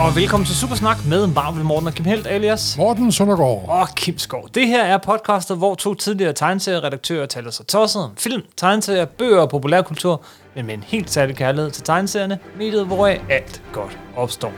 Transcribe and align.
og 0.00 0.16
velkommen 0.16 0.46
til 0.46 0.56
Supersnak 0.56 1.06
med 1.06 1.26
Marvel 1.26 1.64
Morten 1.64 1.86
og 1.86 1.94
Kim 1.94 2.04
Helt 2.04 2.26
alias 2.26 2.76
Morten 2.76 3.12
Søndergaard. 3.12 3.64
og 3.68 3.88
Kim 3.96 4.18
Skov. 4.18 4.48
Det 4.54 4.66
her 4.66 4.84
er 4.84 4.98
podcastet, 4.98 5.56
hvor 5.56 5.74
to 5.74 5.94
tidligere 5.94 6.32
tegneserieredaktører 6.32 7.26
taler 7.26 7.50
sig 7.50 7.66
tosset 7.66 8.02
om 8.02 8.10
film, 8.18 8.42
tegneserier, 8.56 9.04
bøger 9.04 9.40
og 9.40 9.50
populærkultur, 9.50 10.22
men 10.56 10.66
med 10.66 10.74
en 10.74 10.84
helt 10.86 11.10
særlig 11.10 11.36
kærlighed 11.36 11.70
til 11.70 11.82
tegneserierne, 11.82 12.38
mediet, 12.58 12.86
hvor 12.86 13.06
alt 13.06 13.62
godt 13.72 13.98
opstår. 14.16 14.52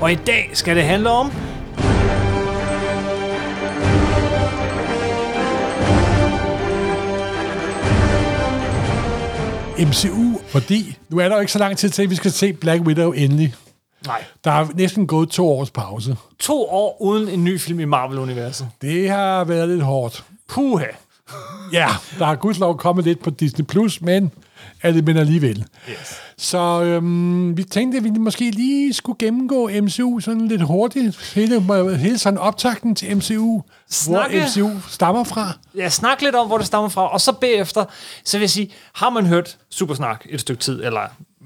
Og 0.00 0.12
i 0.12 0.14
dag 0.14 0.50
skal 0.52 0.76
det 0.76 0.84
handle 0.84 1.10
om... 1.10 1.32
MCU, 9.78 10.40
fordi 10.48 10.96
nu 11.08 11.18
er 11.18 11.28
der 11.28 11.34
jo 11.34 11.40
ikke 11.40 11.52
så 11.52 11.58
lang 11.58 11.78
tid 11.78 11.88
til, 11.88 12.02
at 12.02 12.10
vi 12.10 12.14
skal 12.14 12.30
se 12.30 12.52
Black 12.52 12.82
Widow 12.82 13.12
endelig. 13.12 13.54
Nej, 14.06 14.24
Der 14.44 14.50
er 14.50 14.66
næsten 14.74 15.06
gået 15.06 15.28
to 15.28 15.48
års 15.48 15.70
pause. 15.70 16.16
to 16.38 16.62
år 16.68 17.02
uden 17.02 17.28
en 17.28 17.44
ny 17.44 17.60
film 17.60 17.80
i 17.80 17.84
Marvel-universet. 17.84 18.68
Det 18.82 19.10
har 19.10 19.44
været 19.44 19.68
lidt 19.68 19.82
hårdt. 19.82 20.24
Puha. 20.48 20.84
Ja, 21.72 21.88
der 22.18 22.26
er 22.26 22.34
gudslov 22.34 22.76
kommet 22.78 23.04
lidt 23.04 23.22
på 23.22 23.30
Disney+, 23.30 23.64
Plus, 23.66 24.00
men, 24.00 24.30
er 24.82 24.92
det, 24.92 25.04
men 25.04 25.16
alligevel. 25.16 25.64
Yes. 25.90 26.20
Så 26.38 26.82
øhm, 26.82 27.56
vi 27.56 27.64
tænkte, 27.64 27.98
at 27.98 28.04
vi 28.04 28.10
måske 28.10 28.50
lige 28.50 28.92
skulle 28.94 29.16
gennemgå 29.18 29.70
MCU 29.82 30.20
sådan 30.20 30.48
lidt 30.48 30.62
hurtigt. 30.62 31.32
Hele, 31.34 31.60
hele 31.96 32.18
sådan 32.18 32.38
optakten 32.38 32.94
til 32.94 33.16
MCU, 33.16 33.62
Snakke- 33.90 34.38
hvor 34.38 34.46
MCU 34.70 34.80
stammer 34.88 35.24
fra. 35.24 35.52
Ja, 35.76 35.88
snak 35.88 36.22
lidt 36.22 36.34
om, 36.34 36.46
hvor 36.46 36.58
det 36.58 36.66
stammer 36.66 36.88
fra, 36.88 37.12
og 37.12 37.20
så 37.20 37.32
bagefter, 37.32 37.84
så 38.24 38.36
vil 38.38 38.42
jeg 38.42 38.50
sige, 38.50 38.70
har 38.94 39.10
man 39.10 39.26
hørt 39.26 39.58
Supersnak 39.70 40.26
et 40.28 40.40
stykke 40.40 40.60
tid, 40.62 40.84
eller 40.84 41.00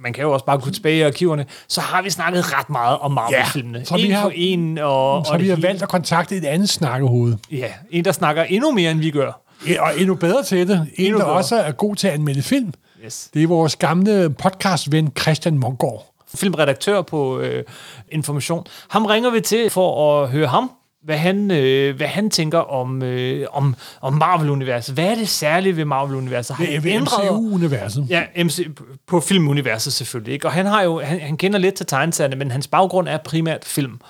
man 0.05 0.13
kan 0.13 0.23
jo 0.25 0.33
også 0.33 0.45
bare 0.45 0.59
gå 0.59 0.71
tilbage 0.71 0.97
i 0.97 1.03
arkiverne, 1.03 1.47
så 1.69 1.81
har 1.81 2.03
vi 2.03 2.11
snakket 2.11 2.59
ret 2.59 2.71
meget 2.71 2.99
om 2.99 3.11
Marvel-filmene. 3.13 3.79
Ja, 3.79 3.85
så 3.85 3.97
vi 3.97 4.03
en 4.07 4.13
har- 4.13 4.33
en, 4.35 4.79
og, 4.79 5.27
Så 5.27 5.33
og 5.33 5.41
vi 5.41 5.49
har 5.49 5.57
valgt 5.57 5.83
at 5.83 5.89
kontakte 5.89 6.37
et 6.37 6.45
andet 6.45 6.69
snakkehoved. 6.69 7.37
Ja, 7.53 7.69
en, 7.91 8.05
der 8.05 8.13
snakker 8.13 8.43
endnu 8.43 8.71
mere, 8.73 8.91
end 8.91 9.01
vi 9.01 9.11
gør. 9.11 9.41
Ja, 9.69 9.83
Og 9.83 10.01
endnu 10.01 10.15
bedre 10.15 10.43
til 10.43 10.69
det. 10.69 10.77
En, 10.97 11.05
Endnu 11.05 11.19
der 11.19 11.25
bedre. 11.25 11.37
også 11.37 11.57
er 11.57 11.73
god 11.73 11.97
til 11.97 12.07
at 12.09 12.15
anmelde 12.15 12.43
film. 12.43 12.73
Yes. 13.05 13.31
Det 13.35 13.43
er 13.43 13.47
vores 13.47 13.77
gamle 13.77 14.31
podcastven 14.39 15.13
Christian 15.21 15.59
Mongård. 15.59 16.11
Filmredaktør 16.35 17.03
på 17.03 17.39
øh, 17.41 17.65
Information. 18.09 18.67
Ham 18.89 19.07
ringer 19.07 19.31
vi 19.31 19.41
til 19.41 19.71
for 19.71 20.23
at 20.23 20.29
høre 20.29 20.47
ham, 20.47 20.71
hvad 21.05 21.17
han, 21.19 21.51
øh, 21.51 21.97
hvad 21.97 22.07
han 22.07 22.31
tænker 22.31 22.59
om, 22.59 23.03
øh, 23.03 23.47
om, 23.53 23.75
om 24.01 24.13
Marvel-universet. 24.13 24.95
Hvad 24.95 25.05
er 25.11 25.15
det 25.15 25.29
særlige 25.29 25.77
ved 25.77 25.85
Marvel-universet? 25.85 26.57
Har 26.57 26.65
ændret- 26.87 27.25
MCU-universet. 27.25 28.07
Ja, 28.09 28.23
MC, 28.45 28.69
på 29.07 29.21
filmuniverset 29.21 29.93
selvfølgelig. 29.93 30.33
Ikke? 30.35 30.47
Og 30.47 30.53
han, 30.53 30.67
har 30.67 30.83
jo, 30.83 31.01
han, 31.01 31.21
han 31.21 31.37
kender 31.37 31.59
lidt 31.59 31.75
til 31.75 31.87
tegneserierne, 31.87 32.37
men 32.37 32.51
hans 32.51 32.67
baggrund 32.69 33.09
er 33.09 33.19
primært 33.19 33.65
film. 33.65 34.01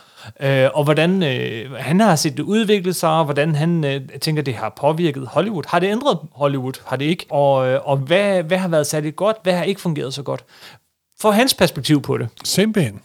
Øh, 0.41 0.69
og 0.75 0.85
hvordan 0.85 1.23
øh, 1.23 1.73
han 1.73 2.01
har 2.01 2.17
set 2.17 2.37
det 2.37 2.43
udvikle 2.43 2.93
sig, 2.93 3.11
og 3.11 3.25
hvordan 3.25 3.55
han 3.55 3.85
øh, 3.85 4.01
tænker, 4.21 4.43
det 4.43 4.55
har 4.55 4.73
påvirket 4.81 5.27
Hollywood. 5.27 5.63
Har 5.67 5.79
det 5.79 5.91
ændret 5.91 6.19
Hollywood? 6.33 6.73
Har 6.87 6.97
det 6.97 7.05
ikke? 7.05 7.27
Og, 7.31 7.69
øh, 7.69 7.81
og 7.89 7.97
hvad, 7.97 8.43
hvad 8.43 8.59
har 8.59 8.69
været 8.69 8.87
særligt 8.87 9.17
godt? 9.17 9.37
Hvad 9.43 9.53
har 9.53 9.65
ikke 9.65 9.81
fungeret 9.81 10.15
så 10.15 10.23
godt? 10.23 10.45
For 11.21 11.31
hans 11.31 11.55
perspektiv 11.55 12.03
på 12.03 12.19
det. 12.19 12.29
Simpelthen. 12.45 13.01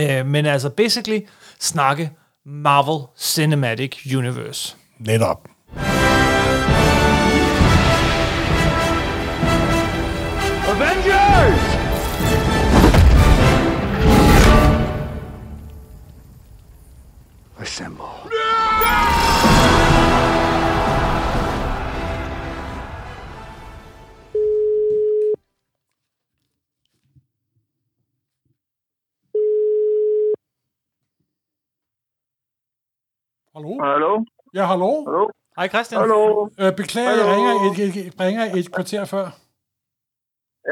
Øh, 0.00 0.26
men 0.26 0.46
altså 0.46 0.68
basically 0.70 1.20
snakke 1.60 2.10
Marvel 2.44 3.12
Cinematic 3.16 4.06
Universe. 4.06 4.74
Netop. 4.98 5.46
Avengers! 10.66 11.60
Assemble. 17.58 18.30
Hallo? 33.54 33.78
Hallo? 33.82 34.24
Ja, 34.54 34.64
hallo? 34.66 35.04
Hallo? 35.06 35.30
Hej 35.58 35.68
Christian. 35.68 36.00
Hallo? 36.00 36.48
Øh, 36.60 36.76
beklager, 36.76 37.08
Hallo? 37.10 37.22
jeg 37.22 37.36
ringer 37.36 37.50
et, 37.70 38.06
et, 38.06 38.20
ringer 38.20 38.44
et 38.58 38.72
kvarter 38.74 39.04
før. 39.04 39.26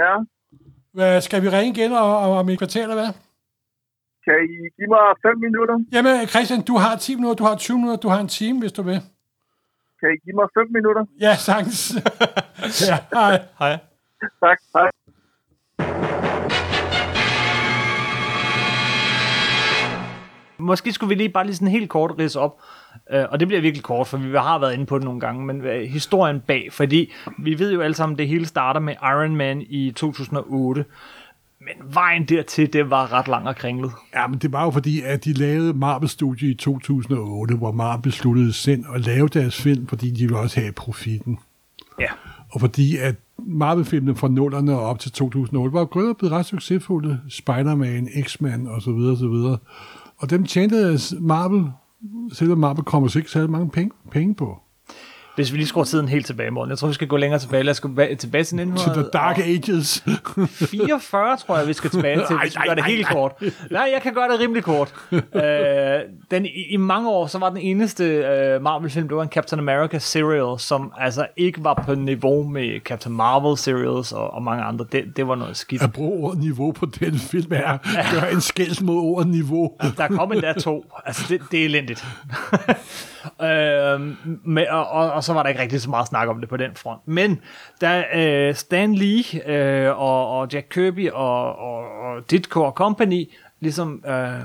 Ja? 0.01 0.13
Hvad, 0.93 1.21
skal 1.21 1.43
vi 1.43 1.49
ringe 1.49 1.71
igen 1.71 1.93
og, 1.93 2.19
og, 2.19 2.31
om 2.39 2.49
et 2.49 2.59
kvarter, 2.59 2.83
eller 2.83 2.95
hvad? 2.95 3.11
Kan 4.25 4.35
I 4.45 4.57
give 4.77 4.89
mig 4.95 5.05
5 5.23 5.39
minutter? 5.39 5.77
Jamen, 5.93 6.27
Christian, 6.27 6.63
du 6.63 6.77
har 6.77 6.97
10 6.97 7.15
minutter, 7.15 7.37
du 7.37 7.45
har 7.45 7.57
20 7.57 7.79
minutter, 7.79 8.01
du 8.01 8.09
har 8.09 8.21
en 8.21 8.29
time, 8.29 8.61
hvis 8.61 8.73
du 8.73 8.83
vil. 8.83 9.01
Kan 10.01 10.09
I 10.15 10.17
give 10.25 10.37
mig 10.37 10.49
5 10.55 10.67
minutter? 10.73 11.05
Ja, 11.21 11.35
sagtens. 11.37 11.81
ja, 12.89 12.97
hej. 13.13 13.35
Hej. 13.59 13.79
Tak. 14.41 14.59
Hej. 14.75 14.91
Måske 20.69 20.93
skulle 20.93 21.09
vi 21.09 21.15
lige 21.15 21.29
bare 21.29 21.45
lige 21.45 21.57
sådan 21.57 21.69
helt 21.69 21.89
kort 21.89 22.15
ridse 22.19 22.41
op, 22.41 22.61
øh, 23.13 23.25
og 23.31 23.41
det 23.41 23.49
bliver 23.49 23.61
virkelig 23.61 23.85
kort, 23.85 24.07
for 24.07 24.19
vi 24.19 24.37
har 24.37 24.59
været 24.59 24.75
inde 24.75 24.87
på 24.87 24.99
det 24.99 25.05
nogle 25.05 25.21
gange, 25.21 25.47
men 25.47 25.61
øh, 25.65 25.83
historien 25.83 26.41
bag, 26.41 26.69
fordi 26.73 27.13
vi 27.39 27.59
ved 27.59 27.73
jo 27.73 27.81
alle 27.81 27.95
sammen, 27.95 28.15
at 28.15 28.19
det 28.19 28.29
hele 28.29 28.47
starter 28.47 28.81
med 28.81 28.95
Iron 29.03 29.37
Man 29.37 29.63
i 29.69 29.93
2008, 29.97 30.85
men 31.61 31.95
vejen 31.95 32.25
dertil, 32.25 32.73
det 32.73 32.91
var 32.91 33.13
ret 33.13 33.29
lang 33.29 33.49
og 33.49 33.57
kringlet. 33.57 33.93
Ja, 34.15 34.27
men 34.27 34.39
det 34.39 34.53
var 34.53 34.65
jo 34.65 34.71
fordi, 34.71 35.03
at 35.03 35.25
de 35.25 35.33
lavede 35.33 35.75
Marvel-studie 35.75 36.51
i 36.51 36.55
2008, 36.55 37.57
hvor 37.57 37.73
Marvel 37.73 38.03
besluttede 38.03 38.53
selv 38.53 38.85
at 38.95 39.01
lave 39.01 39.29
deres 39.29 39.63
film, 39.63 39.87
fordi 39.87 40.11
de 40.11 40.21
ville 40.21 40.39
også 40.39 40.61
have 40.61 40.73
profitten. 40.73 41.39
Ja. 42.01 42.09
Og 42.51 42.61
fordi 42.61 42.97
at 42.97 43.15
Marvel-filmene 43.39 44.17
fra 44.17 44.29
nullerne 44.29 44.73
og 44.73 44.87
op 44.87 44.99
til 44.99 45.13
2008 45.13 45.75
var 45.75 45.85
gået 45.85 46.09
og 46.09 46.17
blevet 46.17 46.33
ret 46.33 46.47
succesfulde. 46.47 47.21
Spider-Man, 47.29 48.09
X-Men 48.23 48.67
og 48.67 48.83
så 48.83 48.93
videre, 48.93 49.59
og 50.19 50.31
dem 50.31 50.45
tjente 50.45 50.99
Marvel, 51.21 51.71
selvom 52.33 52.59
Marvel 52.59 52.85
kommer 52.85 53.09
så 53.09 53.19
ikke 53.19 53.31
særlig 53.31 53.51
mange 53.51 53.71
penge, 53.71 53.91
penge 54.11 54.35
på. 54.35 54.59
Hvis 55.39 55.53
vi 55.53 55.57
lige 55.57 55.67
skruer 55.67 55.85
tiden 55.85 56.09
helt 56.09 56.27
tilbage, 56.27 56.51
morgen. 56.51 56.71
Jeg 56.71 56.79
tror, 56.79 56.89
vi 56.89 56.95
skal 56.95 57.09
gå 57.09 57.17
længere 57.17 57.41
tilbage. 57.41 57.63
Lad 57.63 57.71
os 57.71 57.81
gå 57.81 57.89
ba- 57.89 58.15
tilbage 58.15 58.45
til 58.45 58.59
To 58.77 58.93
the 58.93 59.05
Dark 59.13 59.39
Ages. 59.39 60.05
44, 60.71 61.37
tror 61.37 61.59
jeg, 61.59 61.69
vi 61.69 61.73
skal 61.73 61.91
tilbage 61.91 62.17
til, 62.27 62.37
hvis 62.43 62.57
vi 62.57 62.61
gør 62.69 62.75
det 62.75 62.85
helt 62.85 63.07
kort. 63.07 63.33
Nej, 63.71 63.91
jeg 63.93 64.03
kan 64.03 64.15
gøre 64.15 64.29
det 64.33 64.41
rimelig 64.41 64.65
kort. 64.65 64.95
øh, 65.13 65.23
den, 66.31 66.47
i, 66.47 66.63
I 66.71 66.77
mange 66.77 67.11
år, 67.11 67.27
så 67.27 67.39
var 67.39 67.49
den 67.49 67.59
eneste 67.59 68.05
øh, 68.05 68.63
Marvel-film, 68.63 69.09
det 69.09 69.17
var 69.17 69.23
en 69.23 69.29
Captain 69.29 69.59
America 69.69 69.99
serial, 69.99 70.59
som 70.61 70.93
altså 70.99 71.27
ikke 71.37 71.65
var 71.65 71.83
på 71.87 71.95
niveau 71.95 72.43
med 72.49 72.81
Captain 72.81 73.17
Marvel 73.17 73.59
serials 73.59 74.13
og, 74.13 74.31
og 74.35 74.43
mange 74.43 74.65
andre. 74.65 74.87
Det, 74.93 75.05
det 75.17 75.29
var 75.29 75.35
noget 75.35 75.57
skidt. 75.57 75.83
At 75.83 75.93
bruge 75.93 76.25
ordet 76.25 76.39
niveau 76.41 76.73
på 76.73 76.87
den 76.87 77.19
film 77.19 77.53
er 77.53 77.73
at 77.73 78.07
gøre 78.13 78.33
en 78.33 78.41
skæld 78.41 78.83
mod 78.83 78.97
ordet 78.97 79.29
niveau. 79.29 79.73
Der 79.97 80.09
kom 80.09 80.33
endda 80.33 80.53
to. 80.53 80.85
Altså, 81.07 81.23
det, 81.29 81.41
det 81.51 81.61
er 81.61 81.65
elendigt. 81.65 82.07
øhm, 83.43 84.17
med, 84.45 84.67
og, 84.71 84.89
og, 84.89 85.13
og 85.13 85.25
så 85.29 85.35
var 85.35 85.43
der 85.43 85.49
ikke 85.49 85.63
rigtig 85.63 85.81
så 85.81 85.91
meget 85.91 86.09
snak 86.09 86.29
om 86.29 86.41
det 86.41 86.49
på 86.49 86.57
den 86.57 86.71
front. 86.75 87.09
Men 87.09 87.41
da 87.81 88.05
øh, 88.15 88.55
Stan 88.55 88.95
Lee 88.95 89.25
øh, 89.47 89.99
og, 90.01 90.39
og 90.39 90.49
Jack 90.53 90.67
Kirby 90.71 91.11
og, 91.11 91.59
og, 91.59 91.79
og 91.79 92.31
Ditko 92.31 92.63
og 92.63 92.73
Company 92.73 93.31
ligesom 93.61 94.05
øh, 94.07 94.41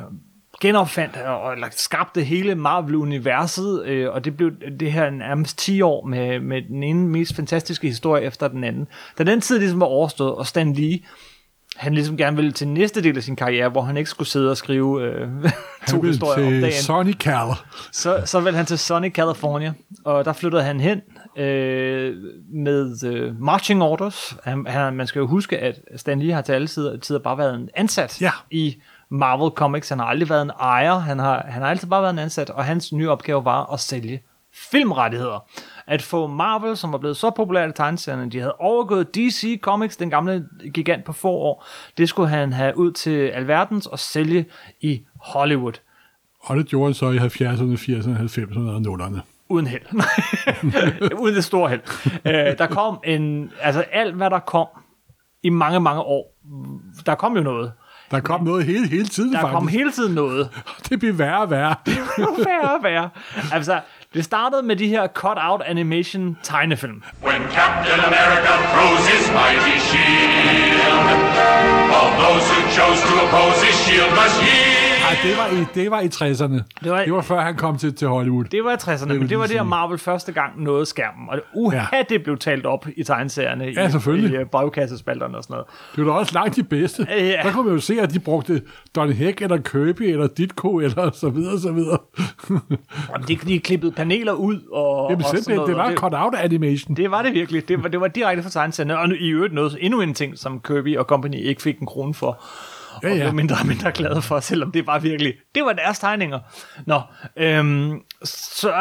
genopfandt 0.62 1.18
og 1.18 1.54
eller 1.54 1.68
skabte 1.72 2.24
hele 2.24 2.56
Marvel-universet, 2.56 3.86
øh, 3.86 4.14
og 4.14 4.26
det 4.26 4.38
blev 4.38 4.52
det 4.80 4.91
her 4.91 5.09
nærmest 5.09 5.58
10 5.58 5.82
år 5.82 6.06
med, 6.06 6.40
med 6.40 6.62
den 6.62 6.84
ene 6.84 7.08
mest 7.08 7.36
fantastiske 7.36 7.88
historie 7.88 8.24
efter 8.24 8.47
den 8.47 8.64
anden. 8.64 8.88
Da 9.18 9.24
den 9.24 9.41
tid 9.41 9.59
ligesom 9.59 9.79
var 9.79 9.86
overstået, 9.86 10.36
og 10.36 10.47
Stan 10.47 10.74
Lee 10.74 11.00
han 11.75 11.93
ligesom 11.93 12.17
gerne 12.17 12.35
ville 12.35 12.52
til 12.52 12.67
næste 12.67 13.03
del 13.03 13.17
af 13.17 13.23
sin 13.23 13.35
karriere, 13.35 13.70
hvor 13.70 13.81
han 13.81 13.97
ikke 13.97 14.09
skulle 14.09 14.28
sidde 14.29 14.52
og 14.52 14.58
skrive 14.58 15.02
øh, 15.03 15.28
to 15.90 16.02
Han 16.02 16.05
historier 16.05 16.46
om 16.46 16.52
til 16.52 16.61
dagen, 16.61 16.73
Sonny 16.73 17.14
Cal. 17.14 17.47
så, 17.91 18.22
så 18.25 18.40
ville 18.40 18.58
han 18.58 18.66
til 18.66 18.78
Sunny 18.79 19.11
California, 19.14 19.73
og 20.05 20.25
der 20.25 20.34
flyttede 20.34 20.64
han 20.64 20.79
hen 20.79 21.02
øh, 21.37 22.16
med 22.53 23.03
øh, 23.05 23.41
marching 23.41 23.84
orders. 23.84 24.37
Han, 24.43 24.66
han, 24.67 24.93
man 24.93 25.08
skal 25.08 25.20
jo 25.20 25.28
huske, 25.28 25.58
at 25.59 25.79
Stan 25.96 26.20
Lee 26.20 26.34
har 26.34 26.41
til 26.41 26.53
alle 26.53 26.67
tider, 26.67 26.97
tider 26.97 27.20
bare 27.20 27.37
været 27.37 27.55
en 27.55 27.70
ansat 27.76 28.22
Ja. 28.22 28.31
i 28.52 28.76
Marvel 29.11 29.52
Comics. 29.55 29.90
Han 29.90 29.99
har 29.99 30.05
aldrig 30.05 30.29
været 30.29 30.41
en 30.41 30.52
ejer, 30.59 30.99
han 30.99 31.19
har, 31.19 31.46
han 31.49 31.61
har 31.61 31.69
altid 31.69 31.87
bare 31.87 32.02
været 32.02 32.14
en 32.14 32.19
ansat, 32.19 32.49
og 32.49 32.66
hans 32.66 32.93
nye 32.93 33.09
opgave 33.09 33.46
var 33.46 33.73
at 33.73 33.79
sælge 33.79 34.22
filmrettigheder. 34.72 35.46
At 35.88 36.02
få 36.02 36.28
Marvel, 36.28 36.78
som 36.78 36.91
var 36.91 36.97
blevet 36.97 37.18
så 37.18 37.30
populært 37.30 37.70
i 37.70 37.74
tegneserierne, 37.74 38.30
de 38.32 38.40
havde 38.40 38.56
overgået 38.59 39.16
DC 39.16 39.59
Comics, 39.62 39.97
den 39.97 40.09
gamle 40.09 40.46
gigant 40.74 41.03
på 41.06 41.14
få 41.14 41.30
år, 41.30 41.66
det 41.97 42.09
skulle 42.09 42.30
han 42.30 42.53
have 42.53 42.78
ud 42.78 42.91
til 42.91 43.28
alverdens 43.28 43.88
og 43.88 44.00
sælge 44.00 44.46
i 44.82 45.02
Hollywood. 45.22 45.74
Og 46.40 46.58
det 46.58 46.68
gjorde 46.68 46.85
han 46.85 46.94
så 46.94 47.12
i 47.12 47.18
70'erne, 47.18 47.78
80'erne, 47.78 48.20
90'erne 48.20 48.59
og 48.59 48.78
0'erne. 48.78 49.20
Uden 49.50 49.68
held. 49.68 49.82
Uden 51.22 51.35
det 51.35 51.44
store 51.44 51.70
held. 51.70 51.82
Øh, 52.26 52.58
der 52.58 52.68
kom 52.68 53.00
en... 53.06 53.52
Altså 53.62 53.82
alt, 53.82 54.16
hvad 54.16 54.29
der 54.29 54.40
kom 54.40 54.68
i 55.44 55.50
mange, 55.50 55.79
mange 55.79 56.02
år, 56.02 56.36
der 57.06 57.16
kom 57.16 57.38
jo 57.38 57.44
noget. 57.44 57.72
Der 58.12 58.20
kom 58.20 58.44
noget 58.44 58.66
hele, 58.66 58.88
hele 58.88 59.06
tiden, 59.06 59.34
Der 59.34 59.40
faktisk. 59.40 59.53
kom 59.53 59.68
hele 59.68 59.91
tiden 59.91 60.14
noget. 60.16 60.50
Det 60.90 61.00
bliver 61.00 61.14
værre 61.14 61.41
og 61.41 61.50
værre. 61.50 61.76
værre 62.18 62.76
og 62.78 62.84
værre. 62.84 63.09
Altså, 63.52 63.79
det 64.14 64.26
startede 64.26 64.64
med 64.64 64.76
de 64.76 64.88
her 64.88 65.08
cut-out 65.08 65.62
animation 65.66 66.38
tegnefilm. 66.44 67.04
When 67.24 67.42
Captain 67.60 68.00
America 68.10 68.52
throws 68.74 69.04
his 69.14 69.24
mighty 69.40 69.78
shield, 69.90 71.08
all 71.98 72.12
those 72.26 72.46
who 72.52 72.60
chose 72.78 73.00
to 73.08 73.14
oppose 73.26 73.58
his 73.68 73.76
shield 73.86 74.12
must 74.22 74.38
yield. 74.42 74.72
Ej, 75.14 75.30
det 75.30 75.38
var 75.38 75.62
i, 75.62 75.66
det 75.76 75.92
var 75.92 76.00
i 76.00 76.06
60'erne. 76.08 76.62
Det 76.84 76.92
var- 76.92 77.04
det 77.04 77.14
var 77.14 77.22
før 77.22 77.42
han 77.42 77.56
kom 77.56 77.78
til, 77.78 77.94
til 77.96 78.08
Hollywood. 78.08 78.44
Det 78.46 78.64
var 78.64 78.72
i 78.72 78.76
60'erne, 78.76 79.08
vil 79.08 79.20
men 79.20 79.30
det 79.30 79.38
var 79.38 79.44
der 79.44 79.50
sige. 79.50 79.64
Marvel 79.64 79.98
første 79.98 80.32
gang 80.32 80.64
nåede 80.64 80.86
skærmen. 80.86 81.30
Og 81.30 81.40
uha, 81.54 81.78
Ja. 81.94 82.02
det 82.10 82.24
blev 82.24 82.38
talt 82.38 82.66
op 82.66 82.88
i 82.98 83.04
tegneserierne 83.04 83.66
Ja, 83.66 83.90
selvfølgelig. 83.90 84.32
i, 84.32 84.34
i 84.34 84.38
øh, 84.38 84.46
brevkassespalterne 84.46 85.38
og 85.38 85.44
sådan 85.44 85.54
noget. 85.54 85.66
Det 85.96 86.06
var 86.06 86.12
da 86.14 86.20
også 86.20 86.34
langt 86.34 86.56
de 86.56 86.64
bedste. 86.64 87.08
Ja. 87.10 87.16
Der 87.44 87.52
kunne 87.52 87.66
man 87.66 87.74
jo 87.76 87.82
se, 87.82 88.02
at 88.02 88.14
de 88.14 88.20
brugte 88.20 88.62
Don 88.96 89.12
Heck, 89.12 89.42
eller 89.42 89.58
Kirby, 89.58 90.02
eller 90.02 90.28
Ditko, 90.28 90.78
eller 90.78 91.12
så 91.14 91.30
videre, 91.30 91.60
så 91.60 91.72
videre. 91.72 91.98
Og 93.10 93.28
de, 93.28 93.36
de 93.36 93.60
klippede 93.60 93.92
paneler 93.92 94.34
ud 94.34 94.60
og, 94.72 95.08
Jamen 95.12 95.26
og 95.26 95.30
sådan 95.38 95.56
noget, 95.56 95.70
det 95.70 95.78
var 95.78 95.90
det, 95.90 95.98
cut-out 96.00 96.36
animation. 96.36 96.96
Det 96.96 97.12
var 97.12 97.22
det 97.22 97.34
virkelig. 97.34 97.68
Det 97.68 97.84
var, 97.84 97.90
det 97.90 98.02
var 98.02 98.08
direkte 98.08 98.44
fra 98.44 98.50
tegneserierne. 98.50 98.98
Og 99.00 99.10
nu, 99.10 99.16
i 99.20 99.30
øvrigt 99.30 99.54
noget, 99.54 99.78
endnu 99.80 100.02
en 100.02 100.14
ting, 100.14 100.38
som 100.38 100.60
Kirby 100.68 100.98
og 100.98 101.06
Company 101.06 101.36
ikke 101.36 101.62
fik 101.62 101.80
en 101.80 101.88
krone 101.88 102.14
for. 102.14 102.44
Ja, 103.03 103.11
og 103.11 103.17
ja. 103.17 103.23
blev 103.23 103.34
mindre 103.34 103.55
og 103.61 103.67
mindre 103.67 103.91
glade 103.91 104.22
for, 104.22 104.40
selvom 104.40 104.72
det 104.72 104.88
var 104.88 105.00
virkelig, 105.00 105.34
det 105.55 105.66
var 105.66 105.73
deres 105.73 106.00
tegninger. 106.00 106.40
Nå, 106.85 107.02
øhm, 107.38 108.02
så 108.23 108.72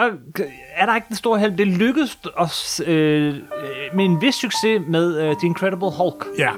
er 0.74 0.86
der 0.86 0.94
ikke 0.94 1.08
den 1.08 1.16
store 1.16 1.38
held. 1.38 1.56
Det 1.56 1.66
lykkedes 1.66 2.18
os 2.34 2.82
øh, 2.86 3.34
med 3.94 4.04
en 4.04 4.20
vis 4.20 4.34
succes 4.34 4.82
med 4.88 5.20
øh, 5.20 5.36
The 5.36 5.46
Incredible 5.46 5.90
Hulk. 5.90 6.26
Ja. 6.38 6.50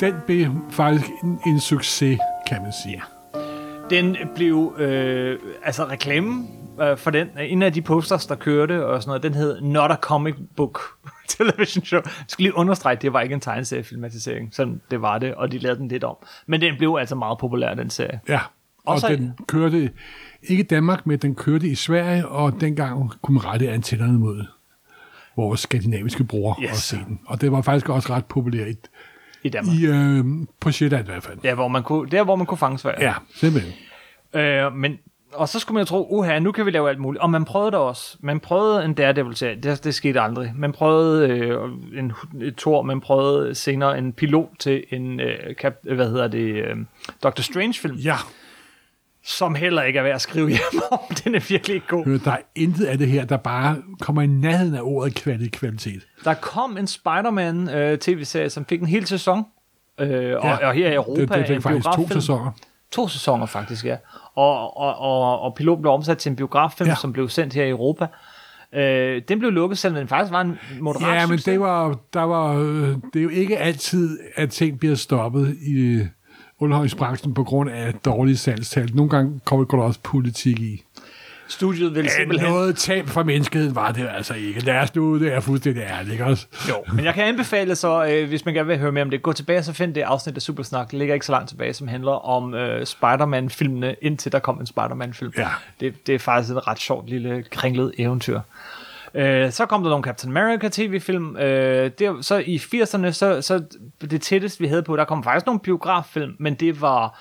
Den 0.00 0.14
blev 0.26 0.48
faktisk 0.70 1.10
en, 1.22 1.40
en 1.46 1.60
succes, 1.60 2.18
kan 2.46 2.62
man 2.62 2.72
sige. 2.82 3.02
Den 3.90 4.16
blev, 4.34 4.74
øh, 4.78 5.38
altså 5.64 5.84
reklamen 5.84 6.59
øh, 6.80 6.96
for 6.98 7.10
den, 7.10 7.28
en 7.38 7.62
af 7.62 7.72
de 7.72 7.82
posters, 7.82 8.26
der 8.26 8.34
kørte 8.34 8.86
og 8.86 9.02
sådan 9.02 9.08
noget, 9.08 9.22
den 9.22 9.34
hed 9.34 9.60
Not 9.60 9.90
a 9.90 9.94
Comic 9.96 10.34
Book 10.56 10.80
Television 11.28 11.84
Show. 11.84 12.00
Jeg 12.04 12.12
skal 12.28 12.42
lige 12.42 12.56
understrege, 12.56 12.96
det 13.02 13.12
var 13.12 13.20
ikke 13.20 13.34
en 13.34 13.40
tegneseriefilmatisering, 13.40 14.48
sådan 14.54 14.80
det 14.90 15.02
var 15.02 15.18
det, 15.18 15.34
og 15.34 15.52
de 15.52 15.58
lavede 15.58 15.78
den 15.80 15.88
lidt 15.88 16.04
om. 16.04 16.16
Men 16.46 16.60
den 16.60 16.74
blev 16.78 16.96
altså 17.00 17.14
meget 17.14 17.38
populær, 17.38 17.74
den 17.74 17.90
serie. 17.90 18.20
Ja, 18.28 18.40
og 18.86 18.94
Også- 18.94 19.08
den 19.08 19.32
kørte 19.48 19.90
ikke 20.42 20.62
i 20.62 20.66
Danmark, 20.66 21.06
men 21.06 21.18
den 21.18 21.34
kørte 21.34 21.66
i 21.68 21.74
Sverige, 21.74 22.28
og 22.28 22.60
dengang 22.60 23.12
kunne 23.22 23.34
man 23.34 23.44
rette 23.44 23.70
antennerne 23.70 24.18
mod 24.18 24.44
vores 25.36 25.60
skandinaviske 25.60 26.24
bror 26.24 26.58
Yes. 26.62 26.70
og 26.70 26.76
se 26.76 26.96
den. 26.96 27.20
Og 27.26 27.40
det 27.40 27.52
var 27.52 27.62
faktisk 27.62 27.88
også 27.88 28.12
ret 28.12 28.24
populært 28.26 28.68
i, 28.68 28.74
I 29.42 29.48
Danmark. 29.48 29.76
i 29.76 29.86
øh, 29.86 30.24
på 30.60 30.70
Sjælland 30.72 31.08
i 31.08 31.10
hvert 31.10 31.22
fald. 31.22 31.38
Ja, 31.44 31.54
hvor 31.54 31.68
man 31.68 31.82
kunne, 31.82 32.10
der 32.10 32.24
hvor 32.24 32.36
man 32.36 32.46
kunne 32.46 32.58
fange 32.58 32.78
Sverige. 32.78 33.04
Ja, 33.06 33.14
simpelthen. 33.34 33.72
Øh, 34.34 34.74
men, 34.76 34.98
og 35.32 35.48
så 35.48 35.58
skulle 35.58 35.74
man 35.74 35.80
jo 35.82 35.86
tro, 35.86 36.06
uha, 36.10 36.38
nu 36.38 36.52
kan 36.52 36.66
vi 36.66 36.70
lave 36.70 36.88
alt 36.88 36.98
muligt. 36.98 37.22
Og 37.22 37.30
man 37.30 37.44
prøvede 37.44 37.70
det 37.70 37.78
også. 37.80 38.16
Man 38.20 38.40
prøvede 38.40 38.84
en 38.84 38.94
Daredevil-serie. 38.94 39.56
Det, 39.62 39.84
det 39.84 39.94
skete 39.94 40.20
aldrig. 40.20 40.52
Man 40.56 40.72
prøvede 40.72 41.28
øh, 41.28 41.58
en, 41.98 42.12
et 42.42 42.56
tor, 42.56 42.82
man 42.82 43.00
prøvede 43.00 43.54
senere 43.54 43.98
en 43.98 44.12
pilot 44.12 44.48
til 44.58 44.84
en, 44.90 45.20
øh, 45.20 45.56
kap, 45.58 45.74
hvad 45.82 46.08
hedder 46.10 46.28
det, 46.28 46.40
øh, 46.54 46.76
Doctor 47.22 47.42
Strange-film, 47.42 47.96
Ja, 47.96 48.16
som 49.24 49.54
heller 49.54 49.82
ikke 49.82 49.98
er 49.98 50.02
værd 50.02 50.14
at 50.14 50.20
skrive 50.20 50.48
hjem 50.48 50.80
om. 50.92 50.98
Den 51.24 51.34
er 51.34 51.40
virkelig 51.48 51.74
ikke 51.74 51.86
god. 51.88 52.18
der 52.24 52.30
er 52.32 52.38
intet 52.54 52.84
af 52.84 52.98
det 52.98 53.08
her, 53.08 53.24
der 53.24 53.36
bare 53.36 53.76
kommer 54.00 54.22
i 54.22 54.26
nærheden 54.26 54.74
af 54.74 54.80
ordet 54.82 55.18
kvali- 55.18 55.48
kvalitet. 55.50 56.06
Der 56.24 56.34
kom 56.34 56.76
en 56.76 56.86
Spider-Man 56.86 57.70
øh, 57.70 57.98
tv-serie, 57.98 58.50
som 58.50 58.64
fik 58.64 58.80
en 58.80 58.86
hel 58.86 59.06
sæson. 59.06 59.44
Øh, 60.00 60.06
og, 60.08 60.44
Ja. 60.44 60.66
og 60.68 60.74
her 60.74 60.90
i 60.90 60.94
Europa 60.94 61.20
Det, 61.20 61.30
det 61.30 61.46
fik 61.46 61.56
en 61.56 61.62
faktisk 61.62 61.86
to 61.96 62.08
sæsoner. 62.08 62.50
To 62.92 63.08
sæsoner 63.08 63.46
faktisk, 63.46 63.84
ja. 63.84 63.96
Og, 64.34 64.76
og, 64.76 64.98
og, 64.98 65.40
og 65.40 65.54
piloten 65.54 65.82
blev 65.82 65.92
omsat 65.92 66.18
til 66.18 66.30
en 66.30 66.36
biograffilm, 66.36 66.88
Ja. 66.90 66.94
som 66.94 67.12
blev 67.12 67.28
sendt 67.28 67.54
her 67.54 67.64
i 67.64 67.70
Europa. 67.70 68.06
Øh, 68.74 69.22
den 69.28 69.38
blev 69.38 69.50
lukket, 69.50 69.78
selvom 69.78 69.98
den 69.98 70.08
faktisk 70.08 70.32
var 70.32 70.40
en 70.40 70.58
moderat 70.80 71.14
Ja, 71.14 71.26
men 71.26 71.38
succes. 71.38 71.44
det 71.44 71.60
var, 71.60 71.98
der 72.14 72.22
var, 72.22 72.54
øh, 72.58 72.88
det 73.12 73.18
er 73.18 73.22
jo 73.22 73.28
ikke 73.28 73.58
altid, 73.58 74.18
at 74.36 74.50
ting 74.50 74.78
bliver 74.78 74.94
stoppet 74.94 75.56
i 75.66 76.00
underholdningsbranchen 76.60 77.34
på 77.34 77.44
grund 77.44 77.70
af 77.70 77.94
dårlige 77.94 78.36
salgstal. 78.36 78.90
Nogle 78.94 79.10
gange 79.10 79.40
kommer 79.44 79.64
der 79.66 79.78
også 79.82 80.00
politik 80.02 80.60
i. 80.60 80.82
Studiet 81.50 81.96
Ja, 81.96 82.08
simpelthen... 82.08 82.50
noget 82.50 82.76
tab 82.76 83.08
for 83.08 83.22
menneskeheden 83.22 83.74
var 83.74 83.92
det 83.92 84.08
altså 84.16 84.34
ikke. 84.34 84.60
Lad 84.60 84.78
os 84.78 84.94
nu, 84.94 85.18
det 85.18 85.32
er 85.32 85.40
fuldstændig 85.40 85.82
ærligt, 85.82 86.12
ikke 86.12 86.24
også? 86.24 86.46
Jo, 86.68 86.74
men 86.94 87.04
jeg 87.04 87.14
kan 87.14 87.24
anbefale 87.24 87.74
så, 87.76 88.04
øh, 88.04 88.28
hvis 88.28 88.44
man 88.44 88.54
gerne 88.54 88.66
vil 88.66 88.78
høre 88.78 88.92
mere 88.92 89.04
om 89.04 89.10
det, 89.10 89.22
gå 89.22 89.32
tilbage 89.32 89.58
og 89.58 89.64
så 89.64 89.72
find 89.72 89.94
det 89.94 90.00
afsnit 90.00 90.36
af 90.36 90.42
Supersnak. 90.42 90.90
Det 90.90 90.98
ligger 90.98 91.14
ikke 91.14 91.26
så 91.26 91.32
langt 91.32 91.48
tilbage, 91.48 91.74
som 91.74 91.88
handler 91.88 92.12
om 92.12 92.54
øh, 92.54 92.86
Spider-Man-filmene, 92.86 93.96
indtil 94.02 94.32
der 94.32 94.38
kom 94.38 94.60
en 94.60 94.66
Spider-Man-film. 94.66 95.32
Ja. 95.38 95.48
Det, 95.80 96.06
det 96.06 96.14
er 96.14 96.18
faktisk 96.18 96.54
et 96.56 96.68
ret 96.68 96.78
sjovt 96.78 97.10
lille 97.10 97.44
kringlet 97.50 97.92
eventyr. 97.98 98.40
Øh, 99.14 99.52
så 99.52 99.66
kom 99.66 99.82
der 99.82 99.90
nogle 99.90 100.04
Captain 100.04 100.36
America 100.36 100.68
tv-film. 100.72 101.36
Øh, 101.36 101.90
det, 101.98 102.24
så 102.24 102.42
i 102.46 102.56
80'erne, 102.56 103.10
så, 103.10 103.42
så 103.42 103.62
det 104.10 104.22
tætteste 104.22 104.60
vi 104.60 104.66
havde 104.66 104.82
på, 104.82 104.96
der 104.96 105.04
kom 105.04 105.24
faktisk 105.24 105.46
nogle 105.46 105.60
biograffilm, 105.60 106.36
men 106.38 106.54
det 106.54 106.80
var... 106.80 107.20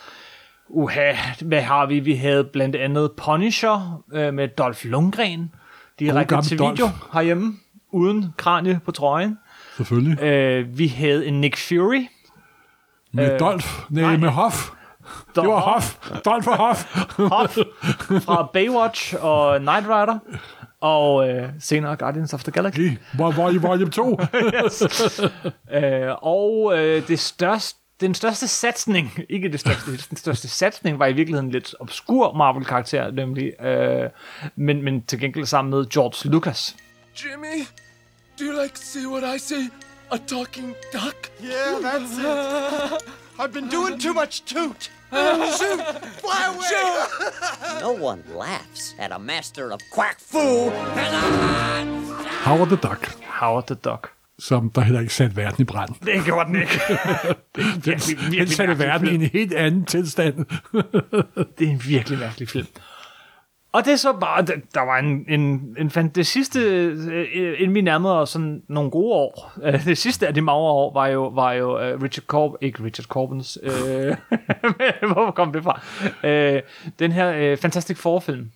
Uha, 0.69 1.13
hvad 1.41 1.61
har 1.61 1.85
vi? 1.85 1.99
Vi 1.99 2.15
havde 2.15 2.43
blandt 2.43 2.75
andet 2.75 3.11
Punisher 3.11 4.03
øh, 4.13 4.33
med 4.33 4.47
Dolph 4.47 4.85
Lundgren. 4.85 5.51
Direkte 5.99 6.35
gamle 6.35 6.45
til 6.47 6.59
Dolph. 6.59 6.71
video 6.71 6.89
herhjemme, 7.13 7.53
uden 7.91 8.33
kranie 8.37 8.79
på 8.85 8.91
trøjen. 8.91 9.37
Selvfølgelig. 9.77 10.23
Øh, 10.23 10.77
vi 10.77 10.87
havde 10.87 11.27
en 11.27 11.41
Nick 11.41 11.57
Fury. 11.67 12.05
Med 13.13 13.33
øh, 13.33 13.39
Dolph. 13.39 13.67
Nej, 13.89 14.03
nej. 14.03 14.17
med 14.17 14.29
Hoff. 14.29 14.69
Det 15.35 15.43
var 15.47 15.59
Hoff. 15.59 15.97
Dolph 16.25 16.47
og 16.47 16.57
Hoff. 16.57 16.95
Hoff 17.17 17.57
fra 18.25 18.49
Baywatch 18.53 19.15
og 19.21 19.59
Knight 19.59 19.85
Rider. 19.87 20.19
Og 20.81 21.29
øh, 21.29 21.49
senere 21.59 21.95
Guardians 21.95 22.33
of 22.33 22.43
the 22.43 22.51
Galaxy. 22.51 22.79
Hvor, 23.15 23.31
hvor 23.31 23.49
i 23.49 23.57
volume 23.57 23.91
2. 24.01 24.19
Øh, 25.73 26.15
og 26.21 26.73
øh, 26.77 27.07
det 27.07 27.19
største, 27.19 27.78
den 28.01 28.13
største 28.13 28.47
satsning, 28.47 29.19
ikke 29.29 29.49
det 29.51 29.59
største, 29.59 29.91
den 30.09 30.17
største 30.17 30.47
satsning 30.47 30.99
var 30.99 31.05
i 31.05 31.13
virkeligheden 31.13 31.45
en 31.45 31.51
lidt 31.51 31.75
obskur 31.79 32.33
Marvel-karakter, 32.33 33.11
nemlig, 33.11 33.61
øh, 33.61 34.09
men, 34.55 34.81
men 34.83 35.01
til 35.01 35.19
gengæld 35.19 35.45
sammen 35.45 35.71
med 35.71 35.89
George 35.89 36.29
Lucas. 36.29 36.75
Jimmy, 37.23 37.65
do 38.39 38.45
you 38.45 38.61
like 38.63 38.79
see 38.79 39.07
what 39.07 39.35
I 39.35 39.39
see? 39.39 39.69
A 40.11 40.17
talking 40.17 40.75
duck? 40.93 41.31
Yeah, 41.43 41.81
that's 41.83 42.17
it. 42.19 43.03
I've 43.39 43.53
been 43.53 43.69
doing 43.69 43.99
too 44.01 44.13
much 44.13 44.43
toot. 44.45 44.91
Shoot! 45.11 45.79
Fly 46.21 46.45
away! 46.47 47.05
No 47.81 47.93
one 47.93 48.23
laughs 48.35 48.95
at 48.99 49.11
a 49.11 49.19
master 49.19 49.71
of 49.71 49.79
quack 49.91 50.19
fu. 50.19 50.69
Howard 52.43 52.69
the 52.69 52.77
Duck. 52.77 53.05
Howard 53.21 53.67
the 53.67 53.75
Duck. 53.75 54.11
Som 54.39 54.69
der 54.69 54.81
heller 54.81 54.99
ikke 54.99 55.13
satte 55.13 55.37
verden 55.37 55.61
i 55.61 55.65
brand. 55.65 55.89
Det 56.05 56.25
gjorde 56.25 56.45
den 56.45 56.55
ikke. 56.55 56.71
det, 57.55 57.63
er 57.63 57.71
en 57.73 57.81
virkelig, 57.85 58.17
Den 58.17 58.31
virkelig 58.31 58.49
satte 58.49 58.75
mærkelig 58.75 58.87
verden 58.87 59.07
i 59.07 59.09
film. 59.09 59.21
en 59.21 59.29
helt 59.33 59.53
anden 59.53 59.85
tilstand. 59.85 60.35
Det 61.59 61.67
er 61.67 61.71
en 61.71 61.81
virkelig 61.87 62.19
mærkelig 62.19 62.49
film. 62.49 62.67
Og 63.71 63.85
det 63.85 63.93
er 63.93 63.95
så 63.95 64.13
bare, 64.13 64.45
der, 64.45 64.85
var 64.85 64.97
en, 64.97 65.25
en, 65.27 65.75
en 65.79 65.89
fan, 65.89 66.09
det 66.09 66.27
sidste, 66.27 66.59
øh, 66.59 67.61
inden 67.61 67.75
vi 67.75 67.81
nærmede 67.81 68.21
os 68.21 68.29
sådan 68.29 68.61
nogle 68.69 68.91
gode 68.91 69.13
år, 69.13 69.51
øh, 69.63 69.85
det 69.85 69.97
sidste 69.97 70.27
af 70.27 70.33
de 70.33 70.41
magre 70.41 70.59
år, 70.59 70.93
var 70.93 71.07
jo, 71.07 71.27
var 71.27 71.53
jo 71.53 71.93
uh, 71.93 72.01
Richard 72.01 72.25
Corb, 72.25 72.53
ikke 72.61 72.83
Richard 72.83 73.05
Corbins, 73.05 73.57
øh, 73.63 74.15
hvor 75.13 75.31
kom 75.31 75.53
det 75.53 75.63
fra? 75.63 75.81
Øh, 76.23 76.61
den 76.99 77.11
her 77.11 77.31
øh, 77.31 77.57
Fantastic 77.57 77.97
Four-film. 77.97 78.51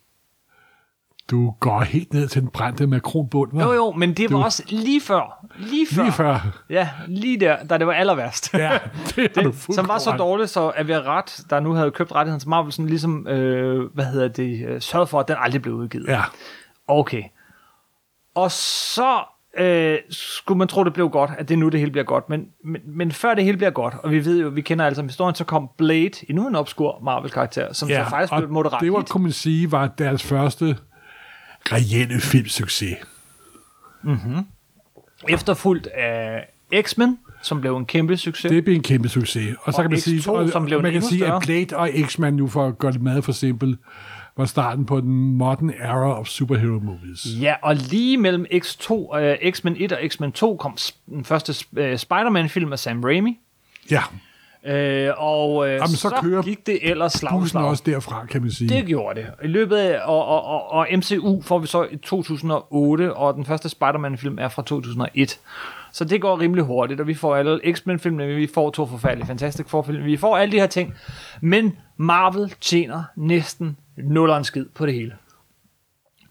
Du 1.33 1.51
går 1.59 1.79
helt 1.79 2.13
ned 2.13 2.27
til 2.27 2.41
den 2.41 2.49
brændte 2.49 2.87
makronbund, 2.87 3.51
hva'? 3.53 3.63
Jo 3.63 3.73
jo, 3.73 3.91
men 3.91 4.13
det 4.13 4.31
var 4.31 4.37
Du- 4.37 4.43
også 4.43 4.63
lige 4.67 5.01
før, 5.01 5.45
lige 5.57 5.87
før, 5.95 6.03
Lige 6.03 6.11
før. 6.11 6.61
ja, 6.69 6.89
lige 7.07 7.39
der, 7.39 7.63
da 7.63 7.77
det 7.77 7.87
var 7.87 7.93
aller 7.93 8.15
værst. 8.15 8.53
Ja, 8.53 8.77
det 9.15 9.35
det, 9.35 9.67
som 9.75 9.87
var 9.87 9.97
så 9.97 10.11
dårligt, 10.11 10.49
så 10.49 10.67
at 10.69 10.87
vi 10.87 10.93
ret, 10.97 11.39
der 11.49 11.59
nu 11.59 11.73
havde 11.73 11.91
købt 11.91 12.11
rettigheden 12.15 12.39
til 12.39 12.49
Marvel, 12.49 12.71
sådan 12.71 12.89
ligesom, 12.89 13.27
øh, 13.27 13.93
hvad 13.93 14.05
hedder 14.05 14.27
det, 14.27 14.65
øh, 14.67 14.81
sørget 14.81 15.09
for, 15.09 15.19
at 15.19 15.27
den 15.27 15.35
aldrig 15.39 15.61
blev 15.61 15.73
udgivet. 15.75 16.07
Ja, 16.07 16.21
Okay. 16.87 17.23
Og 18.35 18.51
så 18.51 19.23
øh, 19.57 19.97
skulle 20.09 20.57
man 20.57 20.67
tro, 20.67 20.83
det 20.83 20.93
blev 20.93 21.09
godt, 21.09 21.31
at 21.37 21.49
det 21.49 21.55
er 21.55 21.59
nu, 21.59 21.69
det 21.69 21.79
hele 21.79 21.91
bliver 21.91 22.05
godt. 22.05 22.29
Men, 22.29 22.45
men, 22.65 22.81
men 22.85 23.11
før 23.11 23.33
det 23.33 23.43
hele 23.43 23.57
bliver 23.57 23.69
godt, 23.71 23.93
og 24.03 24.11
vi 24.11 24.25
ved 24.25 24.41
jo, 24.41 24.47
vi 24.49 24.61
kender 24.61 24.85
altså 24.85 25.01
historien, 25.03 25.35
så 25.35 25.43
kom 25.43 25.69
Blade, 25.77 26.11
endnu 26.29 26.47
en 26.47 26.55
obskur 26.55 26.99
Marvel-karakter, 27.03 27.73
som 27.73 27.89
ja. 27.89 28.03
så 28.03 28.09
faktisk 28.09 28.33
blev 28.37 28.49
moderat 28.49 28.81
det 28.81 28.93
var, 28.93 28.99
hit. 28.99 29.09
kunne 29.09 29.23
man 29.23 29.31
sige, 29.31 29.71
var 29.71 29.87
deres 29.87 30.23
første 30.23 30.77
reelle 31.71 32.21
filmsucces. 32.21 32.97
Efterfulgt 35.29 35.87
af 35.87 36.47
X-Men, 36.81 37.19
som 37.41 37.61
blev 37.61 37.77
en 37.77 37.85
kæmpe 37.85 38.17
succes. 38.17 38.49
Det 38.49 38.63
blev 38.63 38.75
en 38.75 38.83
kæmpe 38.83 39.09
succes. 39.09 39.55
Og 39.61 39.73
så 39.73 39.77
Og 39.77 39.83
kan 39.83 39.91
man 39.91 39.99
X2, 39.99 40.01
sige, 40.01 40.31
og, 40.31 40.49
som 40.49 40.65
blev 40.65 40.81
man 40.81 40.91
kan 40.91 41.01
sige 41.01 41.19
større. 41.19 41.35
at 41.35 41.41
Blade 41.45 41.75
og 41.77 41.89
X-Men 42.07 42.33
nu, 42.35 42.47
for 42.47 42.67
at 42.67 42.77
gøre 42.77 42.91
det 42.91 43.01
meget 43.01 43.23
for 43.23 43.31
simpelt, 43.31 43.79
var 44.37 44.45
starten 44.45 44.85
på 44.85 45.01
den 45.01 45.09
modern 45.37 45.69
era 45.69 46.19
of 46.19 46.27
superhero 46.27 46.79
movies. 46.79 47.25
Ja, 47.41 47.55
og 47.61 47.75
lige 47.75 48.17
mellem 48.17 48.45
X2, 48.53 49.17
øh, 49.17 49.51
X-Men 49.51 49.75
1 49.79 49.91
og 49.91 49.99
X-Men 50.07 50.31
2 50.31 50.57
kom 50.57 50.77
den 51.09 51.25
første 51.25 51.65
øh, 51.77 51.97
Spider-Man-film 51.97 52.71
af 52.71 52.79
Sam 52.79 53.03
Raimi. 53.03 53.39
Ja, 53.91 54.01
Øh, 54.65 55.09
og 55.17 55.67
øh, 55.67 55.73
Jamen, 55.73 55.87
så 55.87 55.97
så, 55.97 56.15
kører 56.21 56.41
gik 56.41 56.67
det 56.67 56.89
ellers 56.89 57.13
slag 57.13 57.31
i 57.31 57.33
bussen 57.39 57.49
slag. 57.49 57.63
også 57.63 57.83
derfra, 57.85 58.25
kan 58.25 58.41
man 58.41 58.51
sige. 58.51 58.69
Det 58.69 58.85
gjorde 58.85 59.19
det. 59.21 59.27
I 59.43 59.47
løbet 59.47 59.75
af, 59.75 59.99
og, 60.05 60.25
og, 60.25 60.43
og, 60.45 60.71
og 60.71 60.87
MCU 60.97 61.41
får 61.41 61.59
vi 61.59 61.67
så 61.67 61.87
i 61.91 61.97
2008, 61.97 63.13
og 63.13 63.33
den 63.33 63.45
første 63.45 63.69
Spider-Man-film 63.69 64.37
er 64.39 64.47
fra 64.49 64.61
2001. 64.61 65.39
Så 65.91 66.05
det 66.05 66.21
går 66.21 66.39
rimelig 66.39 66.63
hurtigt, 66.63 67.01
og 67.01 67.07
vi 67.07 67.13
får 67.13 67.35
alle 67.35 67.59
X-Men-filmene, 67.73 68.35
vi 68.35 68.47
får 68.53 68.69
to 68.69 68.85
forfærdelige 68.85 69.27
Fantastic 69.27 69.65
Four-film, 69.69 70.05
vi 70.05 70.17
får 70.17 70.37
alle 70.37 70.51
de 70.51 70.59
her 70.59 70.67
ting. 70.67 70.93
Men 71.41 71.77
Marvel 71.97 72.53
tjener 72.61 73.03
næsten 73.15 73.77
nulleren 73.97 74.43
skid 74.43 74.65
på 74.75 74.85
det 74.85 74.93
hele. 74.93 75.13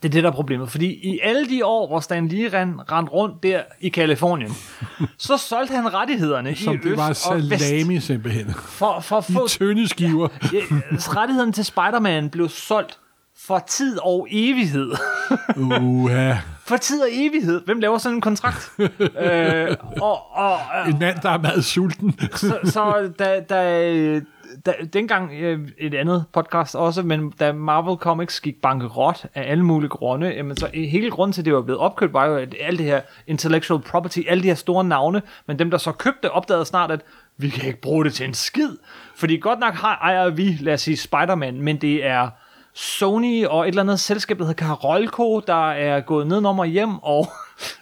Det 0.03 0.09
er 0.09 0.13
det, 0.13 0.23
der 0.23 0.31
er 0.31 0.35
problemet. 0.35 0.71
Fordi 0.71 0.87
i 0.87 1.21
alle 1.23 1.49
de 1.49 1.65
år, 1.65 1.87
hvor 1.89 2.01
Stan 2.01 2.29
Lee 2.29 2.49
rend, 2.61 2.75
rendte 2.93 3.13
rundt 3.13 3.43
der 3.43 3.61
i 3.81 3.89
Kalifornien, 3.89 4.53
så 5.19 5.37
solgte 5.37 5.75
han 5.75 5.95
rettighederne 5.95 6.55
Som 6.57 6.75
i 6.75 6.77
det 6.77 6.97
var 6.97 7.11
øst 7.11 7.27
og 7.31 7.37
vest. 7.51 7.65
salami 7.65 8.01
simpelthen. 8.01 8.55
For, 8.55 9.01
for 9.01 9.17
at 9.19 9.25
få 9.25 9.45
I 9.47 9.49
tynde 9.49 9.89
skiver. 9.89 10.29
Ja, 10.53 10.59
rettigheden 10.93 11.53
til 11.53 11.65
Spider-Man 11.65 12.31
blev 12.31 12.49
solgt 12.49 12.99
for 13.47 13.59
tid 13.69 13.99
og 14.03 14.29
evighed. 14.31 14.93
Uha. 15.57 16.35
For 16.67 16.77
tid 16.77 17.01
og 17.03 17.09
evighed. 17.13 17.61
Hvem 17.65 17.81
laver 17.81 17.99
sådan 17.99 18.17
en 18.17 18.21
kontrakt? 18.21 18.71
øh, 18.79 19.77
og, 20.01 20.37
og, 20.37 20.59
En 20.89 20.99
mand, 20.99 21.19
der 21.23 21.31
er 21.31 21.39
meget 21.39 21.65
sulten. 21.65 22.19
så, 22.35 22.59
så 22.65 23.11
da, 23.19 23.41
da, 23.41 24.21
da, 24.67 24.75
dengang 24.93 25.33
øh, 25.33 25.69
et 25.79 25.95
andet 25.95 26.25
podcast 26.33 26.75
også, 26.75 27.03
men 27.03 27.31
da 27.41 27.53
Marvel 27.53 27.97
Comics 27.97 28.41
gik 28.41 28.63
bankerot 28.63 29.27
af 29.35 29.51
alle 29.51 29.65
mulige 29.65 29.89
grunde, 29.89 30.27
jamen 30.27 30.57
så 30.57 30.69
hele 30.75 31.11
grunden 31.11 31.33
til, 31.33 31.41
at 31.41 31.45
det 31.45 31.55
var 31.55 31.63
blevet 31.63 31.81
opkøbt, 31.81 32.13
var 32.13 32.27
jo, 32.27 32.37
at 32.37 32.55
alt 32.61 32.79
det 32.79 32.87
her 32.87 33.01
intellectual 33.27 33.81
property, 33.81 34.21
alle 34.29 34.43
de 34.43 34.49
her 34.49 34.55
store 34.55 34.85
navne, 34.85 35.23
men 35.47 35.59
dem, 35.59 35.71
der 35.71 35.79
så 35.79 35.93
købte, 35.93 36.31
opdagede 36.31 36.65
snart, 36.65 36.91
at 36.91 37.01
vi 37.37 37.49
kan 37.49 37.67
ikke 37.67 37.81
bruge 37.81 38.05
det 38.05 38.15
til 38.15 38.27
en 38.27 38.35
skid. 38.35 38.71
Fordi 39.17 39.37
godt 39.37 39.59
nok 39.59 39.75
har, 39.75 39.99
ejer 40.03 40.31
vi, 40.31 40.57
lad 40.61 40.75
os 40.75 40.81
sige, 40.81 40.97
Spider-Man, 40.97 41.61
men 41.61 41.77
det 41.77 42.07
er 42.07 42.29
Sony 42.75 43.47
og 43.47 43.63
et 43.63 43.69
eller 43.69 43.83
andet 43.83 44.01
selskab, 44.01 44.39
der 44.39 44.45
hedder 44.45 44.67
Karolko, 44.67 45.41
der 45.41 45.71
er 45.71 46.01
gået 46.01 46.27
nedenom 46.27 46.59
og 46.59 46.67
hjem, 46.67 46.99
og, 46.99 47.27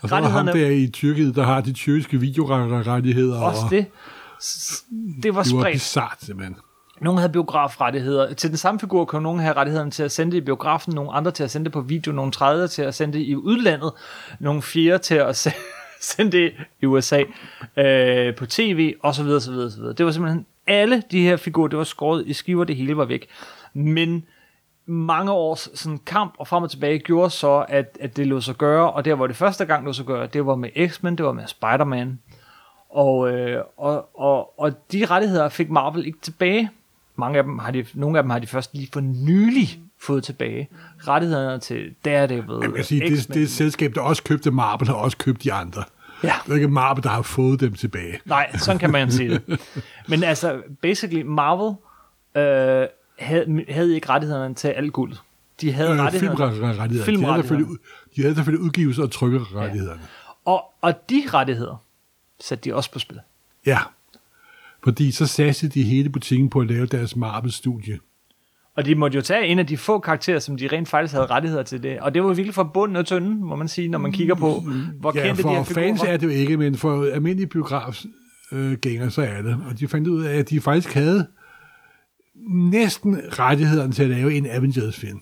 Og 0.03 0.09
så 0.09 0.15
er 0.15 0.21
ham 0.21 0.47
der 0.47 0.71
i 0.71 0.87
Tyrkiet, 0.87 1.37
der 1.37 1.43
har 1.43 1.61
de 1.61 1.73
tyrkiske 1.73 2.21
videorettigheder. 2.21 3.41
også 3.41 3.65
og 3.65 3.71
det. 3.71 3.87
Det 4.41 4.95
var 5.15 5.21
Det 5.23 5.35
var 5.35 5.43
spredt. 5.43 5.75
bizart, 5.75 6.17
simpelthen. 6.23 6.57
Nogle 7.01 7.21
havde 7.21 7.33
biografrettigheder. 7.33 8.35
Til 8.35 8.51
den 8.51 8.57
samme 8.57 8.81
figur 8.81 9.05
kunne 9.05 9.23
nogen 9.23 9.41
have 9.41 9.53
rettighederne 9.57 9.91
til 9.91 10.03
at 10.03 10.13
sende 10.13 10.33
det 10.33 10.39
i 10.39 10.45
biografen, 10.45 10.95
nogle 10.95 11.13
andre 11.13 11.31
til 11.31 11.45
at 11.45 11.51
sende 11.51 11.65
det 11.65 11.73
på 11.73 11.81
video, 11.81 12.13
nogle 12.13 12.33
tredje 12.33 12.69
til 12.69 12.83
at 12.83 12.95
sende 12.95 13.19
det 13.19 13.25
i 13.25 13.37
udlandet, 13.37 13.93
nogle 14.41 14.63
fjerde 14.63 14.99
til 14.99 15.15
at 15.15 15.37
se- 15.37 15.53
sende 16.01 16.33
det 16.33 16.53
i 16.83 16.87
USA 16.87 17.23
øh, 17.77 18.37
på 18.37 18.47
tv, 18.47 18.95
og 19.03 19.15
så 19.15 19.23
videre, 19.23 19.41
så 19.41 19.51
videre, 19.53 19.71
så 19.71 19.77
videre. 19.77 19.93
Det 19.95 20.07
var 20.07 20.13
simpelthen 20.13 20.47
alle 20.67 21.03
de 21.11 21.23
her 21.23 21.37
figurer, 21.37 21.69
det 21.69 21.79
var 21.79 21.85
skåret 21.85 22.25
i 22.27 22.33
skiver, 22.33 22.65
det 22.65 22.77
hele 22.77 22.97
var 22.97 23.05
væk. 23.05 23.27
Men 23.75 24.25
mange 24.87 25.33
års 25.33 25.69
sådan 25.75 25.99
kamp 26.07 26.35
og 26.39 26.49
frem 26.49 26.63
og 26.63 26.71
tilbage 26.71 26.99
gjorde 26.99 27.31
så, 27.31 27.65
at, 27.69 27.99
at 28.01 28.17
det 28.17 28.27
lå 28.27 28.41
sig 28.41 28.55
gøre, 28.55 28.91
og 28.93 29.05
der 29.05 29.15
hvor 29.15 29.27
det 29.27 29.37
første 29.37 29.65
gang 29.65 29.85
lå 29.85 29.93
sig 29.93 30.07
gøre, 30.07 30.27
det 30.27 30.47
var 30.47 30.55
med 30.57 30.89
X-Men, 30.89 31.19
det 31.19 31.27
var 31.27 31.33
med 31.33 31.47
Spider-Man, 31.47 32.19
og, 32.93 33.33
øh, 33.33 33.65
og, 33.77 34.21
og, 34.21 34.61
og 34.61 34.93
de 34.93 35.05
rettigheder 35.07 35.49
fik 35.49 35.71
Marvel 35.71 36.07
ikke 36.07 36.19
tilbage. 36.23 36.71
Mange 37.17 37.39
af 37.39 37.45
dem 37.45 37.59
har 37.59 37.71
de, 37.71 37.85
nogle 37.95 38.19
af 38.19 38.23
dem 38.25 38.31
har 38.31 38.39
de 38.39 38.47
først 38.47 38.75
lige 38.75 38.89
for 38.93 39.01
nylig 39.01 39.81
fået 40.01 40.25
tilbage. 40.25 40.69
Rettighederne 41.09 41.61
til 41.61 41.95
Daredevil, 42.05 42.59
Jeg 42.63 42.73
kan 42.75 42.85
sige, 42.85 43.11
det, 43.11 43.35
det 43.35 43.51
selskab, 43.51 43.95
der 43.95 44.01
også 44.01 44.23
købte 44.23 44.51
Marvel, 44.51 44.89
har 44.89 44.95
også 44.95 45.17
købt 45.17 45.45
de 45.45 45.53
andre. 45.53 45.85
Ja. 46.25 46.33
Det 46.45 46.51
er 46.51 46.55
ikke 46.55 46.69
Marvel, 46.69 47.03
der 47.03 47.09
har 47.09 47.23
fået 47.23 47.61
dem 47.61 47.75
tilbage. 47.75 48.21
Nej, 48.25 48.57
sådan 48.57 48.79
kan 48.79 48.91
man 48.91 49.11
sige 49.11 49.31
det. 49.31 49.61
Men 50.09 50.25
altså, 50.25 50.63
basically, 50.83 51.23
Marvel 51.23 51.75
øh, 52.35 52.87
havde, 53.19 53.65
havde 53.69 53.95
ikke 53.95 54.09
rettighederne 54.09 54.55
til 54.55 54.69
alt 54.69 54.93
guld. 54.93 55.17
De 55.61 55.73
havde 55.73 55.91
Øh, 55.91 55.99
rettighederne. 55.99 56.37
Filmrettigheder. 56.37 56.87
De 56.87 57.25
havde, 57.25 57.43
selvfølgelig, 57.43 57.79
de 58.17 58.23
havde 58.23 58.35
selvfølgelig 58.35 58.65
udgivelser 58.65 59.03
og 59.03 59.11
trykkerettighederne. 59.11 60.01
Og, 60.45 60.65
og 60.81 61.11
de 61.11 61.23
rettigheder 61.35 61.83
satte 62.41 62.71
de 62.71 62.75
også 62.75 62.93
på 62.93 62.99
spil. 62.99 63.21
Ja. 63.67 63.79
Fordi 64.85 65.11
så 65.11 65.27
satte 65.27 65.69
de 65.69 65.83
hele 65.83 66.09
butikken 66.09 66.51
på 66.51 66.61
at 66.61 66.67
lave 66.67 66.87
deres 66.87 67.17
Marvel-studie. 67.17 67.99
Og 68.77 68.85
de 68.85 68.95
måtte 68.95 69.17
jo 69.17 69.23
tage 69.23 69.47
en 69.47 69.59
af 69.59 69.67
de 69.67 69.77
få 69.77 69.99
karakterer, 69.99 70.39
som 70.39 70.57
de 70.57 70.69
rent 70.73 70.89
faktisk 70.89 71.15
havde 71.15 71.27
rettigheder 71.27 71.63
til 71.63 71.83
det. 71.83 72.01
Og 72.01 72.15
det 72.15 72.23
var 72.23 72.29
virkelig 72.29 72.55
for 72.55 72.63
bunden 72.63 72.97
og 72.97 73.07
tynden, 73.07 73.45
må 73.45 73.57
man 73.57 73.69
sige, 73.69 73.89
når 73.89 73.99
man 73.99 74.13
kigger 74.13 74.35
på, 74.35 74.65
hvor 75.01 75.13
Ja, 75.15 75.27
kendte 75.27 75.43
de 75.43 75.49
her 75.49 75.65
figurer 75.65 75.87
fans 75.87 76.03
er 76.03 76.17
det 76.17 76.27
jo 76.27 76.31
ikke, 76.31 76.57
men 76.57 76.77
for 76.77 77.05
almindelige 77.15 77.47
biografgængere, 77.47 79.11
så 79.11 79.23
er 79.23 79.43
det. 79.43 79.59
Og 79.71 79.79
de 79.79 79.89
fandt 79.89 80.09
ud 80.09 80.25
af, 80.25 80.39
at 80.39 80.51
de 80.51 80.61
faktisk 80.61 80.95
havde 80.95 81.27
næsten 82.49 83.21
rettighederne 83.39 83.93
til 83.93 84.03
at 84.03 84.11
lave 84.11 84.35
en 84.35 84.47
Avengers-film. 84.47 85.21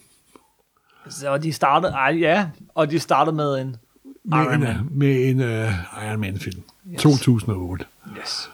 Så 1.08 1.38
de 1.38 1.52
startede, 1.52 1.92
ej, 1.92 2.16
ja, 2.20 2.48
og 2.74 2.90
de 2.90 2.98
startede 2.98 3.36
med 3.36 3.60
en 3.60 3.76
Med 4.24 4.38
Iron 4.38 4.54
en, 4.54 4.60
Man. 4.60 4.76
med 4.90 5.28
en 5.28 5.40
uh, 5.40 6.04
Iron 6.06 6.20
Man-film. 6.20 6.62
Yes. 6.92 7.02
2008. 7.02 7.84
Yes. 8.18 8.50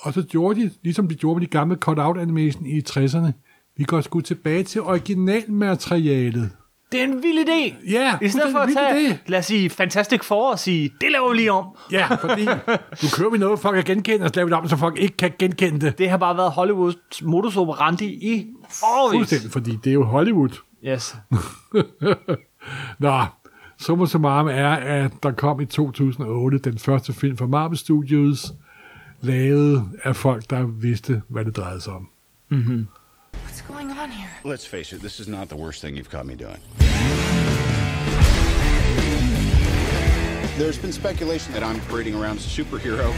Og 0.00 0.12
så 0.14 0.22
gjorde 0.22 0.60
de, 0.60 0.70
ligesom 0.82 1.08
de 1.08 1.14
gjorde 1.14 1.40
med 1.40 1.46
de 1.46 1.50
gamle 1.50 1.76
cut-out 1.76 2.18
animation 2.18 2.66
i 2.66 2.82
60'erne, 2.90 3.32
vi 3.76 3.84
går 3.84 4.00
sgu 4.00 4.20
tilbage 4.20 4.64
til 4.64 4.80
originalmaterialet. 4.82 6.50
Det 6.92 7.00
er 7.00 7.04
en 7.04 7.22
vild 7.22 7.48
idé. 7.48 7.90
Ja, 7.92 8.18
I 8.22 8.28
stedet 8.28 8.52
for 8.52 8.58
at 8.58 8.68
tage, 8.76 9.10
idé. 9.10 9.16
lad 9.26 9.38
os 9.38 9.46
sige, 9.46 9.70
Fantastic 9.70 10.24
Four 10.24 10.50
og 10.50 10.58
sige, 10.58 10.90
det 11.00 11.12
laver 11.12 11.30
vi 11.30 11.36
lige 11.36 11.52
om. 11.52 11.66
Ja, 11.92 12.14
fordi 12.14 12.44
nu 13.02 13.08
kører 13.16 13.30
vi 13.30 13.38
noget, 13.38 13.60
folk 13.60 13.74
kan 13.74 13.84
genkende, 13.84 14.24
og 14.24 14.28
så 14.28 14.32
laver 14.36 14.46
vi 14.46 14.50
det 14.50 14.58
om, 14.58 14.68
så 14.68 14.76
folk 14.76 14.98
ikke 14.98 15.16
kan 15.16 15.32
genkende 15.38 15.80
det. 15.86 15.98
Det 15.98 16.10
har 16.10 16.16
bare 16.16 16.36
været 16.36 16.50
Hollywoods 16.52 17.22
modus 17.22 17.56
operandi 17.56 18.04
i 18.06 18.46
årvis. 18.82 19.18
Fuldstændig, 19.18 19.50
fordi 19.50 19.70
det 19.84 19.90
er 19.90 19.94
jo 19.94 20.04
Hollywood. 20.04 20.50
Yes. 20.86 21.16
Nå, 22.98 23.24
summa 23.82 24.06
summarum 24.06 24.48
er, 24.48 24.68
at 24.68 25.12
der 25.22 25.32
kom 25.32 25.60
i 25.60 25.66
2008 25.66 26.58
den 26.58 26.78
første 26.78 27.12
film 27.12 27.36
fra 27.36 27.46
Marvel 27.46 27.78
Studios, 27.78 28.52
lavet 29.20 29.88
af 30.04 30.16
folk, 30.16 30.50
der 30.50 30.66
vidste, 30.66 31.22
hvad 31.28 31.44
det 31.44 31.56
drejede 31.56 31.80
sig 31.80 31.92
om. 31.92 32.08
What's 32.52 33.72
going 33.72 33.90
on 33.90 34.10
here? 34.10 34.54
Let's 34.54 34.68
face 34.68 34.96
it, 34.96 35.00
this 35.00 35.20
is 35.20 35.28
not 35.28 35.48
the 35.48 35.56
worst 35.56 35.80
thing 35.80 35.96
you've 35.96 36.10
caught 36.10 36.26
me 36.26 36.34
doing. 36.34 36.60
There's 40.58 40.78
been 40.82 40.92
speculation 40.92 41.54
that 41.54 41.62
I'm 41.62 41.80
parading 41.90 42.14
around 42.14 42.36
as 42.38 42.46
a 42.46 42.62
superhero. 42.62 43.08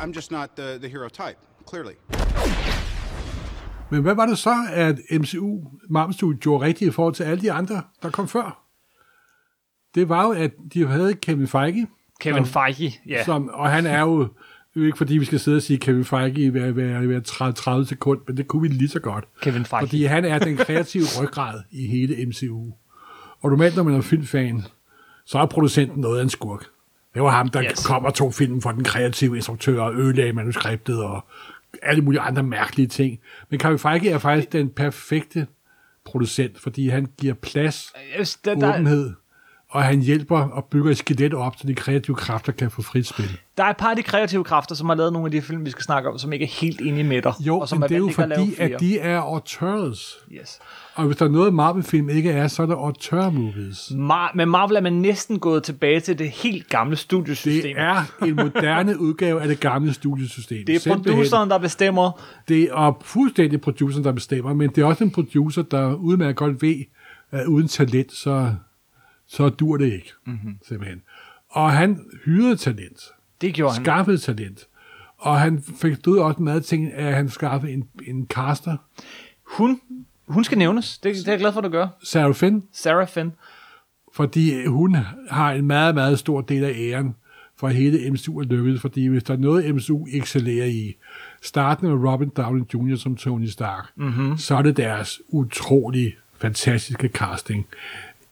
I'm 0.00 0.12
just 0.12 0.30
not 0.30 0.56
the, 0.56 0.78
the 0.80 0.88
hero 0.88 1.08
type, 1.08 1.36
clearly. 1.66 1.96
Men 3.90 4.02
hvad 4.02 4.14
var 4.14 4.26
det 4.26 4.38
så, 4.38 4.54
at 4.72 4.98
MCU, 5.20 5.60
Marvel 5.88 6.14
Studios, 6.14 6.40
gjorde 6.42 6.64
rigtigt 6.64 6.88
i 6.88 6.92
forhold 6.92 7.14
til 7.14 7.24
alle 7.24 7.42
de 7.42 7.52
andre, 7.52 7.82
der 8.02 8.10
kom 8.10 8.28
før? 8.28 8.62
Det 9.94 10.08
var 10.08 10.24
jo, 10.24 10.32
at 10.32 10.50
de 10.74 10.86
havde 10.86 11.14
Kevin 11.14 11.48
Feige, 11.48 11.86
Kevin 12.20 12.44
som, 12.44 12.52
Feige, 12.52 13.00
ja. 13.08 13.24
som, 13.24 13.48
og 13.52 13.70
han 13.70 13.86
er 13.86 14.00
jo, 14.00 14.28
ikke 14.76 14.98
fordi, 14.98 15.18
vi 15.18 15.24
skal 15.24 15.40
sidde 15.40 15.56
og 15.56 15.62
sige 15.62 15.78
Kevin 15.78 16.04
Feige 16.04 16.42
i 16.44 16.48
hver, 16.48 16.70
hver, 16.70 17.00
hver 17.00 17.20
30, 17.20 17.52
30 17.52 17.86
sekund, 17.86 18.20
men 18.26 18.36
det 18.36 18.48
kunne 18.48 18.62
vi 18.62 18.68
lige 18.68 18.88
så 18.88 19.00
godt. 19.00 19.24
Kevin 19.42 19.64
Feige. 19.64 19.86
Fordi 19.86 20.04
han 20.04 20.24
er 20.24 20.38
den 20.38 20.56
kreative 20.56 21.04
ryggrad 21.22 21.60
i 21.70 21.86
hele 21.86 22.26
MCU. 22.26 22.72
Og 23.40 23.50
normalt, 23.50 23.76
når 23.76 23.82
man 23.82 23.94
er 23.94 24.00
filmfan, 24.00 24.62
så 25.26 25.38
er 25.38 25.46
producenten 25.46 26.00
noget 26.00 26.18
af 26.18 26.22
en 26.22 26.30
skurk. 26.30 26.64
Det 27.14 27.22
var 27.22 27.30
ham, 27.30 27.48
der 27.48 27.62
Yes. 27.62 27.86
kom 27.86 28.04
og 28.04 28.14
tog 28.14 28.34
filmen 28.34 28.62
for 28.62 28.72
den 28.72 28.84
kreative 28.84 29.36
instruktør 29.36 29.80
og 29.82 29.94
ødelagde 29.94 30.32
manuskriptet 30.32 31.02
og 31.04 31.24
alle 31.82 32.02
mulige 32.02 32.20
andre 32.20 32.42
mærkelige 32.42 32.86
ting. 32.88 33.18
Men 33.50 33.58
Kevin 33.58 33.78
Feige 33.78 34.10
er 34.10 34.18
faktisk 34.18 34.52
den 34.52 34.70
perfekte 34.70 35.46
producent, 36.04 36.58
fordi 36.58 36.88
han 36.88 37.06
giver 37.18 37.34
plads, 37.34 37.92
Yes, 38.20 38.36
der, 38.36 38.54
der, 38.54 38.74
åbenhed, 38.74 39.12
og 39.70 39.82
han 39.82 40.00
hjælper 40.00 40.38
og 40.38 40.64
bygger 40.64 40.90
et 40.90 40.98
skelet 40.98 41.34
op, 41.34 41.54
så 41.58 41.66
de 41.66 41.74
kreative 41.74 42.16
kræfter 42.16 42.52
kan 42.52 42.70
få 42.70 42.82
frit 42.82 43.06
spil. 43.06 43.38
der 43.56 43.64
er 43.64 43.70
et 43.70 43.76
par 43.76 43.90
af 43.90 43.96
de 43.96 44.02
kreative 44.02 44.44
kræfter, 44.44 44.74
som 44.74 44.88
har 44.88 44.96
lavet 44.96 45.12
nogle 45.12 45.26
af 45.26 45.30
de 45.32 45.42
film, 45.42 45.64
vi 45.64 45.70
skal 45.70 45.82
snakke 45.84 46.08
om, 46.10 46.18
som 46.18 46.32
ikke 46.32 46.44
er 46.44 46.48
helt 46.60 46.80
enige 46.80 47.04
med 47.04 47.22
dig. 47.22 47.32
Jo, 47.40 47.58
og 47.58 47.68
som 47.68 47.78
men 47.80 47.88
det 47.88 47.94
er 47.94 47.98
jo 47.98 48.08
fordi, 48.14 48.54
flere. 48.56 48.70
at 48.70 48.80
de 48.80 48.98
er 48.98 49.18
auteurs. 49.20 50.16
Yes. 50.32 50.58
Og 50.94 51.04
hvis 51.06 51.16
der 51.16 51.24
er 51.24 51.28
noget, 51.30 51.54
Marvel-film 51.54 52.08
ikke 52.10 52.30
er, 52.30 52.48
så 52.48 52.62
er 52.62 52.66
det 52.66 52.74
auteur-movies. 52.74 53.90
Mar- 53.90 54.32
med 54.34 54.46
Marvel 54.46 54.76
er 54.76 54.80
man 54.80 54.92
næsten 54.92 55.38
gået 55.38 55.62
tilbage 55.62 56.00
til 56.00 56.18
det 56.18 56.30
helt 56.30 56.68
gamle 56.68 56.96
studiosystem. 56.96 57.62
Det 57.62 57.74
er 57.76 58.02
en 58.26 58.36
moderne 58.36 59.00
udgave 59.00 59.42
af 59.42 59.48
det 59.48 59.60
gamle 59.60 59.92
studiesystem. 59.94 60.66
det 60.66 60.74
er 60.74 60.78
Simpelthen. 60.78 61.14
produceren, 61.14 61.50
der 61.50 61.58
bestemmer. 61.58 62.20
Det 62.48 62.62
er 62.62 62.98
fuldstændig 63.02 63.60
produceren, 63.60 64.04
der 64.04 64.12
bestemmer, 64.12 64.54
men 64.54 64.70
det 64.70 64.78
er 64.78 64.84
også 64.84 65.04
en 65.04 65.10
producer, 65.10 65.62
der 65.62 65.94
udmærket 65.94 66.36
godt 66.36 66.62
ved, 66.62 66.76
at 67.30 67.46
uden 67.46 67.68
talent, 67.68 68.12
så, 68.12 68.54
så 69.30 69.48
dur 69.48 69.76
det 69.76 69.92
ikke. 69.92 70.12
Mm-hmm. 70.26 70.58
Simpelthen. 70.68 71.02
Og 71.48 71.72
han 71.72 72.04
hyrede 72.24 72.56
talent, 72.56 73.00
Det 73.40 73.54
gjorde 73.54 73.74
han. 73.74 73.84
skaffede 73.84 74.18
talent. 74.18 74.66
Og 75.18 75.40
han 75.40 75.62
fik 75.80 75.94
stod 75.96 76.18
også 76.18 76.42
med 76.42 76.60
ting, 76.60 76.92
at 76.92 77.14
han 77.14 77.28
skaffede 77.28 77.72
en, 77.72 77.88
en 78.06 78.26
caster. 78.26 78.76
hun, 79.42 79.80
hun 80.28 80.44
skal 80.44 80.58
nævnes. 80.58 80.98
Det, 80.98 81.14
det 81.16 81.28
er 81.28 81.32
jeg 81.32 81.40
glad 81.40 81.52
for, 81.52 81.60
at 81.60 81.64
du 81.64 81.68
gør. 81.70 81.88
Sarah 82.04 82.34
Finn, 82.34 82.64
Sarah 82.72 83.08
Finn. 83.08 83.32
fordi 84.14 84.66
hun 84.66 84.96
har 85.30 85.52
en 85.52 85.66
meget, 85.66 85.94
meget 85.94 86.18
stor 86.18 86.40
del 86.40 86.64
af 86.64 86.72
æren 86.76 87.14
for 87.56 87.68
hele 87.68 88.10
MCU 88.10 88.38
er 88.38 88.44
lykkedes, 88.44 88.80
fordi 88.80 89.06
hvis 89.06 89.22
der 89.24 89.34
er 89.34 89.38
noget, 89.38 89.74
MCU 89.74 90.06
excellerer 90.12 90.66
i, 90.66 90.96
starten 91.42 91.88
med 91.88 92.10
Robin 92.10 92.28
Downey 92.28 92.62
Jr. 92.74 92.96
som 92.96 93.16
Tony 93.16 93.46
Stark, 93.46 93.86
mm-hmm. 93.96 94.36
så 94.38 94.54
er 94.56 94.62
det 94.62 94.76
deres 94.76 95.20
utrolig 95.28 96.16
fantastiske 96.38 97.08
casting. 97.08 97.66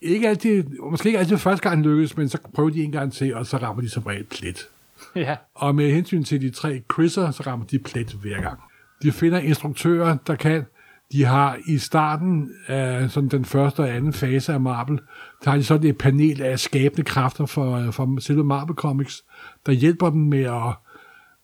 Ikke 0.00 0.28
altid, 0.28 0.64
måske 0.90 1.08
ikke 1.08 1.18
altid 1.18 1.36
første 1.36 1.68
gang 1.68 1.82
lykkes, 1.82 2.16
men 2.16 2.28
så 2.28 2.38
prøver 2.54 2.70
de 2.70 2.82
en 2.82 2.92
gang 2.92 3.12
til, 3.12 3.34
og 3.34 3.46
så 3.46 3.56
rammer 3.56 3.82
de 3.82 3.88
som 3.88 4.02
regel 4.02 4.24
plet. 4.24 4.68
Ja. 5.14 5.36
Og 5.54 5.74
med 5.74 5.92
hensyn 5.92 6.24
til 6.24 6.40
de 6.40 6.50
tre 6.50 6.82
Chris'er, 6.92 7.32
så 7.32 7.42
rammer 7.46 7.66
de 7.66 7.78
plet 7.78 8.12
hver 8.12 8.40
gang. 8.40 8.58
De 9.02 9.12
finder 9.12 9.38
instruktører, 9.38 10.16
der 10.26 10.34
kan. 10.34 10.64
De 11.12 11.24
har 11.24 11.58
i 11.66 11.78
starten 11.78 12.50
af 12.66 13.10
sådan 13.10 13.28
den 13.28 13.44
første 13.44 13.80
og 13.80 13.90
anden 13.90 14.12
fase 14.12 14.52
af 14.52 14.60
Marvel, 14.60 15.00
der 15.44 15.50
har 15.50 15.56
de 15.56 15.64
sådan 15.64 15.88
et 15.88 15.98
panel 15.98 16.42
af 16.42 16.58
skabende 16.58 17.04
kræfter 17.04 17.46
for, 17.46 17.90
for 17.90 18.20
selve 18.20 18.44
Marvel 18.44 18.74
Comics, 18.74 19.24
der 19.66 19.72
hjælper 19.72 20.10
dem 20.10 20.20
med 20.20 20.42
at, 20.42 20.74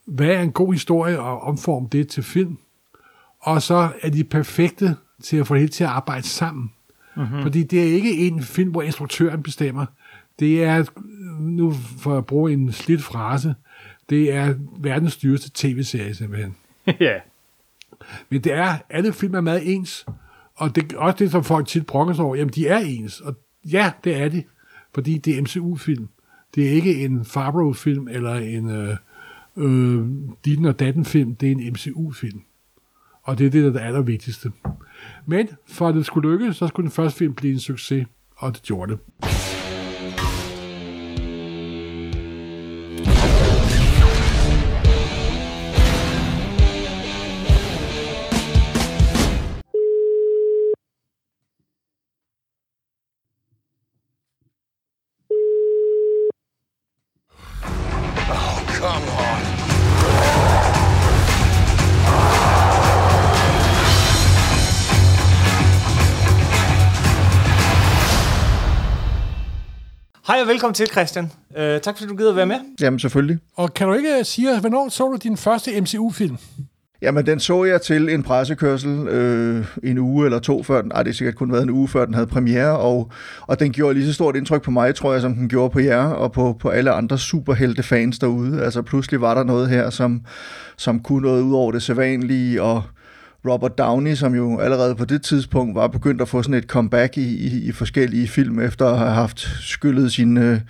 hvad 0.06 0.28
er 0.28 0.40
en 0.40 0.52
god 0.52 0.72
historie, 0.72 1.20
og 1.20 1.40
omforme 1.40 1.88
det 1.92 2.08
til 2.08 2.22
film. 2.22 2.58
Og 3.40 3.62
så 3.62 3.88
er 4.02 4.10
de 4.10 4.24
perfekte 4.24 4.96
til 5.22 5.36
at 5.36 5.46
få 5.46 5.54
det 5.54 5.60
hele 5.60 5.72
til 5.72 5.84
at 5.84 5.90
arbejde 5.90 6.26
sammen. 6.26 6.70
Mm-hmm. 7.16 7.42
Fordi 7.42 7.62
det 7.62 7.80
er 7.80 7.94
ikke 7.94 8.16
en 8.18 8.42
film, 8.42 8.70
hvor 8.70 8.82
instruktøren 8.82 9.42
bestemmer. 9.42 9.86
Det 10.40 10.64
er, 10.64 10.84
nu 11.40 11.72
for 11.98 12.18
at 12.18 12.26
bruge 12.26 12.52
en 12.52 12.72
slidt 12.72 13.02
frase, 13.02 13.54
det 14.10 14.32
er 14.32 14.54
verdens 14.78 15.16
dyreste 15.16 15.50
tv-serie 15.54 16.14
simpelthen. 16.14 16.56
ja. 17.00 17.18
Men 18.30 18.40
det 18.40 18.52
er, 18.52 18.78
alle 18.90 19.12
film 19.12 19.34
er 19.34 19.40
meget 19.40 19.74
ens. 19.74 20.06
Og 20.54 20.74
det 20.74 20.92
er 20.92 20.98
også 20.98 21.16
det, 21.18 21.30
som 21.30 21.44
folk 21.44 21.66
tit 21.66 21.86
brokker 21.86 22.14
sig 22.14 22.24
over. 22.24 22.36
Jamen, 22.36 22.54
de 22.54 22.68
er 22.68 22.78
ens. 22.78 23.20
Og 23.20 23.34
ja, 23.64 23.92
det 24.04 24.16
er 24.16 24.28
de. 24.28 24.44
Fordi 24.94 25.18
det 25.18 25.38
er 25.38 25.42
MCU-film. 25.42 26.08
Det 26.54 26.66
er 26.68 26.70
ikke 26.70 27.04
en 27.04 27.24
Favreau-film 27.24 28.08
eller 28.08 28.34
en 28.34 28.70
øh, 28.70 28.96
øh, 29.56 30.06
Ditten 30.44 30.64
og 30.64 30.80
Datten-film. 30.80 31.36
Det 31.36 31.48
er 31.48 31.52
en 31.52 31.72
MCU-film. 31.72 32.42
Og 33.22 33.38
det 33.38 33.46
er 33.46 33.50
det, 33.50 33.62
der 33.62 33.68
er 33.68 33.72
det 33.72 33.80
allervigtigste. 33.80 34.52
Men 35.26 35.48
for 35.66 35.88
at 35.88 35.94
det 35.94 36.06
skulle 36.06 36.30
lykkes, 36.30 36.56
så 36.56 36.66
skulle 36.66 36.84
den 36.84 36.92
første 36.92 37.18
film 37.18 37.34
blive 37.34 37.52
en 37.52 37.60
succes. 37.60 38.06
Og 38.36 38.52
det 38.54 38.62
gjorde 38.62 38.92
det. 38.92 39.53
Hej 70.26 70.38
og 70.42 70.48
velkommen 70.48 70.74
til, 70.74 70.86
Christian. 70.86 71.24
Uh, 71.50 71.56
tak 71.56 71.96
fordi 71.96 72.06
du 72.06 72.16
gider 72.16 72.30
at 72.30 72.36
være 72.36 72.46
med. 72.46 72.56
Jamen 72.80 73.00
selvfølgelig. 73.00 73.38
Og 73.56 73.74
kan 73.74 73.86
du 73.88 73.94
ikke 73.94 74.18
øh, 74.18 74.24
sige 74.24 74.52
os, 74.52 74.58
hvornår 74.58 74.88
så 74.88 75.08
du 75.08 75.18
din 75.22 75.36
første 75.36 75.80
MCU-film? 75.80 76.36
Jamen, 77.02 77.26
den 77.26 77.40
så 77.40 77.64
jeg 77.64 77.82
til 77.82 78.08
en 78.08 78.22
pressekørsel 78.22 79.08
øh, 79.08 79.66
en 79.82 79.98
uge 79.98 80.24
eller 80.24 80.38
to 80.38 80.62
før 80.62 80.82
den. 80.82 80.92
Ej, 80.92 81.02
det 81.02 81.12
har 81.12 81.14
sikkert 81.14 81.34
kun 81.34 81.52
været 81.52 81.62
en 81.62 81.70
uge 81.70 81.88
før 81.88 82.04
den 82.04 82.14
havde 82.14 82.26
premiere, 82.26 82.78
og, 82.78 83.10
og 83.40 83.60
den 83.60 83.72
gjorde 83.72 83.94
lige 83.94 84.06
så 84.06 84.12
stort 84.12 84.36
indtryk 84.36 84.62
på 84.62 84.70
mig, 84.70 84.94
tror 84.94 85.12
jeg, 85.12 85.22
som 85.22 85.34
den 85.34 85.48
gjorde 85.48 85.70
på 85.70 85.80
jer 85.80 86.04
og 86.04 86.32
på, 86.32 86.56
på 86.60 86.68
alle 86.68 86.90
andre 86.90 87.18
superhelte-fans 87.18 88.18
derude. 88.18 88.62
Altså, 88.62 88.82
pludselig 88.82 89.20
var 89.20 89.34
der 89.34 89.44
noget 89.44 89.68
her, 89.68 89.90
som, 89.90 90.20
som 90.76 91.00
kunne 91.00 91.28
noget 91.28 91.42
ud 91.42 91.54
over 91.54 91.72
det 91.72 91.82
sædvanlige, 91.82 92.62
og 92.62 92.82
Robert 93.48 93.78
Downey, 93.78 94.14
som 94.14 94.34
jo 94.34 94.58
allerede 94.58 94.94
på 94.94 95.04
det 95.04 95.22
tidspunkt 95.22 95.74
var 95.74 95.86
begyndt 95.86 96.22
at 96.22 96.28
få 96.28 96.42
sådan 96.42 96.54
et 96.54 96.64
comeback 96.64 97.18
i, 97.18 97.46
i, 97.46 97.68
i 97.68 97.72
forskellige 97.72 98.28
film, 98.28 98.60
efter 98.60 98.86
at 98.86 98.98
have 98.98 99.10
haft 99.10 99.40
skyllet 99.60 100.12
sin, 100.12 100.36
øh, 100.36 100.60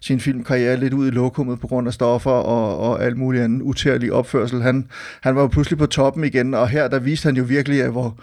sin 0.00 0.20
filmkarriere 0.20 0.76
lidt 0.76 0.94
ud 0.94 1.06
i 1.06 1.10
lokummet 1.10 1.60
på 1.60 1.66
grund 1.66 1.86
af 1.86 1.94
stoffer 1.94 2.30
og, 2.30 2.78
og 2.78 3.04
alt 3.04 3.16
muligt 3.16 3.44
andet 3.44 3.62
utærlig 3.62 4.12
opførsel. 4.12 4.62
Han, 4.62 4.88
han 5.20 5.36
var 5.36 5.42
jo 5.42 5.48
pludselig 5.48 5.78
på 5.78 5.86
toppen 5.86 6.24
igen, 6.24 6.54
og 6.54 6.68
her 6.68 6.88
der 6.88 6.98
viste 6.98 7.26
han 7.26 7.36
jo 7.36 7.44
virkelig, 7.44 7.82
at 7.82 7.90
hvor, 7.90 8.20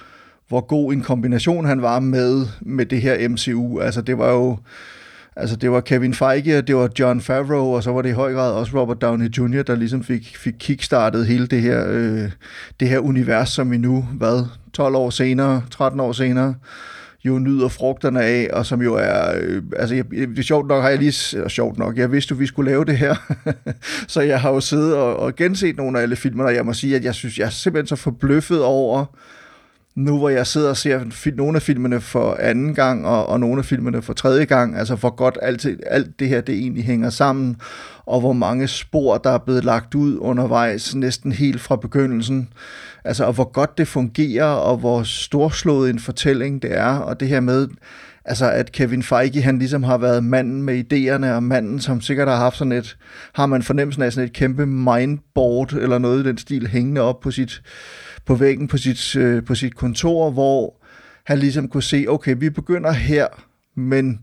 hvor 0.48 0.62
god 0.62 0.94
en 0.94 1.02
kombination 1.02 1.66
han 1.66 1.82
var 1.82 2.00
med, 2.00 2.46
med 2.62 2.86
det 2.86 3.02
her 3.02 3.30
MCU. 3.30 3.80
Altså 3.80 4.02
det 4.02 4.18
var 4.18 4.32
jo 4.32 4.58
Altså, 5.36 5.56
det 5.56 5.72
var 5.72 5.82
Kevin 5.82 6.14
Feige, 6.14 6.58
og 6.58 6.68
det 6.68 6.76
var 6.76 6.90
John 7.00 7.22
Favreau, 7.22 7.76
og 7.76 7.84
så 7.84 7.92
var 7.92 8.02
det 8.02 8.10
i 8.10 8.14
høj 8.14 8.34
grad 8.34 8.54
også 8.54 8.80
Robert 8.82 9.02
Downey 9.02 9.30
Jr., 9.38 9.62
der 9.64 9.76
ligesom 9.76 10.04
fik, 10.04 10.38
fik 10.38 10.54
kickstartet 10.60 11.26
hele 11.26 11.48
det 11.48 11.62
her, 11.62 11.86
øh, 11.90 12.32
det 12.80 12.90
her 12.90 13.00
univers, 13.00 13.50
som 13.50 13.72
vi 13.72 13.78
nu, 13.78 14.08
hvad, 14.14 14.46
12 14.74 14.96
år 14.96 15.10
senere, 15.10 15.64
13 15.72 16.00
år 16.00 16.12
senere, 16.12 16.56
jo 17.26 17.40
nyder 17.40 17.68
frugterne 17.68 18.24
af, 18.24 18.50
og 18.54 18.66
som 18.66 18.82
jo 18.82 18.96
er, 18.96 19.34
øh, 19.42 19.64
altså 19.78 19.96
jeg, 19.96 20.06
det 20.12 20.40
er 20.40 20.44
sjovt 20.44 20.68
nok, 20.68 20.82
har 20.82 20.90
jeg 20.90 21.00
lige, 21.00 21.38
eller 21.38 21.50
sjovt 21.50 21.78
nok, 21.78 21.98
jeg 21.98 22.12
vidste 22.12 22.32
jo, 22.32 22.38
vi 22.38 22.46
skulle 22.46 22.72
lave 22.72 22.86
det 22.86 22.98
her, 22.98 23.16
så 24.08 24.22
jeg 24.22 24.42
har 24.42 24.50
jo 24.50 24.60
siddet 24.60 24.96
og, 24.96 25.16
og 25.16 25.36
genset 25.36 25.78
nogle 25.78 25.98
af 25.98 26.04
alle 26.04 26.16
filmerne, 26.16 26.50
og 26.50 26.56
jeg 26.56 26.66
må 26.66 26.74
sige, 26.74 26.96
at 26.96 27.04
jeg 27.04 27.16
synes, 27.16 27.38
jeg 27.38 27.46
er 27.46 27.50
simpelthen 27.50 27.88
så 27.88 27.96
forbløffet 27.96 28.64
over, 28.64 29.06
nu 29.96 30.18
hvor 30.18 30.30
jeg 30.30 30.48
sidder 30.48 30.70
og 30.70 30.78
ser 30.78 31.32
nogle 31.36 31.56
af 31.56 31.62
filmene 31.62 32.02
for 32.02 32.38
anden 32.40 32.76
gang, 32.76 33.08
og, 33.08 33.26
og 33.26 33.40
nogle 33.40 33.60
af 33.60 33.66
filmene 33.66 34.02
for 34.02 34.14
tredje 34.14 34.46
gang, 34.46 34.78
altså 34.78 34.96
hvor 34.96 35.16
godt 35.16 35.38
alt, 35.42 35.68
alt 35.88 36.20
det 36.20 36.28
her 36.28 36.42
det 36.42 36.56
egentlig 36.56 36.84
hænger 36.84 37.10
sammen, 37.10 37.58
og 38.06 38.20
hvor 38.20 38.34
mange 38.34 38.68
spor, 38.68 39.18
der 39.18 39.30
er 39.30 39.38
blevet 39.38 39.64
lagt 39.64 39.96
ud 39.96 40.18
undervejs, 40.18 40.96
næsten 40.96 41.32
helt 41.32 41.62
fra 41.62 41.76
begyndelsen. 41.76 42.50
Altså, 43.04 43.26
og 43.26 43.34
hvor 43.34 43.52
godt 43.52 43.78
det 43.78 43.88
fungerer, 43.88 44.46
og 44.46 44.78
hvor 44.78 45.04
storslået 45.04 45.90
en 45.90 46.00
fortælling 46.00 46.62
det 46.62 46.78
er, 46.78 46.96
og 46.98 47.20
det 47.20 47.28
her 47.28 47.40
med, 47.40 47.68
altså 48.26 48.52
at 48.52 48.72
Kevin 48.72 49.04
Feige, 49.04 49.42
han 49.42 49.60
ligesom 49.60 49.84
har 49.84 49.98
været 49.98 50.24
manden 50.24 50.64
med 50.64 50.84
idéerne, 50.94 51.36
og 51.36 51.44
manden, 51.44 51.80
som 51.80 52.02
sikkert 52.02 52.28
har 52.28 52.36
haft 52.36 52.58
sådan 52.58 52.72
et, 52.72 52.98
har 53.34 53.46
man 53.46 53.64
fornemmelsen 53.64 54.04
af 54.04 54.14
sådan 54.14 54.28
et 54.28 54.34
kæmpe 54.34 54.66
mindboard, 54.66 55.74
eller 55.74 55.98
noget 55.98 56.26
i 56.26 56.28
den 56.28 56.38
stil, 56.38 56.68
hængende 56.68 57.02
op 57.02 57.20
på 57.20 57.32
sit, 57.32 57.62
på 58.26 58.36
væggen 58.36 58.68
på 58.68 58.78
sit, 58.78 59.16
øh, 59.16 59.46
på 59.46 59.56
sit 59.56 59.76
kontor, 59.76 60.32
hvor 60.32 60.86
han 61.26 61.40
ligesom 61.40 61.68
kunne 61.68 61.84
se, 61.84 62.06
okay, 62.10 62.36
vi 62.40 62.50
begynder 62.50 62.92
her, 62.92 63.28
men 63.76 64.20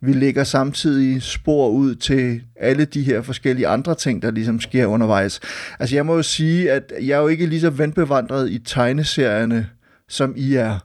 vi 0.00 0.12
lægger 0.12 0.44
samtidig 0.44 1.22
spor 1.22 1.68
ud 1.68 1.94
til 1.94 2.42
alle 2.56 2.84
de 2.84 3.02
her 3.02 3.22
forskellige 3.22 3.68
andre 3.68 3.94
ting, 3.94 4.22
der 4.22 4.30
ligesom 4.30 4.60
sker 4.60 4.86
undervejs. 4.86 5.40
Altså 5.80 5.94
jeg 5.96 6.06
må 6.06 6.14
jo 6.14 6.22
sige, 6.22 6.72
at 6.72 6.92
jeg 7.00 7.14
er 7.14 7.20
jo 7.20 7.28
ikke 7.28 7.46
lige 7.46 7.60
så 7.60 7.70
vendbevandret 7.70 8.50
i 8.50 8.58
tegneserierne, 8.58 9.68
som 10.08 10.34
I 10.36 10.54
er. 10.54 10.78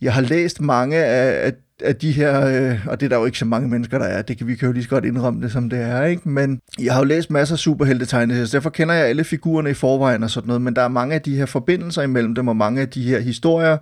Jeg 0.00 0.14
har 0.14 0.20
læst 0.20 0.60
mange 0.60 0.96
af, 0.96 1.46
af 1.46 1.52
af 1.82 1.96
de 1.96 2.12
her, 2.12 2.46
øh, 2.46 2.86
og 2.86 3.00
det 3.00 3.06
er 3.06 3.10
der 3.10 3.16
jo 3.16 3.24
ikke 3.24 3.38
så 3.38 3.44
mange 3.44 3.68
mennesker, 3.68 3.98
der 3.98 4.06
er, 4.06 4.22
det 4.22 4.38
kan 4.38 4.46
vi 4.46 4.54
kan 4.54 4.66
jo 4.66 4.72
lige 4.72 4.82
så 4.82 4.88
godt 4.88 5.04
indrømme 5.04 5.42
det, 5.42 5.52
som 5.52 5.70
det 5.70 5.78
er, 5.78 6.04
ikke? 6.04 6.28
men 6.28 6.60
jeg 6.78 6.92
har 6.92 7.00
jo 7.00 7.04
læst 7.04 7.30
masser 7.30 7.54
af 7.54 7.58
superheltetegneserier, 7.58 8.46
så 8.46 8.56
derfor 8.56 8.70
kender 8.70 8.94
jeg 8.94 9.06
alle 9.06 9.24
figurerne 9.24 9.70
i 9.70 9.74
forvejen 9.74 10.22
og 10.22 10.30
sådan 10.30 10.46
noget, 10.46 10.62
men 10.62 10.76
der 10.76 10.82
er 10.82 10.88
mange 10.88 11.14
af 11.14 11.22
de 11.22 11.36
her 11.36 11.46
forbindelser 11.46 12.02
imellem 12.02 12.34
dem, 12.34 12.48
og 12.48 12.56
mange 12.56 12.80
af 12.80 12.88
de 12.88 13.02
her 13.02 13.20
historier, 13.20 13.76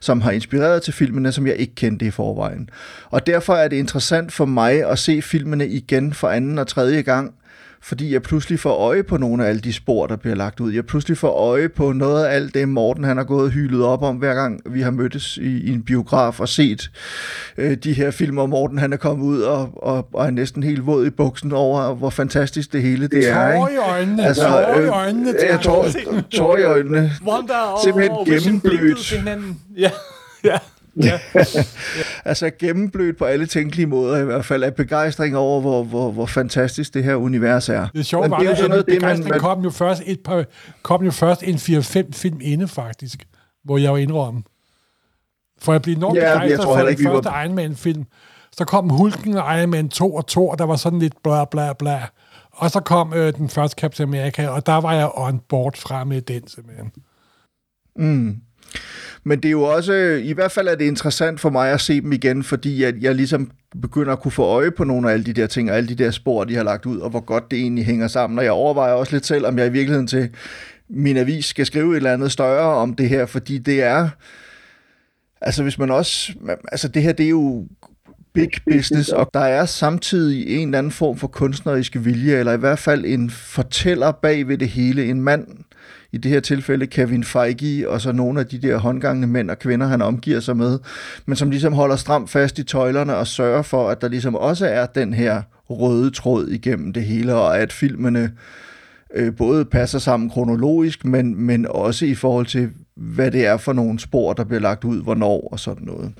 som 0.00 0.20
har 0.20 0.30
inspireret 0.30 0.82
til 0.82 0.92
filmene, 0.92 1.32
som 1.32 1.46
jeg 1.46 1.56
ikke 1.56 1.74
kendte 1.74 2.06
i 2.06 2.10
forvejen. 2.10 2.70
Og 3.10 3.26
derfor 3.26 3.54
er 3.54 3.68
det 3.68 3.76
interessant 3.76 4.32
for 4.32 4.44
mig 4.44 4.90
at 4.90 4.98
se 4.98 5.22
filmene 5.22 5.68
igen 5.68 6.12
for 6.12 6.28
anden 6.28 6.58
og 6.58 6.66
tredje 6.66 7.02
gang, 7.02 7.34
fordi 7.82 8.12
jeg 8.12 8.22
pludselig 8.22 8.60
får 8.60 8.74
øje 8.74 9.02
på 9.02 9.16
nogle 9.16 9.44
af 9.44 9.48
alle 9.48 9.60
de 9.60 9.72
spor, 9.72 10.06
der 10.06 10.16
bliver 10.16 10.36
lagt 10.36 10.60
ud. 10.60 10.72
Jeg 10.72 10.86
pludselig 10.86 11.16
får 11.18 11.28
øje 11.30 11.68
på 11.68 11.92
noget 11.92 12.24
af 12.24 12.34
alt 12.34 12.54
det, 12.54 12.68
Morten 12.68 13.04
han 13.04 13.16
har 13.16 13.24
gået 13.24 13.44
og 13.44 13.50
hyldet 13.50 13.82
op 13.84 14.02
om, 14.02 14.16
hver 14.16 14.34
gang 14.34 14.60
vi 14.66 14.80
har 14.80 14.90
mødtes 14.90 15.36
i, 15.36 15.58
i 15.60 15.70
en 15.70 15.82
biograf 15.82 16.40
og 16.40 16.48
set 16.48 16.90
øh, 17.58 17.76
de 17.76 17.92
her 17.92 18.10
filmer. 18.10 18.46
Morten 18.46 18.78
han 18.78 18.92
er 18.92 18.96
kommet 18.96 19.24
ud 19.26 19.40
og, 19.40 19.70
og, 19.76 20.08
og 20.12 20.26
er 20.26 20.30
næsten 20.30 20.62
helt 20.62 20.86
våd 20.86 21.06
i 21.06 21.10
buksen 21.10 21.52
over, 21.52 21.94
hvor 21.94 22.10
fantastisk 22.10 22.72
det 22.72 22.82
hele 22.82 23.08
det 23.08 23.28
er. 23.28 23.52
Tår 23.56 23.68
i 23.68 23.76
øjnene, 23.76 24.24
Altså, 24.26 24.48
tår 24.48 24.80
i 24.80 24.82
øh, 24.82 24.88
øjnene. 24.88 25.34
Ja, 25.42 25.56
tår, 25.56 25.86
tår 26.30 26.56
i 26.56 26.62
øjnene. 26.62 27.12
Og, 27.26 27.78
Simpelthen 27.84 28.12
og 28.12 28.26
gennemblødt. 28.26 29.14
Ja, 29.76 29.90
ja. 30.44 30.58
Ja. 30.96 31.20
altså 32.30 32.50
gennemblødt 32.58 33.18
på 33.18 33.24
alle 33.24 33.46
tænkelige 33.46 33.86
måder 33.86 34.18
i 34.18 34.24
hvert 34.24 34.44
fald, 34.44 34.62
af 34.62 34.74
begejstring 34.74 35.36
over, 35.36 35.60
hvor, 35.60 35.84
hvor, 35.84 36.10
hvor 36.10 36.26
fantastisk 36.26 36.94
det 36.94 37.04
her 37.04 37.14
univers 37.14 37.68
er. 37.68 37.88
Det 37.94 38.06
sjove 38.06 38.22
Men 38.22 38.30
var, 38.30 38.38
det 38.38 38.46
er 38.46 38.50
jo 38.50 38.56
sådan 38.56 38.70
noget, 38.70 38.86
det 38.86 38.92
man, 38.92 39.00
begejstring 39.00 39.30
man, 39.30 39.40
kom 39.40 39.62
jo 39.62 39.70
først 39.70 40.02
et 40.06 40.20
par, 40.20 40.44
kom 40.82 41.04
jo 41.04 41.10
først 41.10 41.42
en 41.42 41.54
4-5 41.54 42.12
film 42.12 42.38
inde, 42.42 42.68
faktisk, 42.68 43.26
hvor 43.64 43.78
jeg 43.78 43.92
var 43.92 43.98
indrømme. 43.98 44.42
For 45.62 45.72
at 45.72 45.82
blive 45.82 45.96
enormt 45.96 46.16
Ja, 46.16 46.30
jeg 46.30 46.40
begejstret 46.40 46.66
for 46.66 46.86
den 46.86 47.04
første 47.04 47.30
Iron 47.44 47.54
Man-film. 47.54 48.04
Så 48.52 48.64
kom 48.64 48.88
Hulken 48.88 49.36
og 49.36 49.58
Iron 49.58 49.70
Man 49.70 49.88
2 49.88 50.14
og 50.14 50.26
2, 50.26 50.48
og 50.48 50.58
der 50.58 50.64
var 50.64 50.76
sådan 50.76 50.98
lidt 50.98 51.22
bla 51.22 51.44
bla 51.44 51.72
bla. 51.72 52.06
Og 52.52 52.70
så 52.70 52.80
kom 52.80 53.14
øh, 53.14 53.34
den 53.34 53.48
første 53.48 53.80
Captain 53.80 54.08
America, 54.08 54.48
og 54.48 54.66
der 54.66 54.80
var 54.80 54.92
jeg 54.92 55.10
on 55.14 55.40
board 55.48 55.76
fra 55.76 56.04
med 56.04 56.20
den, 56.20 56.48
simpelthen. 56.48 56.92
Mm. 57.96 58.36
Men 59.24 59.38
det 59.38 59.48
er 59.48 59.52
jo 59.52 59.62
også, 59.62 59.92
øh, 59.92 60.26
i 60.26 60.32
hvert 60.32 60.52
fald 60.52 60.68
er 60.68 60.74
det 60.74 60.84
interessant 60.84 61.40
for 61.40 61.50
mig 61.50 61.72
at 61.72 61.80
se 61.80 62.00
dem 62.00 62.12
igen, 62.12 62.42
fordi 62.42 62.82
jeg, 62.82 62.94
jeg 63.00 63.14
ligesom 63.14 63.50
begynder 63.82 64.12
at 64.12 64.20
kunne 64.20 64.32
få 64.32 64.44
øje 64.44 64.70
på 64.70 64.84
nogle 64.84 65.08
af 65.08 65.12
alle 65.12 65.24
de 65.24 65.32
der 65.32 65.46
ting, 65.46 65.70
og 65.70 65.76
alle 65.76 65.88
de 65.88 65.94
der 66.04 66.10
spor, 66.10 66.44
de 66.44 66.54
har 66.54 66.62
lagt 66.62 66.86
ud, 66.86 66.98
og 66.98 67.10
hvor 67.10 67.20
godt 67.20 67.50
det 67.50 67.58
egentlig 67.58 67.86
hænger 67.86 68.08
sammen. 68.08 68.38
Og 68.38 68.44
jeg 68.44 68.52
overvejer 68.52 68.92
også 68.92 69.12
lidt 69.12 69.26
selv, 69.26 69.46
om 69.46 69.58
jeg 69.58 69.66
i 69.66 69.72
virkeligheden 69.72 70.06
til 70.06 70.30
min 70.88 71.16
avis 71.16 71.44
skal 71.44 71.66
skrive 71.66 71.92
et 71.92 71.96
eller 71.96 72.12
andet 72.12 72.32
større 72.32 72.74
om 72.76 72.94
det 72.94 73.08
her, 73.08 73.26
fordi 73.26 73.58
det 73.58 73.82
er, 73.82 74.08
altså 75.40 75.62
hvis 75.62 75.78
man 75.78 75.90
også, 75.90 76.32
altså 76.72 76.88
det 76.88 77.02
her, 77.02 77.12
det 77.12 77.26
er 77.26 77.30
jo 77.30 77.66
big 78.32 78.50
business, 78.72 79.08
og 79.08 79.30
der 79.34 79.40
er 79.40 79.64
samtidig 79.64 80.56
en 80.56 80.68
eller 80.68 80.78
anden 80.78 80.92
form 80.92 81.16
for 81.16 81.26
kunstneriske 81.26 82.02
vilje, 82.02 82.36
eller 82.36 82.52
i 82.52 82.56
hvert 82.56 82.78
fald 82.78 83.04
en 83.04 83.30
fortæller 83.30 84.12
bag 84.12 84.48
ved 84.48 84.58
det 84.58 84.68
hele, 84.68 85.06
en 85.06 85.22
mand, 85.22 85.46
i 86.12 86.18
det 86.18 86.30
her 86.30 86.40
tilfælde 86.40 86.86
Kevin 86.86 87.24
Feige, 87.24 87.90
og 87.90 88.00
så 88.00 88.12
nogle 88.12 88.40
af 88.40 88.46
de 88.46 88.58
der 88.58 88.76
håndgangende 88.76 89.28
mænd 89.28 89.50
og 89.50 89.58
kvinder, 89.58 89.86
han 89.86 90.02
omgiver 90.02 90.40
sig 90.40 90.56
med, 90.56 90.78
men 91.26 91.36
som 91.36 91.50
ligesom 91.50 91.72
holder 91.72 91.96
stramt 91.96 92.30
fast 92.30 92.58
i 92.58 92.62
tøjlerne 92.62 93.16
og 93.16 93.26
sørger 93.26 93.62
for, 93.62 93.88
at 93.88 94.00
der 94.00 94.08
ligesom 94.08 94.34
også 94.34 94.66
er 94.66 94.86
den 94.86 95.14
her 95.14 95.42
røde 95.70 96.10
tråd 96.10 96.48
igennem 96.48 96.92
det 96.92 97.04
hele, 97.04 97.34
og 97.34 97.58
at 97.58 97.72
filmene 97.72 98.32
øh, 99.14 99.36
både 99.36 99.64
passer 99.64 99.98
sammen 99.98 100.30
kronologisk, 100.30 101.04
men, 101.04 101.46
men 101.46 101.66
også 101.70 102.06
i 102.06 102.14
forhold 102.14 102.46
til, 102.46 102.70
hvad 102.96 103.30
det 103.30 103.46
er 103.46 103.56
for 103.56 103.72
nogle 103.72 103.98
spor, 103.98 104.32
der 104.32 104.44
bliver 104.44 104.60
lagt 104.60 104.84
ud, 104.84 105.02
hvornår 105.02 105.48
og 105.52 105.60
sådan 105.60 105.84
noget. 105.86 106.12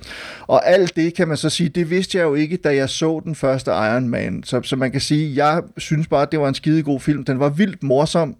Og 0.47 0.67
alt 0.69 0.95
det 0.95 1.13
kan 1.13 1.27
man 1.27 1.37
så 1.37 1.49
sige, 1.49 1.69
det 1.69 1.89
vidste 1.89 2.17
jeg 2.17 2.23
jo 2.23 2.33
ikke, 2.33 2.57
da 2.57 2.75
jeg 2.75 2.89
så 2.89 3.21
den 3.25 3.35
første 3.35 3.71
Iron 3.71 4.09
Man. 4.09 4.43
Så, 4.43 4.61
så 4.63 4.75
man 4.75 4.91
kan 4.91 5.01
sige, 5.01 5.45
jeg 5.45 5.61
synes 5.77 6.07
bare, 6.07 6.21
at 6.21 6.31
det 6.31 6.39
var 6.39 6.47
en 6.47 6.53
skidegod 6.53 6.99
film. 6.99 7.23
Den 7.23 7.39
var 7.39 7.49
vildt 7.49 7.83
morsom, 7.83 8.35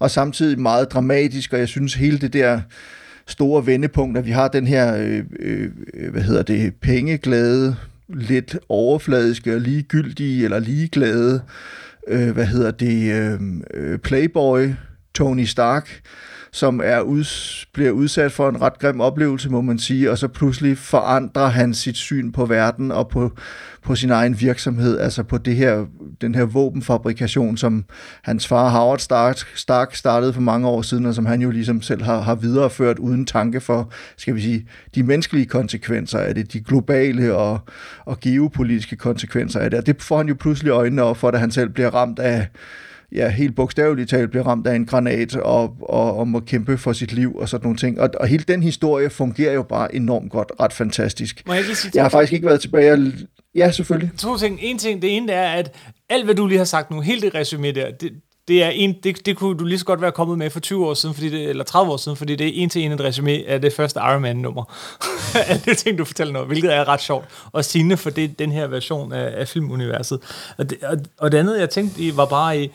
og 0.00 0.10
samtidig 0.10 0.60
meget 0.60 0.92
dramatisk, 0.92 1.52
og 1.52 1.58
jeg 1.58 1.68
synes 1.68 1.94
hele 1.94 2.18
det 2.18 2.32
der 2.32 2.60
store 3.26 3.66
vendepunkt, 3.66 4.18
at 4.18 4.26
vi 4.26 4.30
har 4.30 4.48
den 4.48 4.66
her, 4.66 4.96
øh, 4.96 5.24
øh, 5.38 5.70
øh 5.94 6.10
hvad 6.12 6.22
hedder 6.22 6.42
det, 6.42 6.74
pengeglade, 6.82 7.76
lidt 8.08 8.58
overfladiske 8.68 9.54
og 9.54 9.60
ligegyldige, 9.60 10.44
eller 10.44 10.58
ligeglade, 10.58 11.42
øh, 12.08 12.30
hvad 12.30 12.46
hedder 12.46 12.70
det, 12.70 13.12
øh, 13.12 13.40
øh 13.74 13.98
playboy, 13.98 14.68
Tony 15.14 15.44
Stark, 15.44 16.00
som 16.52 16.80
er 16.84 17.00
uds, 17.00 17.66
bliver 17.72 17.90
udsat 17.90 18.32
for 18.32 18.48
en 18.48 18.62
ret 18.62 18.78
grim 18.78 19.00
oplevelse, 19.00 19.50
må 19.50 19.60
man 19.60 19.78
sige, 19.78 20.10
og 20.10 20.18
så 20.18 20.28
pludselig 20.28 20.78
forandrer 20.78 21.46
han 21.46 21.74
sit 21.74 21.96
syn 21.96 22.32
på 22.32 22.46
verden 22.46 22.90
og 22.90 23.08
på, 23.08 23.32
på 23.82 23.94
sin 23.94 24.10
egen 24.10 24.40
virksomhed, 24.40 24.98
altså 24.98 25.22
på 25.22 25.38
det 25.38 25.56
her, 25.56 25.86
den 26.20 26.34
her 26.34 26.44
våbenfabrikation, 26.44 27.56
som 27.56 27.84
hans 28.22 28.46
far 28.46 28.68
Howard 28.68 28.98
Stark, 28.98 29.38
Stark 29.54 29.94
startede 29.94 30.32
for 30.32 30.40
mange 30.40 30.68
år 30.68 30.82
siden, 30.82 31.06
og 31.06 31.14
som 31.14 31.26
han 31.26 31.42
jo 31.42 31.50
ligesom 31.50 31.82
selv 31.82 32.02
har, 32.02 32.20
har 32.20 32.34
videreført 32.34 32.98
uden 32.98 33.26
tanke 33.26 33.60
for, 33.60 33.92
skal 34.16 34.34
vi 34.34 34.40
sige, 34.40 34.68
de 34.94 35.02
menneskelige 35.02 35.46
konsekvenser 35.46 36.18
af 36.18 36.34
det, 36.34 36.52
de 36.52 36.60
globale 36.60 37.34
og, 37.34 37.58
og 38.04 38.20
geopolitiske 38.20 38.96
konsekvenser 38.96 39.60
af 39.60 39.70
det, 39.70 39.78
og 39.78 39.86
det 39.86 40.02
får 40.02 40.16
han 40.16 40.28
jo 40.28 40.34
pludselig 40.40 40.70
øjnene 40.70 41.02
op 41.02 41.16
for, 41.16 41.30
da 41.30 41.38
han 41.38 41.50
selv 41.50 41.68
bliver 41.68 41.94
ramt 41.94 42.18
af 42.18 42.46
ja, 43.12 43.28
helt 43.28 43.56
bogstaveligt 43.56 44.10
talt 44.10 44.30
bliver 44.30 44.46
ramt 44.46 44.66
af 44.66 44.74
en 44.74 44.86
granat 44.86 45.36
og, 45.36 45.76
og, 45.82 46.16
og 46.16 46.28
må 46.28 46.40
kæmpe 46.40 46.78
for 46.78 46.92
sit 46.92 47.12
liv 47.12 47.36
og 47.36 47.48
sådan 47.48 47.64
nogle 47.64 47.78
ting. 47.78 48.00
Og, 48.00 48.10
og 48.20 48.26
hele 48.26 48.44
den 48.48 48.62
historie 48.62 49.10
fungerer 49.10 49.52
jo 49.52 49.62
bare 49.62 49.94
enormt 49.94 50.30
godt, 50.32 50.52
ret 50.60 50.72
fantastisk. 50.72 51.42
Må 51.46 51.52
jeg, 51.52 51.64
lige 51.64 51.74
sige 51.74 51.92
jeg 51.94 52.04
har 52.04 52.08
faktisk 52.08 52.32
ikke 52.32 52.46
været 52.46 52.60
tilbage. 52.60 53.12
Ja, 53.54 53.70
selvfølgelig. 53.70 54.10
To 54.18 54.36
ting. 54.36 54.58
En 54.62 54.78
ting, 54.78 55.02
det 55.02 55.16
ene 55.16 55.32
er, 55.32 55.52
at 55.52 55.74
alt 56.08 56.24
hvad 56.24 56.34
du 56.34 56.46
lige 56.46 56.58
har 56.58 56.64
sagt 56.64 56.90
nu, 56.90 57.00
helt 57.00 57.22
det 57.22 57.34
resume 57.34 57.72
der, 57.72 57.90
det, 57.90 58.12
det, 58.48 58.62
er 58.62 58.68
en, 58.68 58.96
det, 59.02 59.26
det 59.26 59.36
kunne 59.36 59.58
du 59.58 59.64
lige 59.64 59.78
så 59.78 59.84
godt 59.84 60.00
være 60.00 60.12
kommet 60.12 60.38
med 60.38 60.50
for 60.50 60.60
20 60.60 60.86
år 60.86 60.94
siden, 60.94 61.14
fordi 61.14 61.28
det, 61.28 61.48
eller 61.48 61.64
30 61.64 61.92
år 61.92 61.96
siden, 61.96 62.16
fordi 62.16 62.36
det 62.36 62.46
er 62.46 62.52
en 62.54 62.68
til 62.68 62.82
en 62.82 62.92
et 62.92 63.00
resume 63.00 63.30
af 63.48 63.60
det 63.60 63.72
første 63.72 64.00
Iron 64.00 64.22
Man-nummer. 64.22 64.74
Alle 65.48 65.62
det 65.64 65.78
ting, 65.78 65.98
du 65.98 66.04
fortæller 66.04 66.32
nu, 66.32 66.44
hvilket 66.44 66.74
er 66.74 66.88
ret 66.88 67.00
sjovt. 67.00 67.24
Og 67.52 67.64
sigende 67.64 67.96
for 67.96 68.10
det, 68.10 68.38
den 68.38 68.52
her 68.52 68.66
version 68.66 69.12
af, 69.12 69.40
af 69.40 69.48
filmuniverset. 69.48 70.20
Og 70.58 70.70
det, 70.70 70.78
og, 70.82 70.96
og 71.18 71.32
det 71.32 71.38
andet, 71.38 71.60
jeg 71.60 71.70
tænkte 71.70 72.02
i, 72.02 72.16
var 72.16 72.26
bare 72.26 72.62
i, 72.62 72.70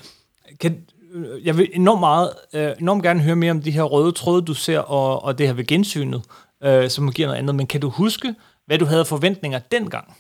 kan, 0.60 0.78
øh, 1.14 1.46
jeg 1.46 1.58
vil 1.58 1.70
enormt 1.74 2.00
meget, 2.00 2.30
øh, 2.54 2.72
enormt 2.80 3.04
gerne 3.04 3.22
høre 3.22 3.36
mere 3.36 3.52
om 3.52 3.62
de 3.62 3.72
her 3.72 3.84
røde 3.84 4.12
tråde, 4.12 4.42
du 4.42 4.54
ser, 4.54 4.80
og, 4.80 5.24
og 5.24 5.38
det 5.38 5.48
her 5.48 5.54
ved 5.54 5.66
gensynet, 5.66 6.22
øh, 6.64 6.90
som 6.90 7.12
giver 7.12 7.28
noget 7.28 7.40
andet. 7.40 7.56
Men 7.56 7.68
kan 7.68 7.82
du 7.82 7.90
huske, 7.90 8.36
hvad 8.66 8.78
du 8.78 8.86
havde 8.86 9.06
forventninger 9.06 9.60
dengang? 9.60 10.18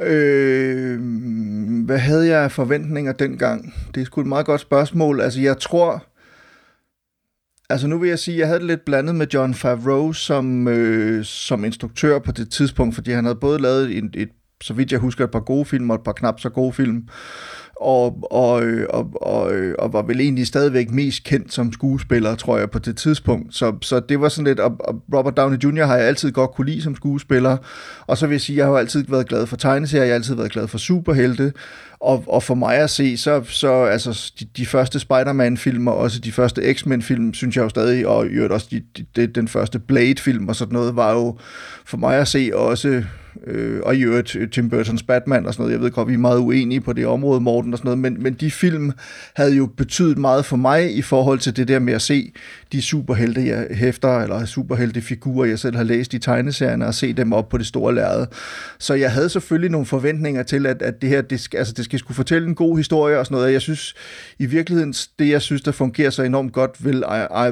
Øh, 0.00 1.00
hvad 1.84 1.98
havde 1.98 2.26
jeg 2.26 2.52
forventninger 2.52 3.12
dengang? 3.12 3.74
Det 3.94 4.00
er 4.00 4.04
sgu 4.04 4.20
et 4.20 4.26
meget 4.26 4.46
godt 4.46 4.60
spørgsmål. 4.60 5.20
Altså, 5.20 5.40
jeg 5.40 5.58
tror... 5.58 6.04
Altså, 7.70 7.86
nu 7.86 7.98
vil 7.98 8.08
jeg 8.08 8.18
sige, 8.18 8.34
at 8.34 8.38
jeg 8.38 8.46
havde 8.46 8.60
det 8.60 8.66
lidt 8.66 8.84
blandet 8.84 9.14
med 9.14 9.26
John 9.34 9.54
Favreau 9.54 10.12
som, 10.12 10.68
øh, 10.68 11.24
som 11.24 11.64
instruktør 11.64 12.18
på 12.18 12.32
det 12.32 12.50
tidspunkt, 12.50 12.94
fordi 12.94 13.10
han 13.10 13.24
havde 13.24 13.36
både 13.36 13.58
lavet 13.58 13.96
et, 13.96 14.10
et 14.14 14.30
så 14.62 14.74
vidt 14.74 14.92
jeg 14.92 15.00
husker, 15.00 15.24
et 15.24 15.30
par 15.30 15.40
gode 15.40 15.64
film 15.64 15.90
og 15.90 15.94
et 15.94 16.04
par 16.04 16.12
knap 16.12 16.40
så 16.40 16.48
gode 16.48 16.72
film. 16.72 17.08
Og, 17.80 18.18
og, 18.30 18.62
øh, 18.62 18.86
og, 18.90 19.10
og, 19.14 19.54
øh, 19.54 19.74
og 19.78 19.92
var 19.92 20.02
vel 20.02 20.20
egentlig 20.20 20.46
stadigvæk 20.46 20.90
mest 20.90 21.24
kendt 21.24 21.52
som 21.52 21.72
skuespiller, 21.72 22.34
tror 22.34 22.58
jeg, 22.58 22.70
på 22.70 22.78
det 22.78 22.96
tidspunkt. 22.96 23.54
Så, 23.54 23.76
så 23.82 24.00
det 24.00 24.20
var 24.20 24.28
sådan 24.28 24.46
lidt, 24.46 24.60
og, 24.60 24.76
og 24.80 25.02
Robert 25.14 25.36
Downey 25.36 25.56
Jr. 25.56 25.84
har 25.84 25.96
jeg 25.96 26.06
altid 26.06 26.32
godt 26.32 26.50
kunne 26.50 26.70
lide 26.70 26.82
som 26.82 26.96
skuespiller. 26.96 27.56
Og 28.06 28.18
så 28.18 28.26
vil 28.26 28.34
jeg 28.34 28.40
sige, 28.40 28.56
jeg 28.56 28.66
har 28.66 28.74
altid 28.74 29.04
været 29.08 29.28
glad 29.28 29.46
for 29.46 29.56
tegneserier, 29.56 30.04
jeg 30.04 30.12
har 30.12 30.14
altid 30.14 30.34
været 30.34 30.52
glad 30.52 30.68
for 30.68 30.78
superhelte. 30.78 31.52
Og, 32.00 32.24
og 32.26 32.42
for 32.42 32.54
mig 32.54 32.76
at 32.76 32.90
se, 32.90 33.16
så, 33.16 33.42
så 33.44 33.84
altså, 33.84 34.32
de, 34.40 34.44
de 34.56 34.66
første 34.66 34.98
Spider-Man-film 34.98 35.88
og 35.88 35.96
også 35.96 36.20
de 36.20 36.32
første 36.32 36.74
X-Men-film, 36.74 37.34
synes 37.34 37.56
jeg 37.56 37.62
jo 37.62 37.68
stadig, 37.68 38.06
og 38.06 38.26
i 38.26 38.28
øvrigt 38.28 38.52
også 38.52 38.66
de, 38.70 38.82
de, 39.16 39.26
den 39.26 39.48
første 39.48 39.78
Blade-film 39.78 40.48
og 40.48 40.56
sådan 40.56 40.72
noget, 40.72 40.96
var 40.96 41.12
jo 41.12 41.38
for 41.84 41.96
mig 41.96 42.16
at 42.16 42.28
se 42.28 42.50
også 42.54 43.02
øh, 43.46 43.80
og 43.82 43.96
i 43.96 44.02
øvrigt 44.02 44.36
øh, 44.36 44.50
Tim 44.50 44.70
Burtons 44.70 45.02
Batman 45.02 45.46
og 45.46 45.54
sådan 45.54 45.62
noget. 45.62 45.72
Jeg 45.72 45.80
ved 45.80 45.90
godt, 45.90 46.08
vi 46.08 46.14
er 46.14 46.18
meget 46.18 46.38
uenige 46.38 46.80
på 46.80 46.92
det 46.92 47.06
område, 47.06 47.40
Morten 47.40 47.72
og 47.72 47.78
sådan 47.78 47.86
noget, 47.88 47.98
men, 47.98 48.22
men 48.22 48.34
de 48.34 48.50
film 48.50 48.92
havde 49.34 49.54
jo 49.56 49.66
betydet 49.66 50.18
meget 50.18 50.44
for 50.44 50.56
mig 50.56 50.96
i 50.96 51.02
forhold 51.02 51.38
til 51.38 51.56
det 51.56 51.68
der 51.68 51.78
med 51.78 51.92
at 51.92 52.02
se 52.02 52.32
de 52.72 52.82
superhelte, 52.82 53.46
jeg 53.46 53.66
hæfter, 53.70 54.18
eller 54.18 54.44
superheltefigurer, 54.44 55.48
jeg 55.48 55.58
selv 55.58 55.76
har 55.76 55.84
læst 55.84 56.14
i 56.14 56.18
tegneserierne, 56.18 56.86
og 56.86 56.94
se 56.94 57.12
dem 57.12 57.32
op 57.32 57.48
på 57.48 57.58
det 57.58 57.66
store 57.66 57.94
lærred. 57.94 58.26
Så 58.78 58.94
jeg 58.94 59.12
havde 59.12 59.28
selvfølgelig 59.28 59.70
nogle 59.70 59.86
forventninger 59.86 60.42
til, 60.42 60.66
at, 60.66 60.82
at 60.82 61.02
det 61.02 61.08
her, 61.08 61.22
det 61.22 61.40
skal, 61.40 61.58
altså 61.58 61.74
det 61.76 61.84
skal 61.84 61.98
skulle 61.98 62.16
fortælle 62.16 62.48
en 62.48 62.54
god 62.54 62.76
historie 62.76 63.18
og 63.18 63.26
sådan 63.26 63.36
noget. 63.36 63.52
Jeg 63.52 63.60
synes, 63.60 63.94
i 64.38 64.46
virkeligheden, 64.46 64.94
det 65.18 65.28
jeg 65.28 65.42
synes, 65.42 65.62
der 65.62 65.72
fungerer 65.72 66.10
så 66.10 66.22
enormt 66.22 66.52
godt 66.52 66.84
ved, 66.84 67.02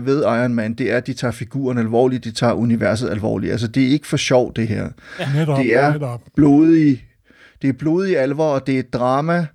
ved 0.05 0.23
Iron 0.23 0.55
Man, 0.55 0.75
det 0.75 0.93
er, 0.93 0.97
at 0.97 1.07
de 1.07 1.13
tager 1.13 1.33
figuren 1.33 1.79
alvorligt, 1.79 2.25
de 2.25 2.31
tager 2.31 2.53
universet 2.53 3.11
alvorligt. 3.11 3.53
Altså, 3.53 3.67
det 3.67 3.83
er 3.83 3.89
ikke 3.89 4.07
for 4.07 4.17
sjov, 4.17 4.53
det 4.57 4.69
her. 4.69 4.89
Ja. 5.19 5.29
Det 5.63 5.72
er 5.75 6.21
blodig, 6.37 7.05
det 7.63 7.69
er 7.69 7.73
blodig 7.73 8.19
alvor, 8.19 8.55
og 8.55 8.67
det 8.67 8.79
er 8.79 8.83
drama, 8.83 9.47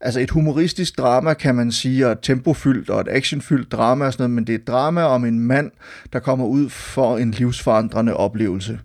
altså 0.00 0.20
et 0.20 0.30
humoristisk 0.30 0.98
drama, 0.98 1.34
kan 1.34 1.54
man 1.54 1.72
sige, 1.72 2.06
og 2.06 2.12
et 2.12 2.18
tempofyldt 2.22 2.90
og 2.90 3.00
et 3.00 3.08
actionfyldt 3.10 3.72
drama 3.72 4.06
og 4.06 4.12
sådan 4.12 4.22
noget, 4.22 4.34
men 4.34 4.46
det 4.46 4.54
er 4.54 4.58
et 4.58 4.66
drama 4.66 5.02
om 5.02 5.24
en 5.24 5.40
mand, 5.40 5.70
der 6.12 6.18
kommer 6.18 6.46
ud 6.46 6.68
for 6.68 7.18
en 7.18 7.30
livsforandrende 7.30 8.14
oplevelse. 8.14 8.80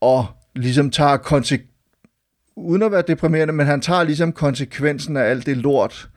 Og 0.00 0.26
ligesom 0.54 0.90
tager 0.90 1.16
konsekvenser, 1.16 1.68
uden 2.56 2.82
at 2.82 2.92
være 2.92 3.04
deprimerende, 3.08 3.54
men 3.54 3.66
han 3.66 3.80
tager 3.80 4.02
ligesom 4.02 4.32
konsekvensen 4.32 5.16
af 5.16 5.22
alt 5.22 5.46
det 5.46 5.56
lort, 5.56 6.08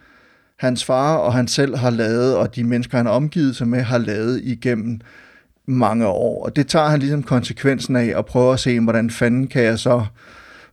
hans 0.60 0.86
far 0.86 1.16
og 1.16 1.34
han 1.34 1.48
selv 1.48 1.76
har 1.76 1.90
lavet, 1.90 2.38
og 2.38 2.56
de 2.56 2.64
mennesker, 2.64 2.98
han 2.98 3.06
har 3.06 3.14
omgivet 3.14 3.56
sig 3.56 3.68
med, 3.68 3.82
har 3.82 3.98
lavet 3.98 4.42
igennem 4.44 5.00
mange 5.66 6.08
år. 6.08 6.46
Og 6.46 6.56
det 6.56 6.68
tager 6.68 6.88
han 6.88 7.00
ligesom 7.00 7.24
konsekvensen 7.24 7.96
af, 7.96 8.14
og 8.16 8.26
prøver 8.26 8.54
at 8.54 8.60
se, 8.60 8.80
hvordan 8.80 9.10
fanden 9.10 9.48
kan 9.48 9.64
jeg 9.64 9.80
så 9.80 10.06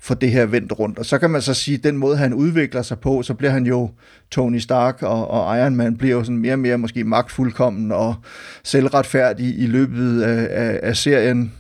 få 0.00 0.14
det 0.14 0.31
her 0.31 0.46
vendt 0.46 0.78
rundt. 0.78 0.98
Og 0.98 1.07
så 1.07 1.18
kan 1.18 1.31
man 1.31 1.42
så 1.42 1.55
sige, 1.55 1.74
at 1.74 1.85
den 1.85 1.96
måde, 1.96 2.16
han 2.16 2.35
udvikler 2.35 2.83
sig 2.83 2.98
på, 2.98 3.22
så 3.22 3.35
bliver 3.35 3.50
han 3.50 3.66
jo 3.66 3.90
Tony 4.31 4.59
Stark, 4.59 5.02
og, 5.02 5.31
og 5.31 5.59
Iron 5.59 5.76
Man 5.76 5.96
bliver 5.96 6.16
jo 6.16 6.24
sådan 6.24 6.38
mere 6.38 6.52
og 6.52 6.59
mere 6.59 6.78
måske 6.78 7.05
magtfuldkommen 7.05 7.92
og 7.92 8.14
selvretfærdig 8.64 9.59
i 9.59 9.66
løbet 9.66 10.22
af, 10.22 10.48
af, 10.50 10.81
af 10.83 10.96
serien 10.96 11.52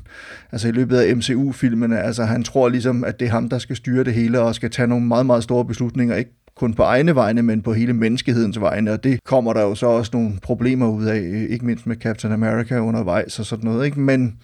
altså 0.52 0.68
i 0.68 0.72
løbet 0.72 0.96
af 0.96 1.16
MCU-filmene, 1.16 2.00
altså 2.00 2.24
han 2.24 2.42
tror 2.42 2.68
ligesom, 2.68 3.04
at 3.04 3.20
det 3.20 3.26
er 3.26 3.32
ham, 3.32 3.48
der 3.48 3.58
skal 3.58 3.76
styre 3.76 4.04
det 4.04 4.14
hele 4.14 4.40
og 4.40 4.54
skal 4.54 4.70
tage 4.70 4.88
nogle 4.88 5.06
meget, 5.06 5.26
meget 5.26 5.42
store 5.42 5.64
beslutninger, 5.64 6.16
ikke 6.16 6.41
kun 6.56 6.74
på 6.74 6.82
egne 6.82 7.14
vegne, 7.14 7.42
men 7.42 7.62
på 7.62 7.72
hele 7.72 7.92
menneskehedens 7.92 8.60
vegne, 8.60 8.92
og 8.92 9.04
det 9.04 9.24
kommer 9.24 9.52
der 9.52 9.62
jo 9.62 9.74
så 9.74 9.86
også 9.86 10.10
nogle 10.14 10.32
problemer 10.42 10.88
ud 10.88 11.04
af, 11.04 11.46
ikke 11.48 11.66
mindst 11.66 11.86
med 11.86 11.96
Captain 11.96 12.32
America 12.32 12.78
undervejs 12.78 13.38
og 13.38 13.46
sådan 13.46 13.64
noget, 13.64 13.86
ikke? 13.86 14.00
Men, 14.00 14.36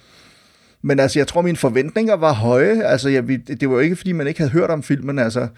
men 0.83 1.01
altså, 1.01 1.18
jeg 1.18 1.27
tror, 1.27 1.42
mine 1.42 1.57
forventninger 1.57 2.14
var 2.14 2.33
høje. 2.33 2.83
Altså, 2.83 3.09
jeg, 3.09 3.29
det 3.29 3.68
var 3.68 3.75
jo 3.75 3.81
ikke, 3.81 3.97
fordi 3.97 4.12
man 4.12 4.27
ikke 4.27 4.40
havde 4.40 4.53
hørt 4.53 4.71
om 4.71 4.83
filmen. 4.83 5.18
Altså, 5.18 5.49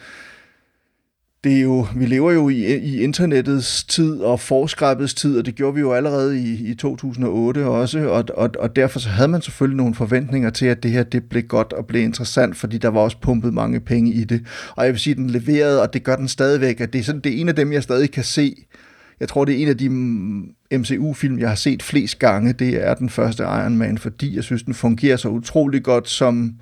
det 1.45 1.57
er 1.57 1.61
jo, 1.61 1.87
vi 1.97 2.07
lever 2.07 2.33
jo 2.33 2.49
i, 2.49 2.77
i 2.77 3.03
internettets 3.03 3.85
tid 3.85 4.21
og 4.21 4.41
forskræbbets 4.41 5.15
tid, 5.15 5.39
og 5.39 5.47
det 5.47 5.55
gjorde 5.55 5.75
vi 5.75 5.81
jo 5.81 5.93
allerede 5.93 6.41
i, 6.41 6.71
i 6.71 6.75
2008 6.75 7.67
også, 7.67 8.09
og, 8.09 8.25
og, 8.35 8.51
og 8.59 8.77
derfor 8.77 8.99
så 8.99 9.09
havde 9.09 9.29
man 9.29 9.43
selvfølgelig 9.43 9.77
nogle 9.77 9.95
forventninger 9.95 10.51
til, 10.51 10.67
at 10.67 10.83
det 10.83 10.91
her 10.91 11.03
det 11.03 11.25
blev 11.25 11.43
godt 11.43 11.73
og 11.73 11.87
blev 11.87 12.03
interessant, 12.03 12.57
fordi 12.57 12.79
der 12.79 12.89
var 12.89 13.01
også 13.01 13.17
pumpet 13.23 13.55
mange 13.55 13.81
penge 13.81 14.13
i 14.13 14.25
det. 14.25 14.47
Og 14.77 14.85
jeg 14.85 14.93
vil 14.93 15.01
sige, 15.01 15.13
at 15.13 15.19
den 15.19 15.31
leverede, 15.31 15.83
og 15.83 15.93
det 15.93 16.05
gør 16.05 16.17
den 16.17 16.29
stadigvæk, 16.29 16.81
at 16.81 16.93
det 16.93 16.99
er, 16.99 17.03
sådan, 17.03 17.21
det 17.21 17.37
er 17.37 17.41
en 17.41 17.49
af 17.49 17.57
dem, 17.57 17.73
jeg 17.73 17.83
stadig 17.83 18.11
kan 18.11 18.25
se 18.25 18.55
jeg 19.21 19.29
tror, 19.29 19.45
det 19.45 19.55
er 19.55 19.63
en 19.63 19.69
af 19.69 19.79
de 19.79 19.89
mm, 19.89 20.55
MCU-film, 20.73 21.39
jeg 21.39 21.49
har 21.49 21.57
set 21.57 21.83
flest 21.83 22.19
gange, 22.19 22.53
det 22.53 22.87
er 22.87 22.95
den 22.95 23.11
første 23.11 23.43
Iron 23.43 23.79
Man, 23.79 23.99
fordi 23.99 24.37
jeg 24.37 24.45
synes, 24.45 24.63
den 24.63 24.75
fungerer 24.75 25.17
så 25.17 25.29
utrolig 25.29 25.83
godt 25.83 26.09
som... 26.09 26.55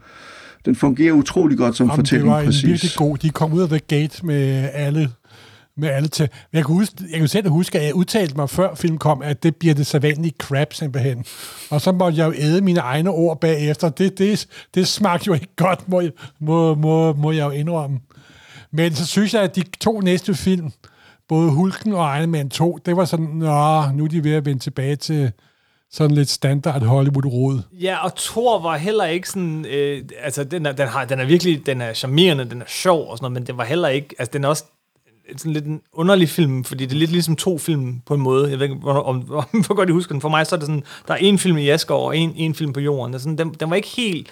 Den 0.69 0.77
fungerer 0.77 1.13
utrolig 1.13 1.59
godt 1.59 1.77
som 1.77 1.87
Jamen, 1.87 1.97
fortælling, 1.97 2.27
det 2.27 2.33
var 2.33 2.41
en 2.41 2.47
præcis. 2.47 2.65
virkelig 2.65 2.91
god. 2.97 3.19
De 3.19 3.31
kom 3.31 3.53
ud 3.53 3.63
af 3.63 3.69
The 3.69 3.79
Gate 3.79 4.27
med 4.27 4.69
alle 4.73 5.11
med 5.77 5.89
alle 5.89 6.09
til. 6.09 6.29
Jeg 6.53 6.65
kan, 6.65 6.75
huske, 6.75 6.95
jeg 7.11 7.19
kan 7.19 7.29
selv 7.29 7.49
huske, 7.49 7.79
at 7.79 7.87
jeg 7.87 7.95
udtalte 7.95 8.37
mig 8.37 8.51
før 8.51 8.75
film 8.75 8.99
kom, 8.99 9.23
at 9.23 9.43
det 9.43 9.57
bliver 9.57 9.75
det 9.75 9.87
sædvanlige 9.87 10.35
crap 10.39 10.75
simpelthen. 10.75 11.25
Og 11.71 11.81
så 11.81 11.93
måtte 11.93 12.19
jeg 12.19 12.27
jo 12.27 12.33
æde 12.37 12.61
mine 12.61 12.81
egne 12.81 13.11
ord 13.11 13.41
bagefter. 13.41 13.89
Det, 13.89 14.19
det, 14.19 14.47
det 14.75 14.89
smagte 14.89 15.27
jo 15.27 15.35
ikke 15.35 15.57
godt, 15.57 15.89
må, 15.89 16.03
må, 16.41 16.75
må, 16.75 17.13
må 17.13 17.33
jeg 17.33 17.45
jo 17.45 17.51
indrømme. 17.51 17.99
Men 18.71 18.95
så 18.95 19.07
synes 19.07 19.35
jeg, 19.35 19.43
at 19.43 19.57
de 19.57 19.63
to 19.81 20.01
næste 20.01 20.35
film, 20.35 20.71
både 21.29 21.51
Hulken 21.51 21.93
og 21.93 22.19
Iron 22.19 22.31
Man 22.31 22.51
2, 22.51 22.79
det 22.87 22.97
var 22.97 23.05
sådan, 23.05 23.27
nå, 23.27 23.91
nu 23.91 24.05
er 24.05 24.09
de 24.09 24.25
ved 24.25 24.33
at 24.33 24.45
vende 24.47 24.63
tilbage 24.63 24.97
til 24.97 25.33
sådan 25.93 26.17
lidt 26.17 26.29
standard 26.29 26.83
Hollywood-rod. 26.83 27.61
Ja, 27.73 28.05
og 28.05 28.17
Thor 28.17 28.63
var 28.63 28.77
heller 28.77 29.05
ikke 29.05 29.29
sådan, 29.29 29.67
øh, 29.67 30.03
altså 30.21 30.45
den 30.45 30.67
er, 30.67 30.73
den, 30.73 30.89
har, 30.89 31.05
den 31.05 31.21
er 31.21 31.25
virkelig, 31.25 31.67
den 31.67 31.81
er 31.81 31.95
charmerende, 31.95 32.51
den 32.51 32.61
er 32.63 32.67
sjov 32.69 33.11
og 33.11 33.19
sådan 33.19 33.25
noget, 33.25 33.33
men 33.33 33.47
den 33.47 33.57
var 33.57 33.65
heller 33.65 33.89
ikke, 33.89 34.15
altså 34.19 34.31
den 34.33 34.45
er 34.45 34.49
også 34.49 34.65
sådan 35.37 35.53
lidt 35.53 35.65
en 35.65 35.81
underlig 35.93 36.29
film, 36.29 36.65
fordi 36.65 36.87
det 36.87 36.93
er 36.93 36.99
lidt 36.99 37.11
ligesom 37.11 37.37
to 37.37 37.59
film 37.59 38.01
på 38.07 38.15
en 38.15 38.21
måde. 38.21 38.51
Jeg 38.51 38.59
ved 38.59 38.67
ikke, 38.67 38.77
hvor, 38.81 38.93
om, 38.93 39.17
hvor 39.67 39.75
godt 39.75 39.89
I 39.89 39.93
husker 39.93 40.15
den. 40.15 40.21
For 40.21 40.29
mig 40.29 40.47
så 40.47 40.55
er 40.55 40.59
det 40.59 40.67
sådan, 40.67 40.85
der 41.09 41.15
er 41.15 41.19
en 41.19 41.39
film 41.39 41.59
i 41.59 41.69
Asgård 41.69 42.07
og 42.07 42.17
en, 42.17 42.33
en 42.37 42.55
film 42.55 42.73
på 42.73 42.81
jorden. 42.81 43.13
Det 43.13 43.19
er 43.19 43.23
sådan, 43.23 43.39
den, 43.39 43.55
den 43.61 43.71
var 43.71 43.77
ikke 43.77 43.89
helt 43.89 44.31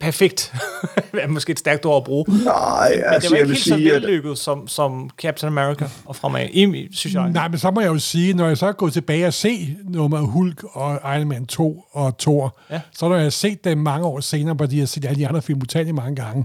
perfekt. 0.00 0.52
det 1.12 1.22
er 1.22 1.28
måske 1.28 1.50
et 1.52 1.58
stærkt 1.58 1.86
ord 1.86 1.96
at 1.96 2.04
bruge. 2.04 2.24
Nej, 2.44 2.92
men 2.94 3.04
altså, 3.06 3.28
det 3.28 3.30
var 3.30 3.36
ikke 3.36 3.46
helt 3.52 3.58
så 3.64 3.74
sige, 3.74 3.92
at- 3.94 4.02
vellykket 4.02 4.38
som, 4.38 4.68
som 4.68 5.10
Captain 5.22 5.52
America 5.52 5.84
og 6.04 6.16
fremad, 6.16 6.46
i, 6.52 6.88
synes 6.92 7.14
jeg. 7.14 7.28
Nej, 7.30 7.48
men 7.48 7.58
så 7.58 7.70
må 7.70 7.80
jeg 7.80 7.88
jo 7.88 7.98
sige, 7.98 8.34
når 8.34 8.46
jeg 8.48 8.56
så 8.58 8.66
er 8.66 8.72
gået 8.72 8.92
tilbage 8.92 9.26
og 9.26 9.34
se 9.34 9.76
nummer 9.88 10.18
Hulk 10.20 10.64
og 10.72 11.00
Iron 11.16 11.28
Man 11.28 11.46
2 11.46 11.84
og 11.92 12.18
Thor, 12.18 12.58
Ja. 12.70 12.80
så 12.92 13.08
når 13.08 13.14
jeg 13.16 13.24
har 13.24 13.30
set 13.30 13.64
dem 13.64 13.78
mange 13.78 14.06
år 14.06 14.20
senere, 14.20 14.56
fordi 14.60 14.76
jeg 14.76 14.82
har 14.82 14.86
set 14.86 15.04
alle 15.04 15.16
de 15.18 15.28
andre 15.28 15.42
film 15.42 15.60
utallige 15.62 15.92
mange 15.92 16.16
gange, 16.16 16.44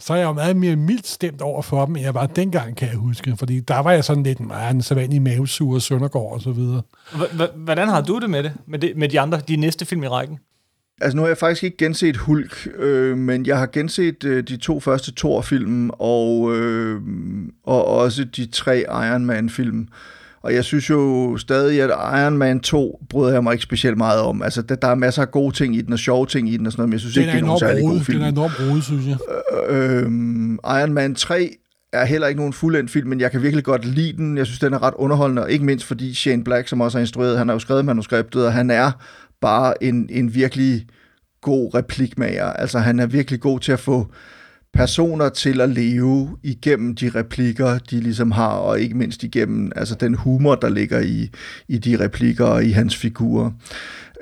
så 0.00 0.12
er 0.12 0.16
jeg 0.16 0.24
jo 0.24 0.32
meget 0.32 0.56
mere 0.56 0.76
mildt 0.76 1.06
stemt 1.06 1.40
over 1.42 1.62
for 1.62 1.84
dem, 1.86 1.96
end 1.96 2.04
jeg 2.04 2.14
var 2.14 2.26
dengang, 2.26 2.76
kan 2.76 2.88
jeg 2.88 2.96
huske. 2.96 3.36
Fordi 3.38 3.60
der 3.60 3.78
var 3.78 3.92
jeg 3.92 4.04
sådan 4.04 4.22
lidt 4.22 4.40
meget 4.40 4.74
en 4.74 4.82
sædvanlig 4.82 5.22
mavesuger, 5.22 5.78
Søndergaard 5.78 6.32
og 6.32 6.40
så 6.40 6.50
videre. 6.50 6.82
H- 7.12 7.40
h- 7.40 7.56
hvordan 7.64 7.88
har 7.88 8.00
du 8.00 8.18
det 8.18 8.30
med 8.30 8.42
det? 8.42 8.52
Med, 8.66 8.78
det, 8.78 8.92
med 8.96 9.08
de 9.08 9.20
andre, 9.20 9.40
de 9.48 9.56
næste 9.56 9.84
film 9.86 10.02
i 10.02 10.08
rækken? 10.08 10.38
Altså 11.00 11.16
nu 11.16 11.22
har 11.22 11.28
jeg 11.28 11.38
faktisk 11.38 11.64
ikke 11.64 11.76
genset 11.76 12.16
Hulk, 12.16 12.68
øh, 12.78 13.18
men 13.18 13.46
jeg 13.46 13.58
har 13.58 13.66
genset 13.66 14.24
øh, 14.24 14.42
de 14.42 14.56
to 14.56 14.80
første 14.80 15.12
Thor-film, 15.16 15.90
og, 15.90 16.56
øh, 16.56 17.00
og 17.64 17.86
også 17.86 18.24
de 18.24 18.46
tre 18.46 18.84
Iron 18.88 19.24
Man-film. 19.26 19.88
Og 20.42 20.54
jeg 20.54 20.64
synes 20.64 20.90
jo 20.90 21.36
stadig, 21.36 21.82
at 21.82 21.90
Iron 21.90 22.38
Man 22.38 22.60
2 22.60 23.00
bryder 23.10 23.32
jeg 23.32 23.42
mig 23.42 23.52
ikke 23.52 23.62
specielt 23.62 23.96
meget 23.96 24.20
om. 24.20 24.42
Altså, 24.42 24.62
der, 24.62 24.74
der 24.74 24.88
er 24.88 24.94
masser 24.94 25.22
af 25.22 25.30
gode 25.30 25.54
ting 25.54 25.76
i 25.76 25.80
den, 25.80 25.92
og 25.92 25.98
sjove 25.98 26.26
ting 26.26 26.48
i 26.48 26.56
den, 26.56 26.66
og 26.66 26.72
sådan 26.72 26.80
noget, 26.80 26.88
men 26.88 26.92
jeg 26.92 27.00
synes 27.00 27.14
Den 27.14 27.22
ikke, 27.22 27.32
det 27.32 27.38
er 27.38 27.46
nogen 27.46 27.60
særlig 27.60 27.82
god 27.82 27.90
rodet, 27.90 28.06
film. 28.06 28.18
den 28.18 28.24
er 28.24 28.30
enormt 28.30 28.54
rodet, 28.60 28.84
synes 28.84 29.06
jeg. 29.06 29.16
Øhm, 29.68 30.54
Iron 30.54 30.92
Man 30.92 31.14
3 31.14 31.56
er 31.92 32.04
heller 32.04 32.26
ikke 32.28 32.38
nogen 32.38 32.52
fuldendt 32.52 32.90
film, 32.90 33.08
men 33.08 33.20
jeg 33.20 33.30
kan 33.30 33.42
virkelig 33.42 33.64
godt 33.64 33.84
lide 33.84 34.12
den. 34.16 34.36
Jeg 34.38 34.46
synes, 34.46 34.58
den 34.58 34.72
er 34.72 34.82
ret 34.82 34.94
underholdende, 34.96 35.42
og 35.42 35.50
ikke 35.50 35.64
mindst 35.64 35.86
fordi 35.86 36.14
Shane 36.14 36.44
Black, 36.44 36.68
som 36.68 36.80
også 36.80 36.98
har 36.98 37.00
instrueret, 37.00 37.38
han 37.38 37.48
har 37.48 37.54
jo 37.54 37.58
skrevet 37.58 37.84
manuskriptet, 37.84 38.46
og 38.46 38.52
han 38.52 38.70
er 38.70 38.90
bare 39.44 39.82
en, 39.82 40.08
en 40.10 40.34
virkelig 40.34 40.86
god 41.40 41.74
replikmager. 41.74 42.44
Altså, 42.44 42.78
han 42.78 42.98
er 43.00 43.06
virkelig 43.06 43.40
god 43.40 43.60
til 43.60 43.72
at 43.72 43.80
få 43.80 44.06
personer 44.72 45.28
til 45.28 45.60
at 45.60 45.70
leve 45.70 46.36
igennem 46.42 46.94
de 46.94 47.10
replikker, 47.14 47.78
de 47.78 48.00
ligesom 48.00 48.30
har, 48.30 48.48
og 48.48 48.80
ikke 48.80 48.96
mindst 48.96 49.22
igennem 49.22 49.72
altså 49.76 49.94
den 49.94 50.14
humor, 50.14 50.54
der 50.54 50.68
ligger 50.68 51.00
i, 51.00 51.30
i 51.68 51.78
de 51.78 52.04
replikker 52.04 52.44
og 52.44 52.64
i 52.64 52.70
hans 52.70 52.96
figurer. 52.96 53.50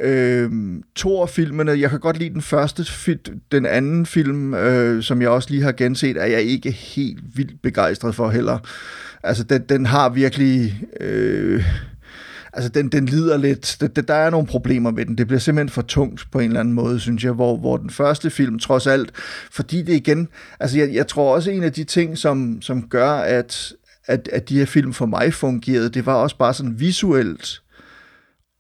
Øhm, 0.00 0.82
Thor-filmene, 0.96 1.72
jeg 1.72 1.90
kan 1.90 2.00
godt 2.00 2.18
lide 2.18 2.34
den 2.34 2.42
første 2.42 2.84
film, 2.84 3.40
den 3.52 3.66
anden 3.66 4.06
film, 4.06 4.54
øh, 4.54 5.02
som 5.02 5.22
jeg 5.22 5.28
også 5.28 5.50
lige 5.50 5.62
har 5.62 5.72
genset, 5.72 6.16
er 6.16 6.26
jeg 6.26 6.42
ikke 6.42 6.70
helt 6.70 7.20
vildt 7.34 7.62
begejstret 7.62 8.14
for 8.14 8.30
heller. 8.30 8.58
Altså, 9.22 9.44
den, 9.44 9.62
den 9.68 9.86
har 9.86 10.08
virkelig... 10.08 10.82
Øh, 11.00 11.64
altså, 12.52 12.68
den, 12.68 12.88
den 12.88 13.06
lider 13.06 13.36
lidt... 13.36 13.76
det 13.80 14.08
der 14.08 14.14
er 14.14 14.30
nogle 14.30 14.46
problemer 14.46 14.90
med 14.90 15.06
den. 15.06 15.18
Det 15.18 15.26
bliver 15.26 15.40
simpelthen 15.40 15.68
for 15.68 15.82
tungt 15.82 16.26
på 16.32 16.38
en 16.38 16.46
eller 16.46 16.60
anden 16.60 16.74
måde, 16.74 17.00
synes 17.00 17.24
jeg, 17.24 17.32
hvor, 17.32 17.56
hvor 17.56 17.76
den 17.76 17.90
første 17.90 18.30
film 18.30 18.58
trods 18.58 18.86
alt... 18.86 19.10
Fordi 19.52 19.82
det 19.82 19.92
igen... 19.92 20.28
Altså, 20.60 20.78
jeg, 20.78 20.94
jeg 20.94 21.06
tror 21.06 21.34
også, 21.34 21.50
en 21.50 21.62
af 21.62 21.72
de 21.72 21.84
ting, 21.84 22.18
som, 22.18 22.62
som 22.62 22.88
gør, 22.88 23.10
at, 23.10 23.72
at, 24.06 24.28
at 24.32 24.48
de 24.48 24.58
her 24.58 24.66
film 24.66 24.92
for 24.92 25.06
mig 25.06 25.34
fungerede, 25.34 25.88
det 25.88 26.06
var 26.06 26.14
også 26.14 26.36
bare 26.36 26.54
sådan 26.54 26.80
visuelt 26.80 27.62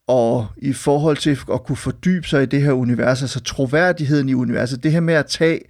og 0.06 0.46
i 0.56 0.72
forhold 0.72 1.16
til 1.16 1.38
at 1.52 1.64
kunne 1.64 1.76
fordybe 1.76 2.28
sig 2.28 2.42
i 2.42 2.46
det 2.46 2.62
her 2.62 2.72
univers, 2.72 3.22
altså 3.22 3.40
troværdigheden 3.40 4.28
i 4.28 4.34
universet, 4.34 4.82
det 4.82 4.92
her 4.92 5.00
med 5.00 5.14
at 5.14 5.26
tage, 5.26 5.60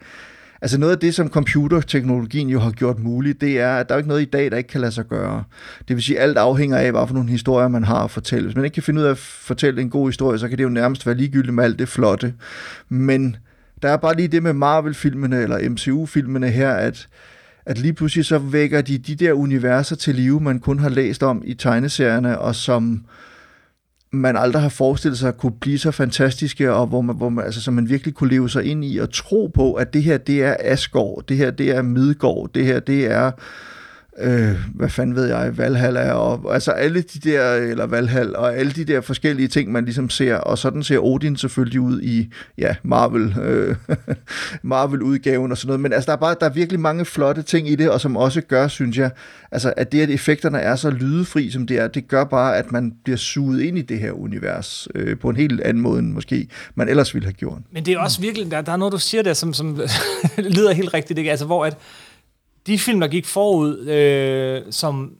altså 0.63 0.79
noget 0.79 0.93
af 0.93 0.99
det, 0.99 1.15
som 1.15 1.29
computerteknologien 1.29 2.49
jo 2.49 2.61
har 2.61 2.71
gjort 2.71 2.99
muligt, 2.99 3.41
det 3.41 3.61
er, 3.61 3.77
at 3.77 3.89
der 3.89 3.95
er 3.95 3.99
ikke 3.99 4.09
noget 4.09 4.23
i 4.23 4.25
dag, 4.25 4.51
der 4.51 4.57
ikke 4.57 4.69
kan 4.69 4.81
lade 4.81 4.93
sig 4.93 5.05
gøre. 5.05 5.45
Det 5.89 5.97
vil 5.97 6.03
sige, 6.03 6.19
at 6.19 6.23
alt 6.23 6.39
afhænger 6.39 6.77
af, 6.77 6.91
hvad 6.91 7.07
for 7.07 7.15
nogle 7.15 7.31
historier 7.31 7.69
man 7.69 7.85
har 7.85 8.05
at 8.05 8.11
fortælle. 8.11 8.45
Hvis 8.45 8.57
man 8.57 8.65
ikke 8.65 8.75
kan 8.75 8.83
finde 8.83 9.01
ud 9.01 9.07
af 9.07 9.11
at 9.11 9.19
fortælle 9.19 9.83
en 9.83 9.91
god 9.91 10.09
historie, 10.09 10.39
så 10.39 10.49
kan 10.49 10.59
det 10.59 10.65
jo 10.65 10.69
nærmest 10.69 11.07
være 11.07 11.15
ligegyldigt 11.15 11.55
med 11.55 11.65
alt 11.65 11.79
det 11.79 11.89
flotte. 11.89 12.35
Men 12.89 13.37
der 13.83 13.89
er 13.89 13.97
bare 13.97 14.17
lige 14.17 14.29
det 14.29 14.43
med 14.43 14.53
Marvel-filmene 14.53 15.43
eller 15.43 15.71
MCU-filmene 15.71 16.49
her, 16.49 16.71
at 16.71 17.09
at 17.67 17.79
lige 17.79 17.93
pludselig 17.93 18.25
så 18.25 18.39
vækker 18.39 18.81
de 18.81 18.99
de 18.99 19.15
der 19.15 19.33
universer 19.33 19.97
til 19.97 20.15
live, 20.15 20.41
man 20.41 20.61
kun 20.61 20.79
har 20.79 20.89
læst 20.89 21.23
om 21.23 21.43
i 21.45 21.55
tegneserierne, 21.55 22.39
og 22.39 22.55
som 22.55 23.05
man 24.13 24.37
aldrig 24.37 24.63
har 24.63 24.69
forestillet 24.69 25.19
sig 25.19 25.37
kunne 25.37 25.53
blive 25.61 25.79
så 25.79 25.91
fantastiske, 25.91 26.73
og 26.73 26.87
hvor 26.87 27.01
man, 27.01 27.17
hvor 27.17 27.29
man, 27.29 27.45
altså, 27.45 27.61
så 27.61 27.71
man 27.71 27.89
virkelig 27.89 28.15
kunne 28.15 28.31
leve 28.31 28.51
sig 28.51 28.65
ind 28.65 28.85
i 28.85 28.99
og 28.99 29.13
tro 29.13 29.51
på, 29.55 29.73
at 29.73 29.95
det 29.95 30.03
her, 30.03 30.19
det 30.19 30.43
er 30.43 30.57
Asgård, 30.61 31.25
det 31.29 31.37
her, 31.37 31.51
det 31.51 31.71
er 31.71 31.83
Midgård, 31.83 32.51
det 32.55 32.65
her, 32.65 32.81
det 32.81 33.11
er 33.11 33.31
øh, 34.19 34.57
hvad 34.75 34.89
fanden 34.89 35.17
ved 35.17 35.27
jeg, 35.27 35.59
Valhalla, 35.59 36.13
og 36.13 36.55
altså 36.55 36.71
alle 36.71 37.03
de 37.03 37.31
der, 37.31 37.53
eller 37.53 37.87
Valhall, 37.87 38.37
og 38.37 38.57
alle 38.57 38.73
de 38.73 38.85
der 38.85 39.01
forskellige 39.01 39.49
ting, 39.49 39.73
man 39.73 39.85
ligesom 39.85 40.11
ser, 40.11 40.37
og 40.37 40.59
sådan 40.59 40.83
ser 40.83 40.99
Odin 40.99 41.37
selvfølgelig 41.37 41.81
ud 41.81 42.01
i, 42.03 42.29
ja, 42.59 42.75
Marvel, 42.83 43.37
øh, 43.43 43.77
Marvel-udgaven 44.63 45.51
og 45.51 45.59
sådan 45.59 45.67
noget, 45.67 45.81
men 45.81 45.93
altså 45.93 46.07
der 46.07 46.13
er 46.13 46.21
bare, 46.21 46.37
der 46.41 46.47
er 46.47 46.53
virkelig 46.53 46.81
mange 46.81 47.05
flotte 47.05 47.43
ting 47.43 47.69
i 47.69 47.75
det, 47.75 47.91
og 47.91 48.01
som 48.01 48.17
også 48.17 48.41
gør, 48.41 48.69
synes 48.69 48.99
jeg, 48.99 49.11
altså 49.53 49.73
at 49.77 49.93
det, 49.93 50.01
at 50.01 50.11
effekterne 50.11 50.59
er 50.59 50.77
så 50.77 50.91
lydefri, 50.91 51.51
som 51.51 51.67
det 51.67 51.79
er, 51.79 51.89
det 51.89 52.09
gør 52.09 52.25
bare, 52.25 52.57
at 52.57 52.73
man 52.73 52.93
bliver 53.05 53.17
suget 53.17 53.61
ind 53.61 53.79
i 53.79 53.83
det 53.83 53.99
her 53.99 54.13
univers, 54.13 54.89
øh, 54.95 55.19
på 55.19 55.29
en 55.29 55.37
helt 55.37 55.61
anden 55.61 55.83
måde, 55.83 55.99
end 55.99 56.13
måske 56.13 56.49
man 56.75 56.89
ellers 56.89 57.15
ville 57.15 57.27
have 57.27 57.33
gjort. 57.33 57.59
Men 57.73 57.87
det 57.87 57.95
er 57.95 57.99
også 57.99 58.21
virkelig, 58.21 58.51
der, 58.51 58.61
der 58.61 58.73
er 58.73 58.77
noget, 58.77 58.93
du 58.93 58.99
siger 58.99 59.23
der, 59.23 59.33
som, 59.33 59.53
som 59.53 59.81
lyder 60.57 60.73
helt 60.73 60.95
rigtigt, 60.95 61.19
ikke? 61.19 61.31
Altså, 61.31 61.47
hvor 61.47 61.65
at 61.65 61.77
de 62.67 62.79
film, 62.79 63.01
der 63.01 63.09
gik 63.09 63.27
forud, 63.27 63.79
øh, 63.79 64.63
som 64.71 65.13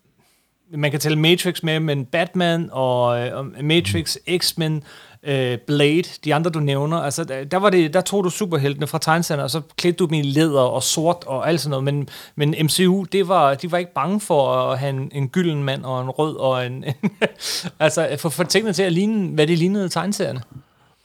man 0.77 0.91
kan 0.91 1.01
tælle 1.01 1.19
Matrix 1.19 1.63
med, 1.63 1.81
men 1.81 2.05
Batman 2.05 2.69
og, 2.73 3.21
øh, 3.21 3.39
og 3.39 3.47
Matrix, 3.65 4.17
X-Men, 4.39 4.83
øh, 5.23 5.59
Blade, 5.67 6.03
de 6.25 6.35
andre, 6.35 6.51
du 6.51 6.61
nævner, 6.61 6.97
altså, 6.97 7.25
der, 7.25 7.45
der, 7.45 7.57
var 7.57 7.71
det, 7.71 7.95
der 7.95 8.01
tog 8.01 8.25
du 8.25 8.31
superheltene 8.31 8.87
fra 8.87 8.99
tegneserierne, 8.99 9.45
og 9.45 9.51
så 9.51 9.61
klædte 9.77 9.97
du 9.97 10.05
dem 10.05 10.15
i 10.15 10.23
læder 10.23 10.61
og 10.61 10.83
sort 10.83 11.25
og 11.27 11.49
alt 11.49 11.61
sådan 11.61 11.71
noget, 11.71 11.85
men, 11.85 12.09
men 12.37 12.55
MCU, 12.65 13.05
det 13.13 13.29
var, 13.29 13.55
de 13.55 13.73
var 13.73 13.79
ikke 13.79 13.95
bange 13.95 14.21
for 14.21 14.53
at 14.53 14.79
have 14.79 14.91
en, 14.91 15.11
en 15.13 15.29
gylden 15.29 15.65
mand 15.65 15.85
og 15.85 16.03
en 16.03 16.11
rød 16.11 16.37
og 16.37 16.67
en... 16.67 16.85
altså, 17.81 18.17
for, 18.19 18.29
for 18.29 18.45
tingene 18.45 18.73
til 18.73 18.83
at 18.83 18.93
ligne, 18.93 19.35
hvad 19.35 19.47
de 19.47 19.57
lignede 19.57 19.89
tegneserierne. 19.89 20.43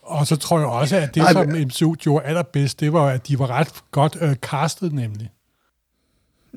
Og 0.03 0.27
så 0.27 0.35
tror 0.35 0.59
jeg 0.59 0.67
også, 0.67 0.97
at 0.97 1.15
det, 1.15 1.21
Ej, 1.21 1.31
som 1.31 1.47
MCU 1.47 1.93
gjorde 1.93 2.25
allerbedst, 2.25 2.79
det 2.79 2.93
var, 2.93 3.07
at 3.07 3.27
de 3.27 3.39
var 3.39 3.49
ret 3.49 3.73
godt 3.91 4.17
øh, 4.21 4.35
castet, 4.35 4.93
nemlig. 4.93 5.29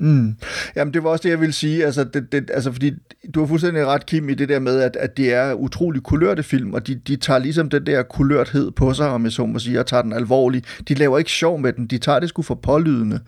Mm. 0.01 0.35
Jamen, 0.75 0.93
det 0.93 1.03
var 1.03 1.09
også 1.09 1.23
det, 1.23 1.29
jeg 1.29 1.39
ville 1.39 1.53
sige. 1.53 1.85
Altså, 1.85 2.03
det, 2.03 2.31
det, 2.31 2.49
altså, 2.53 2.71
fordi 2.71 2.91
du 3.35 3.39
har 3.39 3.47
fuldstændig 3.47 3.85
ret, 3.85 4.05
Kim, 4.05 4.29
i 4.29 4.33
det 4.33 4.49
der 4.49 4.59
med, 4.59 4.79
at, 4.81 4.95
at 4.95 5.17
det 5.17 5.33
er 5.33 5.53
utrolig 5.53 6.03
kulørte 6.03 6.43
film, 6.43 6.73
og 6.73 6.87
de, 6.87 6.95
de 6.95 7.15
tager 7.15 7.39
ligesom 7.39 7.69
den 7.69 7.85
der 7.85 8.03
kulørthed 8.03 8.71
på 8.71 8.93
sig, 8.93 9.07
om 9.07 9.23
jeg 9.23 9.31
så 9.31 9.45
må 9.45 9.59
sige, 9.59 9.79
og 9.79 9.85
tager 9.87 10.01
den 10.03 10.13
alvorligt. 10.13 10.65
De 10.87 10.93
laver 10.93 11.17
ikke 11.17 11.31
sjov 11.31 11.59
med 11.59 11.73
den, 11.73 11.87
de 11.87 11.97
tager 11.97 12.19
det 12.19 12.29
sgu 12.29 12.41
for 12.41 12.55
pålydende. 12.55 13.19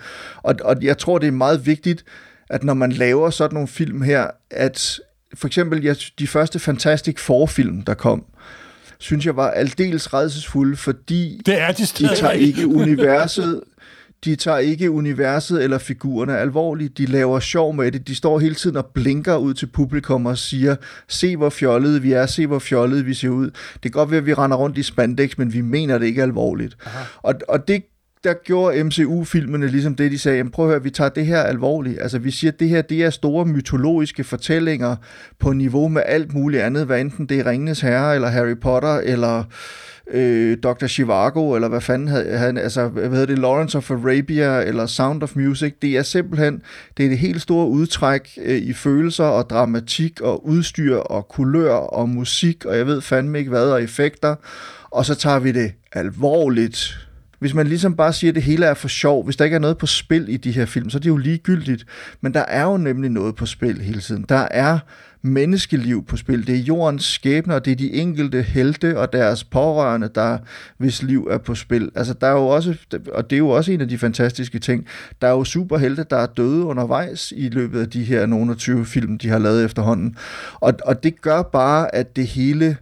Og, 0.43 0.55
og 0.63 0.75
jeg 0.81 0.97
tror, 0.97 1.17
det 1.17 1.27
er 1.27 1.31
meget 1.31 1.65
vigtigt, 1.65 2.05
at 2.49 2.63
når 2.63 2.73
man 2.73 2.91
laver 2.91 3.29
sådan 3.29 3.53
nogle 3.53 3.67
film 3.67 4.01
her, 4.01 4.27
at 4.51 4.99
for 5.35 5.47
eksempel 5.47 5.83
ja, 5.83 5.93
de 6.19 6.27
første 6.27 6.59
Fantastic 6.59 7.19
Four-film, 7.19 7.81
der 7.81 7.93
kom, 7.93 8.25
synes 8.97 9.25
jeg 9.25 9.35
var 9.35 9.49
aldeles 9.51 10.13
redselsfulde, 10.13 10.75
fordi 10.77 11.41
Det 11.45 11.61
er 11.61 11.67
de 11.67 11.73
de 11.73 11.85
stadig. 11.85 12.17
tager 12.17 12.31
ikke 12.33 12.67
universet 12.67 13.61
de 14.25 14.35
tager 14.35 14.57
ikke 14.57 14.91
universet 14.91 15.63
eller 15.63 15.77
figurerne 15.77 16.37
alvorligt. 16.37 16.97
De 16.97 17.05
laver 17.05 17.39
sjov 17.39 17.73
med 17.75 17.91
det. 17.91 18.07
De 18.07 18.15
står 18.15 18.39
hele 18.39 18.55
tiden 18.55 18.77
og 18.77 18.85
blinker 18.85 19.37
ud 19.37 19.53
til 19.53 19.67
publikum 19.67 20.25
og 20.25 20.37
siger, 20.37 20.75
se 21.07 21.37
hvor 21.37 21.49
fjollede 21.49 22.01
vi 22.01 22.11
er, 22.11 22.25
se 22.25 22.47
hvor 22.47 22.59
fjollede 22.59 23.05
vi 23.05 23.13
ser 23.13 23.29
ud. 23.29 23.45
Det 23.73 23.81
kan 23.81 23.91
godt 23.91 24.11
være, 24.11 24.17
at 24.17 24.25
vi 24.25 24.33
render 24.33 24.57
rundt 24.57 24.77
i 24.77 24.83
spandex, 24.83 25.37
men 25.37 25.53
vi 25.53 25.61
mener 25.61 25.97
det 25.97 26.05
ikke 26.05 26.23
alvorligt. 26.23 26.77
Og, 27.21 27.35
og 27.47 27.67
det, 27.67 27.83
der 28.23 28.33
gjorde 28.33 28.83
MCU-filmene 28.83 29.67
ligesom 29.67 29.95
det, 29.95 30.11
de 30.11 30.19
sagde, 30.19 30.37
jamen 30.37 30.51
prøv 30.51 30.65
at 30.65 30.71
høre, 30.71 30.83
vi 30.83 30.89
tager 30.89 31.09
det 31.09 31.25
her 31.25 31.41
alvorligt. 31.41 32.01
Altså 32.01 32.19
vi 32.19 32.31
siger, 32.31 32.51
at 32.51 32.59
det 32.59 32.69
her 32.69 32.81
det 32.81 33.03
er 33.03 33.09
store 33.09 33.45
mytologiske 33.45 34.23
fortællinger 34.23 34.95
på 35.39 35.53
niveau 35.53 35.87
med 35.87 36.01
alt 36.05 36.33
muligt 36.33 36.63
andet, 36.63 36.85
hvad 36.85 37.01
enten 37.01 37.25
det 37.25 37.39
er 37.39 37.45
Ringenes 37.45 37.81
Herre, 37.81 38.15
eller 38.15 38.27
Harry 38.27 38.57
Potter, 38.61 38.95
eller 38.95 39.43
øh, 40.11 40.57
Dr. 40.57 40.87
Chivago, 40.87 41.55
eller 41.55 41.67
hvad 41.67 41.81
fanden 41.81 42.07
havde 42.07 42.37
han, 42.37 42.57
altså, 42.57 42.87
hvad 42.87 43.09
hedder 43.09 43.25
det, 43.25 43.39
Lawrence 43.39 43.77
of 43.77 43.91
Arabia, 43.91 44.61
eller 44.61 44.85
Sound 44.85 45.23
of 45.23 45.35
Music. 45.35 45.73
Det 45.81 45.97
er 45.97 46.03
simpelthen, 46.03 46.61
det 46.97 47.05
er 47.05 47.09
det 47.09 47.17
helt 47.17 47.41
store 47.41 47.67
udtræk 47.67 48.37
øh, 48.41 48.57
i 48.57 48.73
følelser 48.73 49.25
og 49.25 49.49
dramatik 49.49 50.21
og 50.21 50.47
udstyr 50.47 50.95
og 50.95 51.27
kulør 51.27 51.73
og 51.73 52.09
musik, 52.09 52.65
og 52.65 52.77
jeg 52.77 52.87
ved 52.87 53.01
fandme 53.01 53.39
ikke 53.39 53.49
hvad, 53.49 53.69
og 53.69 53.83
effekter. 53.83 54.35
Og 54.91 55.05
så 55.05 55.15
tager 55.15 55.39
vi 55.39 55.51
det 55.51 55.71
alvorligt 55.91 57.07
hvis 57.43 57.53
man 57.53 57.67
ligesom 57.67 57.95
bare 57.95 58.13
siger, 58.13 58.31
at 58.31 58.35
det 58.35 58.43
hele 58.43 58.65
er 58.65 58.73
for 58.73 58.87
sjov, 58.87 59.25
hvis 59.25 59.35
der 59.35 59.45
ikke 59.45 59.55
er 59.55 59.59
noget 59.59 59.77
på 59.77 59.85
spil 59.85 60.25
i 60.29 60.37
de 60.37 60.51
her 60.51 60.65
film, 60.65 60.89
så 60.89 60.97
er 60.97 60.99
det 60.99 61.09
jo 61.09 61.17
ligegyldigt. 61.17 61.85
Men 62.21 62.33
der 62.33 62.39
er 62.39 62.63
jo 62.63 62.77
nemlig 62.77 63.09
noget 63.09 63.35
på 63.35 63.45
spil 63.45 63.81
hele 63.81 64.01
tiden. 64.01 64.25
Der 64.29 64.47
er 64.51 64.79
menneskeliv 65.23 66.05
på 66.05 66.17
spil. 66.17 66.47
Det 66.47 66.55
er 66.55 66.59
jordens 66.59 67.05
skæbne, 67.05 67.55
og 67.55 67.65
det 67.65 67.71
er 67.71 67.75
de 67.75 67.93
enkelte 67.93 68.41
helte 68.41 68.99
og 68.99 69.13
deres 69.13 69.43
pårørende, 69.43 70.09
der 70.15 70.37
hvis 70.77 71.03
liv 71.03 71.27
er 71.31 71.37
på 71.37 71.55
spil. 71.55 71.91
Altså, 71.95 72.13
der 72.13 72.27
er 72.27 72.31
jo 72.31 72.47
også, 72.47 72.75
og 73.11 73.29
det 73.29 73.35
er 73.35 73.39
jo 73.39 73.49
også 73.49 73.71
en 73.71 73.81
af 73.81 73.87
de 73.87 73.97
fantastiske 73.97 74.59
ting, 74.59 74.87
der 75.21 75.27
er 75.27 75.31
jo 75.31 75.43
superhelte, 75.43 76.05
der 76.09 76.17
er 76.17 76.25
døde 76.25 76.63
undervejs 76.63 77.33
i 77.35 77.49
løbet 77.49 77.81
af 77.81 77.89
de 77.89 78.03
her 78.03 78.25
nogle 78.25 78.55
20 78.55 78.85
film, 78.85 79.17
de 79.17 79.29
har 79.29 79.39
lavet 79.39 79.65
efterhånden. 79.65 80.15
Og, 80.53 80.73
og 80.85 81.03
det 81.03 81.21
gør 81.21 81.41
bare, 81.41 81.95
at 81.95 82.15
det 82.15 82.27
hele 82.27 82.77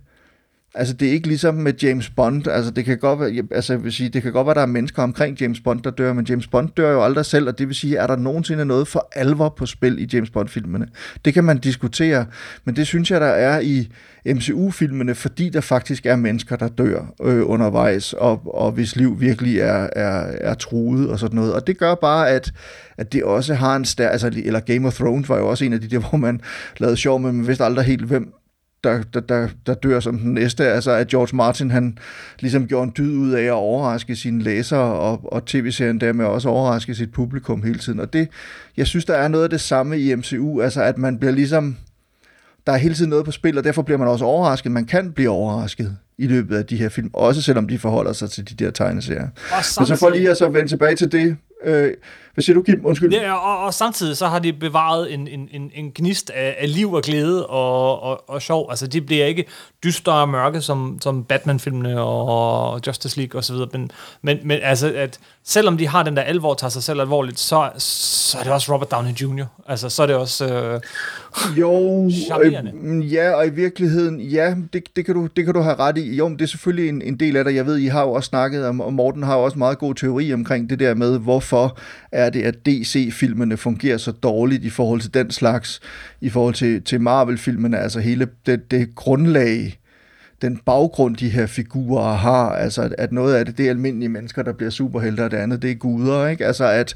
Altså, 0.75 0.93
det 0.93 1.07
er 1.07 1.11
ikke 1.11 1.27
ligesom 1.27 1.55
med 1.55 1.73
James 1.83 2.09
Bond. 2.09 2.47
Altså, 2.47 2.71
det 2.71 2.85
kan 2.85 2.97
godt 2.97 3.19
være, 3.19 3.43
altså, 3.51 3.73
jeg 3.73 3.83
vil 3.83 3.93
sige, 3.93 4.09
det 4.09 4.21
kan 4.21 4.31
godt 4.31 4.47
være, 4.47 4.55
der 4.55 4.61
er 4.61 4.65
mennesker 4.65 5.03
omkring 5.03 5.41
James 5.41 5.59
Bond, 5.61 5.81
der 5.81 5.91
dør, 5.91 6.13
men 6.13 6.25
James 6.29 6.47
Bond 6.47 6.69
dør 6.77 6.91
jo 6.91 7.03
aldrig 7.03 7.25
selv, 7.25 7.47
og 7.47 7.59
det 7.59 7.67
vil 7.67 7.75
sige, 7.75 7.97
er 7.97 8.07
der 8.07 8.15
nogensinde 8.15 8.65
noget 8.65 8.87
for 8.87 9.07
alvor 9.15 9.49
på 9.49 9.65
spil 9.65 9.99
i 9.99 10.09
James 10.13 10.29
Bond-filmene? 10.29 10.87
Det 11.25 11.33
kan 11.33 11.43
man 11.43 11.57
diskutere, 11.57 12.25
men 12.65 12.75
det 12.75 12.87
synes 12.87 13.11
jeg, 13.11 13.21
der 13.21 13.27
er 13.27 13.59
i 13.59 13.89
MCU-filmene, 14.25 15.15
fordi 15.15 15.49
der 15.49 15.61
faktisk 15.61 16.05
er 16.05 16.15
mennesker, 16.15 16.55
der 16.55 16.67
dør 16.67 17.13
øh, 17.23 17.49
undervejs, 17.49 18.13
og, 18.13 18.41
og 18.45 18.71
hvis 18.71 18.95
liv 18.95 19.21
virkelig 19.21 19.59
er, 19.59 19.89
er, 19.95 20.31
er 20.41 20.53
truet 20.53 21.09
og 21.09 21.19
sådan 21.19 21.35
noget. 21.35 21.53
Og 21.53 21.67
det 21.67 21.77
gør 21.77 21.95
bare, 21.95 22.29
at, 22.29 22.53
at 22.97 23.13
det 23.13 23.23
også 23.23 23.53
har 23.53 23.75
en 23.75 23.85
stærk, 23.85 24.11
altså, 24.11 24.31
eller 24.45 24.59
Game 24.59 24.87
of 24.87 24.93
Thrones 24.93 25.29
var 25.29 25.37
jo 25.37 25.47
også 25.47 25.65
en 25.65 25.73
af 25.73 25.81
de 25.81 25.87
der, 25.87 25.99
hvor 26.09 26.17
man 26.17 26.41
lavede 26.77 26.97
sjov, 26.97 27.19
men 27.19 27.35
man 27.35 27.47
vidste 27.47 27.63
aldrig 27.63 27.85
helt, 27.85 28.05
hvem 28.05 28.33
der, 28.83 29.03
der, 29.13 29.19
der, 29.19 29.47
der 29.65 29.73
dør 29.73 29.99
som 29.99 30.19
den 30.19 30.33
næste. 30.33 30.67
Altså 30.67 30.91
at 30.91 31.07
George 31.07 31.35
Martin, 31.35 31.71
han 31.71 31.97
ligesom 32.39 32.67
gjorde 32.67 32.83
en 32.83 32.93
dyd 32.97 33.17
ud 33.17 33.31
af 33.31 33.43
at 33.43 33.51
overraske 33.51 34.15
sine 34.15 34.43
læsere, 34.43 34.93
og, 34.93 35.33
og 35.33 35.45
tv-serien 35.45 36.01
dermed 36.01 36.25
også 36.25 36.49
overraske 36.49 36.95
sit 36.95 37.11
publikum 37.11 37.63
hele 37.63 37.79
tiden. 37.79 37.99
Og 37.99 38.13
det, 38.13 38.27
jeg 38.77 38.87
synes, 38.87 39.05
der 39.05 39.13
er 39.13 39.27
noget 39.27 39.43
af 39.43 39.49
det 39.49 39.61
samme 39.61 39.99
i 39.99 40.15
MCU, 40.15 40.61
altså 40.61 40.81
at 40.81 40.97
man 40.97 41.17
bliver 41.17 41.33
ligesom, 41.33 41.77
der 42.67 42.73
er 42.73 42.77
hele 42.77 42.95
tiden 42.95 43.09
noget 43.09 43.25
på 43.25 43.31
spil, 43.31 43.57
og 43.57 43.63
derfor 43.63 43.81
bliver 43.81 43.97
man 43.97 44.07
også 44.07 44.25
overrasket. 44.25 44.71
Man 44.71 44.85
kan 44.85 45.11
blive 45.11 45.29
overrasket 45.29 45.97
i 46.17 46.27
løbet 46.27 46.57
af 46.57 46.65
de 46.65 46.77
her 46.77 46.89
film, 46.89 47.09
også 47.13 47.41
selvom 47.41 47.67
de 47.67 47.79
forholder 47.79 48.13
sig 48.13 48.29
til 48.29 48.49
de 48.49 48.65
der 48.65 48.71
tegneserier. 48.71 49.27
Men 49.79 49.87
så 49.87 49.95
for 49.95 50.09
lige 50.09 50.29
at 50.29 50.37
så 50.37 50.49
vende 50.49 50.67
tilbage 50.67 50.95
til 50.95 51.11
det, 51.11 51.37
øh, 51.63 51.93
hvad 52.33 52.43
siger 52.43 52.53
du, 52.53 52.61
Kim? 52.61 52.81
Undskyld. 52.83 53.13
Ja, 53.13 53.33
og, 53.33 53.65
og 53.65 53.73
samtidig 53.73 54.17
så 54.17 54.27
har 54.27 54.39
de 54.39 54.53
bevaret 54.53 55.13
en, 55.13 55.27
en, 55.27 55.49
en, 55.51 55.71
en 55.73 55.91
gnist 55.95 56.29
af, 56.29 56.55
af 56.59 56.73
liv 56.73 56.93
og 56.93 57.01
glæde 57.01 57.47
og, 57.47 58.03
og, 58.03 58.29
og 58.29 58.41
sjov. 58.41 58.67
Altså, 58.69 58.87
de 58.87 59.01
bliver 59.01 59.25
ikke 59.25 59.45
dystre 59.83 60.13
og 60.13 60.29
mørke 60.29 60.61
som, 60.61 60.97
som 61.01 61.23
Batman-filmene 61.23 62.01
og 62.01 62.81
Justice 62.87 63.17
League 63.17 63.39
osv. 63.39 63.55
Men, 63.55 63.91
men, 64.21 64.37
men 64.43 64.59
altså, 64.63 64.93
at 64.95 65.19
selvom 65.43 65.77
de 65.77 65.87
har 65.87 66.03
den 66.03 66.15
der 66.15 66.21
alvor, 66.21 66.53
tager 66.53 66.69
sig 66.69 66.83
selv 66.83 67.01
alvorligt, 67.01 67.39
så, 67.39 67.69
så 67.77 68.37
er 68.37 68.43
det 68.43 68.51
også 68.51 68.73
Robert 68.73 68.91
Downey 68.91 69.11
Jr. 69.11 69.45
Altså, 69.67 69.89
så 69.89 70.03
er 70.03 70.07
det 70.07 70.15
også... 70.15 70.47
Øh, 70.47 70.81
jo, 71.59 72.05
øh, 72.43 73.13
ja, 73.13 73.31
og 73.31 73.47
i 73.47 73.49
virkeligheden, 73.49 74.21
ja, 74.21 74.55
det, 74.73 74.83
det, 74.95 75.05
kan 75.05 75.15
du, 75.15 75.27
det 75.35 75.45
kan 75.45 75.53
du 75.53 75.61
have 75.61 75.75
ret 75.75 75.97
i. 75.97 76.15
Jo, 76.15 76.27
men 76.27 76.39
det 76.39 76.43
er 76.43 76.49
selvfølgelig 76.49 76.89
en, 76.89 77.01
en 77.01 77.19
del 77.19 77.37
af 77.37 77.43
det. 77.43 77.55
Jeg 77.55 77.65
ved, 77.65 77.77
I 77.77 77.87
har 77.87 78.01
jo 78.01 78.11
også 78.11 78.27
snakket 78.27 78.67
om, 78.67 78.81
og 78.81 78.93
Morten 78.93 79.23
har 79.23 79.37
jo 79.37 79.43
også 79.43 79.57
meget 79.57 79.77
god 79.77 79.95
teori 79.95 80.33
omkring 80.33 80.69
det 80.69 80.79
der 80.79 80.93
med, 80.93 81.19
hvorfor 81.19 81.77
er 82.11 82.20
det, 82.29 82.41
at 82.41 82.65
DC-filmene 82.65 83.57
fungerer 83.57 83.97
så 83.97 84.11
dårligt 84.11 84.63
i 84.63 84.69
forhold 84.69 85.01
til 85.01 85.13
den 85.13 85.31
slags, 85.31 85.81
i 86.21 86.29
forhold 86.29 86.53
til, 86.53 86.81
til 86.81 87.01
Marvel-filmene, 87.01 87.77
altså 87.77 87.99
hele 87.99 88.27
det, 88.45 88.71
det 88.71 88.95
grundlag, 88.95 89.79
den 90.41 90.57
baggrund, 90.65 91.15
de 91.15 91.29
her 91.29 91.45
figurer 91.45 92.13
har, 92.13 92.49
altså 92.49 92.81
at, 92.81 92.95
at 92.97 93.11
noget 93.11 93.35
af 93.35 93.45
det, 93.45 93.57
det 93.57 93.65
er 93.65 93.69
almindelige 93.69 94.09
mennesker, 94.09 94.43
der 94.43 94.53
bliver 94.53 94.69
superhelter, 94.69 95.23
og 95.23 95.31
det 95.31 95.37
andet, 95.37 95.61
det 95.61 95.71
er 95.71 95.75
guder, 95.75 96.27
ikke? 96.27 96.45
Altså 96.45 96.65
at, 96.65 96.95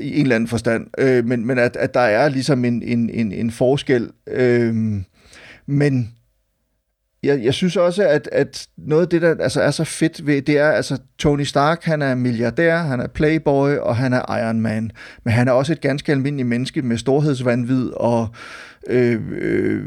i 0.00 0.14
en 0.14 0.22
eller 0.22 0.36
anden 0.36 0.48
forstand, 0.48 0.86
øh, 0.98 1.24
men, 1.24 1.46
men 1.46 1.58
at, 1.58 1.76
at 1.76 1.94
der 1.94 2.00
er 2.00 2.28
ligesom 2.28 2.64
en, 2.64 2.82
en, 2.82 3.10
en, 3.10 3.32
en 3.32 3.50
forskel, 3.50 4.10
øh, 4.26 4.74
men 5.66 6.12
jeg, 7.22 7.44
jeg 7.44 7.54
synes 7.54 7.76
også, 7.76 8.08
at, 8.08 8.28
at 8.32 8.66
noget 8.76 9.02
af 9.02 9.08
det, 9.08 9.22
der 9.22 9.34
altså, 9.40 9.60
er 9.60 9.70
så 9.70 9.84
fedt 9.84 10.26
ved, 10.26 10.42
det 10.42 10.58
er, 10.58 10.70
altså 10.70 10.98
Tony 11.18 11.42
Stark, 11.42 11.84
han 11.84 12.02
er 12.02 12.14
milliardær, 12.14 12.76
han 12.76 13.00
er 13.00 13.06
playboy, 13.06 13.76
og 13.76 13.96
han 13.96 14.12
er 14.12 14.38
Iron 14.38 14.60
Man. 14.60 14.90
Men 15.24 15.32
han 15.32 15.48
er 15.48 15.52
også 15.52 15.72
et 15.72 15.80
ganske 15.80 16.12
almindeligt 16.12 16.48
menneske 16.48 16.82
med 16.82 16.98
storhedsvandvid 16.98 17.90
og 17.96 18.28
øh, 18.86 19.20
øh, 19.32 19.84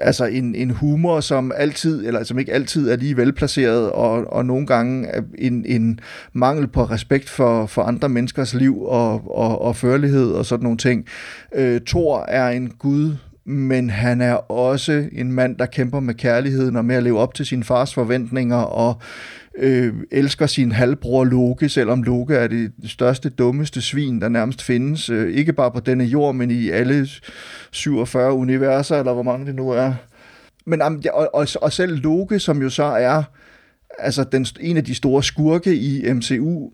altså 0.00 0.24
en, 0.24 0.54
en 0.54 0.70
humor, 0.70 1.20
som 1.20 1.52
altid, 1.56 2.06
eller 2.06 2.24
som 2.24 2.38
ikke 2.38 2.52
altid 2.52 2.90
er 2.90 2.96
lige 2.96 3.16
velplaceret, 3.16 3.90
og, 3.90 4.32
og 4.32 4.46
nogle 4.46 4.66
gange 4.66 5.08
en, 5.38 5.64
en 5.66 6.00
mangel 6.32 6.68
på 6.68 6.84
respekt 6.84 7.28
for, 7.30 7.66
for 7.66 7.82
andre 7.82 8.08
menneskers 8.08 8.54
liv 8.54 8.82
og, 8.82 9.36
og, 9.36 9.62
og 9.62 9.76
førlighed 9.76 10.32
og 10.32 10.46
sådan 10.46 10.62
nogle 10.62 10.78
ting. 10.78 11.06
Øh, 11.54 11.80
Thor 11.86 12.24
er 12.28 12.48
en 12.48 12.70
gud 12.70 13.16
men 13.44 13.90
han 13.90 14.20
er 14.20 14.34
også 14.34 15.08
en 15.12 15.32
mand, 15.32 15.56
der 15.56 15.66
kæmper 15.66 16.00
med 16.00 16.14
kærligheden 16.14 16.76
og 16.76 16.84
med 16.84 16.96
at 16.96 17.02
leve 17.02 17.18
op 17.18 17.34
til 17.34 17.46
sin 17.46 17.64
fars 17.64 17.94
forventninger 17.94 18.56
og 18.56 19.00
øh, 19.58 19.94
elsker 20.10 20.46
sin 20.46 20.72
halvbror 20.72 21.24
Loke, 21.24 21.68
selvom 21.68 22.02
Loke 22.02 22.34
er 22.34 22.46
det 22.46 22.72
største, 22.86 23.28
dummeste 23.28 23.82
svin, 23.82 24.20
der 24.20 24.28
nærmest 24.28 24.62
findes. 24.62 25.10
Øh, 25.10 25.34
ikke 25.34 25.52
bare 25.52 25.70
på 25.70 25.80
denne 25.80 26.04
jord, 26.04 26.34
men 26.34 26.50
i 26.50 26.70
alle 26.70 27.08
47 27.70 28.32
universer, 28.32 28.98
eller 28.98 29.12
hvor 29.12 29.22
mange 29.22 29.46
det 29.46 29.54
nu 29.54 29.70
er. 29.70 29.94
Men 30.66 30.82
og, 30.82 31.00
og, 31.34 31.46
og 31.62 31.72
selv 31.72 32.02
Loke, 32.02 32.38
som 32.38 32.62
jo 32.62 32.70
så 32.70 32.84
er 32.84 33.22
altså 33.98 34.24
den, 34.24 34.46
en 34.60 34.76
af 34.76 34.84
de 34.84 34.94
store 34.94 35.22
skurke 35.22 35.74
i 35.74 36.12
MCU, 36.12 36.70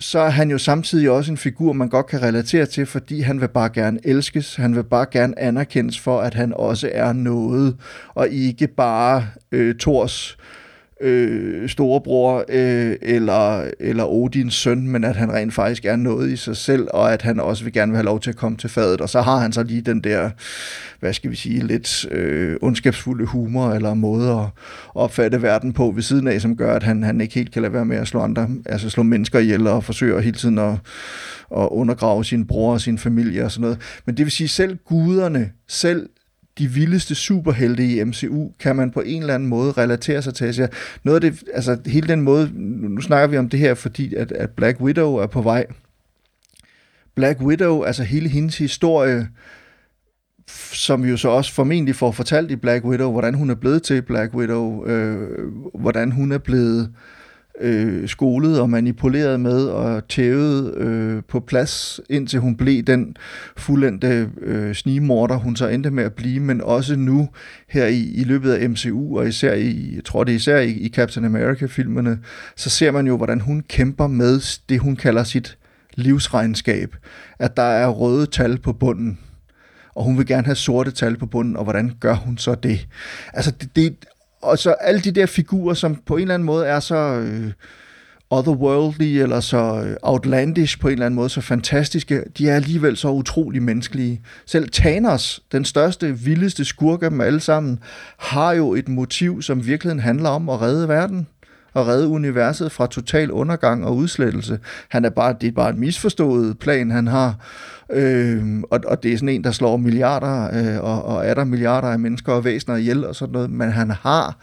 så 0.00 0.18
er 0.18 0.30
han 0.30 0.50
jo 0.50 0.58
samtidig 0.58 1.10
også 1.10 1.32
en 1.32 1.36
figur, 1.36 1.72
man 1.72 1.88
godt 1.88 2.06
kan 2.06 2.22
relatere 2.22 2.66
til, 2.66 2.86
fordi 2.86 3.20
han 3.20 3.40
vil 3.40 3.48
bare 3.48 3.70
gerne 3.74 4.00
elskes, 4.04 4.56
han 4.56 4.76
vil 4.76 4.84
bare 4.84 5.06
gerne 5.10 5.38
anerkendes 5.38 6.00
for, 6.00 6.20
at 6.20 6.34
han 6.34 6.52
også 6.56 6.90
er 6.94 7.12
noget, 7.12 7.76
og 8.14 8.28
ikke 8.28 8.66
bare 8.66 9.26
øh, 9.52 9.74
Thors 9.74 10.36
øh, 10.38 10.44
Øh, 11.00 11.68
storebror 11.68 12.44
øh, 12.48 12.96
eller, 13.02 13.70
eller 13.80 14.04
Odins 14.04 14.54
søn, 14.54 14.88
men 14.88 15.04
at 15.04 15.16
han 15.16 15.32
rent 15.32 15.54
faktisk 15.54 15.84
er 15.84 15.96
noget 15.96 16.30
i 16.30 16.36
sig 16.36 16.56
selv, 16.56 16.88
og 16.94 17.12
at 17.12 17.22
han 17.22 17.40
også 17.40 17.64
vil 17.64 17.72
gerne 17.72 17.92
vil 17.92 17.96
have 17.96 18.04
lov 18.04 18.20
til 18.20 18.30
at 18.30 18.36
komme 18.36 18.58
til 18.58 18.70
fadet. 18.70 19.00
Og 19.00 19.08
så 19.08 19.20
har 19.20 19.38
han 19.38 19.52
så 19.52 19.62
lige 19.62 19.80
den 19.80 20.00
der, 20.00 20.30
hvad 21.00 21.12
skal 21.12 21.30
vi 21.30 21.36
sige, 21.36 21.66
lidt 21.66 22.06
øh, 22.10 22.56
ondskabsfulde 22.62 23.26
humor 23.26 23.70
eller 23.70 23.94
måde 23.94 24.30
at 24.30 24.46
opfatte 24.94 25.42
verden 25.42 25.72
på 25.72 25.90
ved 25.90 26.02
siden 26.02 26.28
af, 26.28 26.40
som 26.40 26.56
gør, 26.56 26.76
at 26.76 26.82
han, 26.82 27.02
han 27.02 27.20
ikke 27.20 27.34
helt 27.34 27.52
kan 27.52 27.62
lade 27.62 27.72
være 27.72 27.84
med 27.84 27.96
at 27.96 28.08
slå 28.08 28.20
andre, 28.20 28.48
altså 28.66 28.90
slå 28.90 29.02
mennesker 29.02 29.38
ihjel 29.38 29.66
og 29.66 29.84
forsøger 29.84 30.20
hele 30.20 30.36
tiden 30.36 30.58
at, 30.58 30.72
at 31.56 31.68
undergrave 31.70 32.24
sin 32.24 32.46
bror 32.46 32.72
og 32.72 32.80
sin 32.80 32.98
familie 32.98 33.44
og 33.44 33.50
sådan 33.50 33.62
noget. 33.62 33.78
Men 34.06 34.16
det 34.16 34.24
vil 34.24 34.32
sige, 34.32 34.48
selv 34.48 34.76
guderne, 34.84 35.50
selv 35.68 36.08
de 36.58 36.66
vildeste 36.66 37.14
superhelte 37.14 37.84
i 37.84 38.04
MCU, 38.04 38.50
kan 38.58 38.76
man 38.76 38.90
på 38.90 39.00
en 39.00 39.20
eller 39.20 39.34
anden 39.34 39.48
måde 39.48 39.72
relatere 39.72 40.22
sig 40.22 40.34
til. 40.34 40.44
Altså, 40.44 40.62
så 40.62 40.78
noget 41.04 41.24
af 41.24 41.30
det, 41.30 41.44
altså 41.54 41.78
hele 41.86 42.08
den 42.08 42.20
måde, 42.20 42.50
nu 42.54 43.00
snakker 43.00 43.26
vi 43.26 43.38
om 43.38 43.48
det 43.48 43.60
her, 43.60 43.74
fordi 43.74 44.14
at, 44.14 44.32
at 44.32 44.50
Black 44.50 44.80
Widow 44.80 45.14
er 45.14 45.26
på 45.26 45.42
vej. 45.42 45.66
Black 47.14 47.40
Widow, 47.40 47.82
altså 47.82 48.02
hele 48.02 48.28
hendes 48.28 48.58
historie, 48.58 49.28
som 50.72 51.04
jo 51.04 51.16
så 51.16 51.28
også 51.28 51.52
formentlig 51.52 51.96
får 51.96 52.12
fortalt 52.12 52.50
i 52.50 52.56
Black 52.56 52.84
Widow, 52.84 53.12
hvordan 53.12 53.34
hun 53.34 53.50
er 53.50 53.54
blevet 53.54 53.82
til 53.82 54.02
Black 54.02 54.34
Widow, 54.34 54.86
øh, 54.86 55.28
hvordan 55.74 56.12
hun 56.12 56.32
er 56.32 56.38
blevet 56.38 56.80
øh, 56.80 57.17
øh, 57.60 58.08
skolet 58.08 58.60
og 58.60 58.70
manipuleret 58.70 59.40
med 59.40 59.64
og 59.66 60.08
tævet 60.08 60.74
øh, 60.74 61.22
på 61.28 61.40
plads, 61.40 62.00
indtil 62.10 62.40
hun 62.40 62.56
blev 62.56 62.82
den 62.82 63.16
fuldendte 63.56 64.30
øh, 64.40 64.74
snigmorder, 64.74 65.36
hun 65.36 65.56
så 65.56 65.68
endte 65.68 65.90
med 65.90 66.04
at 66.04 66.12
blive, 66.12 66.40
men 66.40 66.60
også 66.60 66.96
nu 66.96 67.28
her 67.68 67.86
i, 67.86 68.00
i 68.00 68.24
løbet 68.24 68.52
af 68.52 68.70
MCU, 68.70 69.18
og 69.18 69.28
især 69.28 69.54
i, 69.54 69.92
jeg 69.94 70.04
tror 70.04 70.24
det 70.24 70.32
er 70.32 70.36
især 70.36 70.58
i, 70.58 70.70
i 70.70 70.88
Captain 70.88 71.26
America-filmene, 71.26 72.18
så 72.56 72.70
ser 72.70 72.90
man 72.90 73.06
jo, 73.06 73.16
hvordan 73.16 73.40
hun 73.40 73.62
kæmper 73.68 74.06
med 74.06 74.60
det, 74.68 74.80
hun 74.80 74.96
kalder 74.96 75.24
sit 75.24 75.58
livsregnskab. 75.94 76.96
At 77.38 77.56
der 77.56 77.62
er 77.62 77.88
røde 77.88 78.26
tal 78.26 78.58
på 78.58 78.72
bunden, 78.72 79.18
og 79.94 80.04
hun 80.04 80.18
vil 80.18 80.26
gerne 80.26 80.44
have 80.44 80.56
sorte 80.56 80.90
tal 80.90 81.16
på 81.16 81.26
bunden, 81.26 81.56
og 81.56 81.64
hvordan 81.64 81.92
gør 82.00 82.14
hun 82.14 82.38
så 82.38 82.54
det? 82.54 82.88
Altså, 83.32 83.50
det, 83.50 83.76
det 83.76 83.96
og 84.42 84.58
så 84.58 84.70
alle 84.70 85.00
de 85.00 85.10
der 85.10 85.26
figurer, 85.26 85.74
som 85.74 85.96
på 86.06 86.16
en 86.16 86.22
eller 86.22 86.34
anden 86.34 86.46
måde 86.46 86.66
er 86.66 86.80
så 86.80 86.96
øh, 86.96 87.52
otherworldly, 88.30 89.04
eller 89.04 89.40
så 89.40 89.82
øh, 89.86 89.96
outlandish 90.02 90.80
på 90.80 90.88
en 90.88 90.92
eller 90.92 91.06
anden 91.06 91.16
måde, 91.16 91.28
så 91.28 91.40
fantastiske, 91.40 92.22
de 92.38 92.48
er 92.48 92.56
alligevel 92.56 92.96
så 92.96 93.08
utrolig 93.08 93.62
menneskelige. 93.62 94.22
Selv 94.46 94.68
Thanos, 94.72 95.42
den 95.52 95.64
største, 95.64 96.18
vildeste 96.18 96.64
skurk 96.64 97.02
af 97.02 97.10
dem 97.10 97.20
alle 97.20 97.40
sammen, 97.40 97.78
har 98.18 98.52
jo 98.52 98.74
et 98.74 98.88
motiv, 98.88 99.42
som 99.42 99.66
virkelig 99.66 100.02
handler 100.02 100.28
om 100.28 100.48
at 100.48 100.60
redde 100.60 100.88
verden 100.88 101.26
og 101.78 101.86
redde 101.86 102.08
universet 102.08 102.72
fra 102.72 102.86
total 102.86 103.30
undergang 103.30 103.84
og 103.84 103.96
udslettelse. 103.96 104.58
Han 104.88 105.04
er 105.04 105.10
bare, 105.10 105.34
det 105.40 105.46
er 105.46 105.52
bare 105.52 105.70
et 105.70 105.78
misforstået 105.78 106.58
plan, 106.58 106.90
han 106.90 107.06
har. 107.06 107.34
Øh, 107.92 108.62
og, 108.70 108.80
og 108.86 109.02
det 109.02 109.12
er 109.12 109.16
sådan 109.16 109.28
en, 109.28 109.44
der 109.44 109.50
slår 109.50 109.76
milliarder 109.76 110.50
øh, 110.52 110.84
og, 110.84 111.04
og 111.04 111.26
er 111.26 111.34
der 111.34 111.44
milliarder 111.44 111.88
af 111.88 111.98
mennesker 111.98 112.32
og 112.32 112.44
væsener 112.44 112.76
ihjel 112.76 113.04
og 113.04 113.14
sådan 113.14 113.32
noget, 113.32 113.50
men 113.50 113.72
han 113.72 113.90
har, 113.90 114.36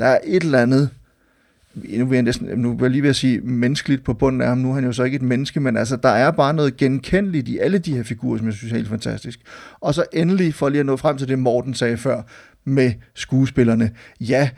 der 0.00 0.06
er 0.06 0.18
et 0.24 0.42
eller 0.42 0.58
andet, 0.58 0.88
nu 1.74 2.06
vil 2.06 2.16
jeg, 2.16 2.22
næsten, 2.22 2.48
nu 2.58 2.72
vil 2.72 2.82
jeg 2.82 2.90
lige 2.90 3.02
ved 3.02 3.10
at 3.10 3.16
sige 3.16 3.40
menneskeligt 3.40 4.04
på 4.04 4.14
bunden 4.14 4.40
af 4.40 4.48
ham, 4.48 4.58
nu 4.58 4.70
er 4.70 4.74
han 4.74 4.84
jo 4.84 4.92
så 4.92 5.02
ikke 5.02 5.14
et 5.14 5.22
menneske, 5.22 5.60
men 5.60 5.76
altså, 5.76 5.96
der 5.96 6.08
er 6.08 6.30
bare 6.30 6.54
noget 6.54 6.76
genkendeligt 6.76 7.48
i 7.48 7.58
alle 7.58 7.78
de 7.78 7.96
her 7.96 8.02
figurer, 8.02 8.38
som 8.38 8.46
jeg 8.46 8.54
synes 8.54 8.72
er 8.72 8.76
helt 8.76 8.88
fantastisk. 8.88 9.40
Og 9.80 9.94
så 9.94 10.04
endelig, 10.12 10.54
for 10.54 10.68
lige 10.68 10.80
at 10.80 10.86
nå 10.86 10.96
frem 10.96 11.16
til 11.18 11.28
det, 11.28 11.38
Morten 11.38 11.74
sagde 11.74 11.96
før, 11.96 12.22
med 12.64 12.92
skuespillerne. 13.14 13.90
Ja, 14.20 14.50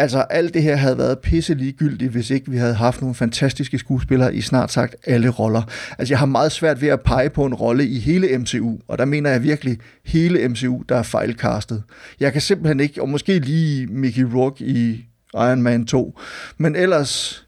Altså, 0.00 0.18
alt 0.30 0.54
det 0.54 0.62
her 0.62 0.76
havde 0.76 0.98
været 0.98 1.18
pisse 1.18 1.54
ligegyldigt, 1.54 2.12
hvis 2.12 2.30
ikke 2.30 2.50
vi 2.50 2.56
havde 2.56 2.74
haft 2.74 3.00
nogle 3.00 3.14
fantastiske 3.14 3.78
skuespillere 3.78 4.34
i 4.34 4.40
snart 4.40 4.72
sagt 4.72 4.96
alle 5.06 5.28
roller. 5.28 5.62
Altså, 5.98 6.12
jeg 6.12 6.18
har 6.18 6.26
meget 6.26 6.52
svært 6.52 6.80
ved 6.80 6.88
at 6.88 7.00
pege 7.00 7.30
på 7.30 7.44
en 7.44 7.54
rolle 7.54 7.86
i 7.86 7.98
hele 7.98 8.38
MCU, 8.38 8.78
og 8.88 8.98
der 8.98 9.04
mener 9.04 9.30
jeg 9.30 9.42
virkelig 9.42 9.78
hele 10.04 10.48
MCU, 10.48 10.82
der 10.88 10.96
er 10.96 11.02
fejlkastet. 11.02 11.82
Jeg 12.20 12.32
kan 12.32 12.40
simpelthen 12.40 12.80
ikke, 12.80 13.02
og 13.02 13.08
måske 13.08 13.38
lige 13.38 13.86
Mickey 13.86 14.22
Rourke 14.22 14.64
i 14.64 15.04
Iron 15.34 15.62
Man 15.62 15.86
2, 15.86 16.18
men 16.58 16.76
ellers... 16.76 17.44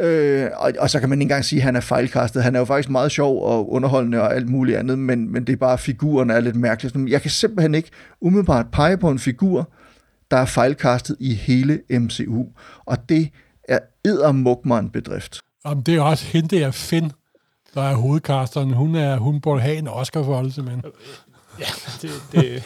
Øh, 0.00 0.46
og, 0.56 0.72
og 0.78 0.90
så 0.90 1.00
kan 1.00 1.08
man 1.08 1.18
ikke 1.18 1.24
engang 1.24 1.44
sige, 1.44 1.58
at 1.60 1.64
han 1.64 1.76
er 1.76 1.80
fejlkastet. 1.80 2.42
Han 2.42 2.54
er 2.54 2.58
jo 2.58 2.64
faktisk 2.64 2.90
meget 2.90 3.12
sjov 3.12 3.44
og 3.44 3.72
underholdende 3.72 4.20
og 4.20 4.34
alt 4.34 4.48
muligt 4.48 4.78
andet, 4.78 4.98
men, 4.98 5.32
men 5.32 5.44
det 5.46 5.52
er 5.52 5.56
bare, 5.56 5.78
figuren 5.78 6.30
er 6.30 6.40
lidt 6.40 6.56
mærkeligt. 6.56 6.96
Jeg 7.10 7.22
kan 7.22 7.30
simpelthen 7.30 7.74
ikke 7.74 7.90
umiddelbart 8.20 8.66
pege 8.72 8.96
på 8.96 9.10
en 9.10 9.18
figur, 9.18 9.72
der 10.30 10.36
er 10.36 10.44
fejlkastet 10.44 11.16
i 11.20 11.34
hele 11.34 11.80
MCU, 11.90 12.44
og 12.86 13.08
det 13.08 13.30
er 13.68 13.78
eddermuk 14.04 14.66
mig 14.66 14.78
en 14.78 14.90
bedrift. 14.90 15.40
Jamen, 15.64 15.82
det 15.82 15.94
er 15.94 16.02
også 16.02 16.24
hende 16.24 16.56
der 16.56 16.70
Finn, 16.70 17.12
der 17.74 17.82
er 17.82 17.94
hovedkasteren. 17.94 18.72
Hun, 18.72 18.94
er, 18.94 19.16
hun 19.16 19.40
burde 19.40 19.60
have 19.60 19.76
en 19.76 19.88
Oscar 19.88 20.22
for 20.22 20.42
det, 20.42 20.54
simpelthen. 20.54 20.84
Ja, 21.60 21.64
det, 22.02 22.10
det, 22.32 22.62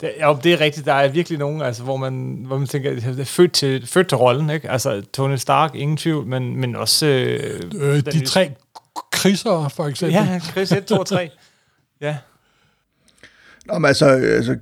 det, 0.00 0.12
ja, 0.18 0.36
det 0.42 0.52
er 0.52 0.60
rigtigt. 0.60 0.86
Der 0.86 0.92
er 0.92 1.08
virkelig 1.08 1.38
nogen, 1.38 1.62
altså, 1.62 1.82
hvor, 1.82 1.96
man, 1.96 2.44
hvor 2.46 2.58
man 2.58 2.66
tænker, 2.66 2.94
det 2.94 3.20
er 3.20 3.24
født 3.24 3.52
til, 3.52 3.86
født 3.86 4.08
til 4.08 4.16
rollen. 4.16 4.50
Ikke? 4.50 4.70
Altså, 4.70 5.02
Tony 5.12 5.36
Stark, 5.36 5.74
ingen 5.74 5.96
tvivl, 5.96 6.26
men, 6.26 6.56
men 6.56 6.76
også... 6.76 7.06
Øh, 7.06 7.60
øh, 7.74 8.00
de 8.00 8.26
tre 8.26 8.50
kriser, 9.12 9.68
for 9.68 9.86
eksempel. 9.86 10.14
Ja, 10.14 10.38
Chris 10.38 10.72
1, 10.72 10.86
2 10.86 10.94
og 10.94 11.06
3. 11.06 11.30
Ja. 12.00 12.16
Nå, 13.68 13.78
men 13.78 13.88
altså, 13.88 14.06
altså 14.06 14.56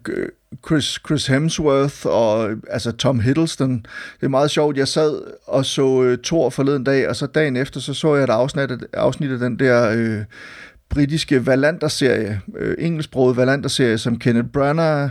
Chris, 0.67 1.01
Chris 1.07 1.27
Hemsworth 1.27 2.07
og 2.07 2.51
altså 2.71 2.93
Tom 2.93 3.21
Hiddleston. 3.21 3.87
Det 4.21 4.27
er 4.27 4.29
meget 4.29 4.51
sjovt. 4.51 4.77
Jeg 4.77 4.89
sad 4.89 5.21
og 5.47 5.65
så 5.65 5.87
uh, 5.87 6.17
Thor 6.25 6.51
forleden 6.51 6.85
dag, 6.85 7.09
og 7.09 7.17
så 7.17 7.27
dagen 7.27 7.57
efter, 7.57 7.81
så 7.81 7.95
så 7.95 8.15
jeg 8.15 8.25
et 8.25 8.31
afsnit, 8.31 8.71
afsnit 8.93 9.31
af 9.31 9.39
den 9.39 9.59
der 9.59 9.95
uh, 10.19 10.25
britiske 10.89 11.47
Valander-serie, 11.47 12.41
uh, 12.47 12.55
øh, 12.59 12.75
engelsksproget 12.79 13.37
Valander-serie, 13.37 13.99
som 13.99 14.19
Kenneth 14.19 14.49
Branagh 14.49 15.11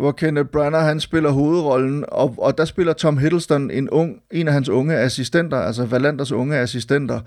hvor 0.00 0.12
Kenneth 0.12 0.48
Branagh 0.48 0.84
han 0.84 1.00
spiller 1.00 1.30
hovedrollen, 1.30 2.04
og, 2.08 2.34
og 2.38 2.58
der 2.58 2.64
spiller 2.64 2.92
Tom 2.92 3.18
Hiddleston 3.18 3.70
en, 3.70 3.90
ung, 3.90 4.16
en 4.30 4.48
af 4.48 4.54
hans 4.54 4.68
unge 4.68 4.96
assistenter, 4.96 5.56
altså 5.56 5.84
Valanders 5.84 6.32
unge 6.32 6.56
assistenter, 6.56 7.20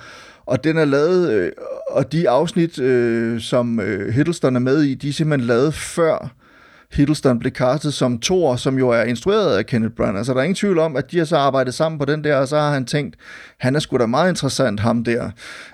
og 0.45 0.63
den 0.63 0.78
er 0.78 0.86
lavet, 0.86 1.32
øh, 1.32 1.51
og 1.89 2.11
de 2.11 2.30
afsnit, 2.30 2.80
øh, 2.80 3.41
som 3.41 3.80
øh, 3.80 4.13
Hiddleston 4.13 4.55
er 4.55 4.59
med 4.59 4.82
i, 4.82 4.93
de 4.93 5.09
er 5.09 5.13
simpelthen 5.13 5.47
lavet 5.47 5.74
før 5.74 6.34
Hiddleston 6.93 7.39
blev 7.39 7.51
castet 7.51 7.93
som 7.93 8.19
Thor, 8.19 8.55
som 8.55 8.77
jo 8.77 8.89
er 8.89 9.03
instrueret 9.03 9.57
af 9.57 9.65
Kenneth 9.65 9.95
Branagh. 9.95 10.13
Så 10.13 10.17
altså, 10.17 10.33
der 10.33 10.39
er 10.39 10.43
ingen 10.43 10.55
tvivl 10.55 10.79
om, 10.79 10.95
at 10.95 11.11
de 11.11 11.17
har 11.17 11.25
så 11.25 11.37
arbejdet 11.37 11.73
sammen 11.73 11.99
på 11.99 12.05
den 12.05 12.23
der, 12.23 12.35
og 12.35 12.47
så 12.47 12.57
har 12.57 12.71
han 12.71 12.85
tænkt, 12.85 13.15
han 13.57 13.75
er 13.75 13.79
sgu 13.79 13.97
da 13.97 14.05
meget 14.05 14.29
interessant, 14.29 14.79
ham 14.79 15.03
der. 15.03 15.29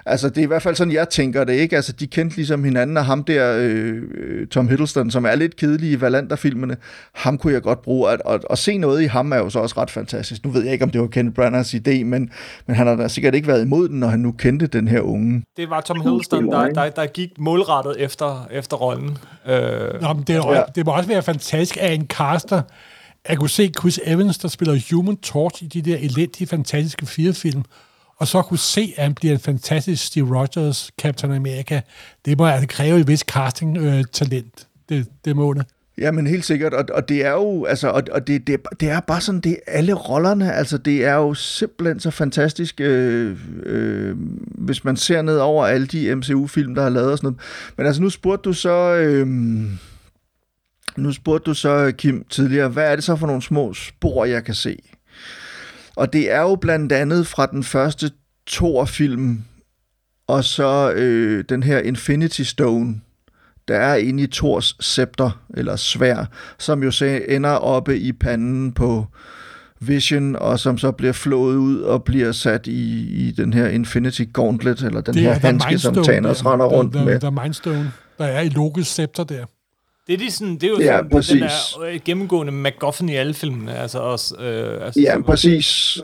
Altså, 0.05 0.29
det 0.29 0.37
er 0.37 0.41
i 0.41 0.45
hvert 0.45 0.61
fald 0.61 0.75
sådan, 0.75 0.93
jeg 0.93 1.09
tænker 1.09 1.43
det, 1.43 1.53
ikke? 1.53 1.75
Altså, 1.75 1.91
de 1.91 2.07
kendte 2.07 2.35
ligesom 2.35 2.63
hinanden, 2.63 2.97
og 2.97 3.05
ham 3.05 3.23
der, 3.23 3.57
øh, 3.59 4.47
Tom 4.47 4.67
Hiddleston, 4.67 5.11
som 5.11 5.25
er 5.25 5.35
lidt 5.35 5.55
kedelig 5.55 5.91
i 5.91 6.01
Valander-filmene, 6.01 6.77
ham 7.13 7.37
kunne 7.37 7.53
jeg 7.53 7.61
godt 7.61 7.81
bruge. 7.81 8.11
At, 8.11 8.21
at, 8.29 8.45
at, 8.49 8.57
se 8.57 8.77
noget 8.77 9.01
i 9.01 9.05
ham 9.05 9.31
er 9.31 9.37
jo 9.37 9.49
så 9.49 9.59
også 9.59 9.75
ret 9.77 9.91
fantastisk. 9.91 10.45
Nu 10.45 10.51
ved 10.51 10.63
jeg 10.63 10.73
ikke, 10.73 10.85
om 10.85 10.91
det 10.91 11.01
var 11.01 11.07
Kenneth 11.07 11.35
Branaghs 11.35 11.73
idé, 11.73 12.03
men, 12.03 12.31
men 12.67 12.75
han 12.75 12.87
har 12.87 12.95
da 12.95 13.07
sikkert 13.07 13.35
ikke 13.35 13.47
været 13.47 13.65
imod 13.65 13.89
den, 13.89 13.99
når 13.99 14.07
han 14.07 14.19
nu 14.19 14.31
kendte 14.31 14.67
den 14.67 14.87
her 14.87 15.01
unge. 15.01 15.43
Det 15.57 15.69
var 15.69 15.81
Tom 15.81 16.01
Hiddleston, 16.01 16.51
der, 16.51 16.69
der, 16.69 16.89
der 16.89 17.05
gik 17.05 17.29
målrettet 17.37 17.95
efter, 17.99 18.47
efter 18.51 18.77
rollen. 18.77 19.17
Øh, 19.47 20.01
Nå, 20.01 20.13
men 20.13 20.23
det, 20.23 20.35
er, 20.35 20.53
ja. 20.53 20.61
det 20.75 20.85
må 20.85 20.91
også 20.91 21.08
være 21.09 21.23
fantastisk, 21.23 21.77
at 21.77 21.93
en 21.93 22.07
caster 22.07 22.61
at 23.25 23.37
kunne 23.37 23.49
se 23.49 23.71
Chris 23.79 23.99
Evans, 24.05 24.37
der 24.37 24.47
spiller 24.47 24.79
Human 24.91 25.17
Torch 25.17 25.63
i 25.63 25.67
de 25.67 25.81
der 25.81 25.97
elendige, 25.97 26.47
fantastiske 26.47 27.05
fire 27.05 27.33
film, 27.33 27.63
og 28.17 28.27
så 28.27 28.41
kunne 28.41 28.57
se, 28.57 28.93
at 28.97 29.03
han 29.03 29.13
bliver 29.13 29.33
en 29.33 29.39
fantastisk 29.39 30.05
Steve 30.05 30.39
Rogers 30.39 30.91
Captain 31.01 31.33
America, 31.33 31.81
det 32.25 32.37
må 32.37 32.45
altså 32.45 32.67
kræve 32.67 32.99
et 32.99 33.07
vis 33.07 33.19
casting-talent. 33.31 34.67
Øh, 34.91 34.97
det, 34.97 35.07
det 35.25 35.35
må 35.35 35.53
det. 35.53 35.65
Ja, 35.97 36.11
men 36.11 36.27
helt 36.27 36.45
sikkert, 36.45 36.73
og, 36.73 36.85
og 36.93 37.09
det 37.09 37.25
er 37.25 37.31
jo, 37.31 37.65
altså, 37.65 37.87
og, 37.87 38.03
og 38.11 38.27
det, 38.27 38.47
det, 38.47 38.59
det 38.79 38.89
er 38.89 38.99
bare 38.99 39.21
sådan, 39.21 39.41
det 39.41 39.51
er 39.51 39.77
alle 39.77 39.93
rollerne, 39.93 40.53
altså 40.53 40.77
det 40.77 41.05
er 41.05 41.13
jo 41.13 41.33
simpelthen 41.33 41.99
så 41.99 42.11
fantastisk, 42.11 42.81
øh, 42.81 43.37
øh, 43.63 44.15
hvis 44.39 44.83
man 44.83 44.97
ser 44.97 45.21
ned 45.21 45.37
over 45.37 45.65
alle 45.65 45.87
de 45.87 46.15
MCU-film, 46.15 46.75
der 46.75 46.81
har 46.81 46.89
lavet 46.89 47.11
og 47.11 47.17
sådan 47.17 47.27
noget. 47.27 47.39
Men 47.77 47.85
altså, 47.85 48.01
nu 48.01 48.09
spurgte 48.09 48.49
du 48.49 48.53
så, 48.53 48.95
øh, 48.95 49.27
nu 50.97 51.11
spurgte 51.11 51.45
du 51.45 51.53
så, 51.53 51.91
Kim, 51.97 52.25
tidligere, 52.29 52.69
hvad 52.69 52.91
er 52.91 52.95
det 52.95 53.03
så 53.03 53.15
for 53.15 53.27
nogle 53.27 53.41
små 53.41 53.73
spor, 53.73 54.25
jeg 54.25 54.43
kan 54.43 54.55
se? 54.55 54.77
Og 55.95 56.13
det 56.13 56.31
er 56.31 56.41
jo 56.41 56.55
blandt 56.55 56.91
andet 56.91 57.27
fra 57.27 57.45
den 57.45 57.63
første 57.63 58.11
Thor-film, 58.47 59.43
og 60.27 60.43
så 60.43 60.91
øh, 60.91 61.43
den 61.49 61.63
her 61.63 61.79
Infinity 61.79 62.41
Stone, 62.41 63.01
der 63.67 63.75
er 63.75 63.95
inde 63.95 64.23
i 64.23 64.27
Thors 64.27 64.75
scepter, 64.79 65.41
eller 65.53 65.75
svær, 65.75 66.25
som 66.57 66.83
jo 66.83 66.91
så 66.91 67.21
ender 67.27 67.49
oppe 67.49 67.99
i 67.99 68.11
panden 68.11 68.71
på 68.71 69.05
Vision, 69.81 70.35
og 70.35 70.59
som 70.59 70.77
så 70.77 70.91
bliver 70.91 71.13
flået 71.13 71.55
ud 71.55 71.81
og 71.81 72.03
bliver 72.03 72.31
sat 72.31 72.67
i, 72.67 73.07
i 73.27 73.31
den 73.31 73.53
her 73.53 73.67
Infinity 73.67 74.23
Gauntlet, 74.33 74.81
eller 74.81 75.01
den 75.01 75.13
det 75.13 75.21
her 75.21 75.33
handske, 75.33 75.79
som 75.79 76.03
Thanos 76.03 76.45
render 76.45 76.65
rundt 76.65 76.93
der, 76.93 77.05
med. 77.05 77.19
Der 77.19 77.27
er 77.27 77.43
Mindstone, 77.43 77.91
der 78.17 78.25
er 78.25 78.41
i 78.41 78.49
Lokes 78.49 78.87
scepter 78.87 79.23
der. 79.23 79.45
Det 80.09 80.15
er, 80.15 80.17
de 80.17 80.31
sådan, 80.31 80.53
det 80.53 80.63
er 80.63 80.67
jo 80.67 80.79
ja, 80.79 80.97
sådan, 80.97 81.09
præcis. 81.09 81.31
den 81.31 81.41
der 81.41 81.99
gennemgående 82.05 82.51
MacGuffin 82.51 83.09
i 83.09 83.15
alle 83.15 83.33
filmene. 83.33 83.75
Altså 83.75 83.99
også, 83.99 84.35
øh, 84.35 84.85
altså, 84.85 85.01
ja, 85.01 85.21
præcis. 85.21 85.97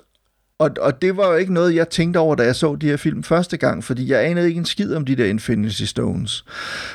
Og, 0.60 0.72
og 0.82 1.02
det 1.02 1.18
var 1.18 1.28
jo 1.28 1.36
ikke 1.36 1.54
noget, 1.54 1.76
jeg 1.76 1.90
tænkte 1.90 2.18
over, 2.18 2.36
da 2.36 2.44
jeg 2.44 2.56
så 2.56 2.76
de 2.76 2.88
her 2.88 2.98
film 2.98 3.24
første 3.24 3.58
gang, 3.58 3.84
fordi 3.84 4.12
jeg 4.12 4.26
anede 4.26 4.48
ikke 4.48 4.58
en 4.58 4.66
skid 4.66 4.96
om 4.96 5.06
de 5.06 5.16
der 5.16 5.26
Infinity 5.26 5.84
Stones. 5.84 6.46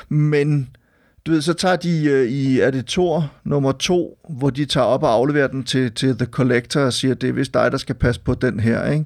Men 0.09 0.69
du 1.25 1.31
ved, 1.31 1.41
så 1.41 1.53
tager 1.53 1.75
de 1.75 2.05
øh, 2.05 2.27
i, 2.27 2.59
er 2.59 2.71
det 2.71 2.85
Thor 2.85 3.31
nummer 3.43 3.71
to, 3.71 4.17
hvor 4.29 4.49
de 4.49 4.65
tager 4.65 4.85
op 4.85 5.03
og 5.03 5.13
afleverer 5.13 5.47
den 5.47 5.63
til, 5.63 5.91
til 5.91 6.17
The 6.17 6.25
Collector 6.25 6.81
og 6.81 6.93
siger, 6.93 7.13
det 7.13 7.29
er 7.29 7.33
vist 7.33 7.53
dig, 7.53 7.71
der 7.71 7.77
skal 7.77 7.95
passe 7.95 8.21
på 8.21 8.33
den 8.33 8.59
her, 8.59 8.91
ikke? 8.91 9.05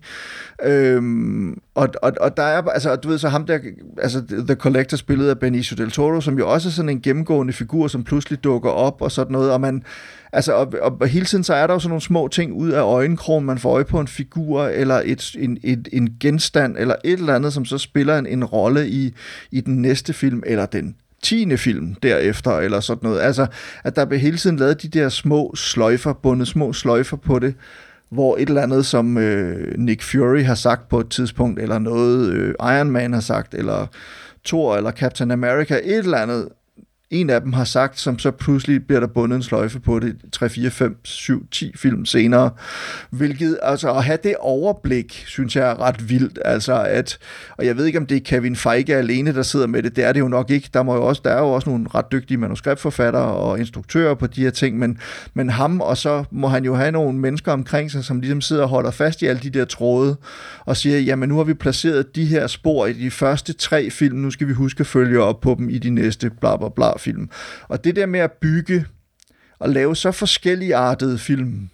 Øhm, 0.63 1.61
og, 1.76 1.89
og, 2.01 2.13
og 2.22 2.38
der 2.38 2.43
er, 2.43 2.61
altså, 2.61 2.95
du 2.95 3.07
ved, 3.07 3.18
så 3.18 3.30
ham 3.30 3.45
der, 3.45 3.59
altså 3.97 4.24
The 4.47 4.55
Collector 4.55 4.97
spillet 4.97 5.30
af 5.30 5.39
Benicio 5.39 5.76
Del 5.76 5.91
Toro, 5.91 6.22
som 6.22 6.38
jo 6.38 6.51
også 6.51 6.70
er 6.70 6.72
sådan 6.72 6.89
en 6.89 7.01
gennemgående 7.01 7.53
figur, 7.53 7.88
som 7.88 8.03
pludselig 8.03 8.43
dukker 8.43 8.70
op 8.70 9.01
og 9.01 9.11
sådan 9.11 9.32
noget, 9.32 9.51
og 9.51 9.61
man, 9.61 9.84
altså, 10.34 10.53
og, 10.53 10.74
og 10.82 11.07
hele 11.07 11.26
tiden 11.26 11.43
så 11.43 11.53
er 11.53 11.68
der 11.68 11.74
jo 11.74 11.80
sådan 11.80 11.89
nogle 11.89 12.01
små 12.01 12.28
ting 12.28 12.53
ud 12.53 12.70
af 12.70 12.82
øjenkrogen, 12.82 13.45
man 13.45 13.57
får 13.57 13.74
øje 13.74 13.86
på 13.86 13.99
en 13.99 14.07
figur, 14.07 14.63
eller 14.63 15.01
et, 15.05 15.36
en, 15.39 15.57
et, 15.63 15.88
en 15.93 16.09
genstand, 16.20 16.76
eller 16.78 16.95
et 17.03 17.20
eller 17.20 17.36
andet, 17.36 17.53
som 17.53 17.66
så 17.66 17.78
spiller 17.78 18.18
en, 18.18 18.26
en 18.26 18.45
rolle 18.45 18.89
i, 18.89 19.13
i 19.51 19.61
den 19.61 19.82
næste 19.82 20.13
film, 20.13 20.43
eller 20.45 20.66
den 20.66 20.95
tiende 21.26 21.58
film 21.58 21.96
derefter, 21.96 22.52
eller 22.52 22.80
sådan 22.80 23.10
noget. 23.10 23.22
Altså, 23.22 23.48
at 23.84 23.96
der 23.96 24.06
bliver 24.06 24.20
hele 24.20 24.38
tiden 24.38 24.58
lavet 24.58 24.82
de 24.82 24.88
der 24.88 25.10
små 25.10 25.56
sløjfer, 25.56 26.14
bundet 26.14 26.48
små 26.48 26.74
sløjfer 26.74 27.18
på 27.18 27.40
det, 27.40 27.56
hvor 28.10 28.38
et 28.38 28.50
eller 28.50 28.62
andet, 28.62 28.86
som 28.86 29.18
øh, 29.18 29.78
Nick 29.78 30.04
Fury 30.04 30.44
har 30.44 30.56
sagt 30.56 30.90
på 30.90 31.00
et 31.00 31.10
tidspunkt, 31.10 31.60
eller 31.60 31.80
noget 31.80 32.34
øh, 32.34 32.54
Iron 32.60 32.92
Man 32.92 33.14
har 33.14 33.20
sagt, 33.20 33.54
eller 33.54 33.88
Thor, 34.46 34.76
eller 34.76 34.92
Captain 34.92 35.32
America, 35.32 35.80
et 35.84 35.98
eller 35.98 36.18
andet, 36.18 36.50
en 37.10 37.30
af 37.30 37.41
dem 37.41 37.53
har 37.53 37.64
sagt, 37.64 37.99
som 37.99 38.20
så 38.20 38.32
pludselig 38.32 38.88
bliver 38.88 38.99
der 38.99 39.08
bundet 39.08 39.36
en 39.36 39.43
sløjfe 39.43 39.80
på 39.80 39.99
det 39.99 40.16
3, 40.32 40.49
4, 40.49 40.70
5, 40.70 40.97
7, 41.03 41.47
10 41.51 41.72
film 41.76 42.06
senere. 42.06 42.49
Hvilket, 43.10 43.58
altså 43.62 43.93
at 43.93 44.03
have 44.03 44.18
det 44.24 44.36
overblik, 44.39 45.24
synes 45.28 45.56
jeg 45.56 45.70
er 45.70 45.82
ret 45.82 46.10
vildt. 46.10 46.39
Altså 46.45 46.84
at, 46.84 47.18
og 47.58 47.66
jeg 47.66 47.78
ved 47.78 47.86
ikke, 47.86 47.99
om 47.99 48.06
det 48.06 48.18
er 48.18 48.22
Kevin 48.22 48.56
Feige 48.56 48.95
alene, 48.95 49.34
der 49.34 49.41
sidder 49.41 49.68
med 49.68 49.84
det. 49.84 49.95
Det 49.95 50.03
er 50.03 50.14
det 50.14 50.20
jo 50.20 50.28
nok 50.28 50.51
ikke. 50.51 50.70
Der, 50.74 50.84
må 50.84 50.95
jo 50.95 51.06
også, 51.06 51.22
der 51.26 51.32
er 51.32 51.39
jo 51.39 51.49
også 51.49 51.70
nogle 51.70 51.86
ret 51.95 52.06
dygtige 52.12 52.38
manuskriptforfattere 52.38 53.34
og 53.34 53.60
instruktører 53.60 54.14
på 54.14 54.28
de 54.28 54.41
her 54.41 54.51
ting, 54.51 54.80
men, 54.80 54.97
men 55.34 55.49
ham, 55.49 55.82
og 55.82 55.97
så 55.97 56.24
må 56.32 56.47
han 56.47 56.66
jo 56.66 56.76
have 56.76 56.91
nogle 56.91 57.20
mennesker 57.20 57.51
omkring 57.51 57.91
sig, 57.91 58.03
som 58.03 58.20
ligesom 58.20 58.41
sidder 58.41 58.64
og 58.64 58.70
holder 58.70 58.91
fast 58.91 59.22
i 59.22 59.26
alle 59.26 59.41
de 59.41 59.49
der 59.49 59.66
tråde, 59.66 60.16
og 60.66 60.78
siger, 60.78 60.99
jamen 60.99 61.30
nu 61.30 61.38
har 61.38 61.43
vi 61.43 61.53
placeret 61.53 62.16
de 62.16 62.26
her 62.26 62.47
spor 62.47 62.86
i 62.86 62.93
de 62.93 63.12
første 63.12 63.53
tre 63.53 63.89
film, 63.89 64.18
nu 64.18 64.32
skal 64.32 64.47
vi 64.47 64.53
huske 64.53 64.82
at 64.82 64.88
følge 64.88 65.22
op 65.22 65.41
på 65.41 65.56
dem 65.60 65.70
i 65.70 65.78
de 65.78 65.89
næste 65.89 66.30
bla 66.30 66.58
bla 66.58 66.70
bla 66.70 66.95
film. 67.00 67.30
Og 67.68 67.84
det 67.84 67.96
der 67.96 68.06
med 68.06 68.20
at 68.20 68.32
bygge 68.32 68.86
og 69.60 69.70
lave 69.70 69.96
så 69.96 70.12
forskellige 70.12 70.76
artede 70.76 71.18
film, 71.18 71.70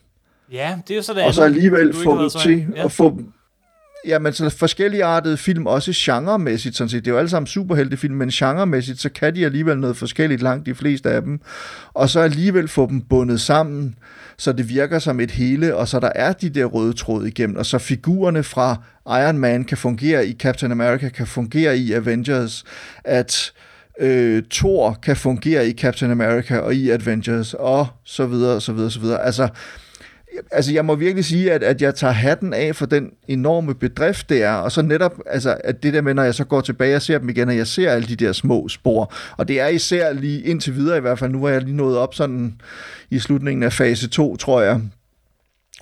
Ja, 0.51 0.77
det 0.87 0.93
er 0.93 0.97
jo 0.97 1.01
så 1.01 1.13
det 1.13 1.23
og 1.23 1.33
så 1.33 1.43
alligevel 1.43 1.93
få 1.93 2.21
dem 2.21 2.29
til 2.29 2.67
ja. 2.75 2.85
at 2.85 2.91
få 2.91 3.19
Ja, 4.05 4.19
men 4.19 4.33
så 4.33 4.49
forskellige 4.49 5.03
artede 5.03 5.37
film, 5.37 5.65
også 5.65 5.91
genremæssigt, 5.95 6.75
sådan 6.75 6.89
set. 6.89 7.05
Det 7.05 7.11
er 7.11 7.13
jo 7.13 7.17
alle 7.17 7.29
sammen 7.29 7.47
superheltefilm, 7.47 8.15
men 8.15 8.29
genremæssigt, 8.29 9.01
så 9.01 9.09
kan 9.09 9.35
de 9.35 9.45
alligevel 9.45 9.77
noget 9.77 9.97
forskelligt 9.97 10.41
langt, 10.41 10.65
de 10.65 10.75
fleste 10.75 11.09
af 11.09 11.21
dem. 11.21 11.39
Og 11.93 12.09
så 12.09 12.19
alligevel 12.19 12.67
få 12.67 12.87
dem 12.87 13.01
bundet 13.01 13.41
sammen, 13.41 13.95
så 14.37 14.51
det 14.51 14.69
virker 14.69 14.99
som 14.99 15.19
et 15.19 15.31
hele, 15.31 15.75
og 15.75 15.87
så 15.87 15.99
der 15.99 16.11
er 16.15 16.33
de 16.33 16.49
der 16.49 16.65
røde 16.65 16.93
tråde 16.93 17.27
igennem, 17.27 17.55
og 17.55 17.65
så 17.65 17.77
figurerne 17.77 18.43
fra 18.43 18.83
Iron 19.07 19.37
Man 19.37 19.63
kan 19.63 19.77
fungere 19.77 20.27
i 20.27 20.33
Captain 20.33 20.71
America, 20.71 21.09
kan 21.09 21.27
fungere 21.27 21.77
i 21.77 21.91
Avengers, 21.91 22.63
at 23.03 23.51
øh, 23.55 23.61
Thor 24.51 24.99
kan 25.03 25.15
fungere 25.15 25.67
i 25.67 25.73
Captain 25.73 26.11
America 26.11 26.57
og 26.57 26.75
i 26.75 26.89
Avengers, 26.89 27.53
og 27.53 27.87
så 28.05 28.25
videre, 28.25 28.61
så 28.61 28.73
videre, 28.73 28.91
så 28.91 28.99
videre. 28.99 29.25
Altså, 29.25 29.47
altså 30.51 30.73
jeg 30.73 30.85
må 30.85 30.95
virkelig 30.95 31.25
sige, 31.25 31.51
at, 31.51 31.63
at 31.63 31.81
jeg 31.81 31.95
tager 31.95 32.13
hatten 32.13 32.53
af 32.53 32.75
for 32.75 32.85
den 32.85 33.09
enorme 33.27 33.75
bedrift, 33.75 34.29
det 34.29 34.43
er, 34.43 34.53
og 34.53 34.71
så 34.71 34.81
netop, 34.81 35.13
altså, 35.25 35.57
at 35.63 35.83
det 35.83 35.93
der 35.93 36.01
med, 36.01 36.13
når 36.13 36.23
jeg 36.23 36.35
så 36.35 36.43
går 36.43 36.61
tilbage 36.61 36.95
og 36.95 37.01
ser 37.01 37.17
dem 37.17 37.29
igen, 37.29 37.49
og 37.49 37.57
jeg 37.57 37.67
ser 37.67 37.91
alle 37.91 38.07
de 38.07 38.15
der 38.15 38.31
små 38.31 38.67
spor, 38.69 39.13
og 39.37 39.47
det 39.47 39.59
er 39.59 39.67
især 39.67 40.13
lige 40.13 40.41
indtil 40.41 40.75
videre 40.75 40.97
i 40.97 41.01
hvert 41.01 41.19
fald, 41.19 41.31
nu 41.31 41.43
er 41.43 41.49
jeg 41.49 41.61
lige 41.61 41.75
nået 41.77 41.97
op 41.97 42.13
sådan 42.15 42.53
i 43.09 43.19
slutningen 43.19 43.63
af 43.63 43.73
fase 43.73 44.09
2, 44.09 44.37
tror 44.37 44.61
jeg, 44.61 44.81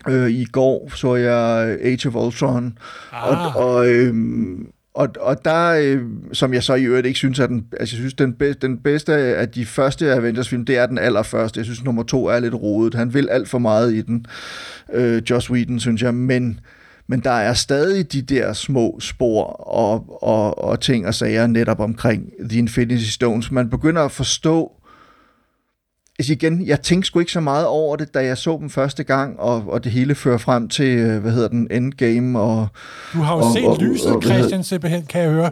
Øh, 0.10 0.30
I 0.30 0.46
går 0.46 0.92
så 0.96 1.16
jeg 1.16 1.78
Age 1.82 2.08
of 2.08 2.16
Ultron, 2.16 2.78
Ah. 3.12 3.56
og, 3.56 3.66
og, 3.66 3.88
øhm, 3.90 4.68
og, 4.94 5.10
og 5.20 5.46
der, 5.46 5.70
øh, 5.70 6.02
som 6.34 6.54
jeg 6.54 6.64
så 6.64 6.76
i 6.76 6.84
øvrigt 6.84 7.08
ikke 7.08 7.18
synes 7.18 7.40
er 7.40 7.48
den, 7.48 7.66
altså 7.80 7.96
jeg 7.96 8.00
synes, 8.00 8.14
den, 8.14 8.34
be, 8.34 8.54
den 8.54 8.78
bedste 8.78 9.14
af 9.14 9.50
de 9.50 9.66
første 9.66 10.14
Avengers-film, 10.14 10.66
det 10.66 10.78
er 10.78 10.86
den 10.86 10.98
allerførste. 10.98 11.58
Jeg 11.58 11.66
synes, 11.66 11.84
nummer 11.84 12.04
to 12.04 12.26
er 12.26 12.40
lidt 12.40 12.54
rodet. 12.54 12.94
Han 12.94 13.14
vil 13.14 13.30
alt 13.30 13.50
for 13.50 13.60
meget 13.60 13.94
i 13.94 14.02
den, 14.02 14.26
øh, 14.94 15.22
Joss 15.30 15.52
Whedon, 15.52 15.80
synes 15.80 16.02
jeg, 16.02 16.14
men, 16.14 16.60
men 17.08 17.20
der 17.20 17.32
er 17.32 17.54
stadig 17.54 18.14
de 18.14 18.22
der 18.22 18.54
små 18.54 19.00
spor 19.00 19.44
og, 19.44 20.24
og, 20.24 20.64
og 20.64 20.80
ting 20.80 21.08
og 21.08 21.14
sager 21.14 21.48
netop 21.48 21.80
omkring 21.80 22.32
The 22.50 22.60
Infinity 22.60 23.10
Stones. 23.10 23.52
Man 23.52 23.70
begynder 23.70 24.02
at 24.02 24.12
forstå, 24.12 24.72
Altså 26.20 26.34
igen, 26.34 26.68
jeg 26.68 26.82
tænkte 26.82 27.08
sgu 27.08 27.20
ikke 27.20 27.32
så 27.32 27.40
meget 27.40 27.66
over 27.66 27.96
det, 27.96 28.14
da 28.14 28.26
jeg 28.26 28.38
så 28.38 28.58
dem 28.62 28.70
første 28.70 29.04
gang, 29.04 29.40
og, 29.40 29.64
og 29.68 29.84
det 29.84 29.92
hele 29.92 30.16
fører 30.16 30.38
frem 30.38 30.70
til, 30.70 30.98
øh, 30.98 31.22
hvad 31.22 31.32
hedder 31.32 31.48
den, 31.48 31.68
Endgame, 31.72 32.40
og... 32.40 32.68
Du 33.14 33.20
har 33.20 33.36
jo 33.36 33.42
og, 33.42 33.54
set 33.54 33.66
og, 33.66 33.78
lyset, 33.82 34.16
og, 34.16 34.24
Christian, 34.24 34.64
simpelthen, 34.64 35.06
kan 35.06 35.22
jeg 35.22 35.32
høre. 35.32 35.52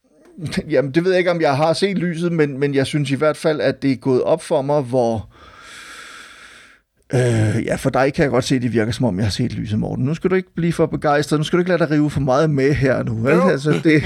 Jamen, 0.70 0.90
det 0.90 1.04
ved 1.04 1.10
jeg 1.10 1.18
ikke, 1.18 1.30
om 1.30 1.40
jeg 1.40 1.56
har 1.56 1.72
set 1.72 1.98
lyset, 1.98 2.32
men, 2.32 2.58
men 2.58 2.74
jeg 2.74 2.86
synes 2.86 3.10
i 3.10 3.14
hvert 3.14 3.36
fald, 3.36 3.60
at 3.60 3.82
det 3.82 3.92
er 3.92 3.96
gået 3.96 4.22
op 4.22 4.42
for 4.42 4.62
mig, 4.62 4.82
hvor... 4.82 5.28
Øh, 7.14 7.64
ja, 7.64 7.74
for 7.76 7.90
dig 7.90 8.14
kan 8.14 8.22
jeg 8.22 8.30
godt 8.30 8.44
se, 8.44 8.54
at 8.56 8.62
det 8.62 8.72
virker 8.72 8.92
som 8.92 9.04
om, 9.04 9.16
jeg 9.16 9.24
har 9.26 9.30
set 9.30 9.52
lyset, 9.52 9.78
Morten. 9.78 10.04
Nu 10.04 10.14
skal 10.14 10.30
du 10.30 10.34
ikke 10.34 10.54
blive 10.54 10.72
for 10.72 10.86
begejstret. 10.86 11.40
Nu 11.40 11.44
skal 11.44 11.56
du 11.56 11.60
ikke 11.60 11.68
lade 11.70 11.78
dig 11.78 11.90
rive 11.90 12.10
for 12.10 12.20
meget 12.20 12.50
med 12.50 12.74
her 12.74 13.02
nu. 13.02 13.14
Vel? 13.14 13.40
Altså, 13.50 13.80
det... 13.84 14.02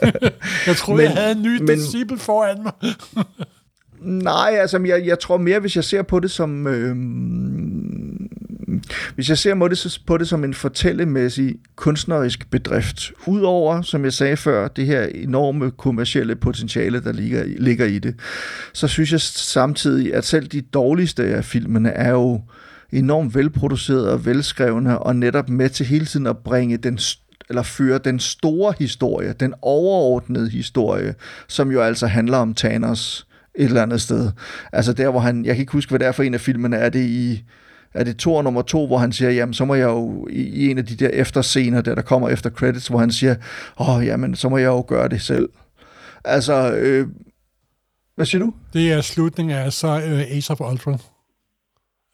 Jeg 0.66 0.76
troede, 0.76 0.96
Men- 1.02 1.04
jeg 1.10 1.22
havde 1.22 1.32
en 1.32 1.42
ny 1.42 1.58
men- 1.60 1.68
disciple 1.68 2.18
foran 2.18 2.62
mig. 2.62 2.72
Nej, 4.06 4.56
altså 4.60 4.78
jeg, 4.78 5.06
jeg 5.06 5.18
tror 5.18 5.36
mere, 5.36 5.60
hvis 5.60 5.76
jeg 5.76 5.84
ser 5.84 6.02
på 6.02 6.20
det 6.20 6.30
som... 6.30 6.66
Øh, 6.66 6.96
hvis 9.14 9.28
jeg 9.28 9.38
ser 9.38 9.54
på 9.54 9.68
det, 9.68 10.00
på 10.06 10.18
det 10.18 10.28
som 10.28 10.44
en 10.44 10.54
fortællemæssig 10.54 11.54
kunstnerisk 11.76 12.50
bedrift, 12.50 13.12
udover, 13.26 13.82
som 13.82 14.04
jeg 14.04 14.12
sagde 14.12 14.36
før, 14.36 14.68
det 14.68 14.86
her 14.86 15.02
enorme 15.02 15.70
kommercielle 15.70 16.36
potentiale, 16.36 17.00
der 17.00 17.12
ligger, 17.12 17.44
ligger 17.46 17.86
i 17.86 17.98
det, 17.98 18.14
så 18.72 18.88
synes 18.88 19.12
jeg 19.12 19.20
samtidig, 19.20 20.14
at 20.14 20.24
selv 20.24 20.46
de 20.46 20.60
dårligste 20.60 21.24
af 21.24 21.44
filmene 21.44 21.90
er 21.90 22.10
jo 22.10 22.40
enormt 22.92 23.34
velproducerede 23.34 24.12
og 24.12 24.26
velskrevne, 24.26 24.98
og 24.98 25.16
netop 25.16 25.48
med 25.48 25.68
til 25.68 25.86
hele 25.86 26.06
tiden 26.06 26.26
at 26.26 26.38
bringe 26.38 26.76
den 26.76 26.98
eller 27.48 27.62
føre 27.62 27.98
den 27.98 28.20
store 28.20 28.74
historie, 28.78 29.32
den 29.32 29.54
overordnede 29.62 30.50
historie, 30.50 31.14
som 31.48 31.72
jo 31.72 31.82
altså 31.82 32.06
handler 32.06 32.38
om 32.38 32.54
Thanos 32.54 33.26
et 33.56 33.64
eller 33.64 33.82
andet 33.82 34.00
sted. 34.00 34.30
Altså 34.72 34.92
der, 34.92 35.10
hvor 35.10 35.20
han, 35.20 35.44
jeg 35.44 35.54
kan 35.54 35.60
ikke 35.60 35.72
huske, 35.72 35.90
hvad 35.90 35.98
det 35.98 36.06
er 36.08 36.12
for 36.12 36.22
en 36.22 36.34
af 36.34 36.40
filmene, 36.40 36.76
er 36.76 36.88
det 36.88 37.06
i, 37.06 37.44
er 37.94 38.04
det 38.04 38.16
Thor 38.16 38.42
nummer 38.42 38.62
to, 38.62 38.86
hvor 38.86 38.98
han 38.98 39.12
siger, 39.12 39.30
jamen 39.30 39.54
så 39.54 39.64
må 39.64 39.74
jeg 39.74 39.86
jo, 39.86 40.26
i, 40.30 40.42
i 40.42 40.70
en 40.70 40.78
af 40.78 40.86
de 40.86 40.96
der 40.96 41.08
efterscener, 41.08 41.80
der, 41.80 41.94
der 41.94 42.02
kommer 42.02 42.28
efter 42.28 42.50
credits, 42.50 42.88
hvor 42.88 42.98
han 42.98 43.10
siger, 43.10 43.34
åh, 43.80 43.96
oh, 43.96 44.06
jamen 44.06 44.34
så 44.34 44.48
må 44.48 44.58
jeg 44.58 44.66
jo 44.66 44.84
gøre 44.88 45.08
det 45.08 45.22
selv. 45.22 45.48
Altså, 46.24 46.72
øh, 46.72 47.06
hvad 48.16 48.26
siger 48.26 48.44
du? 48.44 48.52
Det 48.72 48.92
er 48.92 49.00
slutningen 49.00 49.56
af 49.56 49.72
så 49.72 49.88
uh, 49.88 50.36
Ace 50.36 50.52
of 50.52 50.60
Ultron. 50.60 51.00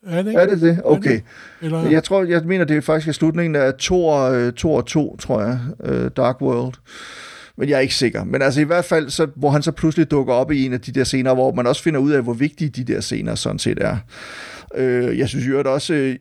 Er 0.07 0.23
det 0.23 0.31
ikke? 0.31 0.41
Er 0.41 0.47
det 0.47 0.61
det? 0.61 0.81
Okay. 0.85 1.21
Eller, 1.63 1.91
Jeg 1.91 2.05
tror, 2.05 2.25
jeg 2.25 2.43
mener, 2.45 2.65
det 2.65 2.77
er 2.77 2.81
faktisk 2.81 3.19
slutningen 3.19 3.57
af 3.57 3.73
Thor, 3.79 4.21
øh, 4.21 4.53
Thor 4.53 4.81
2, 4.81 5.17
tror 5.17 5.43
jeg, 5.43 5.59
øh, 5.85 6.11
Dark 6.17 6.41
World. 6.41 6.75
Men 7.57 7.69
jeg 7.69 7.77
er 7.77 7.81
ikke 7.81 7.95
sikker. 7.95 8.25
Men 8.25 8.43
altså 8.43 8.61
i 8.61 8.65
hvert 8.65 8.85
fald, 8.85 9.11
så, 9.11 9.27
hvor 9.37 9.51
han 9.51 9.63
så 9.63 9.73
pludselig 9.73 10.11
dukker 10.11 10.35
op 10.35 10.53
i 10.53 10.67
en 10.67 10.73
af 10.73 10.81
de 10.81 10.93
der 10.93 11.05
scener, 11.05 11.35
hvor 11.35 11.53
man 11.53 11.67
også 11.67 11.83
finder 11.83 12.01
ud 12.01 12.11
af, 12.11 12.23
hvor 12.23 12.33
vigtige 12.33 12.69
de 12.69 12.93
der 12.93 13.01
scener 13.01 13.35
sådan 13.35 13.59
set 13.59 13.79
er. 13.81 13.97
Øh, 14.75 15.19
jeg 15.19 15.29
synes 15.29 15.49
jo 15.49 15.63
også, 15.73 15.95
øh, 15.95 16.17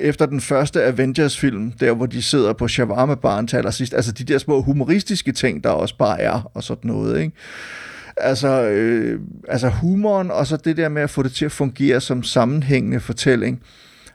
efter 0.00 0.26
den 0.26 0.40
første 0.40 0.84
Avengers-film, 0.84 1.72
der 1.72 1.92
hvor 1.92 2.06
de 2.06 2.22
sidder 2.22 2.52
på 2.52 2.68
shawarma-baren 2.68 3.46
til 3.46 3.56
allersidst, 3.56 3.94
altså 3.94 4.12
de 4.12 4.24
der 4.24 4.38
små 4.38 4.62
humoristiske 4.62 5.32
ting, 5.32 5.64
der 5.64 5.70
også 5.70 5.96
bare 5.98 6.20
er, 6.20 6.50
og 6.54 6.62
sådan 6.62 6.90
noget, 6.90 7.20
ikke? 7.20 7.36
Altså, 8.16 8.62
øh, 8.62 9.20
altså 9.48 9.68
humoren, 9.68 10.30
og 10.30 10.46
så 10.46 10.56
det 10.56 10.76
der 10.76 10.88
med 10.88 11.02
at 11.02 11.10
få 11.10 11.22
det 11.22 11.32
til 11.32 11.44
at 11.44 11.52
fungere 11.52 12.00
som 12.00 12.22
sammenhængende 12.22 13.00
fortælling. 13.00 13.62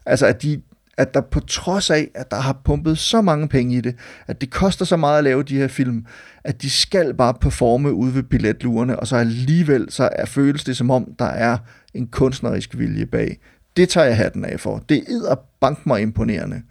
Altså, 0.06 0.26
at, 0.26 0.44
de, 0.44 0.62
at 1.00 1.14
der 1.14 1.22
på 1.22 1.39
trods 1.39 1.89
af, 1.89 2.08
at 2.16 2.32
der 2.32 2.38
har 2.38 2.62
pumpet 2.66 2.97
så 2.97 3.22
mange 3.22 3.47
penge 3.47 3.78
i 3.78 3.82
det, 3.82 3.95
at 4.28 4.41
det 4.41 4.50
koster 4.50 4.86
så 4.86 4.97
meget 4.97 5.18
at 5.18 5.24
lave 5.24 5.43
de 5.43 5.58
her 5.58 5.68
film, 5.68 6.06
at 6.43 6.62
de 6.62 6.70
skal 6.70 7.14
bare 7.14 7.34
performe 7.34 7.93
ude 7.93 8.16
ved 8.16 8.24
billetlurerne, 8.24 9.00
og 9.00 9.08
så 9.08 9.16
alligevel 9.16 9.88
så 9.89 10.10
er, 10.12 10.26
føles 10.26 10.64
det 10.64 10.78
som 10.78 10.91
om, 10.91 11.08
der 11.20 11.26
er 11.26 11.58
en 11.93 12.08
kunstnerisk 12.08 12.78
vilje 12.78 13.06
bag. 13.06 13.38
Det 13.78 13.89
tager 13.89 14.08
jeg 14.08 14.18
hatten 14.18 14.45
af 14.45 14.60
for. 14.60 14.84
Det 14.89 14.97
er 14.97 15.36
bank 15.62 15.86
mig 15.86 16.02
imponerende. 16.02 16.62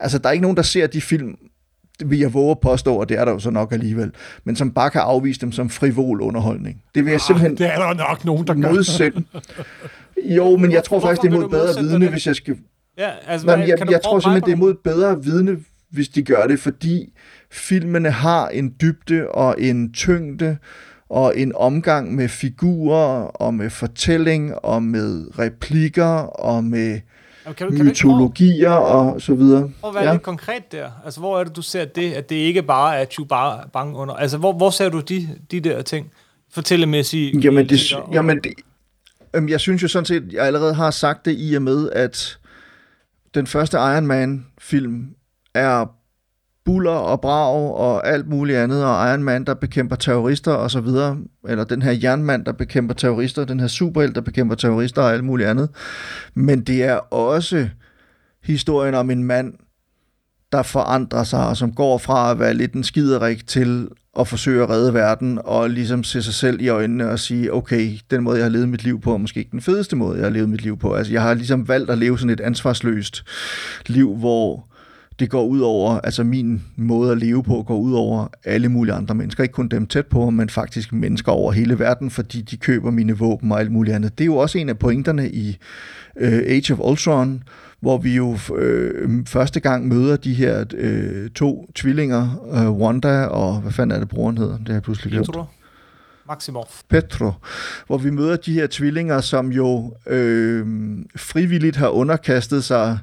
Altså, 0.00 0.18
der 0.18 0.28
er 0.28 0.32
ikke 0.32 0.42
nogen, 0.42 0.56
der 0.56 0.62
ser 0.62 0.86
de 0.86 1.00
film, 1.00 1.36
vil 2.04 2.18
jeg 2.18 2.34
våge 2.34 2.50
at 2.50 2.60
påstå, 2.60 2.94
og 2.94 3.08
det 3.08 3.18
er 3.18 3.24
der 3.24 3.32
jo 3.32 3.38
så 3.38 3.50
nok 3.50 3.72
alligevel, 3.72 4.12
men 4.44 4.56
som 4.56 4.70
bare 4.70 4.90
kan 4.90 5.00
afvise 5.00 5.40
dem 5.40 5.52
som 5.52 5.70
frivol 5.70 6.20
underholdning. 6.20 6.82
Det 6.94 7.04
vil 7.04 7.10
jeg 7.10 7.20
simpelthen 7.20 7.58
det 7.58 7.66
er 7.74 7.78
der 7.78 7.94
nok 7.94 8.24
nogen, 8.24 8.46
der 8.46 8.54
gør. 8.54 9.20
Jo, 10.24 10.56
men 10.56 10.72
jeg 10.72 10.84
tror 10.84 11.00
faktisk, 11.00 11.22
det 11.22 11.32
er 11.32 11.40
mod 11.40 11.48
bedre 11.48 11.82
vidne, 11.82 12.08
hvis 12.08 12.26
jeg 12.26 12.36
skal... 12.36 12.56
Ja, 12.98 13.10
altså, 13.26 13.46
Nej, 13.46 13.56
men 13.56 13.68
jeg, 13.68 13.78
kan 13.78 13.86
du 13.86 13.92
jeg 13.92 14.00
prøve 14.04 14.12
tror 14.12 14.20
simpelthen, 14.20 14.50
det 14.50 14.52
er 14.52 14.66
mod 14.66 14.74
bedre 14.74 15.22
vidne, 15.24 15.56
hvis 15.90 16.08
de 16.08 16.22
gør 16.22 16.46
det, 16.46 16.60
fordi 16.60 17.12
filmene 17.50 18.10
har 18.10 18.48
en 18.48 18.74
dybde 18.80 19.28
og 19.28 19.54
en 19.58 19.92
tyngde 19.92 20.56
og 21.10 21.38
en 21.38 21.52
omgang 21.56 22.14
med 22.14 22.28
figurer 22.28 23.22
og 23.22 23.54
med 23.54 23.70
fortælling 23.70 24.54
og 24.64 24.82
med 24.82 25.38
replikker 25.38 26.04
og 26.40 26.64
med 26.64 27.00
Jamen, 27.44 27.54
kan 27.54 27.54
du- 27.54 27.56
kan 27.56 27.66
du 27.66 27.76
prøve- 27.76 27.84
mytologier 27.84 28.70
og 28.70 29.22
så 29.22 29.34
videre. 29.34 29.70
Prøv 29.80 29.90
at 29.90 29.94
være 29.94 30.04
ja. 30.04 30.12
lidt 30.12 30.22
konkret 30.22 30.72
der. 30.72 30.90
Altså, 31.04 31.20
hvor 31.20 31.40
er 31.40 31.44
det, 31.44 31.56
du 31.56 31.62
ser 31.62 31.84
det, 31.84 32.12
at 32.12 32.28
det 32.30 32.36
ikke 32.36 32.62
bare 32.62 32.96
er 33.00 33.04
Chewbacca 33.04 33.68
bang 33.72 33.96
under? 33.96 34.14
Altså, 34.14 34.38
hvor, 34.38 34.52
hvor 34.52 34.70
ser 34.70 34.88
du 34.88 35.00
de, 35.00 35.28
de 35.50 35.60
der 35.60 35.82
ting? 35.82 36.10
Fortællemæssige... 36.52 37.40
Jamen, 37.40 37.68
det, 37.68 37.80
og- 37.94 38.08
jamen 38.12 38.38
det, 38.44 38.52
øhm, 39.34 39.48
jeg 39.48 39.60
synes 39.60 39.82
jo 39.82 39.88
sådan 39.88 40.06
set, 40.06 40.28
jeg 40.32 40.46
allerede 40.46 40.74
har 40.74 40.90
sagt 40.90 41.24
det 41.24 41.34
i 41.38 41.54
og 41.54 41.62
med, 41.62 41.90
at 41.90 42.38
den 43.34 43.46
første 43.46 43.76
Iron 43.76 44.06
Man-film 44.06 45.14
er 45.54 45.86
buller 46.64 46.90
og 46.90 47.20
brag 47.20 47.74
og 47.74 48.08
alt 48.08 48.28
muligt 48.28 48.58
andet, 48.58 48.84
og 48.84 49.10
Iron 49.10 49.22
Man, 49.22 49.44
der 49.44 49.54
bekæmper 49.54 49.96
terrorister 49.96 50.52
og 50.52 50.70
så 50.70 50.80
videre, 50.80 51.18
eller 51.48 51.64
den 51.64 51.82
her 51.82 51.92
jernmand, 52.02 52.44
der 52.44 52.52
bekæmper 52.52 52.94
terrorister, 52.94 53.44
den 53.44 53.60
her 53.60 53.66
superhelt, 53.66 54.14
der 54.14 54.20
bekæmper 54.20 54.54
terrorister 54.54 55.02
og 55.02 55.12
alt 55.12 55.24
muligt 55.24 55.48
andet. 55.48 55.70
Men 56.34 56.60
det 56.60 56.84
er 56.84 56.96
også 57.14 57.68
historien 58.42 58.94
om 58.94 59.10
en 59.10 59.24
mand, 59.24 59.54
der 60.52 60.62
forandrer 60.62 61.24
sig, 61.24 61.46
og 61.46 61.56
som 61.56 61.72
går 61.74 61.98
fra 61.98 62.30
at 62.30 62.38
være 62.38 62.54
lidt 62.54 62.72
en 62.72 62.84
skiderik 62.84 63.46
til 63.46 63.88
og 64.14 64.28
forsøge 64.28 64.62
at 64.62 64.70
redde 64.70 64.94
verden, 64.94 65.38
og 65.44 65.70
ligesom 65.70 66.04
se 66.04 66.22
sig 66.22 66.34
selv 66.34 66.60
i 66.60 66.68
øjnene 66.68 67.08
og 67.08 67.18
sige, 67.18 67.54
okay, 67.54 67.92
den 68.10 68.22
måde, 68.22 68.36
jeg 68.36 68.44
har 68.44 68.50
levet 68.50 68.68
mit 68.68 68.84
liv 68.84 69.00
på, 69.00 69.14
er 69.14 69.18
måske 69.18 69.38
ikke 69.38 69.50
den 69.50 69.60
fedeste 69.60 69.96
måde, 69.96 70.16
jeg 70.16 70.24
har 70.24 70.30
levet 70.30 70.48
mit 70.48 70.62
liv 70.62 70.78
på. 70.78 70.94
Altså, 70.94 71.12
jeg 71.12 71.22
har 71.22 71.34
ligesom 71.34 71.68
valgt 71.68 71.90
at 71.90 71.98
leve 71.98 72.18
sådan 72.18 72.30
et 72.30 72.40
ansvarsløst 72.40 73.24
liv, 73.86 74.16
hvor 74.16 74.66
det 75.18 75.30
går 75.30 75.46
ud 75.46 75.60
over, 75.60 75.98
altså 75.98 76.24
min 76.24 76.62
måde 76.76 77.12
at 77.12 77.18
leve 77.18 77.42
på 77.42 77.62
går 77.62 77.78
ud 77.78 77.92
over 77.92 78.28
alle 78.44 78.68
mulige 78.68 78.94
andre 78.94 79.14
mennesker. 79.14 79.42
Ikke 79.42 79.52
kun 79.52 79.68
dem 79.68 79.86
tæt 79.86 80.06
på, 80.06 80.30
men 80.30 80.48
faktisk 80.48 80.92
mennesker 80.92 81.32
over 81.32 81.52
hele 81.52 81.78
verden, 81.78 82.10
fordi 82.10 82.40
de 82.40 82.56
køber 82.56 82.90
mine 82.90 83.18
våben 83.18 83.52
og 83.52 83.60
alt 83.60 83.72
muligt 83.72 83.96
andet. 83.96 84.18
Det 84.18 84.24
er 84.24 84.26
jo 84.26 84.36
også 84.36 84.58
en 84.58 84.68
af 84.68 84.78
pointerne 84.78 85.30
i 85.30 85.58
uh, 86.20 86.26
Age 86.26 86.72
of 86.72 86.78
Ultron, 86.82 87.42
hvor 87.82 87.98
vi 87.98 88.16
jo 88.16 88.38
øh, 88.56 89.26
første 89.26 89.60
gang 89.60 89.88
møder 89.88 90.16
de 90.16 90.34
her 90.34 90.64
øh, 90.74 91.30
to 91.30 91.70
tvillinger, 91.74 92.48
øh, 92.54 92.70
Wanda 92.70 93.24
og, 93.24 93.60
hvad 93.60 93.72
fanden 93.72 93.96
er 93.96 93.98
det, 94.00 94.08
broren 94.08 94.38
hedder? 94.38 94.58
Det 94.58 94.68
har 94.68 94.74
jeg 94.74 94.82
pludselig 94.82 95.10
glemt. 95.10 95.26
Petro. 95.26 95.44
Maximov. 96.28 96.68
Petro, 96.88 97.32
hvor 97.86 97.98
vi 97.98 98.10
møder 98.10 98.36
de 98.36 98.52
her 98.52 98.66
tvillinger, 98.70 99.20
som 99.20 99.52
jo 99.52 99.94
øh, 100.06 100.66
frivilligt 101.16 101.76
har 101.76 101.88
underkastet 101.88 102.64
sig 102.64 102.98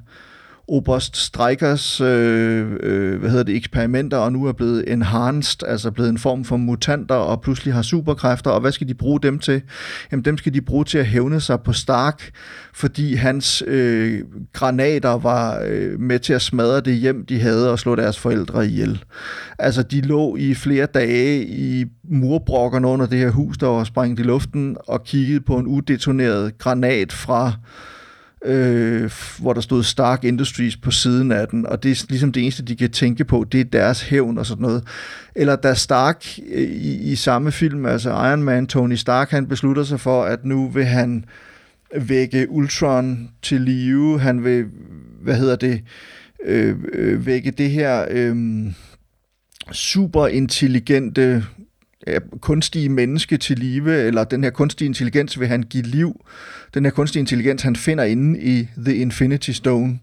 Oberst 0.70 1.18
Strikers 1.18 2.02
øh, 2.02 2.68
øh, 2.80 3.20
hvad 3.20 3.30
hedder 3.30 3.44
det, 3.44 3.56
eksperimenter, 3.56 4.18
og 4.18 4.34
nu 4.34 4.46
er 4.46 4.52
blevet 4.52 4.92
enhanced, 4.92 5.64
altså 5.68 5.92
blevet 5.92 6.10
en 6.10 6.18
form 6.18 6.46
for 6.46 6.58
mutanter, 6.58 7.16
og 7.16 7.42
pludselig 7.42 7.74
har 7.74 7.82
superkræfter, 7.82 8.52
og 8.52 8.62
hvad 8.62 8.72
skal 8.72 8.88
de 8.88 8.94
bruge 8.94 9.20
dem 9.22 9.40
til? 9.40 9.62
Jamen 10.12 10.26
dem 10.26 10.38
skal 10.38 10.54
de 10.54 10.62
bruge 10.62 10.86
til 10.86 10.98
at 10.98 11.06
hævne 11.06 11.42
sig 11.42 11.62
på 11.62 11.74
Stark, 11.74 12.32
fordi 12.74 13.16
hans 13.16 13.64
øh, 13.68 14.22
granater 14.54 15.18
var 15.18 15.62
øh, 15.66 16.00
med 16.00 16.20
til 16.20 16.34
at 16.34 16.42
smadre 16.42 16.82
det 16.82 16.96
hjem, 16.96 17.26
de 17.26 17.40
havde, 17.40 17.72
og 17.72 17.80
slå 17.80 17.96
deres 17.96 18.20
forældre 18.20 18.66
ihjel. 18.66 19.04
Altså 19.60 19.84
de 19.84 20.02
lå 20.02 20.36
i 20.36 20.54
flere 20.54 20.86
dage 20.86 21.46
i 21.46 21.86
murbrokkerne 22.04 22.88
under 22.88 23.06
det 23.06 23.20
her 23.20 23.30
hus, 23.30 23.58
der 23.58 23.68
var 23.68 23.84
sprængt 23.84 24.20
i 24.20 24.24
luften, 24.24 24.78
og 24.88 25.04
kiggede 25.04 25.40
på 25.40 25.58
en 25.58 25.68
udetoneret 25.68 26.58
granat 26.58 27.12
fra 27.12 27.54
øh, 28.46 29.12
hvor 29.40 29.54
der 29.54 29.62
stod 29.62 29.84
Stark 29.84 30.24
Industries 30.24 30.78
på 30.78 30.92
siden 30.92 31.32
af 31.32 31.48
den, 31.48 31.66
og 31.66 31.84
det 31.84 31.92
er 31.92 32.06
ligesom 32.10 32.32
det 32.32 32.44
eneste, 32.44 32.64
de 32.64 32.76
kan 32.76 32.92
tænke 32.92 33.26
på, 33.26 33.46
det 33.52 33.60
er 33.60 33.66
deres 33.66 34.02
hævn 34.02 34.38
og 34.38 34.46
sådan 34.46 34.62
noget. 34.62 34.84
Eller 35.36 35.56
da 35.56 35.74
Stark 35.74 36.26
øh, 36.52 36.62
i, 36.62 37.12
i 37.12 37.16
samme 37.16 37.52
film, 37.52 37.86
altså 37.86 38.10
Iron 38.10 38.44
Man, 38.44 38.68
Tony 38.68 38.96
Stark, 38.96 39.32
han 39.32 39.48
beslutter 39.48 39.84
sig 39.84 40.00
for, 40.00 40.24
at 40.24 40.46
nu 40.46 40.70
vil 40.70 40.86
han 40.86 41.26
vække 41.96 42.50
Ultron 42.50 43.30
til 43.42 43.62
live, 43.62 44.20
han 44.20 44.44
vil, 44.44 44.66
hvad 45.22 45.36
hedder 45.36 45.56
det, 45.56 45.84
øh, 46.46 46.76
øh, 46.94 47.26
vække 47.26 47.52
det 47.52 47.70
her 47.70 48.06
øh, 48.10 48.36
super 49.72 50.28
intelligente 50.28 51.44
kunstige 52.42 52.90
menneske 52.90 53.38
til 53.38 53.60
live, 53.60 53.96
eller 53.96 54.24
den 54.24 54.44
her 54.44 54.52
kunstige 54.52 54.86
intelligens 54.86 55.40
vil 55.40 55.48
han 55.48 55.64
give 55.64 55.84
liv. 55.84 56.26
Den 56.74 56.86
her 56.86 56.92
kunstige 56.92 57.20
intelligens, 57.20 57.62
han 57.62 57.76
finder 57.76 58.04
inde 58.04 58.40
i 58.40 58.68
The 58.78 58.96
Infinity 58.96 59.52
Stone, 59.52 60.00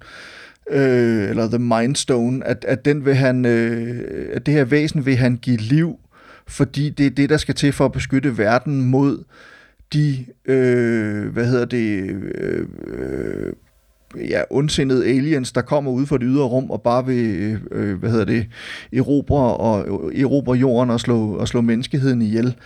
øh, 0.71 1.31
eller 1.31 1.49
The 1.49 1.59
Mind 1.59 1.97
Stone, 1.97 2.47
at, 2.47 2.65
at, 2.69 2.85
den 2.85 3.05
vil 3.05 3.15
han, 3.15 3.45
øh, 3.45 4.29
at 4.33 4.47
det 4.47 4.55
her 4.55 4.65
væsen 4.65 5.07
vil 5.07 5.17
han 5.17 5.37
give 5.37 5.57
liv, 5.57 5.99
fordi 6.47 6.91
det 6.91 7.07
er 7.07 7.11
det, 7.11 7.31
der 7.31 7.37
skal 7.37 7.55
til 7.55 7.73
for 7.73 7.85
at 7.85 7.93
beskytte 7.93 8.39
verden 8.39 8.85
mod 8.85 9.25
de, 9.93 10.25
øh, 10.45 11.33
hvad 11.33 11.47
hedder 11.47 11.65
det, 11.65 12.11
øh, 12.11 12.67
øh 12.87 13.53
ja, 14.29 14.43
ondsindede 14.51 15.07
aliens, 15.07 15.53
der 15.53 15.61
kommer 15.61 15.91
ud 15.91 16.07
fra 16.07 16.19
det 16.19 16.27
ydre 16.27 16.45
rum 16.45 16.71
og 16.71 16.83
bare 16.83 17.07
vil, 17.07 17.37
øh, 17.37 17.61
øh 17.71 17.99
hvad 17.99 18.11
hedder 18.11 18.25
det, 18.25 18.47
erobre, 18.93 19.57
og, 19.57 20.11
øh, 20.13 20.21
erobre 20.21 20.55
jorden 20.55 20.91
og 20.91 21.01
slå, 21.01 21.37
og 21.37 21.49
slå 21.49 21.61
menneskeheden 21.61 22.23
ihjel. 22.23 22.57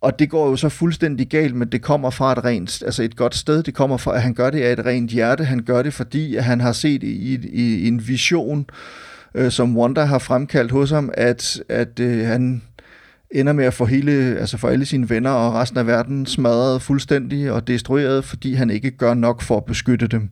Og 0.00 0.18
det 0.18 0.30
går 0.30 0.48
jo 0.48 0.56
så 0.56 0.68
fuldstændig 0.68 1.28
galt, 1.28 1.54
men 1.54 1.68
det 1.68 1.82
kommer 1.82 2.10
fra 2.10 2.32
et 2.32 2.44
rent, 2.44 2.82
altså 2.82 3.02
et 3.02 3.16
godt 3.16 3.34
sted. 3.34 3.62
Det 3.62 3.74
kommer 3.74 3.96
fra, 3.96 4.14
at 4.14 4.22
han 4.22 4.34
gør 4.34 4.50
det 4.50 4.62
af 4.62 4.72
et 4.72 4.86
rent 4.86 5.10
hjerte. 5.10 5.44
Han 5.44 5.62
gør 5.62 5.82
det, 5.82 5.94
fordi 5.94 6.36
at 6.36 6.44
han 6.44 6.60
har 6.60 6.72
set 6.72 7.02
i, 7.02 7.34
i, 7.34 7.38
i 7.52 7.88
en 7.88 8.08
vision, 8.08 8.66
øh, 9.34 9.50
som 9.50 9.76
Wanda 9.76 10.04
har 10.04 10.18
fremkaldt 10.18 10.72
hos 10.72 10.90
ham, 10.90 11.10
at, 11.14 11.62
at 11.68 12.00
øh, 12.00 12.26
han 12.26 12.62
ender 13.34 13.52
med 13.52 13.64
at 13.64 13.74
få 13.74 13.84
hele, 13.84 14.12
altså 14.12 14.58
for 14.58 14.68
alle 14.68 14.86
sine 14.86 15.10
venner 15.10 15.30
og 15.30 15.54
resten 15.54 15.78
af 15.78 15.86
verden 15.86 16.26
smadret 16.26 16.82
fuldstændig 16.82 17.52
og 17.52 17.66
destrueret, 17.66 18.24
fordi 18.24 18.54
han 18.54 18.70
ikke 18.70 18.90
gør 18.90 19.14
nok 19.14 19.42
for 19.42 19.56
at 19.56 19.64
beskytte 19.64 20.06
dem. 20.06 20.30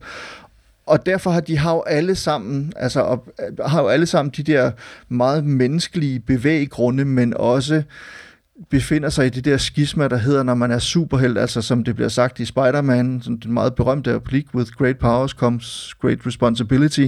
Og 0.85 1.05
derfor 1.05 1.31
har 1.31 1.39
de 1.39 1.57
har 1.57 1.73
jo 1.73 1.81
alle 1.81 2.15
sammen, 2.15 2.73
altså 2.75 3.01
og, 3.01 3.25
har 3.65 3.81
jo 3.81 3.87
alle 3.87 4.05
sammen 4.05 4.31
de 4.37 4.43
der 4.43 4.71
meget 5.09 5.45
menneskelige 5.45 6.19
bevæggrunde, 6.19 7.05
men 7.05 7.33
også 7.37 7.83
befinder 8.69 9.09
sig 9.09 9.25
i 9.25 9.29
det 9.29 9.45
der 9.45 9.57
skisma, 9.57 10.07
der 10.07 10.17
hedder, 10.17 10.43
når 10.43 10.53
man 10.53 10.71
er 10.71 10.79
superheld, 10.79 11.37
altså 11.37 11.61
som 11.61 11.83
det 11.83 11.95
bliver 11.95 12.09
sagt 12.09 12.39
i 12.39 12.45
Spider-Man, 12.45 13.19
den 13.19 13.53
meget 13.53 13.75
berømte 13.75 14.15
replik, 14.15 14.55
with 14.55 14.71
great 14.71 14.97
powers 14.97 15.31
comes 15.31 15.95
great 16.01 16.27
responsibility, 16.27 17.07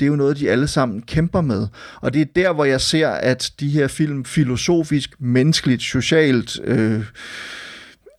det 0.00 0.06
er 0.06 0.06
jo 0.06 0.16
noget, 0.16 0.38
de 0.38 0.50
alle 0.50 0.68
sammen 0.68 1.02
kæmper 1.02 1.40
med. 1.40 1.66
Og 2.00 2.14
det 2.14 2.20
er 2.20 2.26
der, 2.36 2.52
hvor 2.52 2.64
jeg 2.64 2.80
ser, 2.80 3.08
at 3.08 3.50
de 3.60 3.68
her 3.68 3.88
film 3.88 4.24
filosofisk, 4.24 5.14
menneskeligt, 5.18 5.82
socialt, 5.82 6.60
øh, 6.64 7.04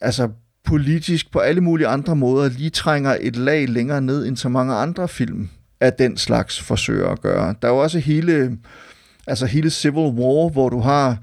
altså 0.01 0.30
politisk, 0.65 1.32
på 1.32 1.39
alle 1.39 1.61
mulige 1.61 1.88
andre 1.88 2.15
måder, 2.15 2.49
lige 2.49 2.69
trænger 2.69 3.17
et 3.21 3.36
lag 3.36 3.69
længere 3.69 4.01
ned, 4.01 4.25
end 4.25 4.38
så 4.38 4.49
mange 4.49 4.73
andre 4.73 5.07
film 5.07 5.49
af 5.82 5.93
den 5.93 6.17
slags 6.17 6.61
forsøger 6.61 7.09
at 7.09 7.21
gøre. 7.21 7.55
Der 7.61 7.67
er 7.67 7.71
jo 7.71 7.78
også 7.78 7.99
hele, 7.99 8.57
altså 9.28 9.45
hele 9.45 9.69
Civil 9.69 10.13
War, 10.13 10.49
hvor 10.49 10.69
du 10.69 10.80
har 10.80 11.17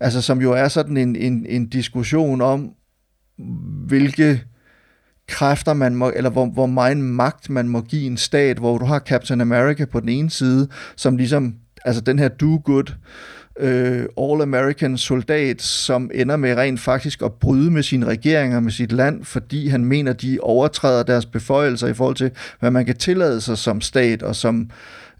Altså, 0.00 0.22
som 0.22 0.42
jo 0.42 0.52
er 0.52 0.68
sådan 0.68 0.96
en, 0.96 1.16
en, 1.16 1.46
en 1.48 1.66
diskussion 1.66 2.40
om, 2.40 2.70
hvilke 3.86 4.42
kræfter 5.28 5.72
man 5.72 5.94
må, 5.94 6.12
eller 6.16 6.30
hvor, 6.30 6.46
hvor 6.46 6.66
meget 6.66 6.96
magt 6.96 7.50
man 7.50 7.68
må 7.68 7.80
give 7.80 8.06
en 8.06 8.16
stat, 8.16 8.58
hvor 8.58 8.78
du 8.78 8.84
har 8.84 8.98
Captain 8.98 9.40
America 9.40 9.84
på 9.84 10.00
den 10.00 10.08
ene 10.08 10.30
side, 10.30 10.68
som 10.96 11.16
ligesom, 11.16 11.54
altså 11.84 12.00
den 12.00 12.18
her 12.18 12.28
do-good, 12.28 12.94
øh, 13.60 14.04
all-American 14.20 14.96
soldat, 14.96 15.62
som 15.62 16.10
ender 16.14 16.36
med 16.36 16.56
rent 16.56 16.80
faktisk 16.80 17.22
at 17.22 17.32
bryde 17.32 17.70
med 17.70 17.82
sine 17.82 18.06
regeringer, 18.06 18.60
med 18.60 18.72
sit 18.72 18.92
land, 18.92 19.24
fordi 19.24 19.68
han 19.68 19.84
mener, 19.84 20.12
de 20.12 20.38
overtræder 20.40 21.02
deres 21.02 21.26
beføjelser 21.26 21.86
i 21.86 21.94
forhold 21.94 22.16
til, 22.16 22.30
hvad 22.60 22.70
man 22.70 22.86
kan 22.86 22.96
tillade 22.96 23.40
sig 23.40 23.58
som 23.58 23.80
stat 23.80 24.22
og 24.22 24.36
som 24.36 24.60
øh, 24.60 24.66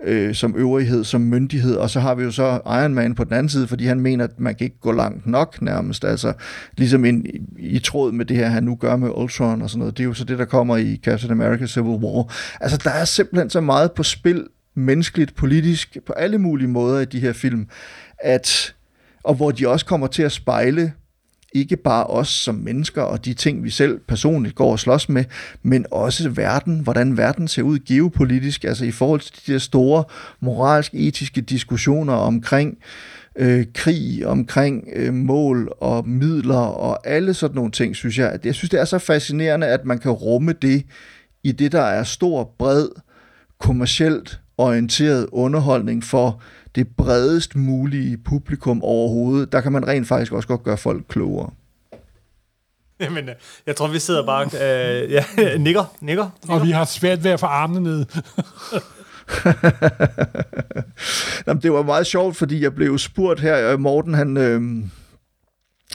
Øh, 0.07 0.35
som 0.35 0.55
øvrighed, 0.57 1.05
som 1.05 1.21
myndighed, 1.21 1.77
og 1.77 1.91
så 1.91 2.01
har 2.01 2.15
vi 2.15 2.25
jo 2.25 2.31
så 2.31 2.61
Iron 2.67 2.95
Man 2.95 3.15
på 3.15 3.25
den 3.25 3.33
anden 3.33 3.49
side, 3.49 3.67
fordi 3.67 3.87
han 3.87 4.01
mener, 4.01 4.25
at 4.25 4.41
man 4.41 4.55
kan 4.55 4.65
ikke 4.65 4.81
gå 4.81 4.93
langt 4.93 5.27
nok 5.27 5.63
nærmest, 5.63 6.05
altså 6.05 6.33
ligesom 6.77 7.05
en, 7.05 7.27
i 7.59 7.79
tråd 7.79 8.13
med 8.13 8.25
det 8.25 8.37
her, 8.37 8.49
han 8.49 8.63
nu 8.63 8.75
gør 8.75 8.97
med 8.97 9.11
Ultron 9.17 9.63
og 9.63 9.71
sådan 9.71 9.79
noget, 9.79 9.97
det 9.97 10.03
er 10.03 10.09
jo 10.09 10.15
så 10.15 10.25
det, 10.25 10.39
der 10.39 10.45
kommer 10.45 10.77
i 10.77 11.01
Captain 11.05 11.33
America 11.33 11.67
Civil 11.67 12.05
War. 12.05 12.35
Altså 12.61 12.81
der 12.85 12.91
er 12.91 13.05
simpelthen 13.05 13.51
så 13.51 13.61
meget 13.61 13.93
på 13.93 14.03
spil, 14.03 14.47
menneskeligt, 14.77 15.35
politisk, 15.35 15.97
på 16.07 16.13
alle 16.13 16.39
mulige 16.39 16.69
måder 16.69 17.01
i 17.01 17.05
de 17.05 17.21
her 17.21 17.33
film, 17.33 17.67
at 18.19 18.75
og 19.25 19.35
hvor 19.35 19.51
de 19.51 19.69
også 19.69 19.87
kommer 19.87 20.07
til 20.07 20.23
at 20.23 20.33
spejle 20.33 20.93
ikke 21.55 21.77
bare 21.77 22.07
os 22.07 22.29
som 22.29 22.55
mennesker 22.55 23.03
og 23.03 23.25
de 23.25 23.35
ting, 23.35 23.65
vi 23.65 23.71
selv 23.71 24.01
personligt 24.09 24.55
går 24.55 24.73
og 24.73 24.79
slås 24.79 25.09
med, 25.09 25.25
men 25.63 25.87
også 25.91 26.29
verden, 26.29 26.81
hvordan 26.81 27.17
verden 27.17 27.49
ser 27.49 27.63
ud 27.63 27.79
geopolitisk, 27.79 28.65
altså 28.65 28.85
i 28.85 28.91
forhold 28.91 29.21
til 29.21 29.47
de 29.47 29.53
der 29.53 29.59
store 29.59 30.05
moralsk-etiske 30.41 31.41
diskussioner 31.41 32.13
omkring 32.13 32.79
øh, 33.37 33.67
krig, 33.75 34.27
omkring 34.27 34.89
øh, 34.93 35.15
mål 35.15 35.73
og 35.81 36.09
midler 36.09 36.57
og 36.57 37.07
alle 37.07 37.35
sådan 37.35 37.55
nogle 37.55 37.71
ting, 37.71 37.97
synes 37.97 38.19
jeg. 38.19 38.39
Jeg 38.45 38.55
synes, 38.55 38.71
det 38.71 38.81
er 38.81 38.85
så 38.85 38.99
fascinerende, 38.99 39.67
at 39.67 39.85
man 39.85 39.99
kan 39.99 40.11
rumme 40.11 40.53
det 40.53 40.87
i 41.43 41.53
det, 41.53 41.73
der 41.73 41.83
er 41.83 42.03
stor, 42.05 42.55
bred, 42.59 42.89
kommercielt 43.61 44.41
orienteret 44.59 45.27
underholdning 45.33 46.05
for 46.05 46.43
det 46.75 46.89
bredest 46.97 47.57
mulige 47.57 48.17
publikum 48.17 48.83
overhovedet, 48.83 49.53
der 49.53 49.61
kan 49.61 49.73
man 49.73 49.89
rent 49.89 50.09
faktisk 50.09 50.33
også 50.33 50.49
godt 50.49 50.63
gøre 50.63 50.77
folk 50.77 51.05
klogere. 51.09 51.51
Jamen, 53.01 53.29
øh, 53.29 53.35
jeg 53.67 53.77
tror, 53.77 53.89
vi 53.89 53.99
sidder 53.99 54.27
bare 54.27 54.45
øh, 54.45 55.13
ja, 55.13 55.25
nikker, 55.37 55.59
nikker, 55.67 55.95
nikker. 56.01 56.31
Og 56.49 56.67
vi 56.67 56.71
har 56.71 56.85
svært 56.85 57.25
ved 57.25 57.31
at 57.31 57.41
få 57.41 57.47
armene 57.47 57.81
ned. 57.81 58.07
Jamen, 61.47 61.63
det 61.63 61.73
var 61.73 61.83
meget 61.83 62.07
sjovt, 62.07 62.37
fordi 62.37 62.63
jeg 62.63 62.75
blev 62.75 62.99
spurgt 62.99 63.41
her, 63.41 63.73
øh, 63.73 63.81
Morten, 63.81 64.15
han... 64.15 64.37
Øh, 64.37 64.63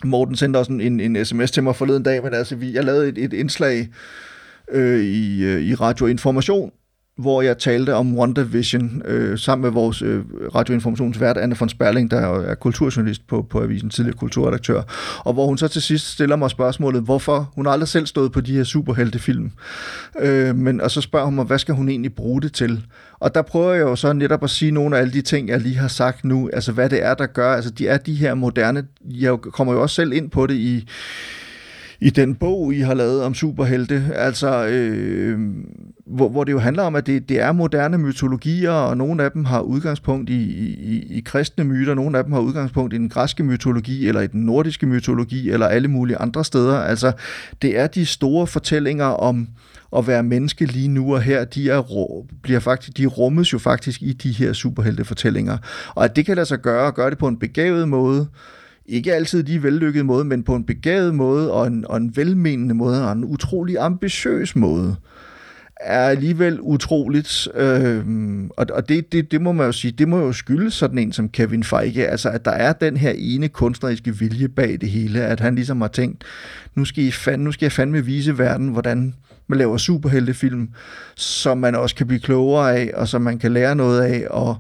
Morten 0.04 0.36
sendte 0.36 0.58
også 0.58 0.72
en, 0.72 1.00
en 1.00 1.26
sms 1.26 1.52
til 1.52 1.64
mig 1.64 1.76
forleden 1.76 2.04
dag, 2.04 2.24
men 2.24 2.34
altså, 2.34 2.56
vi, 2.56 2.74
jeg 2.74 2.84
lavede 2.84 3.10
et, 3.10 3.18
et 3.18 3.34
indslag 3.34 3.88
øh, 4.72 5.00
i, 5.00 5.44
øh, 5.44 5.62
i 5.62 5.76
Radio 5.76 6.06
Information, 6.06 6.72
hvor 7.20 7.42
jeg 7.42 7.58
talte 7.58 7.96
om 7.96 8.18
WandaVision 8.18 9.02
øh, 9.06 9.38
sammen 9.38 9.64
med 9.64 9.72
vores 9.72 10.02
øh, 10.02 10.24
radioinformationsvært, 10.56 11.38
Anne 11.38 11.56
von 11.60 11.70
Sperling, 11.70 12.12
der 12.12 12.18
er 12.20 12.56
kulturjournalist 12.56 13.28
på, 13.28 13.42
på 13.50 13.64
avisen, 13.64 13.90
tidligere 13.90 14.18
kulturredaktør, 14.18 14.82
og 15.20 15.34
hvor 15.34 15.46
hun 15.46 15.58
så 15.58 15.68
til 15.68 15.82
sidst 15.82 16.12
stiller 16.12 16.36
mig 16.36 16.50
spørgsmålet, 16.50 17.02
hvorfor? 17.02 17.52
Hun 17.56 17.68
aldrig 17.68 17.88
selv 17.88 18.06
stået 18.06 18.32
på 18.32 18.42
de 18.42 18.56
her 18.56 18.64
superheltefilm, 18.64 19.52
øh, 20.20 20.56
men, 20.56 20.82
og 20.82 20.92
så 20.92 21.02
spørger 21.02 21.26
hun 21.26 21.36
mig, 21.36 21.46
hvad 21.46 21.60
skal 21.60 21.76
hun 21.76 21.90
egentlig 21.90 22.14
bruge 22.14 22.42
det 22.42 22.54
til? 22.54 22.86
Og 23.20 23.36
der 23.36 23.42
prøver 23.42 23.74
jeg 23.74 23.82
jo 23.82 23.96
så 23.96 24.14
netop 24.14 24.44
at 24.44 24.50
sige 24.50 24.72
nogle 24.72 24.98
af 24.98 25.02
alle 25.02 25.14
de 25.14 25.22
ting, 25.22 25.50
jeg 25.50 25.60
lige 25.60 25.78
har 25.78 25.88
sagt 25.88 26.26
nu, 26.26 26.50
altså 26.54 26.72
hvad 26.72 26.90
det 26.90 27.06
er, 27.06 27.14
der 27.14 27.26
gør, 27.26 27.54
altså 27.54 27.72
de 27.72 27.88
er 27.88 27.98
de 27.98 28.16
her 28.16 28.34
moderne, 28.34 28.84
jeg 29.06 29.38
kommer 29.42 29.74
jo 29.74 29.82
også 29.82 29.96
selv 29.96 30.14
ind 30.14 30.30
på 30.30 30.48
det 30.48 30.56
i, 30.56 30.88
i 32.02 32.10
den 32.10 32.36
bog, 32.36 32.74
I 32.74 32.80
har 32.80 32.94
lavet 32.94 33.24
om 33.24 33.34
superhelte, 33.34 34.04
altså 34.16 34.68
øh, 34.68 35.40
hvor, 36.06 36.30
hvor 36.30 36.44
det 36.44 36.52
jo 36.52 36.60
handler 36.60 36.84
om, 36.84 36.96
at 36.96 37.08
det, 37.08 37.30
det 37.30 37.42
er 37.42 37.52
moderne 37.52 37.98
mytologier, 37.98 38.72
og 38.72 38.98
nogle 38.98 39.24
af 39.24 39.32
dem 39.32 39.46
har 39.46 39.62
udgangspunkt 39.62 40.30
i, 40.30 40.42
i, 40.80 41.18
i 41.18 41.22
kristne 41.26 41.64
myter, 41.64 41.94
nogle 41.94 42.18
af 42.18 42.24
dem 42.24 42.34
har 42.34 42.40
udgangspunkt 42.40 42.94
i 42.94 42.98
den 42.98 43.10
græske 43.10 43.44
mytologi, 43.44 44.08
eller 44.08 44.22
i 44.22 44.28
den 44.28 44.42
nordiske 44.42 44.86
mytologi, 44.86 45.50
eller 45.50 45.66
alle 45.68 45.88
mulige 45.88 46.18
andre 46.18 46.46
steder. 46.46 46.78
Altså, 46.78 47.12
det 47.62 47.80
er 47.80 47.88
de 47.88 48.06
store 48.06 48.48
fortællinger 48.48 49.06
om 49.06 49.48
at 49.98 50.08
være 50.08 50.24
menneske 50.24 50.66
lige 50.66 50.88
nu 50.88 51.14
og 51.14 51.22
her, 51.22 51.46
de, 51.46 51.70
er, 51.70 51.82
bliver 52.44 52.60
faktisk, 52.60 52.98
de 52.98 53.06
rummes 53.06 53.54
jo 53.54 53.60
faktisk 53.60 54.02
i 54.02 54.14
de 54.14 54.32
her 54.32 54.54
superheltefortællinger. 54.54 55.58
Og 55.96 56.06
at 56.06 56.16
det 56.16 56.26
kan 56.26 56.36
lade 56.36 56.46
sig 56.46 56.60
gøre, 56.60 56.86
og 56.86 56.96
gøre 56.96 57.10
det 57.10 57.18
på 57.18 57.28
en 57.28 57.40
begavet 57.40 57.90
måde, 57.90 58.28
ikke 58.90 59.14
altid 59.14 59.44
de 59.44 59.64
vellykkede 59.64 60.04
måde, 60.04 60.26
men 60.26 60.44
på 60.44 60.56
en 60.56 60.64
begavet 60.64 61.16
måde, 61.16 61.52
og 61.52 61.68
en, 61.68 61.86
og 61.88 61.98
en 61.98 62.16
velmenende 62.16 62.76
måde, 62.76 63.06
og 63.06 63.12
en 63.12 63.26
utrolig 63.26 63.78
ambitiøs 63.80 64.56
måde, 64.56 64.96
er 65.80 66.10
alligevel 66.10 66.60
utroligt. 66.62 67.48
Øh, 67.56 68.04
og 68.58 68.66
og 68.74 68.90
det, 68.90 69.12
det, 69.12 69.32
det 69.32 69.42
må 69.42 69.52
man 69.52 69.66
jo 69.66 69.72
sige, 69.72 69.92
det 69.92 70.08
må 70.08 70.20
jo 70.20 70.34
skyldes 70.34 70.74
sådan 70.74 70.98
en 70.98 71.12
som 71.12 71.30
Kevin 71.30 71.64
Feige, 71.64 72.08
altså 72.08 72.30
at 72.30 72.46
der 72.46 72.52
er 72.52 72.74
den 72.74 72.98
her 72.98 73.14
ene 73.16 73.48
kunstneriske 73.48 74.18
vilje 74.18 74.48
bag 74.48 74.78
det 74.82 74.90
hele, 74.90 75.22
at 75.22 75.40
han 75.40 75.56
ligesom 75.56 75.82
har 75.82 75.88
tænkt, 75.88 76.24
nu 76.76 76.86
skal, 76.86 77.04
I 77.04 77.12
fand, 77.12 77.42
nu 77.42 77.52
skal 77.52 77.66
jeg 77.66 77.72
fandme 77.72 78.06
vise 78.06 78.38
verden, 78.38 78.68
hvordan 78.68 79.14
man 79.48 79.58
laver 79.58 79.78
superheltefilm, 79.78 80.70
som 81.16 81.58
man 81.58 81.76
også 81.76 81.96
kan 81.96 82.08
blive 82.08 82.20
klogere 82.20 82.78
af, 82.78 82.92
og 82.94 83.08
som 83.08 83.22
man 83.22 83.40
kan 83.40 83.52
lære 83.52 83.76
noget 83.76 84.02
af, 84.02 84.28
og 84.30 84.58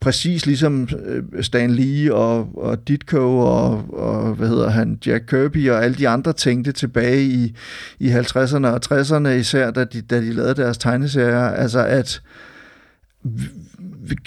præcis 0.00 0.46
ligesom 0.46 0.88
øh, 1.04 1.42
Stan 1.42 1.70
Lee 1.70 2.14
og, 2.14 2.58
og 2.58 2.88
Ditko 2.88 3.38
og, 3.38 3.94
og 3.94 4.34
hvad 4.34 4.48
hedder 4.48 4.70
han, 4.70 4.98
Jack 5.06 5.26
Kirby 5.26 5.70
og 5.70 5.84
alle 5.84 5.96
de 5.96 6.08
andre 6.08 6.32
tænkte 6.32 6.72
tilbage 6.72 7.22
i, 7.22 7.56
i 7.98 8.08
50'erne 8.10 8.66
og 8.66 8.80
60'erne 8.92 9.28
især, 9.28 9.70
da 9.70 9.84
de, 9.84 10.02
da 10.02 10.20
de 10.20 10.32
lavede 10.32 10.54
deres 10.54 10.78
tegneserier, 10.78 11.48
altså 11.48 11.84
at 11.84 12.22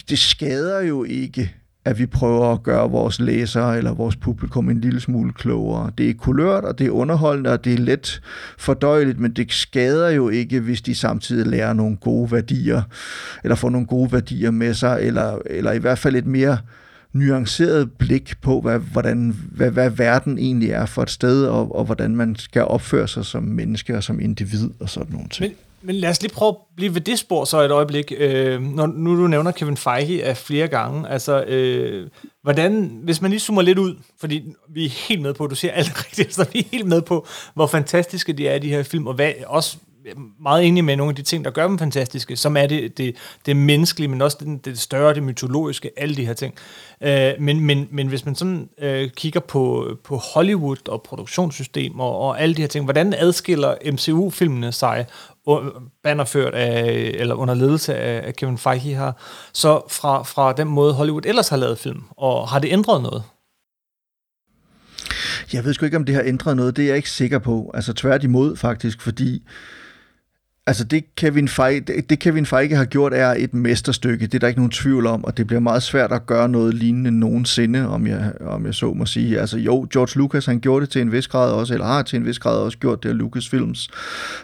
det 0.10 0.20
skader 0.20 0.82
jo 0.82 1.04
ikke 1.04 1.56
at 1.86 2.00
vi 2.00 2.06
prøver 2.06 2.54
at 2.54 2.64
gøre 2.64 2.90
vores 2.90 3.20
læsere 3.20 3.78
eller 3.78 3.94
vores 3.94 4.16
publikum 4.16 4.70
en 4.70 4.82
lille 4.82 5.00
smule 5.00 5.34
klogere. 5.34 5.92
Det 5.98 6.10
er 6.10 6.14
kulørt, 6.14 6.64
og 6.64 6.80
det 6.80 6.88
er 6.88 6.92
underholdende, 6.92 7.52
og 7.52 7.66
det 7.66 7.74
er 7.74 7.78
let 7.78 8.22
fordøjeligt, 8.58 9.20
men 9.20 9.32
det 9.32 9.52
skader 9.52 10.10
jo 10.10 10.30
ikke, 10.30 10.60
hvis 10.60 10.82
de 10.82 10.96
samtidig 10.96 11.48
lærer 11.48 11.74
nogle 11.74 11.98
gode 11.98 12.32
værdier, 12.32 12.82
eller 13.44 13.56
får 13.56 13.70
nogle 13.70 13.88
gode 13.88 14.12
værdier 14.12 14.52
med 14.52 14.74
sig, 14.74 15.00
eller, 15.02 15.40
eller 15.46 15.72
i 15.72 15.78
hvert 15.78 16.00
fald 16.00 16.16
et 16.16 16.26
mere 16.28 16.58
nuanceret 17.14 17.92
blik 17.92 18.34
på, 18.42 18.62
hvad, 18.62 18.80
hvordan, 18.80 19.36
hvad, 19.52 19.72
hvad 19.72 19.90
verden 19.90 20.38
egentlig 20.38 20.70
er 20.70 20.86
for 20.86 21.02
et 21.02 21.10
sted, 21.10 21.46
og, 21.46 21.76
og 21.76 21.86
hvordan 21.86 22.16
man 22.16 22.36
skal 22.36 22.62
opføre 22.64 23.08
sig 23.08 23.26
som 23.26 23.44
menneske 23.44 23.98
og 23.98 24.04
som 24.04 24.20
individ 24.20 24.70
og 24.80 24.90
sådan 24.90 25.14
nogle 25.14 25.30
ting. 25.30 25.54
Men 25.54 25.58
men 25.82 25.96
lad 25.96 26.10
os 26.10 26.22
lige 26.22 26.34
prøve 26.34 26.50
at 26.50 26.56
blive 26.76 26.94
ved 26.96 27.02
det 27.02 27.20
spor 27.20 27.46
så 27.46 27.62
et 27.62 27.72
øjeblik. 27.72 28.14
Øh, 28.18 28.62
når, 28.62 28.88
nu 28.88 29.22
du 29.22 29.28
nævner 29.28 29.52
Kevin 29.52 29.78
Feige 29.78 30.24
af 30.24 30.38
flere 30.38 30.68
gange, 30.68 31.10
altså, 31.10 31.44
øh, 31.44 32.10
hvordan, 32.44 33.00
hvis 33.04 33.22
man 33.22 33.32
lige 33.32 33.40
zoomer 33.40 33.62
lidt 33.62 33.80
ud, 33.80 33.96
fordi 34.20 34.44
vi 34.70 34.86
er 34.86 34.90
helt 34.90 35.22
med 35.22 35.34
på, 35.34 35.48
du 35.48 35.56
siger 35.56 35.72
alt 35.72 35.92
rigtigt, 36.06 36.34
så 36.34 36.48
vi 36.54 36.60
er 36.60 36.64
helt 36.72 36.88
med 36.88 37.02
på, 37.02 37.28
hvor 37.54 37.68
fantastiske 37.68 38.34
de 38.34 38.48
er, 38.48 38.60
de 38.60 38.70
her 38.70 38.84
film, 38.84 39.08
og 39.08 39.14
hvad, 39.14 39.32
også 39.48 39.78
meget 40.42 40.66
enig 40.66 40.84
med 40.84 40.96
nogle 40.96 41.12
af 41.12 41.16
de 41.16 41.22
ting, 41.22 41.46
der 41.46 41.52
gør 41.52 41.68
dem 41.68 41.80
fantastiske, 41.80 42.36
som 42.36 42.58
er 42.58 42.68
det, 42.68 42.98
det, 42.98 43.16
det 43.46 43.58
menneskelige, 43.58 44.08
men 44.08 44.22
også 44.22 44.38
det, 44.40 44.66
det 44.66 44.80
større, 44.80 45.14
det 45.14 45.24
mytologiske, 45.24 45.92
alle 45.98 46.16
de 46.16 46.26
her 46.26 46.34
ting. 46.34 46.54
Øh, 47.02 47.32
men, 47.40 47.60
men, 47.60 47.88
men 47.92 48.08
hvis 48.08 48.26
man 48.26 48.36
sådan 48.36 48.70
øh, 48.82 49.10
kigger 49.10 49.40
på, 49.40 49.88
på 50.04 50.18
Hollywood 50.18 50.90
og 50.90 51.02
produktionssystemer 51.02 52.04
og, 52.04 52.20
og 52.20 52.42
alle 52.42 52.56
de 52.56 52.62
her 52.62 52.68
ting, 52.68 52.86
hvordan 52.86 53.14
adskiller 53.18 53.76
MCU-filmene 53.92 54.72
sig 54.72 55.06
bannerført 56.04 56.54
af, 56.54 57.12
eller 57.16 57.36
under 57.36 57.54
ledelse 57.54 57.96
af, 57.96 58.36
Kevin 58.36 58.58
Feige 58.58 58.96
her, 58.96 59.12
så 59.54 59.82
fra, 59.90 60.24
fra 60.24 60.54
den 60.54 60.68
måde 60.68 60.94
Hollywood 60.94 61.26
ellers 61.26 61.50
har 61.50 61.58
lavet 61.58 61.78
film, 61.78 62.04
og 62.18 62.50
har 62.50 62.60
det 62.60 62.72
ændret 62.72 63.02
noget? 63.02 63.24
Jeg 65.54 65.66
ved 65.66 65.74
sgu 65.74 65.86
ikke, 65.86 65.98
om 65.98 66.06
det 66.06 66.16
har 66.16 66.24
ændret 66.26 66.56
noget. 66.58 66.78
Det 66.78 66.84
er 66.84 66.88
jeg 66.88 66.98
ikke 66.98 67.10
sikker 67.10 67.40
på. 67.40 67.72
Altså 67.74 67.94
tværtimod 67.94 68.56
faktisk, 68.56 69.02
fordi 69.02 69.44
Altså 70.70 70.84
det 70.84 71.16
Kevin, 71.16 71.48
Feige, 71.48 71.82
det 72.10 72.20
Kevin 72.20 72.46
Feige 72.46 72.76
har 72.76 72.86
gjort 72.86 73.14
er 73.14 73.34
et 73.38 73.54
mesterstykke, 73.54 74.26
det 74.26 74.34
er 74.34 74.40
der 74.40 74.48
ikke 74.48 74.60
nogen 74.60 74.72
tvivl 74.72 75.08
om, 75.08 75.26
og 75.26 75.38
det 75.38 75.48
bliver 75.48 75.60
meget 75.60 75.84
svært 75.84 76.12
at 76.12 76.26
gøre 76.26 76.50
noget 76.50 76.74
lignende 76.74 77.12
nogensinde, 77.12 77.88
om 77.88 78.08
jeg, 78.08 78.34
om 78.42 78.66
jeg 78.66 78.74
så 78.74 78.94
må 78.94 79.06
sige. 79.06 79.40
Altså 79.40 79.58
jo, 79.58 79.88
George 79.94 80.18
Lucas 80.18 80.46
han 80.46 80.60
gjorde 80.60 80.86
det 80.86 80.90
til 80.90 81.02
en 81.02 81.12
vis 81.12 81.28
grad 81.28 81.52
også, 81.52 81.74
eller 81.74 81.86
har 81.86 82.04
til 82.04 82.18
en 82.18 82.26
vis 82.26 82.40
grad 82.40 82.58
også 82.58 82.78
gjort 82.78 83.04
det, 83.04 83.12
og 83.12 83.18
Lucasfilms 83.18 83.90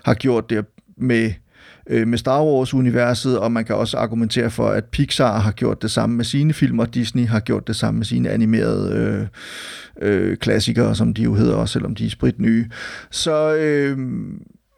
har 0.06 0.14
gjort 0.14 0.50
det 0.50 0.66
med 0.98 1.34
øh, 1.90 2.08
med 2.08 2.18
Star 2.18 2.44
Wars-universet, 2.44 3.40
og 3.40 3.52
man 3.52 3.66
kan 3.66 3.76
også 3.76 3.98
argumentere 3.98 4.52
for, 4.52 4.68
at 4.68 4.86
Pixar 4.86 5.40
har 5.40 5.52
gjort 5.52 5.82
det 5.82 5.92
samme 5.92 6.16
med 6.16 6.26
sine 6.26 6.54
film, 6.54 6.80
og 6.80 6.94
Disney 6.94 7.28
har 7.28 7.40
gjort 7.40 7.68
det 7.68 7.76
samme 7.76 7.98
med 7.98 8.06
sine 8.06 8.30
animerede 8.30 8.96
øh, 8.96 9.28
øh, 10.10 10.38
klassikere, 10.38 10.96
som 10.96 11.14
de 11.14 11.24
jo 11.24 11.34
hedder 11.34 11.56
også, 11.56 11.74
selvom 11.74 11.96
de 11.96 12.06
er 12.06 12.10
sprit 12.10 12.40
nye. 12.40 12.70
Så, 13.12 13.56
øh, 13.56 13.98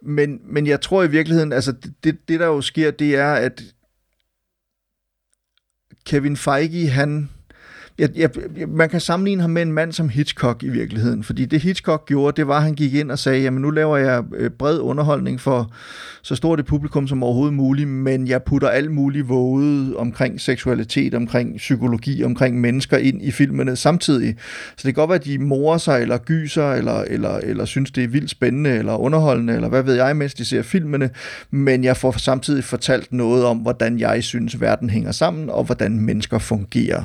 men, 0.03 0.39
men 0.49 0.67
jeg 0.67 0.81
tror 0.81 1.03
i 1.03 1.11
virkeligheden, 1.11 1.53
altså 1.53 1.73
det, 2.03 2.17
det 2.27 2.39
der 2.39 2.45
jo 2.45 2.61
sker, 2.61 2.91
det 2.91 3.15
er, 3.15 3.33
at 3.33 3.63
Kevin 6.05 6.37
Feige, 6.37 6.89
han 6.89 7.29
jeg, 7.99 8.09
jeg, 8.15 8.29
man 8.67 8.89
kan 8.89 8.99
sammenligne 8.99 9.41
ham 9.41 9.49
med 9.49 9.61
en 9.61 9.71
mand 9.71 9.91
som 9.91 10.09
Hitchcock 10.09 10.63
i 10.63 10.69
virkeligheden, 10.69 11.23
fordi 11.23 11.45
det 11.45 11.61
Hitchcock 11.61 12.05
gjorde, 12.07 12.37
det 12.37 12.47
var, 12.47 12.57
at 12.57 12.63
han 12.63 12.73
gik 12.73 12.93
ind 12.93 13.11
og 13.11 13.19
sagde, 13.19 13.41
jamen 13.41 13.61
nu 13.61 13.69
laver 13.69 13.97
jeg 13.97 14.23
øh, 14.35 14.49
bred 14.49 14.79
underholdning 14.79 15.41
for 15.41 15.71
så 16.21 16.35
stort 16.35 16.59
et 16.59 16.65
publikum 16.65 17.07
som 17.07 17.23
overhovedet 17.23 17.53
muligt, 17.53 17.89
men 17.89 18.27
jeg 18.27 18.43
putter 18.43 18.69
alt 18.69 18.91
muligt 18.91 19.29
våget 19.29 19.95
omkring 19.95 20.41
seksualitet, 20.41 21.13
omkring 21.13 21.57
psykologi, 21.57 22.23
omkring 22.23 22.61
mennesker 22.61 22.97
ind 22.97 23.21
i 23.21 23.31
filmene 23.31 23.75
samtidig. 23.75 24.35
Så 24.69 24.75
det 24.75 24.83
kan 24.83 24.93
godt 24.93 25.09
være, 25.09 25.19
at 25.19 25.25
de 25.25 25.37
morer 25.37 25.77
sig, 25.77 26.01
eller 26.01 26.17
gyser, 26.17 26.71
eller, 26.71 27.01
eller, 27.01 27.37
eller 27.37 27.65
synes, 27.65 27.91
det 27.91 28.03
er 28.03 28.07
vildt 28.07 28.29
spændende, 28.29 28.69
eller 28.69 28.95
underholdende, 28.95 29.53
eller 29.53 29.69
hvad 29.69 29.83
ved 29.83 29.95
jeg, 29.95 30.15
mens 30.15 30.33
de 30.33 30.45
ser 30.45 30.61
filmene, 30.61 31.09
men 31.51 31.83
jeg 31.83 31.97
får 31.97 32.11
samtidig 32.11 32.63
fortalt 32.63 33.13
noget 33.13 33.45
om, 33.45 33.57
hvordan 33.57 33.99
jeg 33.99 34.23
synes, 34.23 34.61
verden 34.61 34.89
hænger 34.89 35.11
sammen, 35.11 35.49
og 35.49 35.63
hvordan 35.63 35.99
mennesker 35.99 36.37
fungerer. 36.37 37.03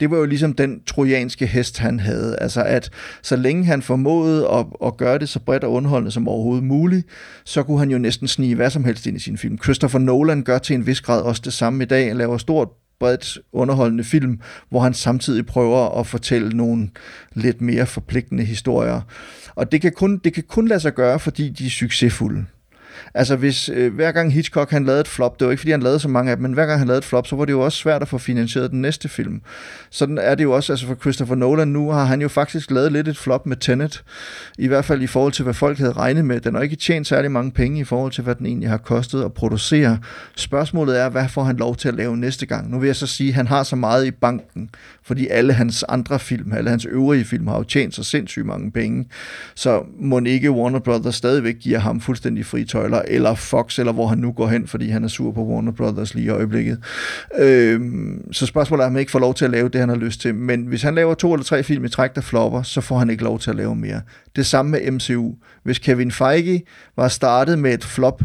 Det 0.00 0.10
var 0.10 0.21
jo 0.22 0.28
ligesom 0.28 0.52
den 0.52 0.82
trojanske 0.86 1.46
hest, 1.46 1.78
han 1.78 2.00
havde. 2.00 2.36
Altså 2.40 2.62
at 2.62 2.90
så 3.22 3.36
længe 3.36 3.64
han 3.64 3.82
formåede 3.82 4.48
at, 4.48 4.66
at 4.84 4.96
gøre 4.96 5.18
det 5.18 5.28
så 5.28 5.40
bredt 5.40 5.64
og 5.64 5.72
underholdende 5.72 6.10
som 6.10 6.28
overhovedet 6.28 6.64
muligt, 6.64 7.06
så 7.44 7.62
kunne 7.62 7.78
han 7.78 7.90
jo 7.90 7.98
næsten 7.98 8.28
snige 8.28 8.54
hvad 8.54 8.70
som 8.70 8.84
helst 8.84 9.06
ind 9.06 9.16
i 9.16 9.20
sin 9.20 9.38
film. 9.38 9.58
Christopher 9.62 9.98
Nolan 9.98 10.42
gør 10.42 10.58
til 10.58 10.74
en 10.74 10.86
vis 10.86 11.00
grad 11.00 11.22
også 11.22 11.42
det 11.44 11.52
samme 11.52 11.84
i 11.84 11.86
dag. 11.86 12.08
Han 12.08 12.16
laver 12.16 12.38
stort 12.38 12.68
bredt 13.00 13.38
underholdende 13.52 14.04
film, 14.04 14.40
hvor 14.68 14.80
han 14.80 14.94
samtidig 14.94 15.46
prøver 15.46 15.98
at 16.00 16.06
fortælle 16.06 16.56
nogle 16.56 16.88
lidt 17.34 17.60
mere 17.60 17.86
forpligtende 17.86 18.44
historier. 18.44 19.00
Og 19.54 19.72
det 19.72 19.80
kan 19.80 19.92
kun, 19.92 20.20
det 20.24 20.34
kan 20.34 20.44
kun 20.48 20.68
lade 20.68 20.80
sig 20.80 20.94
gøre, 20.94 21.18
fordi 21.18 21.48
de 21.48 21.66
er 21.66 21.70
succesfulde. 21.70 22.44
Altså 23.14 23.36
hvis 23.36 23.68
øh, 23.68 23.94
hver 23.94 24.12
gang 24.12 24.32
Hitchcock 24.32 24.70
han 24.70 24.84
lavede 24.84 25.00
et 25.00 25.08
flop, 25.08 25.40
det 25.40 25.44
var 25.46 25.50
ikke 25.50 25.60
fordi 25.60 25.70
han 25.70 25.82
lavede 25.82 25.98
så 25.98 26.08
mange 26.08 26.30
af 26.30 26.36
dem, 26.36 26.42
men 26.42 26.52
hver 26.52 26.66
gang 26.66 26.78
han 26.78 26.88
lavede 26.88 26.98
et 26.98 27.04
flop, 27.04 27.26
så 27.26 27.36
var 27.36 27.44
det 27.44 27.52
jo 27.52 27.60
også 27.60 27.78
svært 27.78 28.02
at 28.02 28.08
få 28.08 28.18
finansieret 28.18 28.70
den 28.70 28.80
næste 28.80 29.08
film. 29.08 29.40
Sådan 29.90 30.18
er 30.18 30.34
det 30.34 30.44
jo 30.44 30.52
også, 30.52 30.72
altså 30.72 30.86
for 30.86 30.94
Christopher 30.94 31.34
Nolan 31.34 31.68
nu 31.68 31.90
har 31.90 32.04
han 32.04 32.22
jo 32.22 32.28
faktisk 32.28 32.70
lavet 32.70 32.92
lidt 32.92 33.08
et 33.08 33.16
flop 33.16 33.46
med 33.46 33.56
Tenet, 33.56 34.04
i 34.58 34.66
hvert 34.66 34.84
fald 34.84 35.02
i 35.02 35.06
forhold 35.06 35.32
til, 35.32 35.42
hvad 35.42 35.54
folk 35.54 35.78
havde 35.78 35.92
regnet 35.92 36.24
med. 36.24 36.40
Den 36.40 36.54
har 36.54 36.62
ikke 36.62 36.76
tjent 36.76 37.06
særlig 37.06 37.30
mange 37.30 37.50
penge 37.50 37.80
i 37.80 37.84
forhold 37.84 38.12
til, 38.12 38.24
hvad 38.24 38.34
den 38.34 38.46
egentlig 38.46 38.68
har 38.68 38.76
kostet 38.76 39.24
at 39.24 39.32
producere. 39.32 39.98
Spørgsmålet 40.36 41.00
er, 41.00 41.08
hvad 41.08 41.28
får 41.28 41.44
han 41.44 41.56
lov 41.56 41.76
til 41.76 41.88
at 41.88 41.94
lave 41.94 42.16
næste 42.16 42.46
gang? 42.46 42.70
Nu 42.70 42.78
vil 42.78 42.86
jeg 42.86 42.96
så 42.96 43.06
sige, 43.06 43.28
at 43.28 43.34
han 43.34 43.46
har 43.46 43.62
så 43.62 43.76
meget 43.76 44.06
i 44.06 44.10
banken, 44.10 44.70
fordi 45.02 45.28
alle 45.28 45.52
hans 45.52 45.82
andre 45.82 46.18
film, 46.18 46.52
alle 46.52 46.70
hans 46.70 46.84
øvrige 46.84 47.24
film 47.24 47.46
har 47.46 47.56
jo 47.56 47.62
tjent 47.62 47.94
så 47.94 48.04
sindssygt 48.04 48.46
mange 48.46 48.70
penge. 48.70 49.06
Så 49.54 49.82
må 50.00 50.20
ikke 50.26 50.50
Warner 50.50 50.78
Brothers 50.78 51.14
stadigvæk 51.14 51.58
giver 51.60 51.78
ham 51.78 52.00
fuldstændig 52.00 52.46
fri 52.46 52.64
tøjler, 52.64 52.91
eller 52.98 53.34
Fox, 53.34 53.78
eller 53.78 53.92
hvor 53.92 54.06
han 54.06 54.18
nu 54.18 54.32
går 54.32 54.46
hen, 54.48 54.66
fordi 54.66 54.88
han 54.88 55.04
er 55.04 55.08
sur 55.08 55.32
på 55.32 55.44
Warner 55.44 55.72
Brothers 55.72 56.14
lige 56.14 56.26
i 56.26 56.28
øjeblikket. 56.28 56.78
Øhm, 57.38 58.32
så 58.32 58.46
spørgsmålet 58.46 58.82
er, 58.82 58.86
om 58.86 58.92
han 58.92 59.00
ikke 59.00 59.12
får 59.12 59.18
lov 59.18 59.34
til 59.34 59.44
at 59.44 59.50
lave 59.50 59.68
det, 59.68 59.80
han 59.80 59.88
har 59.88 59.96
lyst 59.96 60.20
til. 60.20 60.34
Men 60.34 60.62
hvis 60.62 60.82
han 60.82 60.94
laver 60.94 61.14
to 61.14 61.32
eller 61.32 61.44
tre 61.44 61.62
film 61.62 61.84
i 61.84 61.88
træk, 61.88 62.14
der 62.14 62.20
flopper, 62.20 62.62
så 62.62 62.80
får 62.80 62.98
han 62.98 63.10
ikke 63.10 63.24
lov 63.24 63.38
til 63.38 63.50
at 63.50 63.56
lave 63.56 63.76
mere. 63.76 64.00
Det 64.36 64.46
samme 64.46 64.70
med 64.70 64.90
MCU. 64.90 65.32
Hvis 65.62 65.78
Kevin 65.78 66.10
Feige 66.10 66.62
var 66.96 67.08
startet 67.08 67.58
med 67.58 67.74
et 67.74 67.84
flop, 67.84 68.22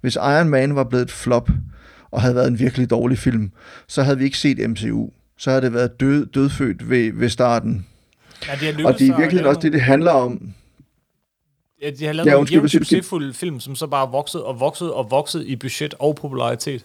hvis 0.00 0.14
Iron 0.14 0.48
Man 0.48 0.74
var 0.74 0.84
blevet 0.84 1.04
et 1.04 1.10
flop, 1.10 1.50
og 2.10 2.20
havde 2.20 2.34
været 2.34 2.48
en 2.48 2.58
virkelig 2.58 2.90
dårlig 2.90 3.18
film, 3.18 3.50
så 3.88 4.02
havde 4.02 4.18
vi 4.18 4.24
ikke 4.24 4.38
set 4.38 4.70
MCU. 4.70 5.08
Så 5.38 5.50
havde 5.50 5.62
det 5.62 5.74
været 5.74 6.00
død, 6.00 6.26
dødfødt 6.26 6.90
ved, 6.90 7.12
ved 7.14 7.28
starten. 7.28 7.86
Ja, 8.48 8.52
det 8.60 8.86
Og 8.86 8.98
det 8.98 9.10
er 9.10 9.30
lave 9.30 9.46
også 9.46 9.60
det, 9.60 9.72
det 9.72 9.80
handler 9.80 10.10
om. 10.10 10.54
Ja, 11.84 11.90
de 11.90 12.04
har 12.04 12.12
lavet 12.12 12.26
Ja, 12.26 12.30
ja, 12.30 12.34
nogle 12.34 12.40
undskyld, 12.40 12.60
jævnt 12.60 12.70
succesfulde 12.70 13.34
film, 13.34 13.60
som 13.60 13.76
så 13.76 13.86
bare 13.86 14.10
voksede 14.10 14.44
og 14.44 14.60
voksede 14.60 14.94
og 14.94 15.10
voksede 15.10 15.46
i 15.46 15.56
budget 15.56 15.94
og 15.98 16.16
popularitet. 16.16 16.84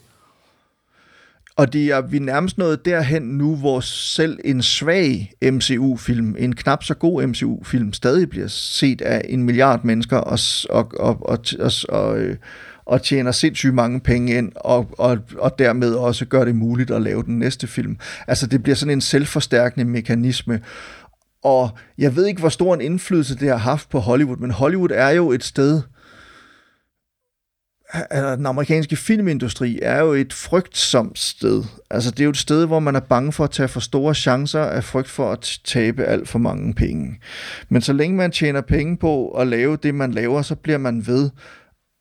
Og 1.56 1.74
det 1.74 1.86
er, 1.86 2.02
vi 2.02 2.18
er 2.18 2.22
nærmest 2.22 2.58
nået 2.58 2.86
derhen 2.86 3.22
nu, 3.22 3.56
hvor 3.56 3.80
selv 3.80 4.39
en 4.45 4.62
svag 4.62 5.34
MCU-film, 5.41 6.36
en 6.39 6.56
knap 6.56 6.84
så 6.84 6.93
god 6.93 7.28
MCU-film, 7.28 7.93
stadig 7.93 8.30
bliver 8.30 8.47
set 8.47 9.02
af 9.02 9.22
en 9.30 9.43
milliard 9.43 9.84
mennesker 9.84 10.18
og, 10.18 10.39
og, 10.70 10.91
og, 11.00 11.18
og, 11.22 11.39
og, 11.60 11.72
og, 11.89 12.20
øh, 12.20 12.38
og 12.86 13.04
tjener 13.04 13.32
sindssygt 13.32 13.74
mange 13.74 14.00
penge 14.00 14.38
ind, 14.38 14.52
og, 14.56 14.89
og, 14.97 15.18
og 15.38 15.60
dermed 15.60 15.93
også 15.93 16.26
gør 16.26 16.45
det 16.45 16.56
muligt 16.56 16.91
at 16.91 17.02
lave 17.02 17.24
den 17.24 17.39
næste 17.39 17.68
film. 17.68 17.97
Altså 18.28 18.47
det 18.47 18.64
bliver 18.64 18.76
sådan 18.76 18.93
en 18.93 19.02
selvforstærkende 19.02 19.86
mekanisme. 19.86 20.60
Og 21.44 21.70
jeg 21.98 22.16
ved 22.16 22.26
ikke, 22.26 22.40
hvor 22.40 22.50
stor 22.50 22.74
en 22.74 22.82
indflydelse 22.82 23.36
det 23.36 23.50
har 23.50 23.58
haft 23.58 23.90
på 23.90 24.00
Hollywood, 24.00 24.38
men 24.38 24.52
Hollywood 24.52 24.92
er 24.94 25.10
jo 25.10 25.32
et 25.32 25.44
sted, 25.44 25.82
altså, 27.94 28.36
den 28.36 28.46
amerikanske 28.46 28.96
filmindustri 28.96 29.80
er 29.82 30.00
jo 30.00 30.14
et 30.14 30.34
frygtsomt 30.34 31.20
sted. 31.20 31.64
Altså, 31.90 32.12
det 32.12 32.20
er 32.20 32.24
jo 32.24 32.30
et 32.30 32.38
sted, 32.38 32.66
hvor 32.66 32.80
man 32.80 32.96
er 32.96 33.00
bange 33.00 33.32
for 33.32 33.44
at 33.44 33.52
tage 33.52 33.68
for 33.68 33.80
store 33.80 34.16
chancer 34.16 34.62
af 34.62 34.84
frygt 34.84 35.10
for 35.10 35.32
at 35.32 35.60
tabe 35.64 36.04
alt 36.04 36.30
for 36.30 36.40
mange 36.40 36.74
penge. 36.74 37.20
Men 37.70 37.82
så 37.82 37.94
længe 37.94 38.18
man 38.18 38.32
tjener 38.32 38.62
penge 38.62 38.98
på 38.98 39.30
at 39.30 39.48
lave 39.48 39.78
det, 39.84 39.96
man 39.96 40.12
laver, 40.12 40.42
så 40.42 40.56
bliver 40.56 40.78
man 40.78 41.08
ved 41.08 41.30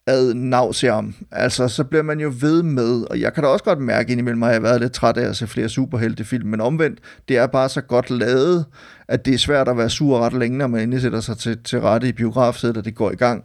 ad 0.09 0.35
nauseam. 0.35 1.15
Altså, 1.33 1.69
så 1.69 1.85
bliver 1.85 2.03
man 2.03 2.21
jo 2.21 2.33
ved 2.41 2.63
med, 2.63 3.05
og 3.11 3.21
jeg 3.21 3.35
kan 3.35 3.43
da 3.43 3.49
også 3.49 3.65
godt 3.65 3.79
mærke 3.79 4.13
indimellem, 4.13 4.43
at 4.43 4.47
jeg 4.47 4.55
har 4.55 4.61
været 4.61 4.81
lidt 4.81 4.93
træt 4.93 5.17
af 5.17 5.29
at 5.29 5.37
se 5.37 5.47
flere 5.47 5.69
superheltefilm, 5.69 6.47
men 6.47 6.61
omvendt, 6.61 6.99
det 7.29 7.37
er 7.37 7.47
bare 7.47 7.69
så 7.69 7.81
godt 7.81 8.11
lavet, 8.11 8.65
at 9.09 9.27
det 9.27 9.35
er 9.35 9.39
svært 9.39 9.69
at 9.69 9.77
være 9.77 9.91
sur 9.91 10.19
ret 10.19 10.33
længe, 10.33 10.59
når 10.59 10.67
man 10.67 10.81
endelig 10.81 11.03
sætter 11.03 11.21
sig 11.21 11.39
til, 11.39 11.59
til 11.65 11.81
rette 11.81 12.09
i 12.09 12.13
biografsædet, 12.13 12.77
og 12.77 12.85
det 12.85 12.95
går 12.95 13.11
i 13.11 13.17
gang. 13.17 13.45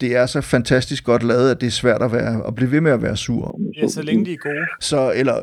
Det 0.00 0.16
er 0.16 0.26
så 0.26 0.40
fantastisk 0.40 1.04
godt 1.04 1.22
lavet, 1.22 1.50
at 1.50 1.60
det 1.60 1.66
er 1.66 1.70
svært 1.70 2.02
at, 2.02 2.12
være, 2.12 2.42
at 2.46 2.54
blive 2.54 2.70
ved 2.70 2.80
med 2.80 2.92
at 2.92 3.02
være 3.02 3.16
sur. 3.16 3.60
Ja, 3.82 3.88
så 3.88 4.02
længe 4.02 4.24
de 4.26 4.32
er 4.32 4.36
gode. 4.36 4.66
Så, 4.80 5.12
eller, 5.14 5.40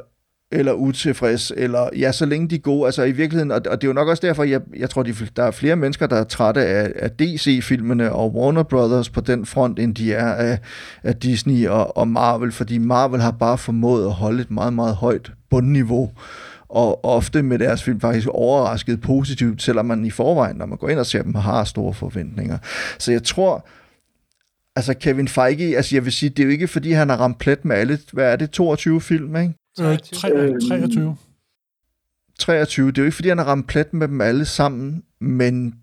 eller 0.52 0.74
utilfreds, 0.74 1.52
eller 1.58 1.90
ja, 1.98 2.12
så 2.12 2.26
længe 2.26 2.48
de 2.48 2.56
er 2.56 2.60
gode. 2.60 2.86
Altså 2.86 3.04
i 3.04 3.12
virkeligheden, 3.12 3.52
og, 3.52 3.62
og 3.70 3.82
det 3.82 3.88
er 3.88 3.90
jo 3.90 3.94
nok 3.94 4.08
også 4.08 4.28
derfor, 4.28 4.44
jeg, 4.44 4.62
jeg 4.78 4.90
tror, 4.90 5.04
de, 5.04 5.16
der 5.36 5.44
er 5.44 5.52
flere 5.52 5.76
mennesker, 5.76 6.08
der 6.08 6.16
er 6.16 6.24
trætte 6.24 6.66
af, 6.66 6.92
af 6.96 7.12
DC-filmene 7.12 8.12
og 8.12 8.36
Warner 8.36 8.64
Brothers 8.64 9.10
på 9.10 9.22
den 9.22 9.46
front, 9.46 9.80
end 9.80 9.96
de 9.96 10.14
er 10.14 10.34
af, 10.34 10.60
af 11.04 11.16
Disney 11.16 11.68
og, 11.68 11.98
og 11.98 12.08
Marvel, 12.08 12.52
fordi 12.52 12.78
Marvel 12.78 13.22
har 13.22 13.32
bare 13.32 13.58
formået 13.58 14.06
at 14.06 14.12
holde 14.12 14.42
et 14.42 14.52
meget, 14.52 14.74
meget 14.74 14.96
højt 14.96 15.32
bundniveau 15.50 16.12
og 16.70 17.06
ofte 17.06 17.44
med 17.44 17.60
deres 17.60 17.84
film 17.84 18.00
faktisk 18.00 18.28
overrasket 18.28 19.02
positivt, 19.02 19.62
selvom 19.62 19.86
man 19.86 20.06
i 20.06 20.10
forvejen, 20.10 20.56
når 20.56 20.66
man 20.66 20.78
går 20.78 20.90
ind 20.90 21.00
og 21.00 21.06
ser 21.06 21.24
dem, 21.24 21.36
har 21.36 21.64
store 21.64 21.94
forventninger. 21.94 22.58
Så 23.00 23.12
jeg 23.12 23.24
tror, 23.24 23.68
altså 24.76 24.94
Kevin 24.94 25.28
Feige, 25.28 25.78
altså 25.78 25.96
jeg 25.96 26.06
vil 26.06 26.14
sige, 26.14 26.30
det 26.30 26.40
er 26.40 26.44
jo 26.44 26.52
ikke 26.52 26.68
fordi, 26.68 26.92
han 26.92 27.10
har 27.10 27.18
ramt 27.18 27.40
plet 27.40 27.66
med 27.66 27.76
alle, 27.76 28.00
hvad 28.14 28.32
er 28.32 28.36
det, 28.36 28.52
22 28.52 29.02
film, 29.02 29.36
ikke? 29.36 29.54
Øh, 29.80 29.98
tre- 30.14 30.60
23. 30.68 31.18
23. 32.40 32.88
Det 32.88 32.98
er 32.98 33.02
jo 33.02 33.06
ikke, 33.06 33.16
fordi 33.16 33.30
han 33.30 33.38
har 33.38 33.46
ramt 33.46 33.68
plet 33.68 33.94
med 33.94 34.08
dem 34.08 34.22
alle 34.22 34.46
sammen, 34.46 35.04
men 35.20 35.76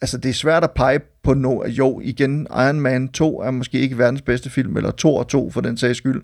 altså, 0.00 0.18
det 0.18 0.28
er 0.28 0.32
svært 0.34 0.64
at 0.64 0.70
pege 0.70 1.00
på 1.22 1.34
no, 1.34 1.64
jo, 1.66 2.00
igen, 2.00 2.46
Iron 2.50 2.80
Man 2.80 3.08
2 3.08 3.40
er 3.40 3.50
måske 3.50 3.78
ikke 3.80 3.98
verdens 3.98 4.22
bedste 4.22 4.50
film, 4.50 4.76
eller 4.76 4.90
2 4.90 5.14
og 5.14 5.28
2 5.28 5.50
for 5.50 5.60
den 5.60 5.76
sags 5.76 5.98
skyld. 5.98 6.22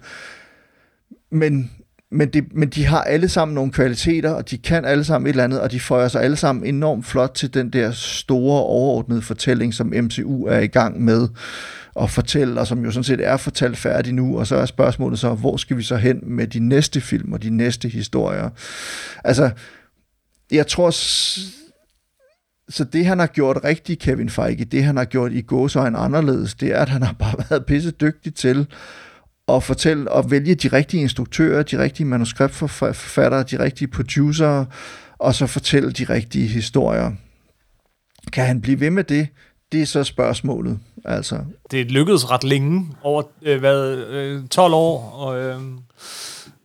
Men, 1.30 1.70
men, 2.11 2.28
det, 2.28 2.44
men 2.54 2.68
de 2.68 2.86
har 2.86 3.02
alle 3.02 3.28
sammen 3.28 3.54
nogle 3.54 3.72
kvaliteter, 3.72 4.30
og 4.30 4.50
de 4.50 4.59
kan 4.59 4.84
alle 4.84 5.04
sammen 5.04 5.26
et 5.26 5.30
eller 5.30 5.44
andet, 5.44 5.61
og 5.61 5.70
de 5.70 5.80
føjer 5.80 6.09
sig 6.09 6.22
alle 6.22 6.36
sammen 6.36 6.66
enormt 6.66 7.06
flot 7.06 7.30
til 7.34 7.54
den 7.54 7.70
der 7.70 7.90
store 7.90 8.62
overordnede 8.62 9.22
fortælling, 9.22 9.74
som 9.74 9.86
MCU 9.86 10.46
er 10.46 10.59
i 10.59 10.66
gang 10.66 11.00
med 11.04 11.28
at 12.00 12.11
fortælle, 12.11 12.61
og 12.61 12.66
som 12.66 12.84
jo 12.84 12.90
sådan 12.90 13.04
set 13.04 13.20
er 13.20 13.36
fortalt 13.36 13.76
færdig 13.76 14.14
nu, 14.14 14.38
og 14.38 14.46
så 14.46 14.56
er 14.56 14.66
spørgsmålet 14.66 15.18
så, 15.18 15.34
hvor 15.34 15.56
skal 15.56 15.76
vi 15.76 15.82
så 15.82 15.96
hen 15.96 16.20
med 16.22 16.46
de 16.46 16.59
næste 16.59 17.00
film 17.00 17.32
og 17.32 17.42
de 17.42 17.50
næste 17.50 17.88
historier? 17.88 18.50
Altså, 19.24 19.50
jeg 20.50 20.66
tror, 20.66 20.90
så 22.70 22.84
det 22.84 23.06
han 23.06 23.18
har 23.18 23.26
gjort 23.26 23.59
rigtigt, 23.64 24.00
Kevin 24.00 24.30
Feige, 24.30 24.64
det 24.64 24.84
han 24.84 24.96
har 24.96 25.04
gjort 25.04 25.32
i 25.32 25.40
gåsøjne 25.40 25.98
anderledes, 25.98 26.54
det 26.54 26.68
er, 26.68 26.80
at 26.80 26.88
han 26.88 27.02
har 27.02 27.12
bare 27.12 27.34
været 27.50 27.66
pisse 27.66 27.90
dygtig 27.90 28.34
til 28.34 28.66
at 29.51 29.62
fortælle 29.62 30.12
og 30.12 30.30
vælge 30.30 30.55
de 30.55 30.68
rigtige 30.68 31.01
instruktører, 31.01 31.62
de 31.62 31.78
rigtige 31.82 32.07
manuskriptforfattere, 32.07 33.42
de 33.42 33.59
rigtige 33.64 33.88
producer, 33.88 34.64
og 35.18 35.34
så 35.34 35.46
fortælle 35.46 35.92
de 35.92 36.05
rigtige 36.05 36.46
historier. 36.49 37.12
Kan 38.32 38.46
han 38.46 38.61
blive 38.61 38.80
ved 38.80 38.90
med 38.90 39.05
det? 39.05 39.28
Det 39.72 39.82
er 39.82 39.86
så 39.86 40.05
spørgsmålet. 40.05 40.78
Altså, 41.05 41.38
Det 41.70 41.90
lykkedes 41.90 42.30
ret 42.30 42.44
længe, 42.44 42.86
over 43.03 43.22
øh, 43.42 43.59
hvad, 43.61 43.96
øh, 43.96 44.49
12 44.49 44.74
år, 44.74 45.11
og 45.11 45.38
øh, 45.40 45.61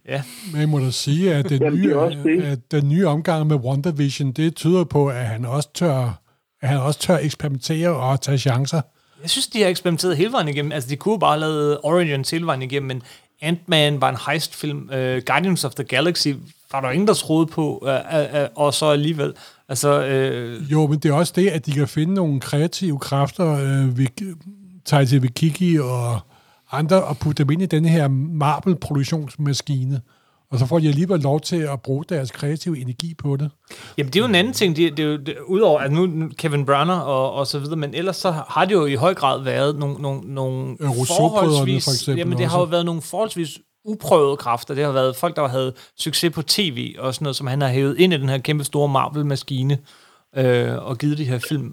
ja. 0.08 0.24
Men 0.52 0.62
jeg 0.62 0.70
må 0.70 0.80
da 0.80 0.92
sige, 0.92 1.36
at 1.36 1.50
den, 1.50 1.62
Jamen, 1.62 1.80
det 1.84 2.26
nye, 2.26 2.36
det. 2.36 2.44
at 2.44 2.60
den 2.72 2.90
nye 2.90 3.08
omgang 3.08 3.48
med 3.48 3.56
WandaVision, 3.56 4.32
det 4.32 4.56
tyder 4.56 4.84
på, 4.84 5.08
at 5.08 5.26
han 5.26 5.46
også 5.46 5.70
tør, 5.74 6.20
at 6.62 6.70
han 6.70 6.78
også 6.80 7.00
tør 7.00 7.18
eksperimentere 7.18 7.90
og 7.90 8.22
tage 8.22 8.38
chancer. 8.38 8.82
Jeg 9.24 9.30
synes, 9.30 9.48
de 9.48 9.62
har 9.62 9.70
eksperimenteret 9.70 10.18
hele 10.18 10.32
vejen 10.32 10.48
igennem. 10.48 10.72
Altså, 10.72 10.90
de 10.90 10.96
kunne 10.96 11.20
bare 11.20 11.40
lave 11.40 11.86
Origins 11.86 12.30
hele 12.30 12.46
vejen 12.46 12.62
igennem, 12.62 12.88
men 12.88 13.02
Ant-Man 13.42 14.02
var 14.02 14.10
en 14.10 14.18
heist-film. 14.28 14.90
Uh, 14.94 15.18
Guardians 15.26 15.64
of 15.64 15.74
the 15.74 15.84
Galaxy 15.84 16.28
var 16.72 16.82
der 16.82 16.92
ingen, 16.92 17.08
der 17.08 17.14
troede 17.14 17.46
på, 17.46 17.78
uh, 17.82 17.88
uh, 17.88 18.42
uh, 18.42 18.48
og 18.56 18.74
så 18.74 18.86
alligevel. 18.86 19.34
Altså, 19.70 20.00
uh, 20.00 20.72
Jo, 20.72 20.88
men 20.88 21.00
det 21.00 21.10
er 21.10 21.14
også 21.14 21.34
det, 21.36 21.48
at 21.48 21.66
de 21.66 21.72
kan 21.72 21.88
finde 21.88 22.14
nogle 22.14 22.40
kreative 22.40 23.00
kræfter, 23.00 23.54
uh, 23.54 23.98
ved 23.98 24.36
Taiti 24.86 25.18
Vikiki 25.18 25.80
og 25.80 26.20
andre, 26.72 27.04
og 27.04 27.18
putte 27.18 27.44
dem 27.44 27.52
ind 27.52 27.62
i 27.62 27.66
den 27.66 27.86
her 27.86 28.08
Marvel-produktionsmaskine. 28.08 30.02
Og 30.54 30.60
så 30.60 30.66
får 30.66 30.80
de 30.80 30.88
alligevel 30.88 31.20
lov 31.20 31.40
til 31.42 31.56
at 31.56 31.82
bruge 31.82 32.04
deres 32.10 32.32
kreative 32.32 32.80
energi 32.82 33.14
på 33.18 33.36
det. 33.36 33.50
Jamen, 33.98 34.14
det 34.14 34.20
er 34.20 34.24
jo 34.24 34.28
en 34.28 34.36
anden 34.36 34.54
ting. 34.54 34.76
Det, 34.76 34.98
det 34.98 35.06
er 35.06 35.10
jo, 35.10 35.18
det, 35.18 35.36
udover 35.46 35.80
at 35.80 35.92
nu 35.92 36.30
Kevin 36.38 36.66
Brunner 36.66 36.96
og, 37.00 37.34
og 37.34 37.48
så 37.48 37.60
videre, 37.60 37.76
men 37.76 37.94
ellers 37.94 38.16
så 38.16 38.32
har 38.50 38.66
det 38.66 38.74
jo 38.74 38.86
i 38.86 38.96
høj 38.96 39.14
grad 39.14 39.44
været 39.44 39.80
nogle, 39.80 40.02
nogle, 40.02 40.34
nogle 40.34 40.78
Øh, 40.80 40.90
Rousseau-brødrene 40.90 41.82
for 41.82 41.92
eksempel 41.92 42.18
Jamen, 42.18 42.38
det 42.38 42.46
har 42.46 42.58
også. 42.58 42.68
jo 42.68 42.70
været 42.70 42.86
nogle 42.86 43.02
forholdsvis 43.02 43.60
uprøvede 43.86 44.38
kræfter. 44.38 44.76
Det 44.76 44.84
har 44.84 44.92
været 44.92 45.16
folk, 45.16 45.36
der 45.36 45.48
havde 45.48 45.74
succes 45.98 46.32
på 46.34 46.42
tv 46.42 46.96
og 47.00 47.14
sådan 47.14 47.24
noget, 47.24 47.36
som 47.36 47.48
han 47.48 47.62
har 47.62 47.70
hævet 47.70 47.98
ind 48.00 48.14
i 48.14 48.18
den 48.18 48.30
her 48.30 48.38
kæmpe 48.38 48.64
store 48.64 48.90
Marvel-maskine 48.90 49.78
øh, 50.38 50.86
og 50.86 50.98
givet 50.98 51.18
de 51.18 51.26
her 51.26 51.40
film. 51.50 51.72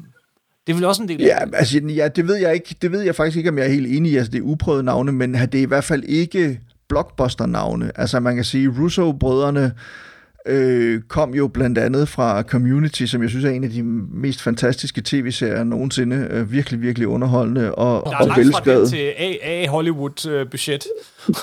Det 0.66 0.72
er 0.72 0.74
vel 0.74 0.85
også 0.85 1.03
en 1.03 1.09
del 1.09 1.20
af 1.22 1.26
Ja, 1.26 1.39
altså, 1.57 1.78
ja, 1.78 2.09
det 2.09 2.28
ved 2.28 2.37
jeg 2.37 2.55
ikke. 2.55 2.76
Det 2.83 2.93
ved 2.93 3.01
jeg 3.01 3.14
faktisk 3.14 3.37
ikke, 3.37 3.51
om 3.51 3.59
jeg 3.59 3.66
er 3.66 3.70
helt 3.70 3.87
enig 3.97 4.12
i. 4.12 4.16
Altså, 4.16 4.33
det 4.33 4.39
er 4.39 4.43
uprøvede 4.43 4.83
navne, 4.83 5.12
men 5.12 5.35
det 5.35 5.55
er 5.55 5.62
i 5.62 5.64
hvert 5.64 5.85
fald 5.85 6.05
ikke 6.05 6.61
blockbuster-navne. 6.91 7.91
Altså, 7.95 8.20
man 8.20 8.34
kan 8.34 8.45
sige, 8.45 8.68
Russo-brødrene 8.78 9.72
øh, 10.47 11.01
kom 11.09 11.34
jo 11.34 11.49
blandt 11.49 11.78
andet 11.78 12.09
fra 12.09 12.43
Community, 12.43 13.05
som 13.05 13.22
jeg 13.22 13.30
synes 13.30 13.45
er 13.45 13.51
en 13.51 13.64
af 13.64 13.70
de 13.70 13.82
mest 13.82 14.43
fantastiske 14.43 15.03
tv-serier 15.05 15.64
nogensinde. 15.64 16.28
Øh, 16.30 16.53
virkelig, 16.53 16.80
virkelig 16.80 17.09
underholdende 17.09 17.74
og, 17.74 18.03
Der 18.11 18.16
er 18.16 18.30
og 18.30 18.36
velskrevet. 18.36 18.88
til 18.88 19.12
A, 19.18 19.32
A 19.43 19.66
Hollywood-budget. 19.68 20.84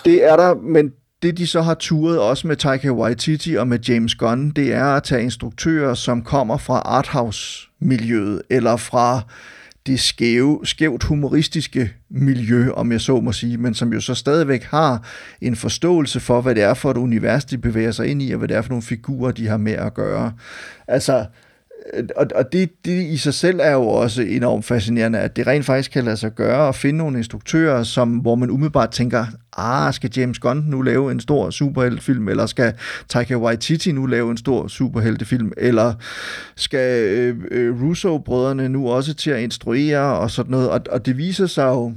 Det 0.05 0.25
er 0.31 0.35
der, 0.35 0.55
men 0.55 0.91
det 1.23 1.37
de 1.37 1.47
så 1.47 1.61
har 1.61 1.73
turet 1.73 2.19
også 2.19 2.47
med 2.47 2.55
Taika 2.55 2.89
Waititi 2.91 3.55
og 3.55 3.67
med 3.67 3.79
James 3.79 4.15
Gunn, 4.15 4.49
det 4.49 4.73
er 4.73 4.85
at 4.85 5.03
tage 5.03 5.23
instruktører, 5.23 5.93
som 5.93 6.21
kommer 6.23 6.57
fra 6.57 6.79
arthouse-miljøet, 6.85 8.41
eller 8.49 8.77
fra 8.77 9.21
det 9.88 9.99
skæve, 9.99 10.59
skævt 10.63 11.03
humoristiske 11.03 11.93
miljø, 12.09 12.71
om 12.71 12.91
jeg 12.91 13.01
så 13.01 13.19
må 13.19 13.31
sige, 13.31 13.57
men 13.57 13.73
som 13.73 13.93
jo 13.93 14.01
så 14.01 14.15
stadigvæk 14.15 14.63
har 14.63 15.03
en 15.41 15.55
forståelse 15.55 16.19
for, 16.19 16.41
hvad 16.41 16.55
det 16.55 16.63
er 16.63 16.73
for 16.73 16.91
et 16.91 16.97
univers, 16.97 17.45
de 17.45 17.57
bevæger 17.57 17.91
sig 17.91 18.07
ind 18.07 18.21
i, 18.21 18.31
og 18.31 18.38
hvad 18.38 18.47
det 18.47 18.57
er 18.57 18.61
for 18.61 18.69
nogle 18.69 18.83
figurer, 18.83 19.31
de 19.31 19.47
har 19.47 19.57
med 19.57 19.73
at 19.73 19.93
gøre. 19.93 20.33
Altså, 20.88 21.25
og, 22.15 22.27
og 22.35 22.51
det, 22.51 22.85
det 22.85 23.03
i 23.03 23.17
sig 23.17 23.33
selv 23.33 23.59
er 23.63 23.71
jo 23.71 23.88
også 23.88 24.21
enormt 24.21 24.65
fascinerende, 24.65 25.19
at 25.19 25.35
det 25.35 25.47
rent 25.47 25.65
faktisk 25.65 25.91
kan 25.91 26.03
lade 26.03 26.17
sig 26.17 26.31
gøre 26.31 26.67
at 26.67 26.75
finde 26.75 26.97
nogle 26.97 27.17
instruktører, 27.17 27.83
som, 27.83 28.09
hvor 28.17 28.35
man 28.35 28.49
umiddelbart 28.49 28.91
tænker, 28.91 29.25
ah, 29.57 29.93
skal 29.93 30.11
James 30.17 30.39
Gunn 30.39 30.63
nu 30.67 30.81
lave 30.81 31.11
en 31.11 31.19
stor 31.19 31.49
superheltefilm, 31.49 32.27
eller 32.27 32.45
skal 32.45 32.73
Taika 33.09 33.35
Waititi 33.35 33.91
nu 33.91 34.05
lave 34.05 34.31
en 34.31 34.38
stor 34.38 34.67
superheltefilm, 34.67 35.51
eller 35.57 35.93
skal 36.55 37.03
øh, 37.03 37.35
øh, 37.51 37.81
Russo-brødrene 37.83 38.69
nu 38.69 38.89
også 38.89 39.13
til 39.13 39.31
at 39.31 39.41
instruere 39.41 40.17
og 40.17 40.31
sådan 40.31 40.51
noget, 40.51 40.69
og, 40.69 40.81
og 40.89 41.05
det 41.05 41.17
viser 41.17 41.47
sig 41.47 41.67
jo, 41.67 41.93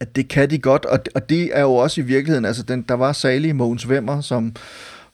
at 0.00 0.16
det 0.16 0.28
kan 0.28 0.50
de 0.50 0.58
godt, 0.58 0.84
og, 0.84 0.98
og 1.14 1.28
det 1.28 1.50
er 1.52 1.62
jo 1.62 1.74
også 1.74 2.00
i 2.00 2.04
virkeligheden, 2.04 2.44
altså 2.44 2.62
den, 2.62 2.82
der 2.88 2.94
var 2.94 3.12
salig 3.12 3.56
Mogens 3.56 3.88
Vemmer, 3.88 4.20
som 4.20 4.54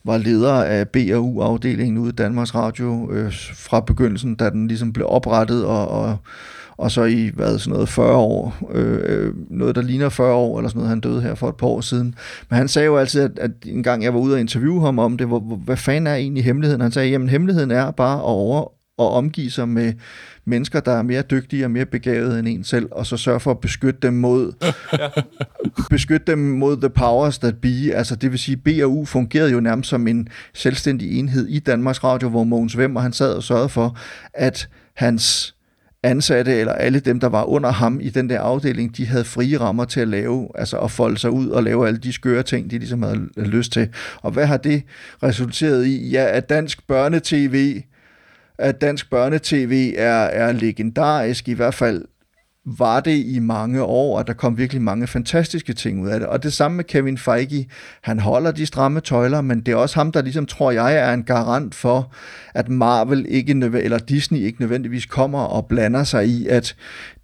var 0.05 0.17
leder 0.17 0.53
af 0.53 0.89
BRU-afdelingen 0.89 1.97
ude 1.97 2.09
i 2.09 2.15
Danmarks 2.15 2.55
Radio 2.55 3.11
øh, 3.11 3.33
fra 3.55 3.79
begyndelsen, 3.79 4.35
da 4.35 4.49
den 4.49 4.67
ligesom 4.67 4.93
blev 4.93 5.07
oprettet, 5.09 5.65
og, 5.65 5.87
og, 5.87 6.17
og 6.77 6.91
så 6.91 7.03
i, 7.03 7.31
hvad, 7.33 7.59
sådan 7.59 7.73
noget 7.73 7.89
40 7.89 8.15
år, 8.15 8.55
øh, 8.71 8.99
øh, 9.05 9.33
noget 9.49 9.75
der 9.75 9.81
ligner 9.81 10.09
40 10.09 10.33
år, 10.33 10.57
eller 10.57 10.69
sådan 10.69 10.77
noget, 10.77 10.89
han 10.89 10.99
døde 10.99 11.21
her 11.21 11.35
for 11.35 11.49
et 11.49 11.55
par 11.55 11.67
år 11.67 11.81
siden. 11.81 12.15
Men 12.49 12.57
han 12.57 12.67
sagde 12.67 12.85
jo 12.85 12.97
altid, 12.97 13.21
at, 13.21 13.39
at 13.39 13.51
en 13.65 13.83
gang 13.83 14.03
jeg 14.03 14.13
var 14.13 14.19
ude 14.19 14.33
og 14.33 14.39
interviewe 14.39 14.81
ham 14.81 14.99
om 14.99 15.17
det, 15.17 15.27
hvor, 15.27 15.39
hvor, 15.39 15.55
hvad 15.55 15.77
fanden 15.77 16.07
er 16.07 16.15
egentlig 16.15 16.43
hemmeligheden? 16.43 16.81
Han 16.81 16.91
sagde, 16.91 17.09
jamen 17.09 17.29
hemmeligheden 17.29 17.71
er 17.71 17.91
bare 17.91 18.17
at 18.17 18.23
over 18.23 18.71
og 19.03 19.13
omgive 19.13 19.51
sig 19.51 19.69
med 19.69 19.93
mennesker, 20.45 20.79
der 20.79 20.91
er 20.91 21.01
mere 21.01 21.21
dygtige 21.21 21.65
og 21.65 21.71
mere 21.71 21.85
begavede 21.85 22.39
end 22.39 22.47
en 22.47 22.63
selv, 22.63 22.87
og 22.91 23.05
så 23.05 23.17
sørge 23.17 23.39
for 23.39 23.51
at 23.51 23.59
beskytte 23.59 23.99
dem 24.01 24.13
mod 24.13 24.53
beskytte 25.89 26.31
dem 26.31 26.39
mod 26.39 26.77
the 26.77 26.89
powers 26.89 27.37
that 27.37 27.61
be. 27.61 27.93
Altså 27.93 28.15
det 28.15 28.31
vil 28.31 28.39
sige, 28.39 28.57
BAU 28.57 29.05
fungerede 29.05 29.51
jo 29.51 29.59
nærmest 29.59 29.89
som 29.89 30.07
en 30.07 30.27
selvstændig 30.53 31.19
enhed 31.19 31.47
i 31.47 31.59
Danmarks 31.59 32.03
Radio, 32.03 32.29
hvor 32.29 32.43
Mogens 32.43 32.77
Vemmer 32.77 33.01
han 33.01 33.13
sad 33.13 33.33
og 33.33 33.43
sørgede 33.43 33.69
for, 33.69 33.97
at 34.33 34.69
hans 34.93 35.55
ansatte, 36.03 36.55
eller 36.55 36.73
alle 36.73 36.99
dem, 36.99 37.19
der 37.19 37.29
var 37.29 37.43
under 37.43 37.71
ham 37.71 37.99
i 38.01 38.09
den 38.09 38.29
der 38.29 38.39
afdeling, 38.39 38.97
de 38.97 39.05
havde 39.05 39.23
frie 39.23 39.59
rammer 39.59 39.85
til 39.85 39.99
at 39.99 40.07
lave, 40.07 40.47
altså 40.55 40.77
at 40.77 40.91
folde 40.91 41.17
sig 41.17 41.31
ud 41.31 41.47
og 41.47 41.63
lave 41.63 41.87
alle 41.87 41.99
de 41.99 42.13
skøre 42.13 42.43
ting, 42.43 42.71
de 42.71 42.77
ligesom 42.77 43.03
havde 43.03 43.29
lyst 43.35 43.71
til. 43.71 43.89
Og 44.21 44.31
hvad 44.31 44.45
har 44.45 44.57
det 44.57 44.83
resulteret 45.23 45.85
i? 45.85 46.09
Ja, 46.09 46.25
at 46.25 46.49
dansk 46.49 46.87
børnetv 46.87 47.81
at 48.63 48.81
dansk 48.81 49.09
børnetv 49.09 49.93
er, 49.97 50.23
er 50.23 50.51
legendarisk, 50.51 51.47
i 51.47 51.53
hvert 51.53 51.73
fald 51.73 52.05
var 52.65 52.99
det 52.99 53.25
i 53.25 53.39
mange 53.39 53.83
år, 53.83 54.17
og 54.17 54.27
der 54.27 54.33
kom 54.33 54.57
virkelig 54.57 54.81
mange 54.81 55.07
fantastiske 55.07 55.73
ting 55.73 56.03
ud 56.03 56.09
af 56.09 56.19
det. 56.19 56.29
Og 56.29 56.43
det 56.43 56.53
samme 56.53 56.77
med 56.77 56.83
Kevin 56.83 57.17
Feige. 57.17 57.69
Han 58.01 58.19
holder 58.19 58.51
de 58.51 58.65
stramme 58.65 58.99
tøjler, 58.99 59.41
men 59.41 59.61
det 59.61 59.71
er 59.71 59.75
også 59.75 59.95
ham, 59.95 60.11
der 60.11 60.21
ligesom, 60.21 60.45
tror 60.45 60.71
jeg, 60.71 60.95
er 60.95 61.13
en 61.13 61.23
garant 61.23 61.75
for, 61.75 62.11
at 62.53 62.69
Marvel 62.69 63.25
ikke, 63.29 63.51
eller 63.51 63.97
Disney 63.97 64.39
ikke 64.39 64.61
nødvendigvis 64.61 65.05
kommer 65.05 65.39
og 65.39 65.65
blander 65.67 66.03
sig 66.03 66.27
i, 66.27 66.47
at 66.47 66.75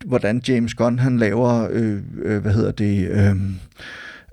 hvordan 0.05 0.41
James 0.47 0.73
Gunn 0.73 0.99
han 0.99 1.17
laver, 1.17 1.67
øh, 1.71 1.99
øh, 2.23 2.41
hvad 2.41 2.53
hedder 2.53 2.71
det, 2.71 3.09
øh, 3.09 3.35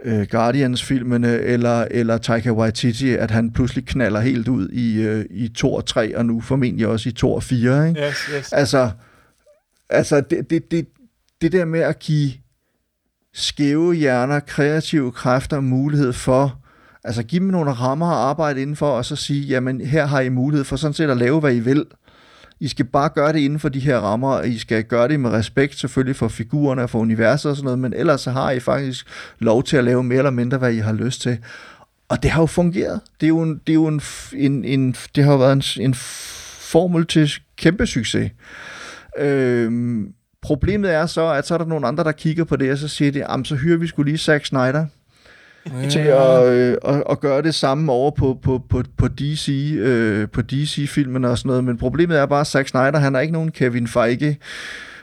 øh, 0.05 0.26
Guardians-filmene, 0.30 1.38
eller, 1.38 1.86
eller 1.90 2.18
Taika 2.18 2.51
Waititi, 2.51 3.11
at 3.11 3.30
han 3.30 3.53
pludselig 3.53 3.86
knaller 3.86 4.20
helt 4.20 4.49
ud 4.49 4.68
i, 4.68 5.03
øh, 5.03 5.24
i 5.30 5.49
2 5.49 5.74
og 5.74 5.86
3, 5.86 6.16
og 6.16 6.26
nu 6.26 6.40
formentlig 6.40 6.86
også 6.86 7.09
i 7.09 7.12
2 7.12 7.34
og 7.34 7.42
4. 7.42 7.88
Ikke? 7.88 8.01
Yes, 8.01 8.16
yes. 8.36 8.53
Altså, 8.53 8.90
altså 9.90 10.20
det, 10.20 10.51
det, 10.51 10.70
det, 10.70 10.86
det 11.40 11.53
der 11.53 11.64
med 11.64 11.80
at 11.80 11.99
give 11.99 12.32
skæve 13.34 13.94
hjerner, 13.94 14.40
kreative 14.40 15.12
kræfter 15.12 15.61
mulighed 15.61 16.12
for, 16.12 16.59
altså 17.05 17.22
give 17.22 17.40
dem 17.40 17.49
nogle 17.49 17.72
rammer 17.72 18.07
at 18.07 18.28
arbejde 18.28 18.62
indenfor, 18.62 18.90
og 18.90 19.05
så 19.05 19.16
sige, 19.16 19.40
jamen 19.40 19.80
her 19.80 20.07
har 20.07 20.20
I 20.20 20.28
mulighed 20.28 20.64
for 20.64 20.76
sådan 20.76 20.94
set 20.94 21.11
at 21.11 21.16
lave, 21.16 21.40
hvad 21.40 21.55
I 21.55 21.61
vil. 21.61 21.84
I 22.61 22.68
skal 22.68 22.84
bare 22.84 23.09
gøre 23.09 23.32
det 23.32 23.38
inden 23.38 23.59
for 23.59 23.68
de 23.68 23.80
her 23.80 23.98
rammer, 23.98 24.28
og 24.28 24.48
I 24.48 24.59
skal 24.59 24.84
gøre 24.84 25.09
det 25.09 25.20
med 25.20 25.30
respekt 25.30 25.78
selvfølgelig 25.78 26.16
for 26.16 26.28
figurerne 26.28 26.82
og 26.82 26.90
for 26.90 26.98
universet 26.98 27.50
og 27.50 27.57
sådan 27.57 27.64
noget, 27.64 27.78
men 27.78 27.92
ellers 27.96 28.20
så 28.20 28.30
har 28.30 28.50
I 28.50 28.61
faktisk 28.61 29.07
lov 29.38 29.62
til 29.62 29.76
at 29.76 29.84
lave 29.84 30.04
mere 30.04 30.18
eller 30.18 30.30
mindre, 30.30 30.59
hvad 30.59 30.72
I 30.72 30.78
har 30.78 30.92
lyst 30.92 31.20
til. 31.20 31.38
Og 32.09 32.22
det 32.22 32.30
har 32.30 32.42
jo 32.42 32.46
fungeret. 32.46 33.00
Det, 33.20 33.26
er 33.26 33.28
jo 33.28 33.42
en, 33.42 33.61
det, 33.66 33.72
er 33.72 33.74
jo 33.74 33.86
en, 33.86 34.00
en, 34.32 34.64
en, 34.64 34.96
det 35.14 35.24
har 35.24 35.32
jo 35.32 35.38
været 35.38 35.76
en, 35.76 35.82
en 35.82 35.94
formel 35.94 37.07
til 37.07 37.32
kæmpe 37.57 37.86
succes. 37.86 38.30
Øhm, 39.18 40.12
problemet 40.42 40.94
er 40.94 41.07
så, 41.07 41.32
at 41.32 41.46
så 41.46 41.54
er 41.54 41.59
der 41.59 41.64
nogle 41.64 41.86
andre, 41.86 42.04
der 42.04 42.12
kigger 42.12 42.44
på 42.44 42.57
det, 42.57 42.72
og 42.72 42.78
så 42.78 42.88
siger 42.88 43.12
de, 43.12 43.44
så 43.44 43.54
hyrer 43.54 43.76
vi 43.76 43.86
skulle 43.86 44.11
lige 44.11 44.18
Zack 44.18 44.46
Snyder 44.46 44.86
ja. 45.72 45.88
til 45.88 45.98
at, 45.98 46.46
øh, 46.46 46.76
at, 46.84 47.02
at 47.10 47.20
gøre 47.20 47.42
det 47.42 47.54
samme 47.54 47.92
over 47.92 48.10
på, 48.10 48.38
på, 48.42 48.62
på, 48.68 48.82
på 48.96 49.08
DC, 49.08 49.72
øh, 49.78 50.28
på 50.28 50.42
DC-filmene 50.42 51.30
og 51.30 51.38
sådan 51.38 51.48
noget. 51.48 51.64
Men 51.64 51.78
problemet 51.78 52.18
er 52.18 52.26
bare, 52.26 52.40
at 52.40 52.46
Zack 52.46 52.68
Snyder, 52.68 52.98
han 52.98 53.16
er 53.16 53.20
ikke 53.20 53.32
nogen 53.32 53.50
Kevin 53.50 53.88
Feige. 53.88 54.38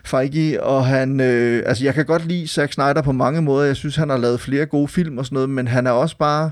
Feige, 0.05 0.63
og 0.63 0.85
han, 0.85 1.19
øh, 1.19 1.63
altså 1.65 1.83
jeg 1.83 1.93
kan 1.93 2.05
godt 2.05 2.25
lide 2.27 2.47
Zack 2.47 2.73
Snyder 2.73 3.01
på 3.01 3.11
mange 3.11 3.41
måder. 3.41 3.65
Jeg 3.65 3.75
synes, 3.75 3.95
han 3.95 4.09
har 4.09 4.17
lavet 4.17 4.39
flere 4.39 4.65
gode 4.65 4.87
film 4.87 5.17
og 5.17 5.25
sådan 5.25 5.35
noget, 5.35 5.49
men 5.49 5.67
han 5.67 5.87
er 5.87 5.91
også 5.91 6.17
bare, 6.17 6.51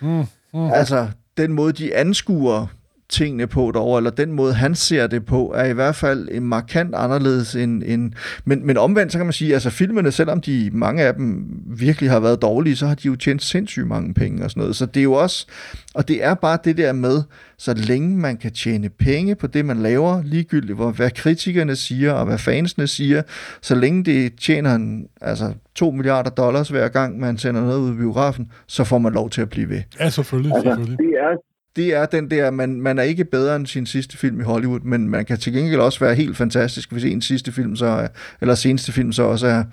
mm, 0.00 0.24
mm. 0.54 0.70
altså 0.72 1.08
den 1.36 1.52
måde, 1.52 1.72
de 1.72 1.94
anskuer 1.96 2.66
tingene 3.08 3.46
på 3.46 3.70
derovre, 3.74 3.98
eller 3.98 4.10
den 4.10 4.32
måde, 4.32 4.54
han 4.54 4.74
ser 4.74 5.06
det 5.06 5.26
på, 5.26 5.52
er 5.56 5.64
i 5.64 5.72
hvert 5.72 5.96
fald 5.96 6.28
en 6.32 6.42
markant 6.42 6.94
anderledes 6.94 7.54
end... 7.54 7.82
end 7.86 8.12
men, 8.44 8.66
men 8.66 8.76
omvendt, 8.76 9.12
så 9.12 9.18
kan 9.18 9.26
man 9.26 9.32
sige, 9.32 9.54
altså 9.54 9.70
filmene, 9.70 10.12
selvom 10.12 10.40
de, 10.40 10.70
mange 10.72 11.02
af 11.02 11.14
dem 11.14 11.46
virkelig 11.66 12.10
har 12.10 12.20
været 12.20 12.42
dårlige, 12.42 12.76
så 12.76 12.86
har 12.86 12.94
de 12.94 13.06
jo 13.06 13.16
tjent 13.16 13.42
sindssygt 13.42 13.86
mange 13.86 14.14
penge 14.14 14.44
og 14.44 14.50
sådan 14.50 14.60
noget. 14.60 14.76
Så 14.76 14.86
det 14.86 15.00
er 15.00 15.04
jo 15.04 15.12
også... 15.12 15.46
Og 15.94 16.08
det 16.08 16.24
er 16.24 16.34
bare 16.34 16.58
det 16.64 16.76
der 16.76 16.92
med, 16.92 17.22
så 17.58 17.74
længe 17.74 18.16
man 18.16 18.36
kan 18.36 18.52
tjene 18.52 18.88
penge 18.88 19.34
på 19.34 19.46
det, 19.46 19.64
man 19.64 19.76
laver, 19.76 20.22
ligegyldigt 20.22 20.76
hvor, 20.76 20.90
hvad 20.90 21.10
kritikerne 21.10 21.76
siger, 21.76 22.12
og 22.12 22.26
hvad 22.26 22.38
fansene 22.38 22.86
siger, 22.86 23.22
så 23.60 23.74
længe 23.74 24.04
det 24.04 24.38
tjener 24.40 24.74
en, 24.74 25.06
altså 25.20 25.52
2 25.74 25.90
milliarder 25.90 26.30
dollars 26.30 26.68
hver 26.68 26.88
gang, 26.88 27.20
man 27.20 27.38
sender 27.38 27.60
noget 27.60 27.78
ud 27.78 27.94
i 27.94 27.96
biografen, 27.96 28.50
så 28.66 28.84
får 28.84 28.98
man 28.98 29.12
lov 29.12 29.30
til 29.30 29.42
at 29.42 29.50
blive 29.50 29.68
ved. 29.68 29.82
Ja, 30.00 30.10
selvfølgelig. 30.10 30.52
Altså, 30.54 30.70
selvfølgelig. 30.70 30.98
Det 30.98 31.14
er 31.20 31.53
det 31.76 31.94
er 31.94 32.06
den 32.06 32.30
der, 32.30 32.50
man, 32.50 32.80
man 32.80 32.98
er 32.98 33.02
ikke 33.02 33.24
bedre 33.24 33.56
end 33.56 33.66
sin 33.66 33.86
sidste 33.86 34.18
film 34.18 34.40
i 34.40 34.42
Hollywood, 34.42 34.80
men 34.80 35.08
man 35.08 35.24
kan 35.24 35.38
til 35.38 35.52
gengæld 35.52 35.80
også 35.80 36.00
være 36.00 36.14
helt 36.14 36.36
fantastisk, 36.36 36.92
hvis 36.92 37.04
en 37.04 37.22
sidste 37.22 37.52
film 37.52 37.76
så 37.76 37.86
er, 37.86 38.08
eller 38.40 38.54
seneste 38.54 38.92
film 38.92 39.12
så 39.12 39.22
også 39.22 39.46
er 39.46 39.64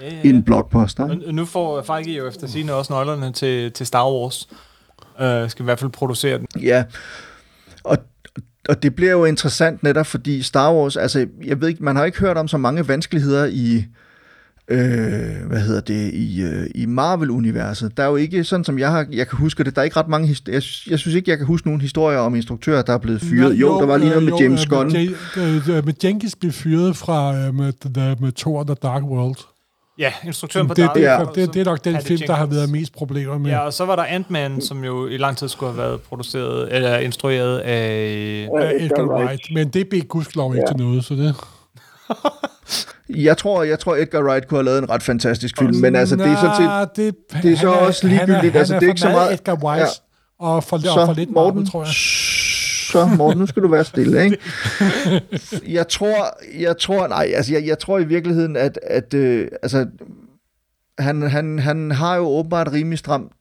ja, 0.00 0.08
ja, 0.08 0.14
ja. 0.24 0.28
en 0.28 0.42
blockbuster. 0.42 1.06
Men 1.06 1.22
nu 1.34 1.44
får 1.44 1.82
Feige 1.82 2.16
jo 2.16 2.28
efter 2.28 2.46
sine 2.46 2.74
også 2.74 2.92
nøglerne 2.92 3.32
til, 3.32 3.72
til 3.72 3.86
Star 3.86 4.10
Wars. 4.10 4.48
Uh, 5.20 5.50
skal 5.50 5.62
i 5.62 5.64
hvert 5.64 5.78
fald 5.78 5.90
producere 5.90 6.38
den. 6.38 6.46
Ja, 6.62 6.84
og 7.84 7.98
og 8.68 8.82
det 8.82 8.94
bliver 8.94 9.12
jo 9.12 9.24
interessant 9.24 9.82
netop, 9.82 10.06
fordi 10.06 10.42
Star 10.42 10.72
Wars, 10.72 10.96
altså, 10.96 11.26
jeg 11.44 11.60
ved 11.60 11.68
ikke, 11.68 11.84
man 11.84 11.96
har 11.96 12.04
ikke 12.04 12.18
hørt 12.18 12.38
om 12.38 12.48
så 12.48 12.56
mange 12.58 12.88
vanskeligheder 12.88 13.44
i, 13.44 13.84
øh, 14.68 15.46
hvad 15.46 15.60
hedder 15.60 15.80
det, 15.80 16.14
i, 16.14 16.42
øh, 16.42 16.66
i 16.74 16.86
Marvel-universet. 16.86 17.96
Der 17.96 18.02
er 18.02 18.06
jo 18.06 18.16
ikke, 18.16 18.44
sådan 18.44 18.64
som 18.64 18.78
jeg, 18.78 18.90
har, 18.90 19.06
jeg 19.12 19.28
kan 19.28 19.38
huske 19.38 19.64
det, 19.64 19.74
der 19.74 19.80
er 19.80 19.84
ikke 19.84 19.96
ret 19.96 20.08
mange, 20.08 20.36
jeg, 20.46 20.62
jeg 20.90 20.98
synes 20.98 21.06
ikke, 21.06 21.30
jeg 21.30 21.38
kan 21.38 21.46
huske 21.46 21.68
nogen 21.68 21.80
historier 21.80 22.18
om 22.18 22.34
instruktører, 22.34 22.82
der 22.82 22.92
er 22.92 22.98
blevet 22.98 23.20
fyret. 23.20 23.54
Jo, 23.54 23.68
jo 23.68 23.80
der 23.80 23.86
var 23.86 23.96
lige 23.96 24.08
noget 24.08 24.22
med 24.22 24.32
James 24.40 24.66
Gunn. 24.66 24.92
Med, 24.92 25.82
med 25.82 25.94
Jenkins 26.04 26.36
blev 26.36 26.52
fyret 26.52 26.96
fra 26.96 27.32
med, 27.32 27.52
med, 27.52 28.16
med 28.20 28.32
Thor 28.32 28.64
The 28.64 28.76
Dark 28.82 29.02
World. 29.02 29.36
Ja, 29.98 30.12
instruktøren 30.24 30.68
på 30.68 30.74
det, 30.74 30.84
Dark 30.84 30.96
det, 30.96 31.08
World. 31.08 31.34
Det, 31.34 31.54
det 31.54 31.60
er 31.60 31.64
nok 31.64 31.84
den 31.84 31.94
film, 31.94 32.04
Jenkins. 32.10 32.20
der 32.20 32.34
har 32.34 32.46
været 32.46 32.70
mest 32.70 32.92
problemer 32.92 33.38
med. 33.38 33.50
Ja, 33.50 33.58
og 33.58 33.72
så 33.72 33.84
var 33.84 33.96
der 33.96 34.04
Ant-Man, 34.04 34.60
som 34.60 34.84
jo 34.84 35.06
i 35.06 35.16
lang 35.16 35.36
tid 35.36 35.48
skulle 35.48 35.72
have 35.72 35.82
været 35.82 36.00
produceret, 36.00 36.76
eller 36.76 36.98
instrueret 36.98 37.58
af... 37.58 38.48
Edgar 38.80 39.04
Wright. 39.04 39.42
Men 39.54 39.68
det 39.68 39.88
blev 39.88 40.02
gudskelov 40.02 40.54
ikke 40.54 40.64
ja. 40.68 40.72
til 40.72 40.86
noget, 40.86 41.04
så 41.04 41.14
det... 41.14 41.34
Jeg 43.08 43.36
tror, 43.36 43.62
jeg 43.62 43.78
tror 43.78 43.96
Edgar 43.96 44.22
Wright 44.22 44.48
kunne 44.48 44.58
have 44.58 44.64
lavet 44.64 44.78
en 44.78 44.90
ret 44.90 45.02
fantastisk 45.02 45.58
film, 45.58 45.76
men 45.76 45.96
altså, 45.96 46.16
det 46.16 46.26
er 46.26 46.36
så 46.36 46.52
til, 46.94 47.04
det, 47.04 47.14
det 47.42 47.52
er 47.52 47.56
så 47.56 47.68
er, 47.68 47.76
også 47.76 48.08
ligegyldigt. 48.08 48.42
Han 48.42 48.54
er, 48.54 48.58
altså, 48.58 48.74
det 48.74 48.82
er 48.82 48.88
ikke 48.88 49.00
så 49.00 49.08
meget... 49.08 49.32
Edgar 49.32 49.54
Wright, 49.54 49.86
ja. 50.40 50.46
og 50.46 50.64
for, 50.64 50.78
så, 50.78 50.90
og 50.90 51.06
for 51.06 51.14
lidt 51.14 51.30
Morten, 51.30 51.54
Marvel, 51.54 51.70
tror 51.70 51.84
jeg. 51.84 51.94
Så 52.92 53.06
Morten, 53.06 53.38
nu 53.38 53.46
skal 53.46 53.62
du 53.62 53.68
være 53.68 53.84
stille, 53.84 54.24
ikke? 54.24 54.38
Jeg 55.78 55.88
tror, 55.88 56.36
jeg 56.58 56.78
tror, 56.78 57.06
nej, 57.06 57.32
altså, 57.34 57.52
jeg, 57.52 57.66
jeg 57.66 57.78
tror 57.78 57.98
i 57.98 58.04
virkeligheden, 58.04 58.56
at, 58.56 58.78
at 58.82 59.14
øh, 59.14 59.48
altså, 59.62 59.86
han, 60.98 61.22
han, 61.22 61.58
han 61.58 61.90
har 61.90 62.16
jo 62.16 62.26
åbenbart 62.26 62.72
rimelig 62.72 62.98
stramt 62.98 63.32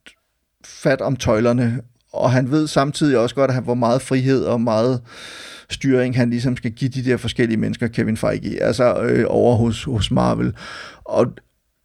fat 0.65 1.01
om 1.01 1.15
tøjlerne, 1.15 1.81
og 2.13 2.31
han 2.31 2.51
ved 2.51 2.67
samtidig 2.67 3.17
også 3.17 3.35
godt, 3.35 3.49
at 3.49 3.55
han 3.55 3.65
får 3.65 3.73
meget 3.73 4.01
frihed 4.01 4.43
og 4.43 4.61
meget 4.61 5.01
styring, 5.73 6.15
han 6.15 6.29
ligesom 6.29 6.57
skal 6.57 6.71
give 6.71 6.89
de 6.89 7.05
der 7.05 7.17
forskellige 7.17 7.57
mennesker, 7.57 7.87
Kevin 7.87 8.17
Feige, 8.17 8.63
altså 8.63 9.01
øh, 9.03 9.25
over 9.27 9.55
hos, 9.55 9.83
hos 9.83 10.11
Marvel. 10.11 10.53
Og, 11.05 11.25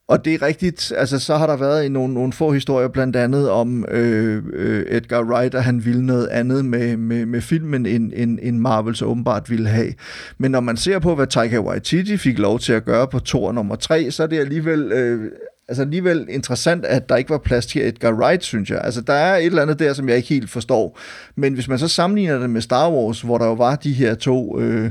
og 0.08 0.24
det 0.24 0.34
er 0.34 0.42
rigtigt, 0.42 0.92
altså 0.96 1.18
så 1.18 1.36
har 1.36 1.46
der 1.46 1.56
været 1.56 1.92
nogle, 1.92 2.14
nogle 2.14 2.32
få 2.32 2.52
historier, 2.52 2.88
blandt 2.88 3.16
andet 3.16 3.50
om 3.50 3.84
øh, 3.90 4.42
øh, 4.52 4.84
Edgar 4.88 5.22
Wright, 5.22 5.54
at 5.54 5.64
han 5.64 5.84
ville 5.84 6.06
noget 6.06 6.26
andet 6.26 6.64
med, 6.64 6.96
med, 6.96 7.26
med 7.26 7.40
filmen, 7.40 7.86
end, 7.86 8.12
end, 8.16 8.38
end 8.42 8.58
Marvel 8.58 8.96
så 8.96 9.04
åbenbart 9.04 9.50
ville 9.50 9.68
have. 9.68 9.92
Men 10.38 10.50
når 10.50 10.60
man 10.60 10.76
ser 10.76 10.98
på, 10.98 11.14
hvad 11.14 11.26
Taika 11.26 11.58
Waititi 11.58 12.16
fik 12.16 12.38
lov 12.38 12.58
til 12.58 12.72
at 12.72 12.84
gøre 12.84 13.08
på 13.08 13.18
tor 13.18 13.52
nummer 13.52 13.76
3, 13.76 14.10
så 14.10 14.22
er 14.22 14.26
det 14.26 14.38
alligevel 14.38 14.92
øh, 14.92 15.32
altså 15.68 15.82
alligevel 15.82 16.26
interessant, 16.30 16.84
at 16.84 17.08
der 17.08 17.16
ikke 17.16 17.30
var 17.30 17.38
plads 17.38 17.66
til 17.66 17.88
Edgar 17.88 18.12
Wright, 18.12 18.44
synes 18.44 18.70
jeg. 18.70 18.80
Altså, 18.84 19.00
der 19.00 19.12
er 19.12 19.36
et 19.36 19.46
eller 19.46 19.62
andet 19.62 19.78
der, 19.78 19.92
som 19.92 20.08
jeg 20.08 20.16
ikke 20.16 20.28
helt 20.28 20.50
forstår. 20.50 20.98
Men 21.34 21.54
hvis 21.54 21.68
man 21.68 21.78
så 21.78 21.88
sammenligner 21.88 22.38
det 22.38 22.50
med 22.50 22.60
Star 22.60 22.90
Wars, 22.90 23.20
hvor 23.20 23.38
der 23.38 23.46
jo 23.46 23.52
var 23.52 23.76
de 23.76 23.92
her 23.92 24.14
to, 24.14 24.60
øh, 24.60 24.90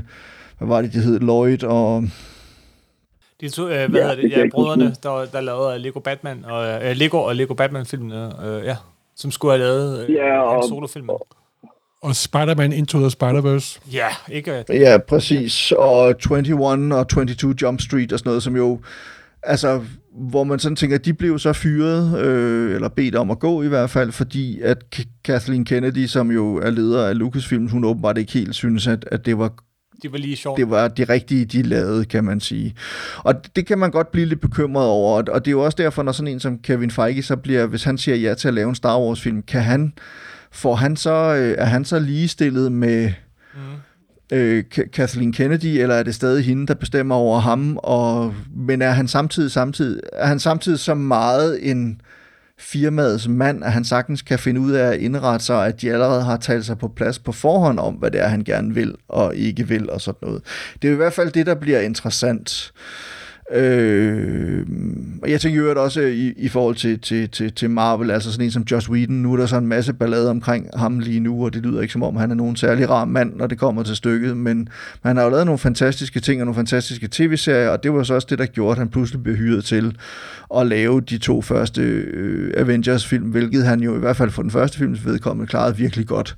hvad 0.58 0.68
var 0.68 0.82
det, 0.82 0.92
de 0.92 1.00
hed, 1.00 1.20
Lloyd 1.20 1.64
og... 1.64 2.04
De 3.40 3.48
to, 3.48 3.62
øh, 3.62 3.68
hvad 3.68 4.00
ja, 4.00 4.08
hedder 4.08 4.14
det, 4.14 4.30
ja, 4.30 4.48
brødrene, 4.52 4.94
der, 5.02 5.24
der 5.32 5.40
lavede 5.40 5.78
Lego 5.78 6.00
Batman, 6.00 6.44
og 6.44 6.84
øh, 6.84 6.96
Lego 6.96 7.18
og 7.18 7.36
Lego 7.36 7.54
Batman-filmene, 7.54 8.46
øh, 8.46 8.64
ja, 8.64 8.76
som 9.16 9.30
skulle 9.30 9.52
have 9.52 9.64
lavet 9.64 10.08
øh, 10.08 10.14
ja, 10.14 10.40
og, 10.40 10.64
en 10.64 10.68
solofilm. 10.68 11.08
Og 12.02 12.16
Spider-Man 12.16 12.72
Into 12.72 12.98
the 12.98 13.08
Spider-Verse. 13.08 13.80
Ja, 13.92 14.08
ikke? 14.30 14.64
Ja, 14.68 14.98
præcis. 15.08 15.72
Og 15.72 16.14
21 16.30 16.96
og 16.96 17.08
22 17.08 17.54
Jump 17.62 17.80
Street 17.80 18.12
og 18.12 18.18
sådan 18.18 18.30
noget, 18.30 18.42
som 18.42 18.56
jo, 18.56 18.80
altså, 19.42 19.80
hvor 20.18 20.44
man 20.44 20.58
sådan 20.58 20.76
tænker, 20.76 20.96
at 20.96 21.04
de 21.04 21.14
blev 21.14 21.38
så 21.38 21.52
fyret, 21.52 22.18
øh, 22.24 22.74
eller 22.74 22.88
bedt 22.88 23.14
om 23.14 23.30
at 23.30 23.38
gå 23.38 23.62
i 23.62 23.68
hvert 23.68 23.90
fald, 23.90 24.12
fordi 24.12 24.60
at 24.60 24.84
Kathleen 25.24 25.64
Kennedy, 25.64 26.06
som 26.06 26.30
jo 26.30 26.56
er 26.56 26.70
leder 26.70 27.06
af 27.06 27.18
Lucasfilm, 27.18 27.68
hun 27.68 27.84
åbenbart 27.84 28.18
ikke 28.18 28.32
helt 28.32 28.54
synes, 28.54 28.86
at, 28.86 29.08
at 29.12 29.26
det 29.26 29.38
var 29.38 29.52
det 30.02 30.12
var 30.12 30.18
lige 30.18 30.36
sjovt. 30.36 30.58
Det 30.58 30.70
var 30.70 30.88
det 30.88 31.08
rigtige, 31.08 31.44
de 31.44 31.62
lavede, 31.62 32.04
kan 32.04 32.24
man 32.24 32.40
sige. 32.40 32.74
Og 33.16 33.34
det 33.56 33.66
kan 33.66 33.78
man 33.78 33.90
godt 33.90 34.12
blive 34.12 34.26
lidt 34.26 34.40
bekymret 34.40 34.86
over, 34.86 35.22
og 35.22 35.44
det 35.44 35.50
er 35.50 35.52
jo 35.52 35.64
også 35.64 35.76
derfor, 35.76 36.02
når 36.02 36.12
sådan 36.12 36.32
en 36.32 36.40
som 36.40 36.58
Kevin 36.58 36.90
Feige 36.90 37.22
så 37.22 37.36
bliver, 37.36 37.66
hvis 37.66 37.84
han 37.84 37.98
siger 37.98 38.16
ja 38.16 38.34
til 38.34 38.48
at 38.48 38.54
lave 38.54 38.68
en 38.68 38.74
Star 38.74 39.00
Wars-film, 39.00 39.42
kan 39.42 39.62
han, 39.62 39.92
får 40.52 40.74
han 40.74 40.96
så, 40.96 41.34
øh, 41.34 41.54
er 41.58 41.64
han 41.64 41.84
så 41.84 41.98
ligestillet 41.98 42.72
med 42.72 43.12
mm 43.54 43.60
øh, 44.32 44.64
Kathleen 44.92 45.32
Kennedy, 45.32 45.64
eller 45.64 45.94
er 45.94 46.02
det 46.02 46.14
stadig 46.14 46.44
hende, 46.44 46.66
der 46.66 46.74
bestemmer 46.74 47.14
over 47.14 47.38
ham, 47.38 47.78
og, 47.82 48.34
men 48.56 48.82
er 48.82 48.90
han 48.90 49.08
samtidig, 49.08 49.50
samtidig, 49.50 50.00
er 50.12 50.26
han 50.26 50.40
samtidig 50.40 50.78
så 50.78 50.94
meget 50.94 51.70
en 51.70 52.00
firmaets 52.58 53.28
mand, 53.28 53.64
at 53.64 53.72
han 53.72 53.84
sagtens 53.84 54.22
kan 54.22 54.38
finde 54.38 54.60
ud 54.60 54.72
af 54.72 54.92
at 54.92 54.98
indrette 55.00 55.46
sig, 55.46 55.66
at 55.66 55.80
de 55.80 55.92
allerede 55.92 56.22
har 56.22 56.36
talt 56.36 56.66
sig 56.66 56.78
på 56.78 56.88
plads 56.88 57.18
på 57.18 57.32
forhånd 57.32 57.78
om, 57.78 57.94
hvad 57.94 58.10
det 58.10 58.20
er, 58.20 58.28
han 58.28 58.44
gerne 58.44 58.74
vil 58.74 58.94
og 59.08 59.36
ikke 59.36 59.68
vil 59.68 59.90
og 59.90 60.00
sådan 60.00 60.18
noget. 60.22 60.42
Det 60.82 60.88
er 60.88 60.92
i 60.92 60.96
hvert 60.96 61.12
fald 61.12 61.30
det, 61.30 61.46
der 61.46 61.54
bliver 61.54 61.80
interessant. 61.80 62.72
Øh, 62.76 63.17
Øh, 63.52 64.66
og 65.22 65.30
jeg 65.30 65.40
tænker 65.40 65.62
jo 65.62 65.82
også 65.82 66.00
øh, 66.00 66.12
i, 66.12 66.32
i 66.36 66.48
forhold 66.48 66.74
til, 66.74 67.00
til, 67.00 67.28
til, 67.28 67.52
til 67.52 67.70
Marvel, 67.70 68.10
altså 68.10 68.32
sådan 68.32 68.44
en 68.44 68.50
som 68.50 68.62
Joss 68.70 68.90
Whedon, 68.90 69.16
nu 69.16 69.32
er 69.32 69.36
der 69.36 69.46
så 69.46 69.56
en 69.56 69.66
masse 69.66 69.92
ballade 69.92 70.30
omkring 70.30 70.66
ham 70.76 70.98
lige 70.98 71.20
nu, 71.20 71.44
og 71.44 71.54
det 71.54 71.62
lyder 71.62 71.80
ikke 71.80 71.92
som 71.92 72.02
om, 72.02 72.16
han 72.16 72.30
er 72.30 72.34
nogen 72.34 72.56
særlig 72.56 72.90
rar 72.90 73.04
mand, 73.04 73.34
når 73.36 73.46
det 73.46 73.58
kommer 73.58 73.82
til 73.82 73.96
stykket, 73.96 74.36
men, 74.36 74.56
men 74.56 74.68
han 75.02 75.16
har 75.16 75.24
jo 75.24 75.30
lavet 75.30 75.46
nogle 75.46 75.58
fantastiske 75.58 76.20
ting 76.20 76.40
og 76.40 76.46
nogle 76.46 76.56
fantastiske 76.56 77.08
tv-serier, 77.10 77.68
og 77.68 77.82
det 77.82 77.92
var 77.92 78.02
så 78.02 78.14
også 78.14 78.26
det, 78.30 78.38
der 78.38 78.46
gjorde, 78.46 78.72
at 78.72 78.78
han 78.78 78.88
pludselig 78.88 79.22
blev 79.22 79.36
hyret 79.36 79.64
til 79.64 79.96
at 80.56 80.66
lave 80.66 81.00
de 81.00 81.18
to 81.18 81.42
første 81.42 81.82
øh, 81.82 82.52
Avengers-film, 82.56 83.24
hvilket 83.24 83.64
han 83.64 83.80
jo 83.80 83.96
i 83.96 83.98
hvert 83.98 84.16
fald 84.16 84.30
for 84.30 84.42
den 84.42 84.50
første 84.50 84.78
films 84.78 85.06
vedkommende 85.06 85.50
klarede 85.50 85.76
virkelig 85.76 86.06
godt, 86.06 86.36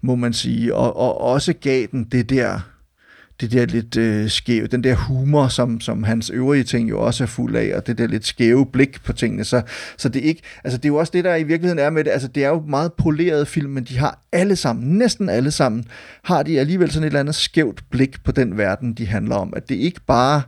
må 0.00 0.14
man 0.14 0.32
sige, 0.32 0.74
og, 0.74 0.96
og 0.96 1.20
også 1.20 1.52
gav 1.60 1.86
den 1.92 2.04
det 2.04 2.30
der 2.30 2.60
det 3.40 3.52
der 3.52 3.66
lidt 3.66 3.96
øh, 3.96 4.30
skæve, 4.30 4.66
den 4.66 4.84
der 4.84 4.94
humor, 4.94 5.48
som, 5.48 5.80
som 5.80 6.02
hans 6.02 6.30
øvrige 6.30 6.64
ting 6.64 6.90
jo 6.90 7.00
også 7.00 7.24
er 7.24 7.28
fuld 7.28 7.56
af, 7.56 7.76
og 7.76 7.86
det 7.86 7.98
der 7.98 8.06
lidt 8.06 8.26
skæve 8.26 8.66
blik 8.66 9.02
på 9.04 9.12
tingene. 9.12 9.44
Så, 9.44 9.62
så 9.96 10.08
det 10.08 10.22
er 10.22 10.28
ikke, 10.28 10.42
altså 10.64 10.78
det 10.78 10.84
er 10.84 10.88
jo 10.88 10.96
også 10.96 11.10
det, 11.14 11.24
der 11.24 11.36
i 11.36 11.42
virkeligheden 11.42 11.78
er 11.78 11.90
med 11.90 12.04
det. 12.04 12.10
Altså 12.10 12.28
det 12.28 12.44
er 12.44 12.48
jo 12.48 12.62
meget 12.68 12.92
poleret 12.92 13.48
film, 13.48 13.70
men 13.70 13.84
de 13.84 13.98
har 13.98 14.22
alle 14.32 14.56
sammen, 14.56 14.98
næsten 14.98 15.28
alle 15.28 15.50
sammen, 15.50 15.84
har 16.24 16.42
de 16.42 16.60
alligevel 16.60 16.90
sådan 16.90 17.04
et 17.04 17.06
eller 17.06 17.20
andet 17.20 17.34
skævt 17.34 17.84
blik 17.90 18.24
på 18.24 18.32
den 18.32 18.58
verden, 18.58 18.94
de 18.94 19.06
handler 19.06 19.36
om. 19.36 19.52
At 19.56 19.68
det 19.68 19.74
ikke 19.74 20.00
bare 20.06 20.42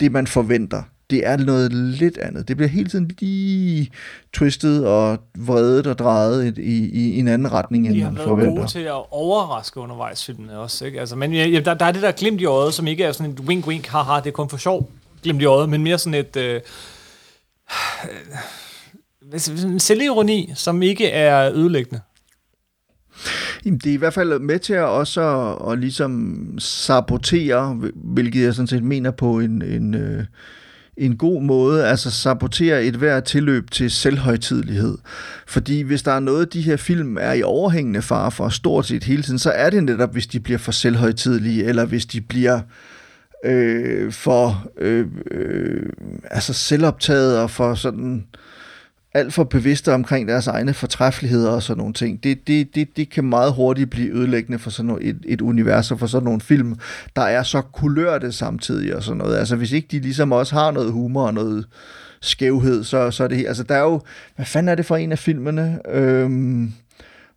det, 0.00 0.12
man 0.12 0.26
forventer 0.26 0.82
det 1.10 1.26
er 1.26 1.36
noget 1.36 1.72
lidt 1.72 2.18
andet. 2.18 2.48
Det 2.48 2.56
bliver 2.56 2.68
hele 2.68 2.88
tiden 2.88 3.10
lige 3.20 3.90
twistet 4.32 4.86
og 4.86 5.18
vredet 5.38 5.86
og 5.86 5.98
drejet 5.98 6.58
i, 6.58 6.62
i, 6.62 7.10
i 7.14 7.18
en 7.18 7.28
anden 7.28 7.52
retning, 7.52 7.86
end 7.86 8.02
man 8.02 8.16
forventer. 8.16 8.24
De 8.24 8.28
har 8.28 8.36
været 8.36 8.58
gode 8.58 8.70
til 8.70 8.78
at 8.80 9.12
overraske 9.12 9.80
undervejs 9.80 10.24
filmene 10.24 10.58
også. 10.58 10.84
Ikke? 10.84 11.00
Altså, 11.00 11.16
men 11.16 11.32
ja, 11.32 11.60
der, 11.64 11.74
der 11.74 11.84
er 11.84 11.92
det 11.92 12.02
der 12.02 12.12
glimt 12.12 12.40
i 12.40 12.44
øjet, 12.44 12.74
som 12.74 12.86
ikke 12.86 13.04
er 13.04 13.12
sådan 13.12 13.32
et 13.32 13.40
wink-wink, 13.40 13.88
haha, 13.88 14.16
det 14.20 14.26
er 14.26 14.30
kun 14.30 14.48
for 14.48 14.56
sjov 14.56 14.90
glimt 15.22 15.42
i 15.42 15.44
øjet, 15.44 15.68
men 15.68 15.82
mere 15.82 15.98
sådan 15.98 16.14
et... 16.14 16.36
Øh, 16.36 16.60
øh, 19.32 19.40
selvironi, 19.78 20.52
som 20.54 20.82
ikke 20.82 21.08
er 21.08 21.52
ødelæggende. 21.52 22.00
Jamen, 23.64 23.78
det 23.78 23.90
er 23.90 23.94
i 23.94 23.96
hvert 23.96 24.14
fald 24.14 24.38
med 24.38 24.58
til 24.58 24.72
at 24.72 24.84
også 24.84 25.20
at, 25.20 25.72
at 25.72 25.78
ligesom 25.78 26.54
sabotere, 26.58 27.80
hvilket 27.94 28.42
jeg 28.42 28.54
sådan 28.54 28.66
set 28.66 28.84
mener 28.84 29.10
på 29.10 29.40
en, 29.40 29.62
en, 29.62 29.94
øh, 29.94 30.24
en 31.00 31.16
god 31.16 31.42
måde, 31.42 31.86
altså 31.86 32.10
sabotere 32.10 32.84
et 32.84 32.96
hver 32.96 33.20
tilløb 33.20 33.70
til 33.70 33.90
selvhøjtidlighed. 33.90 34.98
Fordi 35.46 35.80
hvis 35.80 36.02
der 36.02 36.12
er 36.12 36.20
noget, 36.20 36.52
de 36.52 36.62
her 36.62 36.76
film 36.76 37.16
er 37.20 37.32
i 37.32 37.42
overhængende 37.42 38.02
fare 38.02 38.30
for 38.30 38.48
stort 38.48 38.86
set 38.86 39.04
hele 39.04 39.22
tiden, 39.22 39.38
så 39.38 39.50
er 39.50 39.70
det 39.70 39.84
netop, 39.84 40.12
hvis 40.12 40.26
de 40.26 40.40
bliver 40.40 40.58
for 40.58 40.72
selvhøjtidlige, 40.72 41.64
eller 41.64 41.84
hvis 41.84 42.06
de 42.06 42.20
bliver 42.20 42.60
øh, 43.44 44.12
for 44.12 44.70
øh, 44.78 45.06
øh, 45.30 45.86
altså 46.30 46.52
selvoptaget 46.52 47.38
og 47.38 47.50
for 47.50 47.74
sådan 47.74 48.16
øh, 48.16 48.40
alt 49.14 49.32
for 49.32 49.44
bevidste 49.44 49.94
omkring 49.94 50.28
deres 50.28 50.46
egne 50.46 50.74
fortræffeligheder 50.74 51.50
og 51.50 51.62
sådan 51.62 51.78
nogle 51.78 51.94
ting. 51.94 52.24
Det, 52.24 52.46
det, 52.46 52.74
det, 52.74 52.96
det 52.96 53.10
kan 53.10 53.24
meget 53.24 53.52
hurtigt 53.52 53.90
blive 53.90 54.14
ødelæggende 54.14 54.58
for 54.58 54.70
sådan 54.70 54.98
et, 55.00 55.18
et 55.24 55.40
univers 55.40 55.90
og 55.90 55.98
for 55.98 56.06
sådan 56.06 56.24
nogle 56.24 56.40
film, 56.40 56.76
der 57.16 57.22
er 57.22 57.42
så 57.42 57.60
kulørte 57.60 58.32
samtidig 58.32 58.96
og 58.96 59.02
sådan 59.02 59.18
noget. 59.18 59.36
Altså 59.36 59.56
hvis 59.56 59.72
ikke 59.72 59.88
de 59.90 59.98
ligesom 59.98 60.32
også 60.32 60.54
har 60.54 60.70
noget 60.70 60.92
humor 60.92 61.26
og 61.26 61.34
noget 61.34 61.66
skævhed, 62.20 62.84
så, 62.84 63.10
så 63.10 63.24
er 63.24 63.28
det 63.28 63.46
Altså 63.46 63.62
der 63.62 63.74
er 63.74 63.82
jo, 63.82 64.00
hvad 64.36 64.46
fanden 64.46 64.68
er 64.68 64.74
det 64.74 64.86
for 64.86 64.96
en 64.96 65.12
af 65.12 65.18
filmene, 65.18 65.78
øhm, 65.88 66.72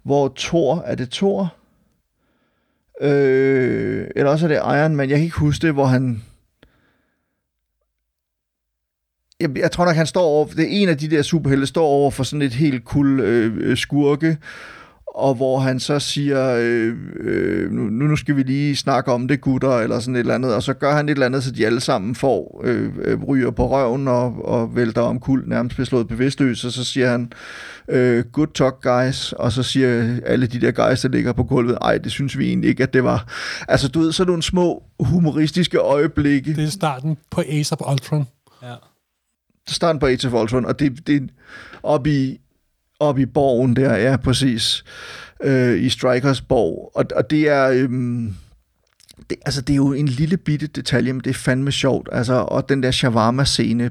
hvor 0.04 0.34
Thor, 0.38 0.84
er 0.86 0.96
det 0.96 1.10
Thor? 1.10 1.56
Øh, 3.02 4.08
eller 4.16 4.32
også 4.32 4.46
er 4.46 4.48
det 4.48 4.56
Iron 4.56 4.96
Man, 4.96 5.10
jeg 5.10 5.18
kan 5.18 5.26
ikke 5.26 5.40
huske 5.40 5.68
det, 5.68 5.74
hvor 5.74 5.86
han 5.86 6.24
jeg, 9.44 9.58
jeg 9.58 9.72
tror 9.72 9.86
nok, 9.86 9.96
han 9.96 10.06
står 10.06 10.22
over, 10.22 10.46
det 10.46 10.60
er 10.60 10.68
en 10.70 10.90
af 10.90 10.98
de 10.98 11.10
der 11.10 11.22
superhelte, 11.22 11.68
står 11.68 11.86
over 11.86 12.12
for 12.12 12.24
sådan 12.24 12.42
et 12.42 12.54
helt 12.54 12.86
kul 12.86 13.20
øh, 13.20 13.54
øh, 13.58 13.78
skurke, 13.78 14.38
og 15.16 15.36
hvor 15.36 15.60
han 15.60 15.80
så 15.80 16.00
siger, 16.00 16.56
øh, 16.60 16.94
øh, 17.20 17.72
nu, 17.72 18.06
nu 18.06 18.16
skal 18.16 18.36
vi 18.36 18.44
lige 18.44 18.76
snakke 18.76 19.12
om 19.12 19.28
det, 19.28 19.42
gutter, 19.42 19.78
eller 19.78 20.00
sådan 20.00 20.16
et 20.16 20.20
eller 20.20 20.36
andet, 20.36 20.56
og 20.56 20.64
så 20.64 20.74
gør 20.74 20.96
han 20.96 21.10
et 21.10 21.12
eller 21.12 21.26
andet, 21.26 21.44
så 21.44 21.52
de 21.52 21.66
alle 21.66 21.80
sammen 21.80 22.16
får 22.16 22.62
øh, 22.64 22.92
øh, 23.02 23.24
ryger 23.24 23.52
på 23.52 23.70
røven 23.70 24.08
og, 24.08 24.46
og 24.46 24.76
vælter 24.76 25.02
om 25.02 25.20
kul, 25.20 25.44
nærmest 25.48 25.78
beslået 25.78 26.08
bevidstløs, 26.08 26.66
og 26.66 26.72
så 26.72 26.84
siger 26.84 27.10
han, 27.10 27.32
øh, 27.90 28.24
good 28.32 28.48
talk 28.56 28.82
guys, 28.82 29.34
og 29.34 29.52
så 29.52 29.64
siger 29.64 30.18
alle 30.26 30.48
de 30.48 30.62
der 30.62 30.72
guys, 30.72 31.02
der 31.02 31.10
ligger 31.10 31.34
på 31.34 31.44
gulvet, 31.44 31.78
ej, 31.82 31.98
det 31.98 32.12
synes 32.12 32.38
vi 32.38 32.48
egentlig 32.48 32.70
ikke, 32.70 32.84
at 32.84 32.94
det 32.94 33.04
var. 33.04 33.28
Altså, 33.68 33.88
du 33.88 34.00
ved, 34.00 34.12
så 34.12 34.26
nogle 34.26 34.44
små 34.44 34.84
humoristiske 35.00 35.78
øjeblikke. 35.78 36.56
Det 36.56 36.64
er 36.64 36.70
starten 36.70 37.18
på 37.32 37.42
Ace 37.50 37.76
of 37.76 37.92
Ultron. 37.92 38.28
Ja 38.64 38.76
starten 39.68 40.00
på 40.00 40.06
Age 40.06 40.28
of 40.28 40.34
Ultron, 40.34 40.66
og 40.66 40.80
det, 40.80 41.08
det 41.08 41.30
op 41.84 42.08
i, 42.08 42.40
op 43.00 43.20
i 43.20 43.26
borgen 43.26 43.76
der, 43.76 43.96
ja, 43.96 44.18
præcis, 44.18 44.84
øh, 45.44 45.84
i 45.84 45.90
Strikers 45.90 46.42
borg, 46.42 46.92
og, 46.96 47.06
og 47.16 47.30
det 47.30 47.50
er... 47.50 47.70
Øhm, 47.70 48.36
det, 49.30 49.38
altså, 49.46 49.62
det 49.62 49.74
er 49.74 49.78
jo 49.78 49.94
en 49.94 50.08
lille 50.08 50.38
bitte 50.38 50.68
detalje, 50.68 51.14
men 51.14 51.22
det 51.22 51.30
er 51.30 51.34
fandme 51.34 51.72
sjovt. 51.72 52.10
Altså, 52.12 52.34
og 52.34 52.70
den 52.70 52.84
der 52.84 52.92
shawarma-scene 52.92 53.90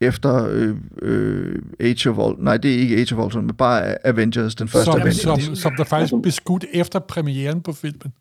efter 0.00 0.48
øh, 0.50 0.74
øh, 1.02 1.62
Age 1.80 2.10
of 2.10 2.18
Ultron. 2.18 2.36
Nej, 2.38 2.56
det 2.56 2.74
er 2.74 2.78
ikke 2.78 2.96
Age 2.96 3.14
of 3.14 3.24
Ultron, 3.24 3.46
men 3.46 3.54
bare 3.54 4.06
Avengers, 4.06 4.54
den 4.54 4.68
første 4.68 4.84
som, 4.84 5.00
Avengers. 5.00 5.44
Som, 5.44 5.56
som 5.56 5.72
der 5.76 5.84
faktisk 5.84 6.14
blev 6.22 6.32
skudt 6.32 6.64
efter 6.72 6.98
premieren 6.98 7.60
på 7.60 7.72
filmen. 7.72 8.12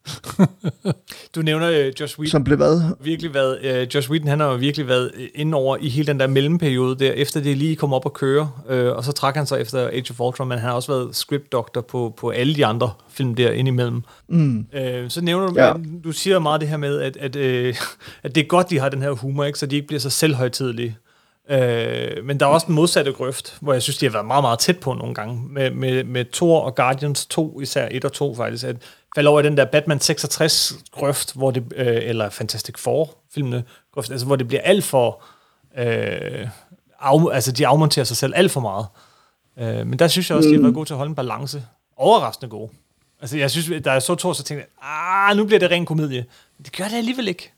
du 1.36 1.42
nævner 1.42 1.70
uh, 1.70 2.02
Josh 2.02 2.20
Whedon. 2.20 2.32
Som 2.32 2.44
blev 2.44 2.58
hvad? 2.58 2.82
Virkelig 3.04 3.34
været, 3.34 3.60
uh, 3.64 3.96
Josh 3.96 4.12
Whedon, 4.12 4.28
han 4.28 4.40
har 4.40 4.48
jo 4.48 4.56
virkelig 4.56 4.88
været 4.88 5.12
inde 5.36 5.58
over 5.58 5.78
i 5.82 5.90
hele 5.90 6.08
den 6.08 6.20
der 6.20 6.28
mellemperiode 6.28 7.00
der, 7.00 7.12
efter 7.12 7.42
det 7.42 7.58
lige 7.58 7.76
kom 7.76 7.94
op 7.94 8.06
og 8.06 8.14
køre, 8.14 8.50
uh, 8.70 8.98
og 8.98 9.04
så 9.04 9.12
trak 9.12 9.36
han 9.36 9.46
sig 9.46 9.62
efter 9.62 9.88
Age 9.88 10.06
of 10.10 10.20
Ultron, 10.20 10.48
men 10.48 10.58
han 10.58 10.68
har 10.68 10.76
også 10.76 10.92
været 10.92 11.16
script 11.16 11.52
doctor 11.52 11.82
på, 11.82 12.14
på 12.18 12.30
alle 12.30 12.56
de 12.56 12.66
andre 12.66 12.92
film 13.10 13.36
der 13.36 13.52
indimellem. 13.52 14.02
Mm. 14.30 14.66
Uh, 14.74 15.10
så 15.10 15.22
nævner 15.22 15.48
du, 15.48 15.54
ja. 15.58 15.74
du 16.04 16.12
siger 16.12 16.40
meget 16.40 16.62
det 16.62 16.70
her 16.70 16.78
med, 16.78 17.02
at, 17.02 17.18
at, 17.18 17.36
uh, 17.36 17.76
at 18.24 18.36
det 18.36 18.44
er 18.44 18.48
godt, 18.48 18.70
de 18.70 18.80
har 18.80 18.90
den 18.90 19.02
her 19.02 19.12
humor, 19.12 19.44
ikke, 19.44 19.60
så 19.60 19.66
de 19.66 19.76
ikke 19.76 19.88
bliver 19.88 20.00
så 20.00 20.10
selvhøjtidlige. 20.10 20.98
Øh, 21.50 22.26
men 22.26 22.40
der 22.40 22.46
er 22.46 22.50
også 22.50 22.68
den 22.68 22.76
modsatte 22.76 23.12
grøft, 23.12 23.58
hvor 23.62 23.74
jeg 23.74 23.82
synes, 23.82 23.98
de 23.98 24.06
har 24.06 24.12
været 24.12 24.26
meget, 24.26 24.44
meget 24.44 24.60
tæt 24.60 24.80
på 24.80 24.94
nogle 24.94 25.16
gange. 25.16 25.42
Med, 25.50 25.72
med, 25.72 26.04
med 26.04 26.26
Thor 26.34 26.60
og 26.60 26.76
Guardians 26.76 27.26
2, 27.26 27.62
især 27.62 27.88
1 27.92 28.06
og 28.06 28.14
2 28.14 28.36
faktisk, 28.36 28.66
at 28.66 28.76
falde 29.16 29.30
over 29.30 29.40
i 29.40 29.44
den 29.44 29.58
der 29.58 29.66
Batman 29.66 30.00
66 30.00 30.74
grøft, 30.92 31.34
hvor 31.34 31.52
det, 31.52 31.64
øh, 31.76 32.00
eller 32.02 32.30
Fantastic 32.30 32.78
Four 32.78 33.18
filmene 33.34 33.64
grøft, 33.94 34.12
altså 34.12 34.26
hvor 34.26 34.36
det 34.36 34.48
bliver 34.48 34.62
alt 34.62 34.84
for, 34.84 35.24
øh, 35.78 36.48
af, 37.02 37.34
altså 37.34 37.52
de 37.52 37.68
afmonterer 37.68 38.06
sig 38.06 38.18
selv 38.18 38.34
alt 38.36 38.52
for 38.52 38.62
meget. 38.62 38.86
Øh, 39.60 39.88
men 39.88 40.00
der 40.00 40.08
synes 40.08 40.30
jeg 40.30 40.38
også, 40.38 40.50
de 40.50 40.56
har 40.56 40.62
været 40.62 40.74
gode 40.74 40.86
til 40.90 40.94
at 40.94 40.98
holde 40.98 41.10
en 41.10 41.16
balance. 41.16 41.64
Overraskende 41.98 42.50
gode. 42.50 42.70
Altså 43.22 43.38
jeg 43.38 43.52
synes, 43.52 43.84
da 43.84 43.92
jeg 43.92 44.02
så 44.02 44.16
to, 44.16 44.34
så 44.34 44.44
tænkte 44.44 44.66
jeg, 44.82 44.90
ah, 44.90 45.38
nu 45.38 45.46
bliver 45.46 45.60
det 45.60 45.72
ren 45.72 45.86
komedie. 45.86 46.26
Men 46.58 46.66
det 46.66 46.76
gør 46.78 46.84
det 46.84 46.96
alligevel 46.98 47.28
ikke. 47.28 47.52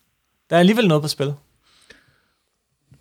Der 0.50 0.56
er 0.56 0.60
alligevel 0.60 0.88
noget 0.88 1.02
på 1.02 1.08
spil. 1.08 1.34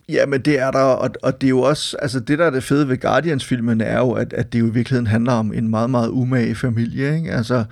Ja, 0.09 0.27
men 0.27 0.41
det 0.41 0.59
er 0.59 0.71
der, 0.71 0.79
og, 0.79 1.11
og 1.23 1.41
det 1.41 1.47
er 1.47 1.51
jo 1.51 1.61
også, 1.61 1.97
altså 2.03 2.21
det 2.21 2.39
der 2.39 2.47
er 2.47 2.51
det 2.51 2.65
fede 2.65 2.89
ved 2.89 3.01
Guardians-filmen 3.01 3.81
er 3.81 3.99
jo, 3.99 4.13
at, 4.13 4.33
at 4.33 4.53
det 4.53 4.61
jo 4.61 4.67
i 4.67 4.73
virkeligheden 4.73 5.07
handler 5.07 5.33
om 5.33 5.53
en 5.53 5.69
meget, 5.69 5.91
meget 5.91 6.09
umage 6.09 6.55
familie, 6.55 7.17
ikke? 7.17 7.33
Altså 7.33 7.65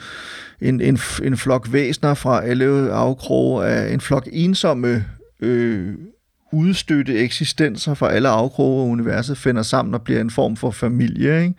en, 0.61 0.81
en, 0.81 0.99
en 1.23 1.37
flok 1.37 1.73
væsner 1.73 2.15
fra 2.15 2.45
alle 2.45 2.93
afkroge 2.93 3.67
af 3.67 3.93
en 3.93 4.01
flok 4.01 4.29
ensomme, 4.33 5.05
øh, 5.41 5.95
udstøtte 6.53 7.19
eksistenser 7.19 7.95
fra 7.95 8.12
alle 8.12 8.29
afkroge 8.29 8.85
af 8.85 8.89
universet 8.91 9.39
finder 9.39 9.62
sammen 9.62 9.95
og 9.95 10.03
bliver 10.03 10.20
en 10.20 10.31
form 10.31 10.57
for 10.57 10.70
familie, 10.70 11.43
ikke? 11.43 11.55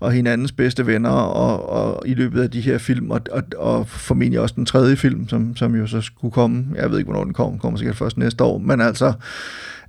og 0.00 0.12
hinandens 0.12 0.52
bedste 0.52 0.86
venner, 0.86 1.10
og, 1.10 1.68
og 1.68 2.08
i 2.08 2.14
løbet 2.14 2.42
af 2.42 2.50
de 2.50 2.60
her 2.60 2.78
film, 2.78 3.10
og, 3.10 3.20
og, 3.30 3.42
og 3.56 3.88
formentlig 3.88 4.40
også 4.40 4.54
den 4.54 4.66
tredje 4.66 4.96
film, 4.96 5.28
som, 5.28 5.56
som 5.56 5.74
jo 5.74 5.86
så 5.86 6.00
skulle 6.00 6.32
komme, 6.32 6.66
jeg 6.74 6.90
ved 6.90 6.98
ikke, 6.98 7.10
hvornår 7.10 7.24
den 7.24 7.34
kommer, 7.34 7.58
kommer 7.58 7.78
sikkert 7.78 7.96
først 7.96 8.18
næste 8.18 8.44
år, 8.44 8.58
men 8.58 8.80
altså, 8.80 9.12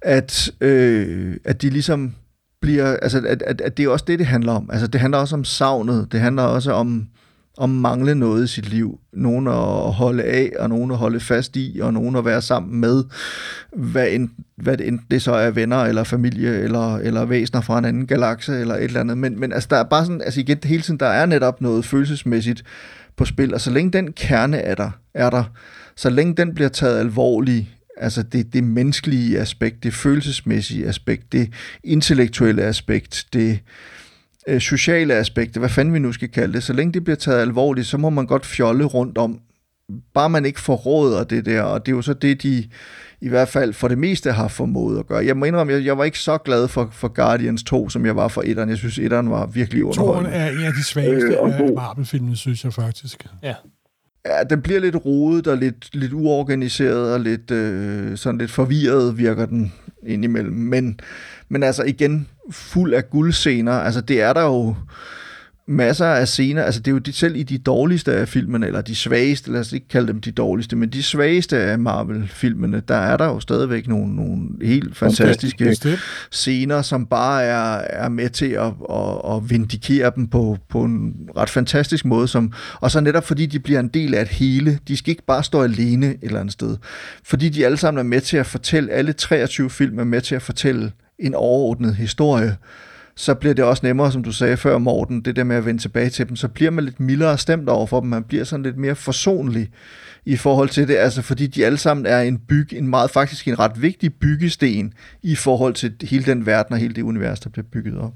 at, 0.02 0.52
øh, 0.62 1.36
at 1.46 1.62
de 1.62 1.70
ligesom 1.70 2.16
bliver, 2.62 2.98
altså 2.98 3.18
at, 3.28 3.42
at, 3.42 3.62
at 3.62 3.78
det 3.78 3.86
er 3.86 3.90
også 3.90 4.06
det, 4.08 4.20
det 4.20 4.28
handler 4.28 4.54
om. 4.54 4.70
Altså 4.74 4.88
det 4.88 5.02
handler 5.02 5.18
også 5.18 5.36
om 5.36 5.44
savnet, 5.44 6.08
det 6.12 6.20
handler 6.20 6.44
også 6.44 6.72
om, 6.72 7.08
at 7.62 7.70
mangle 7.70 8.16
noget 8.16 8.44
i 8.44 8.48
sit 8.48 8.70
liv. 8.70 9.00
Nogen 9.14 9.48
at 9.48 9.94
holde 9.94 10.24
af, 10.24 10.52
og 10.60 10.70
nogen 10.70 10.92
at 10.92 10.98
holde 10.98 11.20
fast 11.20 11.56
i, 11.56 11.80
og 11.82 11.94
nogen 11.94 12.16
at 12.16 12.26
være 12.26 12.42
sammen 12.42 12.82
med, 12.82 13.04
hvad, 13.76 14.08
end, 14.12 14.30
hvad 14.56 14.78
det, 14.78 14.88
end 14.88 15.00
det 15.12 15.22
så 15.22 15.34
er 15.34 15.52
venner, 15.52 15.78
eller 15.78 16.04
familie, 16.04 16.60
eller, 16.60 16.96
eller 16.98 17.26
væsener 17.26 17.62
fra 17.62 17.80
en 17.80 17.86
anden 17.86 18.08
galakse, 18.08 18.60
eller 18.60 18.76
et 18.76 18.84
eller 18.84 19.00
andet. 19.00 19.18
Men, 19.18 19.40
men 19.40 19.54
altså, 19.54 19.68
der 19.72 19.78
er 19.78 19.84
bare 19.84 20.06
sådan, 20.06 20.22
altså 20.22 20.40
igen, 20.40 20.58
hele 20.64 20.82
tiden, 20.82 21.00
der 21.00 21.08
er 21.08 21.26
netop 21.26 21.62
noget 21.62 21.86
følelsesmæssigt 21.86 22.64
på 23.16 23.26
spil, 23.26 23.54
og 23.54 23.62
så 23.62 23.72
længe 23.72 23.92
den 23.92 24.12
kerne 24.12 24.58
er 24.58 24.76
der, 24.76 24.92
er 25.14 25.30
der 25.30 25.44
så 25.96 26.10
længe 26.10 26.36
den 26.36 26.54
bliver 26.54 26.70
taget 26.70 27.00
alvorligt, 27.00 27.66
altså 27.98 28.24
det, 28.24 28.54
det 28.54 28.64
menneskelige 28.64 29.40
aspekt, 29.40 29.84
det 29.84 29.94
følelsesmæssige 29.94 30.88
aspekt, 30.88 31.32
det 31.32 31.54
intellektuelle 31.84 32.64
aspekt, 32.64 33.26
det 33.34 33.50
øh, 33.50 33.58
sociale 34.60 35.14
aspekt, 35.14 35.58
hvad 35.58 35.70
fanden 35.70 35.94
vi 35.94 36.00
nu 36.00 36.12
skal 36.12 36.30
kalde 36.30 36.54
det, 36.54 36.64
så 36.64 36.74
længe 36.74 36.94
det 36.94 37.04
bliver 37.04 37.18
taget 37.18 37.42
alvorligt, 37.42 37.88
så 37.88 37.98
må 37.98 38.10
man 38.10 38.26
godt 38.26 38.46
fjolle 38.46 38.86
rundt 38.86 39.18
om, 39.18 39.40
bare 40.14 40.30
man 40.30 40.46
ikke 40.46 40.60
forråder 40.60 41.24
det 41.24 41.46
der, 41.46 41.62
og 41.62 41.86
det 41.86 41.92
er 41.92 41.96
jo 41.96 42.02
så 42.02 42.14
det, 42.14 42.44
de 42.44 42.70
i 43.22 43.30
hvert 43.30 43.48
fald 43.48 43.74
for 43.74 43.88
det 43.88 43.98
meste 43.98 44.32
har 44.32 44.48
formået 44.48 45.00
at 45.00 45.08
gøre. 45.08 45.26
Jeg 45.26 45.38
må 45.38 45.46
indrømme, 45.46 45.74
jeg, 45.74 45.86
jeg 45.86 45.98
var 45.98 46.04
ikke 46.04 46.20
så 46.20 46.38
glad 46.38 46.68
for, 46.68 46.90
for 46.92 47.08
Guardians 47.08 47.64
2, 47.64 47.90
som 47.90 48.06
jeg 48.06 48.16
var 48.16 48.28
for 48.28 48.42
etteren. 48.46 48.70
Jeg 48.70 48.78
synes, 48.78 48.98
etteren 48.98 49.30
var 49.30 49.46
virkelig 49.46 49.84
underholdende. 49.84 50.30
Toren 50.30 50.42
er 50.42 50.50
en 50.52 50.64
af 50.66 50.74
de 50.74 50.84
svageste 50.84 51.28
øh, 51.28 51.60
af 51.60 51.74
Marvel-filmene, 51.76 52.36
synes 52.36 52.64
jeg 52.64 52.74
faktisk. 52.74 53.28
Ja. 53.44 53.54
Ja, 54.26 54.44
den 54.44 54.62
bliver 54.62 54.80
lidt 54.80 54.96
rodet 55.06 55.48
og 55.48 55.58
lidt, 55.58 55.96
lidt 55.96 56.14
uorganiseret 56.14 57.14
og 57.14 57.20
lidt, 57.20 57.52
øh, 57.52 58.18
sådan 58.18 58.38
lidt 58.38 58.52
forvirret 58.52 59.18
virker 59.18 59.46
den 59.46 59.74
indimellem. 60.04 60.54
Men, 60.54 61.00
men 61.50 61.64
altså 61.64 61.84
igen, 61.84 62.28
fuld 62.52 62.94
af 62.94 63.10
guldscener. 63.10 63.72
Altså 63.72 64.02
det 64.02 64.22
er 64.22 64.34
der 64.34 64.42
jo 64.42 64.76
masser 65.70 66.06
af 66.06 66.28
scener, 66.28 66.64
altså 66.64 66.82
det 66.82 66.88
er 66.88 66.92
jo 66.92 66.98
de, 66.98 67.14
selv 67.14 67.36
i 67.36 67.44
de 67.44 67.58
dårligste 67.58 68.14
af 68.14 68.28
filmene, 68.28 68.68
eller 68.68 68.82
de 68.82 68.96
svageste, 68.96 69.52
lad 69.52 69.60
os 69.60 69.74
ikke 69.74 69.88
kalde 69.88 70.08
dem 70.08 70.22
de 70.22 70.32
dårligste, 70.32 70.76
men 70.76 70.90
de 70.90 71.04
svageste 71.04 71.58
af 71.58 71.80
Marvel-filmene, 71.80 72.82
der 72.88 72.96
er 72.96 73.18
der 73.18 73.26
jo 73.26 73.40
stadigvæk 73.40 73.88
nogle, 73.88 74.16
nogle 74.16 74.42
helt 74.62 74.98
fantastiske 74.98 75.64
okay, 75.82 75.98
scener, 76.32 76.82
som 76.82 77.06
bare 77.06 77.44
er, 77.44 77.82
er 78.04 78.10
med 78.10 78.30
til 78.30 78.46
at, 78.46 78.74
at, 78.90 79.36
at 79.36 79.50
vindikere 79.50 80.12
dem 80.16 80.28
på, 80.28 80.58
på 80.70 80.84
en 80.84 81.14
ret 81.38 81.50
fantastisk 81.50 82.06
måde, 82.06 82.28
som, 82.28 82.54
og 82.76 82.92
så 82.92 83.00
netop 83.00 83.26
fordi 83.26 83.46
de 83.46 83.60
bliver 83.60 83.80
en 83.80 83.88
del 83.88 84.14
af 84.14 84.22
et 84.22 84.28
hele, 84.28 84.80
de 84.88 84.98
skal 84.98 85.12
ikke 85.12 85.26
bare 85.26 85.44
stå 85.44 85.62
alene 85.62 86.08
et 86.08 86.18
eller 86.22 86.40
andet 86.40 86.54
sted, 86.54 86.78
fordi 87.24 87.50
de 87.50 87.66
alle 87.66 87.78
sammen 87.78 88.00
er 88.00 88.10
med 88.10 88.22
til 88.22 88.38
at 88.38 88.46
fortælle, 88.46 88.92
alle 88.92 89.14
23 89.14 89.70
film 89.70 90.00
er 90.00 90.04
med 90.04 90.22
til 90.22 90.36
at 90.36 90.42
fortælle 90.42 90.92
en 91.20 91.36
overordnet 91.36 91.96
historie, 91.96 92.56
så 93.20 93.34
bliver 93.34 93.54
det 93.54 93.66
også 93.66 93.86
nemmere, 93.86 94.12
som 94.12 94.24
du 94.24 94.32
sagde 94.32 94.58
før, 94.58 94.78
Morten, 94.78 95.22
det 95.22 95.36
der 95.36 95.44
med 95.44 95.56
at 95.56 95.66
vende 95.66 95.82
tilbage 95.82 96.10
til 96.10 96.30
dem, 96.30 96.36
så 96.36 96.48
bliver 96.48 96.72
man 96.72 96.84
lidt 96.84 97.00
mildere 97.00 97.38
stemt 97.38 97.70
over 97.70 97.88
for 97.88 98.00
dem, 98.00 98.10
man 98.10 98.24
bliver 98.24 98.44
sådan 98.44 98.64
lidt 98.64 98.78
mere 98.78 98.96
forsonlig 98.96 99.70
i 100.26 100.36
forhold 100.36 100.70
til 100.70 100.88
det, 100.88 100.96
altså 100.96 101.22
fordi 101.22 101.48
de 101.48 101.66
alle 101.66 101.78
sammen 101.78 102.06
er 102.06 102.22
en 102.22 102.38
byg, 102.38 102.74
en 102.74 102.88
meget 102.88 103.12
faktisk 103.12 103.48
en 103.48 103.60
ret 103.60 103.82
vigtig 103.82 104.14
byggesten 104.14 104.94
i 105.24 105.36
forhold 105.36 105.74
til 105.74 105.94
hele 106.02 106.26
den 106.26 106.46
verden 106.46 106.74
og 106.74 106.80
hele 106.80 106.94
det 106.94 107.02
univers, 107.02 107.40
der 107.40 107.50
bliver 107.50 107.66
bygget 107.72 107.98
op. 107.98 108.14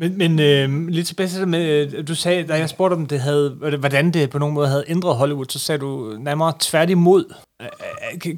Men, 0.00 0.18
men 0.18 0.38
øh, 0.38 0.88
lidt 0.88 1.06
tilbage 1.06 1.28
til 1.28 1.40
det 1.40 1.48
med, 1.48 1.94
øh, 1.94 2.08
du 2.08 2.14
sagde, 2.14 2.44
da 2.44 2.54
jeg 2.54 2.68
spurgte 2.68 2.94
om 2.94 3.06
det 3.06 3.20
havde, 3.20 3.50
hvordan 3.80 4.10
det 4.10 4.30
på 4.30 4.38
nogen 4.38 4.54
måde 4.54 4.68
havde 4.68 4.84
ændret 4.88 5.16
Hollywood, 5.16 5.46
så 5.48 5.58
sagde 5.58 5.78
du 5.78 6.16
nærmere 6.18 6.52
tværtimod. 6.58 7.34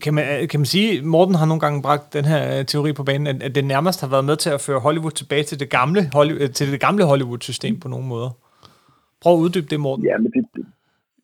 Kan 0.00 0.14
man, 0.14 0.48
kan 0.48 0.60
man 0.60 0.66
sige, 0.66 1.02
Morten 1.02 1.34
har 1.34 1.46
nogle 1.46 1.60
gange 1.60 1.82
bragt 1.82 2.12
den 2.12 2.24
her 2.24 2.58
øh, 2.58 2.66
teori 2.66 2.92
på 2.92 3.04
banen, 3.04 3.26
at, 3.26 3.42
at 3.42 3.54
det 3.54 3.64
nærmest 3.64 4.00
har 4.00 4.08
været 4.08 4.24
med 4.24 4.36
til 4.36 4.50
at 4.50 4.60
føre 4.60 4.80
Hollywood 4.80 5.10
tilbage 5.10 5.42
til 5.42 5.60
det 5.60 5.70
gamle, 5.70 6.10
Hollywood, 6.12 6.48
til 6.48 6.72
det 6.72 6.80
gamle 6.80 7.04
Hollywood-system 7.04 7.80
på 7.80 7.88
nogle 7.88 8.06
måder. 8.06 8.30
Prøv 9.20 9.32
at 9.34 9.38
uddybe 9.38 9.66
det, 9.70 9.80
Morten. 9.80 10.04
Ja, 10.04 10.18
men 10.18 10.32
det, 10.32 10.44
det 10.56 10.64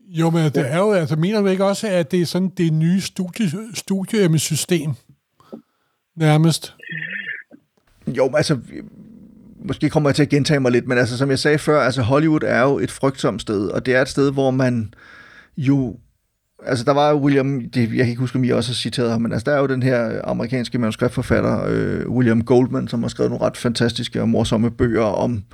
jo, 0.00 0.30
men 0.30 0.44
det 0.44 0.72
er 0.72 0.78
jo, 0.78 0.92
altså 0.92 1.16
mener 1.16 1.40
du 1.40 1.46
ikke 1.46 1.64
også, 1.64 1.88
at 1.88 2.10
det 2.10 2.22
er 2.22 2.26
sådan 2.26 2.48
det 2.48 2.72
nye 2.72 3.00
studie, 3.00 3.50
studiesystem 3.74 4.90
nærmest? 6.16 6.74
Jo, 8.06 8.30
altså, 8.36 8.58
måske 9.64 9.90
kommer 9.90 10.10
jeg 10.10 10.14
til 10.14 10.22
at 10.22 10.28
gentage 10.28 10.60
mig 10.60 10.72
lidt, 10.72 10.88
men 10.88 10.98
altså, 10.98 11.18
som 11.18 11.30
jeg 11.30 11.38
sagde 11.38 11.58
før, 11.58 11.80
altså 11.80 12.02
Hollywood 12.02 12.42
er 12.46 12.62
jo 12.62 12.78
et 12.78 12.90
frygtsomt 12.90 13.42
sted, 13.42 13.68
og 13.68 13.86
det 13.86 13.94
er 13.94 14.02
et 14.02 14.08
sted, 14.08 14.32
hvor 14.32 14.50
man 14.50 14.94
jo 15.56 15.96
Altså, 16.66 16.84
der 16.84 16.92
var 16.92 17.10
jo 17.10 17.16
William, 17.16 17.60
det, 17.74 17.80
jeg 17.80 17.88
kan 17.88 18.08
ikke 18.08 18.20
huske, 18.20 18.36
om 18.36 18.44
I 18.44 18.50
også 18.50 18.70
har 18.70 18.74
citeret 18.74 19.10
ham, 19.10 19.22
men 19.22 19.32
altså, 19.32 19.50
der 19.50 19.56
er 19.56 19.60
jo 19.60 19.66
den 19.66 19.82
her 19.82 20.20
amerikanske 20.24 20.78
manuskriptforfatter, 20.78 21.64
øh, 21.68 22.08
William 22.10 22.44
Goldman, 22.44 22.88
som 22.88 23.02
har 23.02 23.08
skrevet 23.08 23.30
nogle 23.30 23.46
ret 23.46 23.56
fantastiske 23.56 24.20
og 24.20 24.28
morsomme 24.28 24.70
bøger 24.70 25.02
om 25.02 25.44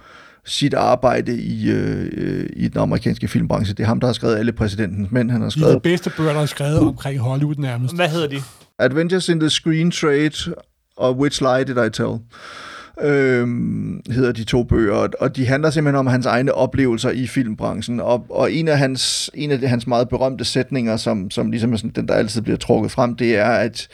sit 0.45 0.75
arbejde 0.75 1.41
i, 1.41 1.71
øh, 1.71 2.47
i 2.57 2.69
den 2.69 2.81
amerikanske 2.81 3.29
filmbranche. 3.29 3.75
Det 3.75 3.83
er 3.83 3.87
ham, 3.87 4.01
der 4.01 4.07
har 4.07 4.13
skrevet 4.13 4.37
alle 4.37 4.53
præsidentens 4.53 5.11
mænd. 5.11 5.31
Han 5.31 5.43
har 5.43 5.49
skrevet... 5.49 5.69
De, 5.69 5.75
de 5.75 5.81
bedste 5.81 6.13
bøger, 6.17 6.33
der 6.33 6.41
er 6.41 6.47
skrevet 6.47 6.79
omkring 6.79 7.19
Hollywood 7.19 7.57
nærmest. 7.57 7.95
Hvad 7.95 8.09
hedder 8.09 8.29
de? 8.29 8.37
Adventures 8.79 9.29
in 9.29 9.41
the 9.41 9.51
Screen 9.51 9.91
Trade 9.91 10.55
og 10.97 11.19
Which 11.19 11.43
Lie 11.43 11.65
Did 11.65 11.87
I 11.87 11.91
Tell? 11.91 12.19
Øh, 13.03 13.49
hedder 14.11 14.33
de 14.33 14.45
to 14.45 14.63
bøger, 14.63 15.09
og 15.21 15.37
de 15.37 15.47
handler 15.47 15.71
simpelthen 15.71 15.99
om 15.99 16.07
hans 16.07 16.27
egne 16.27 16.55
oplevelser 16.55 17.11
i 17.11 17.27
filmbranchen, 17.27 18.01
og, 18.01 18.27
og 18.31 18.53
en 18.53 18.69
af 18.69 18.79
hans, 18.79 19.31
en 19.35 19.51
af 19.51 19.69
hans 19.69 19.87
meget 19.87 20.09
berømte 20.09 20.45
sætninger, 20.45 20.97
som, 20.97 21.31
som 21.31 21.51
ligesom 21.51 21.73
er 21.73 21.77
sådan, 21.77 21.91
den, 21.91 22.09
der 22.09 22.15
altid 22.15 22.43
bliver 22.43 22.59
trukket 22.59 22.91
frem, 22.91 23.17
det 23.17 23.37
er, 23.37 23.51
at 23.51 23.89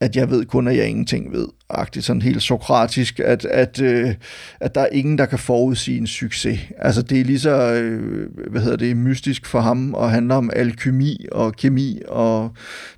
at 0.00 0.16
jeg 0.16 0.30
ved 0.30 0.44
kun, 0.44 0.68
at 0.68 0.76
jeg 0.76 0.88
ingenting 0.88 1.32
ved. 1.32 1.48
Agtigt, 1.70 2.04
sådan 2.04 2.22
helt 2.22 2.42
sokratisk, 2.42 3.20
at, 3.20 3.44
at, 3.44 3.80
øh, 3.80 4.14
at 4.60 4.74
der 4.74 4.80
er 4.80 4.88
ingen, 4.92 5.18
der 5.18 5.26
kan 5.26 5.38
forudsige 5.38 5.98
en 5.98 6.06
succes. 6.06 6.60
Altså 6.78 7.02
det 7.02 7.20
er 7.20 7.24
lige 7.24 7.40
så, 7.40 7.72
øh, 7.72 8.28
hvad 8.50 8.62
hedder 8.62 8.76
det, 8.76 8.96
mystisk 8.96 9.46
for 9.46 9.60
ham, 9.60 9.94
og 9.94 10.10
handler 10.10 10.34
om 10.34 10.50
alkymi 10.52 11.26
og 11.32 11.56
kemi 11.56 12.00
og 12.08 12.50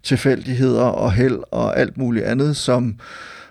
tilfældigheder 0.03 0.85
og 0.85 1.13
held 1.13 1.39
og 1.51 1.79
alt 1.79 1.99
muligt 1.99 2.25
andet, 2.25 2.57
som, 2.57 2.95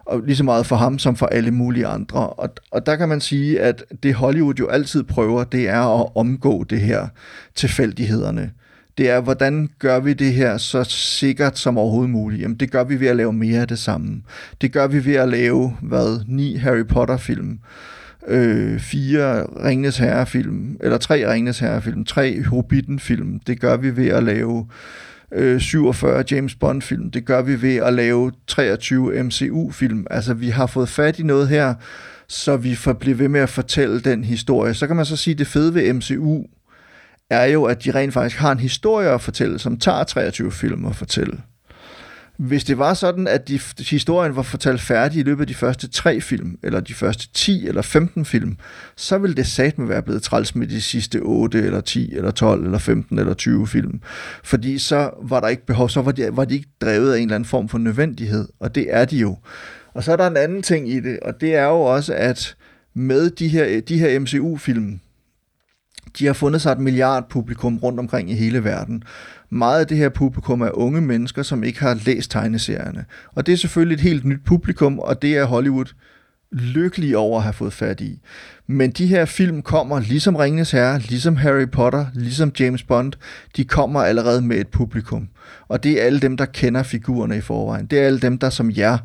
og 0.06 0.22
lige 0.26 0.36
så 0.36 0.44
meget 0.44 0.65
for 0.65 0.76
ham 0.76 0.99
som 0.99 1.15
for 1.15 1.26
alle 1.26 1.52
mulige 1.52 1.88
andre. 1.88 2.30
Og, 2.30 2.49
og 2.72 2.86
der 2.86 2.95
kan 2.95 3.10
man 3.10 3.22
sige, 3.22 3.61
at 3.61 3.84
det 4.03 4.14
Hollywood 4.14 4.53
jo 4.53 4.68
altid 4.68 5.03
prøver, 5.03 5.44
det 5.44 5.69
er 5.69 6.02
at 6.02 6.10
omgå 6.15 6.64
det 6.64 6.82
her 6.82 7.07
tilfældighederne. 7.56 8.52
Det 8.98 9.10
er, 9.10 9.22
hvordan 9.22 9.69
gør 9.80 9.99
vi 9.99 10.14
det 10.14 10.34
her 10.34 10.57
så 10.57 10.84
sikkert 10.84 11.57
som 11.57 11.77
overhovedet 11.77 12.10
muligt? 12.11 12.41
Jamen, 12.41 12.57
det 12.57 12.72
gør 12.72 12.84
vi 12.84 12.99
ved 12.99 13.07
at 13.07 13.15
lave 13.15 13.34
mere 13.34 13.61
af 13.61 13.68
det 13.68 13.80
samme. 13.80 14.22
Det 14.61 14.72
gør 14.72 14.88
vi 14.88 15.06
ved 15.06 15.15
at 15.15 15.30
lave, 15.30 15.77
hvad, 15.82 16.23
ni 16.27 16.56
Harry 16.56 16.86
Potter-film, 16.86 17.60
øh, 18.27 18.80
fire 18.80 19.44
Ringnes 19.44 19.98
Herre-film, 19.98 20.77
eller 20.80 20.98
tre 20.98 21.32
Ringnes 21.34 21.60
Herre-film, 21.60 22.06
tre 22.06 22.44
Hobbiten-film. 22.44 23.40
Det 23.40 23.60
gør 23.60 23.77
vi 23.77 23.98
ved 23.98 24.07
at 24.07 24.23
lave 24.23 24.68
øh, 25.32 25.62
47 25.62 26.24
James 26.32 26.56
Bond-film. 26.56 27.12
Det 27.12 27.26
gør 27.26 27.42
vi 27.42 27.62
ved 27.62 27.76
at 27.76 27.94
lave 27.94 28.32
23 28.48 29.24
MCU-film. 29.24 30.08
Altså, 30.12 30.34
vi 30.34 30.50
har 30.50 30.66
fået 30.68 30.90
fat 30.90 31.20
i 31.20 31.24
noget 31.24 31.48
her, 31.48 31.74
så 32.28 32.58
vi 32.58 32.76
får 32.76 32.94
blive 32.94 33.20
ved 33.20 33.28
med 33.28 33.42
at 33.42 33.50
fortælle 33.50 34.00
den 34.00 34.24
historie. 34.24 34.74
Så 34.74 34.88
kan 34.88 34.96
man 34.96 35.06
så 35.06 35.16
sige, 35.16 35.32
at 35.32 35.38
det 35.40 35.48
fede 35.48 35.74
ved 35.74 35.94
MCU 35.94 36.44
er 37.30 37.46
jo, 37.46 37.64
at 37.64 37.84
de 37.84 37.92
rent 37.92 38.14
faktisk 38.14 38.40
har 38.40 38.52
en 38.52 38.60
historie 38.60 39.10
at 39.10 39.22
fortælle, 39.22 39.60
som 39.60 39.78
tager 39.78 40.04
23 40.04 40.52
film 40.52 40.86
at 40.86 40.96
fortælle. 40.96 41.42
Hvis 42.38 42.64
det 42.64 42.78
var 42.78 42.94
sådan, 42.94 43.28
at 43.28 43.48
de, 43.48 43.60
historien 43.80 44.36
var 44.36 44.41
fortalt 44.41 44.82
færdig 44.82 45.20
i 45.20 45.24
løbet 45.24 45.41
af 45.44 45.48
de 45.48 45.53
første 45.53 45.88
tre 45.88 46.22
film, 46.22 46.57
eller 46.64 46.80
de 46.80 46.94
første 46.94 47.28
10 47.34 47.68
eller 47.68 47.82
15 47.82 48.26
film, 48.26 48.57
så 48.95 49.18
ville 49.18 49.36
det 49.36 49.48
satme 49.48 49.90
være 49.90 50.02
blevet 50.02 50.24
træls 50.24 50.56
med 50.56 50.68
de 50.68 50.82
sidste 50.82 51.20
8 51.20 51.62
eller 51.62 51.82
10 51.82 52.16
eller 52.16 52.32
12 52.32 52.66
eller 52.66 52.78
15 52.78 53.20
eller 53.20 53.34
20 53.34 53.68
film. 53.68 54.02
Fordi 54.44 54.78
så 54.78 55.10
var 55.22 55.40
der 55.40 55.48
ikke 55.48 55.66
behov, 55.66 55.90
så 55.90 56.02
var 56.02 56.12
de, 56.12 56.30
var 56.32 56.45
de 56.45 56.53
ikke 56.53 56.70
drevet 56.82 57.14
af 57.14 57.18
en 57.18 57.24
eller 57.24 57.36
anden 57.36 57.48
form 57.48 57.70
for 57.70 57.78
nødvendighed, 57.78 58.48
og 58.60 58.76
det 58.76 58.88
er 58.90 59.06
de 59.06 59.18
jo. 59.18 59.38
Og 59.94 60.03
så 60.03 60.12
er 60.12 60.16
der 60.16 60.28
en 60.28 60.38
anden 60.38 60.62
ting 60.62 60.90
i 60.90 60.99
det, 60.99 61.20
og 61.20 61.41
det 61.41 61.56
er 61.56 61.66
jo 61.66 61.82
også, 61.82 62.14
at 62.14 62.56
med 62.94 63.30
de 63.30 63.48
her, 63.48 63.82
de 63.82 63.99
her 63.99 64.20
MCU-film, 64.20 64.99
de 66.20 66.26
har 66.26 66.34
fundet 66.34 66.62
sig 66.62 66.72
et 66.72 66.80
milliard 66.80 67.30
publikum 67.30 67.78
rundt 67.78 67.99
omkring 67.99 68.32
i 68.32 68.34
hele 68.34 68.64
verden. 68.64 69.03
Meget 69.56 69.80
af 69.80 69.88
det 69.88 69.98
her 69.98 70.10
publikum 70.10 70.61
er 70.61 70.77
unge 70.77 71.02
mennesker, 71.02 71.44
som 71.44 71.64
ikke 71.64 71.80
har 71.80 71.99
læst 72.06 72.32
tegneserierne. 72.32 73.06
Og 73.36 73.45
det 73.45 73.53
er 73.53 73.57
selvfølgelig 73.57 73.95
et 73.95 74.02
helt 74.02 74.26
nyt 74.26 74.44
publikum, 74.45 74.99
og 74.99 75.22
det 75.22 75.38
er 75.38 75.45
Hollywood 75.45 75.94
lykkelig 76.52 77.18
over 77.18 77.38
at 77.38 77.44
have 77.44 77.53
fået 77.53 77.73
fat 77.73 78.02
i. 78.02 78.19
Men 78.68 78.91
de 78.91 79.07
her 79.07 79.26
film 79.26 79.61
kommer, 79.61 79.99
ligesom 79.99 80.36
Ringenes 80.36 80.72
Herre, 80.72 80.99
ligesom 80.99 81.36
Harry 81.36 81.69
Potter, 81.69 82.06
ligesom 82.14 82.52
James 82.60 82.84
Bond, 82.84 83.14
de 83.57 83.65
kommer 83.65 84.02
allerede 84.02 84.41
med 84.41 84.57
et 84.57 84.68
publikum. 84.68 85.27
Og 85.68 85.84
det 85.84 86.02
er 86.02 86.06
alle 86.06 86.19
dem, 86.19 86.38
der 86.38 86.45
kender 86.45 86.84
figurerne 86.84 87.38
i 87.38 87.41
forvejen. 87.41 87.86
Det 87.86 87.99
er 87.99 88.06
alle 88.06 88.19
dem, 88.19 88.38
der 88.38 88.49
som 88.49 88.72
jer 88.72 88.98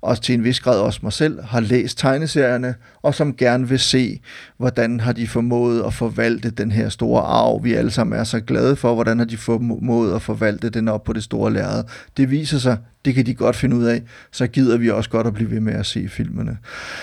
og 0.00 0.22
til 0.22 0.34
en 0.34 0.44
vis 0.44 0.60
grad 0.60 0.78
også 0.80 1.00
mig 1.02 1.12
selv, 1.12 1.42
har 1.42 1.60
læst 1.60 1.98
tegneserierne, 1.98 2.74
og 3.02 3.14
som 3.14 3.36
gerne 3.36 3.68
vil 3.68 3.78
se, 3.78 4.20
hvordan 4.56 5.00
har 5.00 5.12
de 5.12 5.28
formået 5.28 5.82
at 5.82 5.94
forvalte 5.94 6.50
den 6.50 6.72
her 6.72 6.88
store 6.88 7.22
arv, 7.22 7.64
vi 7.64 7.74
alle 7.74 7.90
sammen 7.90 8.18
er 8.18 8.24
så 8.24 8.40
glade 8.40 8.76
for, 8.76 8.94
hvordan 8.94 9.18
har 9.18 9.26
de 9.26 9.36
formået 9.36 10.14
at 10.14 10.22
forvalte 10.22 10.70
den 10.70 10.88
op 10.88 11.04
på 11.04 11.12
det 11.12 11.22
store 11.22 11.52
lærred. 11.52 11.84
Det 12.16 12.30
viser 12.30 12.58
sig, 12.58 12.78
det 13.04 13.14
kan 13.14 13.26
de 13.26 13.34
godt 13.34 13.56
finde 13.56 13.76
ud 13.76 13.84
af, 13.84 14.02
så 14.32 14.46
gider 14.46 14.76
vi 14.76 14.90
også 14.90 15.10
godt 15.10 15.26
at 15.26 15.34
blive 15.34 15.50
ved 15.50 15.60
med 15.60 15.74
at 15.74 15.86
se 15.86 16.08
filmene. 16.08 16.58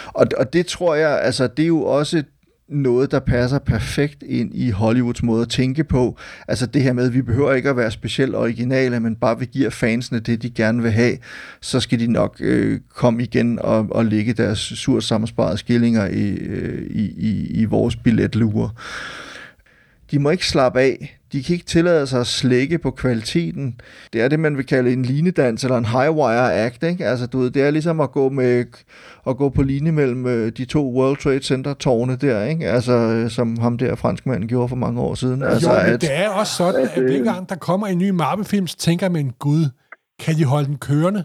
Og, 0.06 0.28
og 0.38 0.54
det 0.54 0.66
tror 0.66 0.96
jeg, 0.96 1.22
altså 1.22 1.48
det 1.48 1.64
er 1.64 1.68
jo 1.68 1.82
også 1.82 2.24
noget, 2.70 3.12
der 3.12 3.20
passer 3.20 3.60
perfekt 3.60 4.24
ind 4.24 4.52
i 4.54 4.70
Hollywoods 4.70 5.24
måde 5.24 5.42
at 5.42 5.50
tænke 5.50 5.84
på. 5.84 6.18
Altså 6.48 6.66
det 6.66 6.82
her 6.82 6.94
med, 6.94 7.06
at 7.06 7.14
vi 7.14 7.22
behøver 7.22 7.54
ikke 7.54 7.70
at 7.70 7.78
være 7.78 7.92
specielt 7.92 8.36
originale, 8.36 9.00
men 9.00 9.16
bare 9.16 9.40
vi 9.40 9.46
giver 9.46 9.70
fansene 9.70 10.20
det, 10.20 10.42
de 10.42 10.50
gerne 10.50 10.82
vil 10.82 10.92
have, 10.92 11.18
så 11.62 11.80
skal 11.80 12.00
de 12.00 12.08
nok 12.08 12.38
øh, 12.40 12.80
komme 12.96 13.24
igen 13.24 13.60
og, 13.60 13.88
og 13.92 14.06
lægge 14.06 14.34
deres 14.34 14.60
surt 14.60 15.04
sammensparede 15.04 15.58
skillinger 15.58 16.06
i, 16.06 16.30
øh, 16.30 16.88
i, 16.90 17.04
i, 17.18 17.48
i 17.62 17.66
vores 17.66 17.96
billetlure. 17.96 18.70
De 20.12 20.20
må 20.20 20.30
ikke 20.30 20.48
slappe 20.48 20.80
af 20.80 21.18
de 21.36 21.44
kan 21.44 21.54
ikke 21.54 21.66
tillade 21.66 22.08
sig 22.08 22.20
at 22.20 22.28
slække 22.28 22.78
på 22.78 22.92
kvaliteten. 22.92 23.80
Det 24.14 24.22
er 24.22 24.28
det, 24.28 24.40
man 24.40 24.58
vil 24.58 24.66
kalde 24.66 24.94
en 24.94 25.02
linedans 25.02 25.64
eller 25.64 25.78
en 25.78 25.86
high 25.86 26.12
wire 26.12 26.54
act. 26.54 26.84
Ikke? 26.84 27.06
Altså, 27.06 27.28
du 27.28 27.40
ved, 27.40 27.52
det 27.52 27.62
er 27.62 27.72
ligesom 27.72 28.00
at 28.00 28.12
gå, 28.12 28.30
med, 28.30 28.66
at 29.28 29.38
gå 29.38 29.50
på 29.50 29.62
linje 29.62 29.92
mellem 29.92 30.26
øh, 30.26 30.52
de 30.58 30.66
to 30.66 30.94
World 30.94 31.18
Trade 31.18 31.44
Center-tårne 31.44 32.16
der, 32.16 32.44
ikke? 32.44 32.70
Altså, 32.70 32.92
øh, 32.92 33.30
som 33.30 33.58
ham 33.58 33.78
der 33.78 33.96
franskmanden 33.96 34.48
gjorde 34.48 34.70
for 34.70 34.76
mange 34.76 35.02
år 35.02 35.16
siden. 35.16 35.44
Altså, 35.44 35.72
jo, 35.72 35.84
men 35.84 35.94
at, 35.94 36.02
det 36.02 36.14
er 36.14 36.30
også 36.30 36.54
sådan, 36.54 36.90
at 36.94 37.04
hver 37.04 37.24
gang 37.24 37.50
der 37.50 37.56
kommer 37.56 37.88
en 37.88 37.98
ny 37.98 38.10
Marvel-film, 38.10 38.68
så 38.68 38.78
tænker 38.78 39.10
man, 39.10 39.32
gud, 39.40 39.70
kan 40.20 40.36
de 40.36 40.46
holde 40.46 40.68
den 40.68 40.78
kørende? 40.78 41.24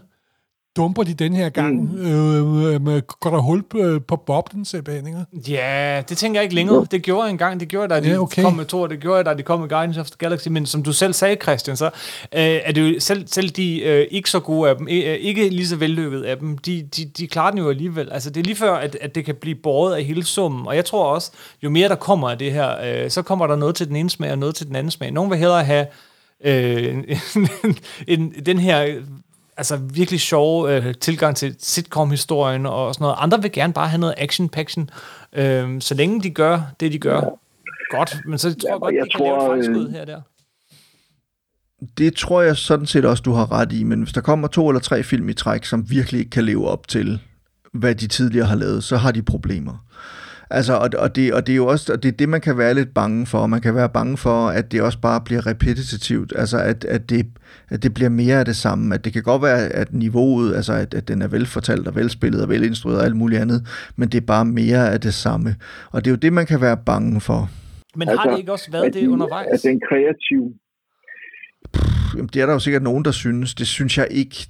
Dumper 0.75 1.03
de 1.03 1.13
den 1.13 1.33
her 1.33 1.49
gang? 1.49 1.93
Mm. 1.93 2.05
Øh, 2.05 2.95
øh, 2.95 3.01
går 3.19 3.29
der 3.29 3.37
hul 3.37 3.63
på, 3.63 3.99
på 4.07 4.15
boblen, 4.15 4.65
Sebastian? 4.65 5.25
Ja, 5.47 6.03
det 6.09 6.17
tænker 6.17 6.39
jeg 6.39 6.43
ikke 6.43 6.55
længere. 6.55 6.85
Det 6.91 7.01
gjorde 7.03 7.23
jeg 7.23 7.31
engang. 7.31 7.59
Det 7.59 7.67
gjorde 7.67 7.81
jeg, 7.81 8.03
da 8.03 8.09
de 8.09 8.13
ja, 8.13 8.21
okay. 8.21 8.43
kom 8.43 8.53
med 8.53 8.65
to, 8.65 8.87
det 8.87 8.99
gjorde 8.99 9.17
jeg, 9.17 9.25
da 9.25 9.33
de 9.33 9.43
kom 9.43 9.59
med 9.59 9.69
Guardians 9.69 9.97
of 9.97 10.05
the 10.05 10.17
Galaxy. 10.17 10.47
Men 10.47 10.65
som 10.65 10.83
du 10.83 10.93
selv 10.93 11.13
sagde, 11.13 11.37
Christian, 11.41 11.77
så 11.77 11.85
øh, 11.85 11.91
er 12.33 12.71
det 12.71 12.93
jo 12.93 12.99
selv, 12.99 13.27
selv 13.27 13.49
de 13.49 13.81
øh, 13.81 14.07
ikke 14.11 14.29
så 14.29 14.39
gode 14.39 14.69
af 14.69 14.75
dem, 14.75 14.87
øh, 14.87 14.95
ikke 14.95 15.49
lige 15.49 15.67
så 15.67 15.75
vellykket 15.75 16.23
af 16.23 16.37
dem, 16.37 16.57
de, 16.57 16.81
de, 16.81 17.05
de 17.05 17.27
klarer 17.27 17.51
den 17.51 17.59
jo 17.59 17.69
alligevel. 17.69 18.11
Altså, 18.11 18.29
det 18.29 18.39
er 18.39 18.45
lige 18.45 18.55
før, 18.55 18.73
at, 18.73 18.97
at 19.01 19.15
det 19.15 19.25
kan 19.25 19.35
blive 19.35 19.55
båret 19.55 19.95
af 19.95 20.03
hele 20.03 20.23
summen. 20.23 20.67
Og 20.67 20.75
jeg 20.75 20.85
tror 20.85 21.05
også, 21.05 21.31
jo 21.63 21.69
mere 21.69 21.89
der 21.89 21.95
kommer 21.95 22.29
af 22.29 22.37
det 22.37 22.51
her, 22.51 23.03
øh, 23.03 23.09
så 23.09 23.21
kommer 23.21 23.47
der 23.47 23.55
noget 23.55 23.75
til 23.75 23.87
den 23.87 23.95
ene 23.95 24.09
smag 24.09 24.31
og 24.31 24.37
noget 24.37 24.55
til 24.55 24.67
den 24.67 24.75
anden 24.75 24.91
smag. 24.91 25.11
Nogen 25.11 25.31
vil 25.31 25.39
hellere 25.39 25.63
have 25.63 25.85
øh, 26.45 26.93
en, 26.93 27.05
en, 28.07 28.33
den 28.45 28.57
her 28.57 29.01
altså 29.61 29.77
virkelig 29.77 30.19
sjove 30.19 30.75
øh, 30.75 30.95
tilgang 30.95 31.35
til 31.35 31.55
sitcom-historien 31.59 32.65
og 32.65 32.93
sådan 32.93 33.03
noget. 33.03 33.15
Andre 33.19 33.41
vil 33.41 33.51
gerne 33.51 33.73
bare 33.73 33.87
have 33.87 33.99
noget 33.99 34.15
action-paction. 34.17 34.89
Øh, 35.33 35.81
så 35.81 35.93
længe 35.93 36.23
de 36.23 36.29
gør 36.29 36.61
det, 36.79 36.91
de 36.91 36.99
gør 36.99 37.15
ja. 37.15 37.97
godt. 37.97 38.17
Men 38.25 38.37
så 38.37 38.55
tror 38.55 38.67
ja, 38.67 38.73
jeg 38.73 38.81
godt, 38.81 38.95
jeg 38.95 39.05
de 39.05 39.17
tror, 39.17 39.53
kan 39.53 39.61
lave 39.61 39.85
et 39.85 39.91
her 39.91 40.01
og 40.01 40.07
der. 40.07 40.21
Det 41.97 42.15
tror 42.15 42.41
jeg 42.41 42.57
sådan 42.57 42.85
set 42.85 43.05
også, 43.05 43.23
du 43.23 43.33
har 43.33 43.51
ret 43.51 43.71
i. 43.71 43.83
Men 43.83 44.01
hvis 44.01 44.13
der 44.13 44.21
kommer 44.21 44.47
to 44.47 44.69
eller 44.69 44.79
tre 44.79 45.03
film 45.03 45.29
i 45.29 45.33
træk, 45.33 45.65
som 45.65 45.89
virkelig 45.89 46.19
ikke 46.19 46.31
kan 46.31 46.43
leve 46.43 46.67
op 46.67 46.87
til, 46.87 47.19
hvad 47.73 47.95
de 47.95 48.07
tidligere 48.07 48.47
har 48.47 48.55
lavet, 48.55 48.83
så 48.83 48.97
har 48.97 49.11
de 49.11 49.21
problemer. 49.21 49.85
Altså, 50.51 50.73
og, 50.73 50.89
og, 50.97 51.15
det, 51.15 51.33
og 51.33 51.47
det 51.47 51.53
er 51.53 51.57
jo 51.57 51.67
også 51.67 51.93
og 51.93 52.03
det, 52.03 52.09
er 52.09 52.17
det, 52.17 52.29
man 52.29 52.41
kan 52.41 52.57
være 52.57 52.73
lidt 52.73 52.93
bange 52.93 53.25
for. 53.25 53.47
Man 53.47 53.61
kan 53.61 53.75
være 53.75 53.89
bange 53.89 54.17
for, 54.17 54.47
at 54.47 54.71
det 54.71 54.81
også 54.81 54.99
bare 54.99 55.21
bliver 55.21 55.47
repetitivt. 55.47 56.33
Altså, 56.35 56.57
at, 56.57 56.85
at, 56.85 57.09
det, 57.09 57.25
at 57.69 57.83
det 57.83 57.93
bliver 57.93 58.09
mere 58.09 58.39
af 58.39 58.45
det 58.45 58.55
samme. 58.55 58.95
At 58.95 59.05
det 59.05 59.13
kan 59.13 59.23
godt 59.23 59.41
være, 59.41 59.67
at 59.67 59.93
niveauet, 59.93 60.55
altså 60.55 60.73
at, 60.73 60.93
at 60.93 61.07
den 61.07 61.21
er 61.21 61.27
velfortalt 61.27 61.87
og 61.87 61.95
velspillet 61.95 62.41
og 62.41 62.49
velinstrueret 62.49 62.99
og 62.99 63.05
alt 63.05 63.15
muligt 63.15 63.41
andet, 63.41 63.67
men 63.95 64.09
det 64.09 64.21
er 64.21 64.25
bare 64.25 64.45
mere 64.45 64.91
af 64.91 65.01
det 65.01 65.13
samme. 65.13 65.55
Og 65.91 66.05
det 66.05 66.11
er 66.11 66.15
jo 66.15 66.17
det, 66.17 66.33
man 66.33 66.45
kan 66.45 66.61
være 66.61 66.77
bange 66.77 67.21
for. 67.21 67.49
Men 67.95 68.09
altså, 68.09 68.21
har 68.21 68.29
det 68.29 68.39
ikke 68.39 68.51
også 68.51 68.71
været 68.71 68.93
det 68.93 69.07
undervejs? 69.07 69.65
Er 69.65 69.69
den 69.69 69.81
kreativ? 69.89 70.53
Pff, 71.73 72.15
jamen, 72.15 72.29
det 72.33 72.41
er 72.41 72.45
der 72.45 72.53
jo 72.53 72.59
sikkert 72.59 72.83
nogen, 72.83 73.05
der 73.05 73.11
synes. 73.11 73.55
Det 73.55 73.67
synes 73.67 73.97
jeg 73.97 74.07
ikke. 74.11 74.47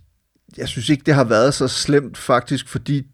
Jeg 0.58 0.68
synes 0.68 0.90
ikke, 0.90 1.04
det 1.06 1.14
har 1.14 1.24
været 1.24 1.54
så 1.54 1.68
slemt 1.68 2.18
faktisk, 2.18 2.70
fordi 2.70 3.08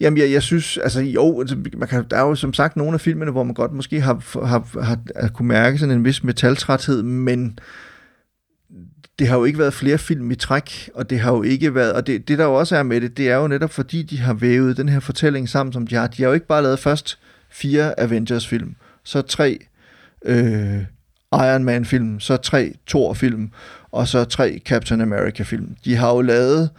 Jamen, 0.00 0.18
jeg, 0.18 0.30
jeg 0.30 0.42
synes, 0.42 0.78
altså 0.78 1.00
jo, 1.00 1.40
altså, 1.40 1.56
man 1.76 1.88
kan, 1.88 2.04
der 2.10 2.16
er 2.16 2.22
jo 2.22 2.34
som 2.34 2.54
sagt 2.54 2.76
nogle 2.76 2.94
af 2.94 3.00
filmene, 3.00 3.30
hvor 3.30 3.42
man 3.42 3.54
godt 3.54 3.72
måske 3.72 4.00
har, 4.00 4.46
har, 4.46 4.82
har, 4.82 4.98
har 5.20 5.28
kunne 5.28 5.48
mærke 5.48 5.78
sådan 5.78 5.94
en 5.94 6.04
vis 6.04 6.24
metaltræthed, 6.24 7.02
men 7.02 7.58
det 9.18 9.28
har 9.28 9.36
jo 9.36 9.44
ikke 9.44 9.58
været 9.58 9.74
flere 9.74 9.98
film 9.98 10.30
i 10.30 10.34
træk, 10.34 10.90
og 10.94 11.10
det 11.10 11.20
har 11.20 11.32
jo 11.32 11.42
ikke 11.42 11.74
været, 11.74 11.92
og 11.92 12.06
det, 12.06 12.28
det 12.28 12.38
der 12.38 12.44
jo 12.44 12.54
også 12.54 12.76
er 12.76 12.82
med 12.82 13.00
det, 13.00 13.16
det 13.16 13.30
er 13.30 13.36
jo 13.36 13.48
netop 13.48 13.70
fordi, 13.70 14.02
de 14.02 14.18
har 14.18 14.34
vævet 14.34 14.76
den 14.76 14.88
her 14.88 15.00
fortælling 15.00 15.48
sammen, 15.48 15.72
som 15.72 15.86
de 15.86 15.94
har. 15.94 16.06
De 16.06 16.22
har 16.22 16.28
jo 16.28 16.34
ikke 16.34 16.46
bare 16.46 16.62
lavet 16.62 16.78
først 16.78 17.18
fire 17.50 18.00
Avengers-film, 18.00 18.74
så 19.04 19.22
tre 19.22 19.58
øh, 20.24 20.82
Iron 21.32 21.64
Man-film, 21.64 22.20
så 22.20 22.36
tre 22.36 22.74
Thor-film, 22.86 23.50
og 23.92 24.08
så 24.08 24.24
tre 24.24 24.60
Captain 24.64 25.00
America-film. 25.00 25.76
De 25.84 25.96
har 25.96 26.14
jo 26.14 26.20
lavet 26.20 26.70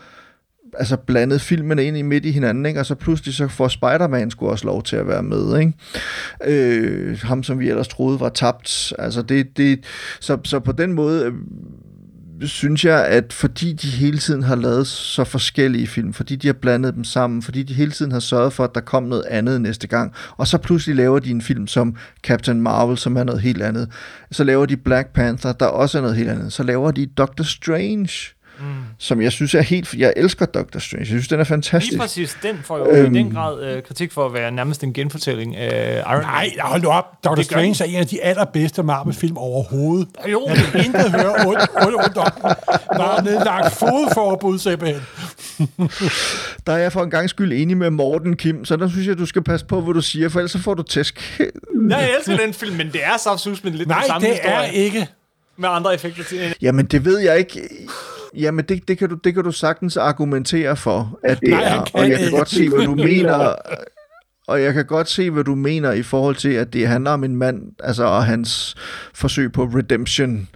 altså 0.78 0.98
blandet 0.98 1.42
filmene 1.42 1.86
ind 1.86 1.98
i 1.98 2.02
midt 2.02 2.26
i 2.26 2.32
hinanden, 2.32 2.66
ikke? 2.66 2.80
og 2.80 2.86
så 2.86 2.96
pludselig 2.96 3.34
så 3.34 3.48
får 3.48 3.68
Spider-Man 3.68 4.32
skulle 4.32 4.52
også 4.52 4.66
lov 4.66 4.84
til 4.84 4.96
at 4.96 5.08
være 5.08 5.24
med. 5.24 5.60
Ikke? 5.60 5.74
Øh, 6.46 7.20
ham, 7.24 7.44
som 7.44 7.60
vi 7.60 7.70
ellers 7.70 7.88
troede 7.88 8.20
var 8.20 8.30
tabt. 8.30 8.94
Altså 9.00 9.22
det, 9.22 9.58
det, 9.58 9.80
så, 10.20 10.38
så 10.44 10.60
på 10.60 10.72
den 10.72 10.94
måde 10.94 11.26
øh, 11.26 11.34
synes 12.42 12.86
jeg, 12.86 13.06
at 13.06 13.34
fordi 13.34 13.74
de 13.74 13.88
hele 13.88 14.18
tiden 14.18 14.44
har 14.44 14.56
lavet 14.56 14.88
så 14.88 15.24
forskellige 15.24 15.88
film, 15.88 16.14
fordi 16.14 16.36
de 16.36 16.48
har 16.48 16.54
blandet 16.54 16.96
dem 16.96 17.04
sammen, 17.04 17.42
fordi 17.42 17.64
de 17.64 17.74
hele 17.74 17.92
tiden 17.92 18.12
har 18.12 18.20
sørget 18.20 18.54
for, 18.54 18.64
at 18.64 18.76
der 18.76 18.82
kom 18.82 19.04
noget 19.04 19.24
andet 19.30 19.62
næste 19.62 19.88
gang, 19.88 20.14
og 20.38 20.48
så 20.48 20.58
pludselig 20.58 20.96
laver 20.96 21.20
de 21.20 21.32
en 21.32 21.42
film 21.42 21.68
som 21.68 21.96
Captain 22.24 22.62
Marvel, 22.62 22.98
som 22.98 23.18
er 23.18 23.24
noget 23.24 23.42
helt 23.42 23.62
andet. 23.62 23.90
Så 24.32 24.44
laver 24.44 24.66
de 24.66 24.78
Black 24.78 25.14
Panther, 25.14 25.52
der 25.52 25.66
også 25.66 25.98
er 25.98 26.02
noget 26.02 26.18
helt 26.18 26.30
andet. 26.30 26.54
Så 26.54 26.64
laver 26.64 26.92
de 26.92 27.06
Doctor 27.06 27.44
Strange, 27.44 28.37
mm. 28.60 28.66
som 28.98 29.22
jeg 29.22 29.32
synes 29.32 29.56
er 29.56 29.62
helt... 29.62 29.94
Jeg 29.94 30.14
elsker 30.16 30.46
Doctor 30.46 30.80
Strange. 30.80 31.00
Jeg 31.00 31.08
synes, 31.08 31.28
den 31.28 31.40
er 31.40 31.44
fantastisk. 31.44 31.92
Lige 31.92 32.02
præcis. 32.02 32.38
Den 32.44 32.60
får 32.64 32.78
jo 32.78 32.90
øhm, 32.90 33.16
i 33.16 33.20
den 33.20 33.32
grad 33.32 33.64
øh, 33.64 33.84
kritik 33.84 34.12
for 34.12 34.26
at 34.26 34.34
være 34.34 34.52
nærmest 34.52 34.84
en 34.84 34.94
genfortælling 34.94 35.56
af 35.56 36.04
Iron 36.12 36.22
Nej, 36.22 36.50
hold 36.60 36.82
nu 36.82 36.90
op. 36.90 37.06
Doctor 37.24 37.44
Strange 37.44 37.84
er 37.84 37.88
en 37.88 37.96
af 37.96 38.08
de 38.08 38.24
allerbedste 38.24 38.84
Marvel-film 38.84 39.38
overhovedet. 39.38 40.08
Jo. 40.32 40.44
Jeg 40.48 40.74
vil 40.74 40.86
ikke 40.86 41.10
høre 41.10 41.34
ondt, 41.48 41.70
ondt, 41.86 41.96
ondt 41.96 42.18
om 42.18 42.32
Bare 42.98 43.24
nedlagt 43.24 43.74
fodforbud, 43.74 44.60
simpelthen. 44.60 45.02
der 46.68 46.74
er 46.74 46.78
jeg 46.78 46.92
for 46.92 47.04
en 47.04 47.10
gang 47.10 47.30
skyld 47.30 47.54
enig 47.54 47.78
med 47.78 47.90
Morten 47.90 48.36
Kim, 48.36 48.66
så 48.66 48.76
der 48.76 48.90
synes 48.90 49.08
jeg, 49.08 49.18
du 49.18 49.26
skal 49.26 49.44
passe 49.44 49.66
på, 49.66 49.82
hvad 49.82 49.94
du 49.94 50.02
siger, 50.02 50.30
for 50.30 50.40
ellers 50.40 50.52
så 50.52 50.60
får 50.60 50.74
du 50.74 50.84
tæsk. 50.84 51.40
Nej, 51.76 52.00
jeg 52.00 52.16
elsker 52.18 52.38
den 52.38 52.54
film, 52.54 52.76
men 52.76 52.88
det 52.88 53.04
er 53.04 53.18
så 53.18 53.60
men 53.64 53.74
lidt 53.74 53.90
Nej, 53.90 54.00
den 54.00 54.08
samme 54.08 54.28
det 54.28 54.36
historie. 54.36 54.68
er 54.68 54.72
ikke. 54.72 55.08
Med 55.58 55.70
andre 55.70 55.94
effekter. 55.94 56.54
Jamen, 56.62 56.86
det 56.86 57.06
ved 57.06 57.20
jeg 57.20 57.40
ikke. 57.40 57.70
Jamen, 58.36 58.66
det, 58.66 58.88
det, 58.88 58.98
kan 58.98 59.10
du, 59.10 59.16
det 59.16 59.34
kan 59.34 59.44
du 59.44 59.52
sagtens 59.52 59.98
argumentere 59.98 60.78
for, 60.78 61.20
at 61.24 61.40
det 61.40 61.50
Nej, 61.50 61.64
er. 61.64 61.86
Og 61.94 62.10
jeg 62.10 62.20
kan 62.20 62.32
godt 62.32 62.50
se, 62.50 62.70
hvad 62.70 62.86
du 62.86 62.96
mener. 62.96 63.56
Og 64.48 64.62
jeg 64.62 64.74
kan 64.74 64.86
godt 64.86 65.10
se, 65.10 65.30
hvad 65.30 65.44
du 65.44 65.56
mener 65.56 65.92
i 65.92 66.04
forhold 66.04 66.36
til, 66.36 66.50
at 66.50 66.74
det 66.74 66.88
handler 66.88 67.12
om 67.12 67.24
en 67.24 67.36
mand, 67.36 67.62
altså 67.84 68.04
og 68.04 68.26
hans 68.26 68.76
forsøg 69.14 69.52
på 69.52 69.64
redemption 69.64 70.48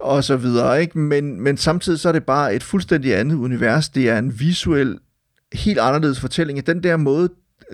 og 0.00 0.24
så 0.24 0.36
videre, 0.36 0.80
ikke? 0.80 0.98
Men, 0.98 1.40
men 1.40 1.56
samtidig 1.56 2.00
så 2.00 2.08
er 2.08 2.12
det 2.12 2.24
bare 2.24 2.54
et 2.54 2.62
fuldstændig 2.62 3.16
andet 3.16 3.36
univers. 3.36 3.88
Det 3.88 4.08
er 4.08 4.18
en 4.18 4.40
visuel, 4.40 4.98
helt 5.52 5.78
anderledes 5.78 6.20
fortælling. 6.20 6.66
Den 6.66 6.82
der 6.82 6.96
måde, 6.96 7.28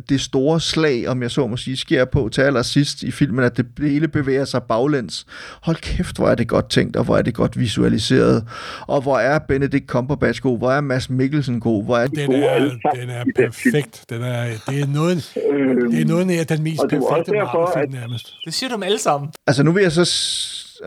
det 0.08 0.20
store 0.20 0.60
slag, 0.60 1.08
om 1.08 1.22
jeg 1.22 1.30
så 1.30 1.46
må 1.46 1.56
sige, 1.56 1.76
sker 1.76 2.04
på 2.04 2.28
til 2.32 2.40
allersidst 2.42 3.02
i 3.02 3.10
filmen, 3.10 3.44
at 3.44 3.56
det 3.56 3.66
hele 3.78 4.08
bevæger 4.08 4.44
sig 4.44 4.62
baglæns. 4.62 5.26
Hold 5.62 5.76
kæft, 5.76 6.16
hvor 6.16 6.28
er 6.28 6.34
det 6.34 6.48
godt 6.48 6.70
tænkt, 6.70 6.96
og 6.96 7.04
hvor 7.04 7.16
er 7.16 7.22
det 7.22 7.34
godt 7.34 7.58
visualiseret. 7.58 8.44
Og 8.86 9.02
hvor 9.02 9.18
er 9.18 9.38
Benedict 9.38 9.86
Cumberbatch 9.86 10.42
god, 10.42 10.58
hvor 10.58 10.72
er 10.72 10.80
Mads 10.80 11.10
Mikkelsen 11.10 11.60
god, 11.60 11.84
hvor 11.84 11.96
er 11.96 12.06
den 12.06 12.32
er, 12.32 12.58
den 12.94 13.10
er 13.10 13.24
perfekt. 13.36 14.04
Den 14.10 14.22
er, 14.22 14.44
det, 14.68 14.80
er 14.80 14.86
noget, 14.86 15.32
det 15.90 16.00
er 16.00 16.06
noget 16.06 16.30
af 16.30 16.46
den 16.46 16.62
mest 16.62 16.82
perfekte 16.90 17.32
Marvel-film 17.32 18.00
nærmest. 18.00 18.34
Det 18.44 18.54
siger 18.54 18.76
du 18.76 18.82
alle 18.84 18.98
sammen. 18.98 19.30
Altså 19.46 19.62
nu 19.62 19.72
vil 19.72 19.82
jeg 19.82 19.92
så 19.92 20.04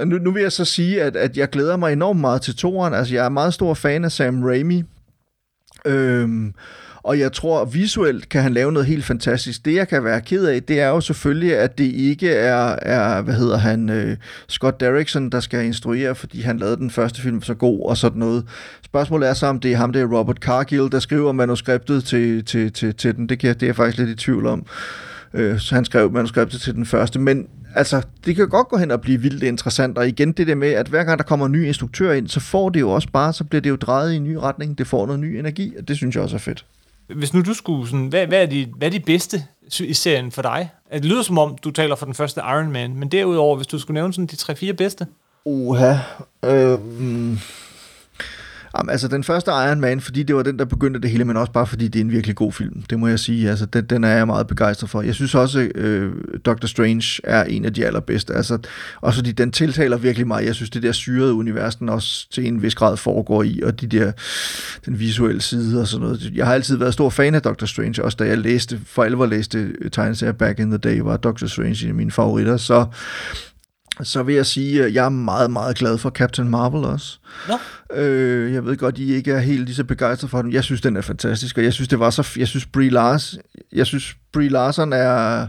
nu, 0.05 0.17
nu 0.17 0.31
vil 0.31 0.41
jeg 0.41 0.51
så 0.51 0.65
sige, 0.65 1.01
at, 1.01 1.15
at 1.15 1.37
jeg 1.37 1.49
glæder 1.49 1.77
mig 1.77 1.93
enormt 1.93 2.19
meget 2.19 2.41
til 2.41 2.55
toren. 2.55 2.93
Altså, 2.93 3.13
jeg 3.13 3.25
er 3.25 3.29
meget 3.29 3.53
stor 3.53 3.73
fan 3.73 4.05
af 4.05 4.11
Sam 4.11 4.43
Raimi. 4.43 4.83
Øhm, 5.85 6.53
og 7.07 7.19
jeg 7.19 7.31
tror, 7.33 7.65
visuelt 7.65 8.29
kan 8.29 8.41
han 8.41 8.53
lave 8.53 8.71
noget 8.71 8.87
helt 8.87 9.05
fantastisk. 9.05 9.65
Det, 9.65 9.75
jeg 9.75 9.87
kan 9.87 10.03
være 10.03 10.21
ked 10.21 10.45
af, 10.45 10.63
det 10.63 10.79
er 10.79 10.87
jo 10.87 11.01
selvfølgelig, 11.01 11.57
at 11.57 11.77
det 11.77 11.83
ikke 11.83 12.29
er, 12.29 12.75
er 12.81 13.21
hvad 13.21 13.33
hedder 13.33 13.57
han, 13.57 13.89
øh, 13.89 14.17
Scott 14.47 14.79
Derrickson, 14.79 15.29
der 15.29 15.39
skal 15.39 15.65
instruere, 15.65 16.15
fordi 16.15 16.41
han 16.41 16.57
lavede 16.57 16.77
den 16.77 16.91
første 16.91 17.21
film 17.21 17.41
så 17.41 17.53
god 17.53 17.89
og 17.89 17.97
sådan 17.97 18.19
noget. 18.19 18.45
Spørgsmålet 18.85 19.29
er 19.29 19.33
så, 19.33 19.47
om 19.47 19.59
det 19.59 19.71
er 19.71 19.75
ham, 19.75 19.93
det 19.93 20.01
er 20.01 20.17
Robert 20.17 20.37
Cargill, 20.37 20.91
der 20.91 20.99
skriver 20.99 21.31
manuskriptet 21.31 22.03
til, 22.03 22.45
til, 22.45 22.73
til, 22.73 22.95
til 22.95 23.15
den. 23.15 23.29
Det, 23.29 23.39
kan, 23.39 23.53
det 23.53 23.63
er 23.63 23.67
jeg 23.67 23.75
faktisk 23.75 23.97
lidt 23.97 24.09
i 24.09 24.15
tvivl 24.15 24.47
om. 24.47 24.65
Øh, 25.33 25.59
så 25.59 25.75
han 25.75 25.85
skrev 25.85 26.11
manuskriptet 26.11 26.61
til 26.61 26.75
den 26.75 26.85
første. 26.85 27.19
Men 27.19 27.47
altså, 27.75 28.01
det 28.25 28.35
kan 28.35 28.49
godt 28.49 28.67
gå 28.67 28.77
hen 28.77 28.91
og 28.91 29.01
blive 29.01 29.21
vildt 29.21 29.43
interessant. 29.43 29.97
Og 29.97 30.07
igen 30.07 30.31
det 30.31 30.47
der 30.47 30.55
med, 30.55 30.69
at 30.69 30.87
hver 30.87 31.03
gang 31.03 31.17
der 31.17 31.25
kommer 31.25 31.45
en 31.45 31.51
ny 31.51 31.67
instruktør 31.67 32.11
ind, 32.11 32.27
så 32.27 32.39
får 32.39 32.69
det 32.69 32.79
jo 32.79 32.89
også 32.89 33.07
bare, 33.13 33.33
så 33.33 33.43
bliver 33.43 33.61
det 33.61 33.69
jo 33.69 33.75
drejet 33.75 34.13
i 34.13 34.15
en 34.15 34.23
ny 34.23 34.33
retning. 34.33 34.77
Det 34.77 34.87
får 34.87 35.05
noget 35.05 35.19
ny 35.19 35.35
energi, 35.35 35.73
og 35.79 35.87
det 35.87 35.95
synes 35.95 36.15
jeg 36.15 36.23
også 36.23 36.35
er 36.35 36.39
fedt. 36.39 36.65
Hvis 37.15 37.33
nu 37.33 37.41
du 37.41 37.53
skulle 37.53 37.87
sådan, 37.87 38.07
hvad, 38.07 38.27
hvad, 38.27 38.41
er 38.41 38.45
de, 38.45 38.67
hvad 38.77 38.87
er 38.87 38.91
de 38.91 38.99
bedste 38.99 39.43
i 39.79 39.93
serien 39.93 40.31
for 40.31 40.41
dig? 40.41 40.69
Altså, 40.91 41.01
det 41.01 41.05
lyder 41.05 41.21
som 41.21 41.37
om, 41.37 41.57
du 41.57 41.71
taler 41.71 41.95
for 41.95 42.05
den 42.05 42.13
første 42.13 42.41
Iron 42.41 42.71
Man, 42.71 42.95
men 42.95 43.09
derudover, 43.09 43.55
hvis 43.55 43.67
du 43.67 43.79
skulle 43.79 43.95
nævne 43.95 44.13
sådan 44.13 44.25
de 44.27 44.69
3-4 44.69 44.71
bedste? 44.71 45.07
Uha. 45.45 45.95
Øh, 46.45 46.79
mm. 46.99 47.39
Jamen, 48.77 48.89
altså 48.89 49.07
den 49.07 49.23
første 49.23 49.51
Iron 49.51 49.81
Man, 49.81 50.01
fordi 50.01 50.23
det 50.23 50.35
var 50.35 50.43
den, 50.43 50.59
der 50.59 50.65
begyndte 50.65 50.99
det 50.99 51.09
hele, 51.09 51.25
men 51.25 51.37
også 51.37 51.51
bare 51.51 51.67
fordi 51.67 51.87
det 51.87 51.99
er 51.99 52.03
en 52.03 52.11
virkelig 52.11 52.35
god 52.35 52.51
film. 52.51 52.81
Det 52.89 52.99
må 52.99 53.07
jeg 53.07 53.19
sige. 53.19 53.49
Altså, 53.49 53.65
den, 53.65 53.85
den 53.85 54.03
er 54.03 54.15
jeg 54.15 54.27
meget 54.27 54.47
begejstret 54.47 54.89
for. 54.89 55.01
Jeg 55.01 55.15
synes 55.15 55.35
også, 55.35 55.59
øh, 55.75 56.13
Doctor 56.45 56.67
Strange 56.67 57.21
er 57.23 57.43
en 57.43 57.65
af 57.65 57.73
de 57.73 57.85
allerbedste. 57.85 58.33
Altså, 58.33 58.57
også 59.01 59.19
fordi 59.19 59.31
den 59.31 59.51
tiltaler 59.51 59.97
virkelig 59.97 60.27
mig. 60.27 60.45
Jeg 60.45 60.55
synes, 60.55 60.69
det 60.69 60.83
der 60.83 60.91
syrede 60.91 61.33
univers, 61.33 61.75
den 61.75 61.89
også 61.89 62.29
til 62.31 62.47
en 62.47 62.61
vis 62.61 62.75
grad 62.75 62.97
foregår 62.97 63.43
i, 63.43 63.61
og 63.63 63.81
de 63.81 63.87
der, 63.87 64.11
den 64.85 64.99
visuelle 64.99 65.41
side 65.41 65.81
og 65.81 65.87
sådan 65.87 66.07
noget. 66.07 66.31
Jeg 66.35 66.45
har 66.45 66.53
altid 66.53 66.77
været 66.77 66.93
stor 66.93 67.09
fan 67.09 67.35
af 67.35 67.41
Doctor 67.41 67.67
Strange, 67.67 68.03
også 68.03 68.15
da 68.19 68.23
jeg 68.23 68.37
læste, 68.37 68.79
for 68.85 69.03
alvor 69.03 69.25
læste 69.25 69.89
tegneserier 69.91 70.33
back 70.33 70.59
in 70.59 70.69
the 70.69 70.77
day, 70.77 70.99
var 70.99 71.17
Doctor 71.17 71.47
Strange 71.47 71.83
en 71.83 71.89
af 71.89 71.95
mine 71.95 72.11
favoritter. 72.11 72.57
Så 72.57 72.85
så 74.03 74.23
vil 74.23 74.35
jeg 74.35 74.45
sige, 74.45 74.83
at 74.83 74.93
jeg 74.93 75.05
er 75.05 75.09
meget, 75.09 75.51
meget 75.51 75.77
glad 75.77 75.97
for 75.97 76.09
Captain 76.09 76.49
Marvel 76.49 76.85
også. 76.85 77.19
Nå. 77.47 77.57
Øh, 77.95 78.53
jeg 78.53 78.65
ved 78.65 78.77
godt, 78.77 78.97
I 78.97 79.13
ikke 79.13 79.31
er 79.31 79.39
helt 79.39 79.65
lige 79.65 79.75
så 79.75 79.83
begejstret 79.83 80.29
for 80.29 80.41
den. 80.41 80.53
Jeg 80.53 80.63
synes, 80.63 80.81
den 80.81 80.97
er 80.97 81.01
fantastisk, 81.01 81.57
og 81.57 81.63
jeg 81.63 81.73
synes, 81.73 81.87
det 81.87 81.99
var 81.99 82.09
så... 82.09 82.33
Jeg 82.37 82.47
synes, 82.47 82.65
Brie 82.65 82.89
Lars, 82.89 83.37
jeg 83.73 83.85
synes, 83.85 84.15
Brie 84.33 84.49
Larson 84.49 84.93
er... 84.93 85.47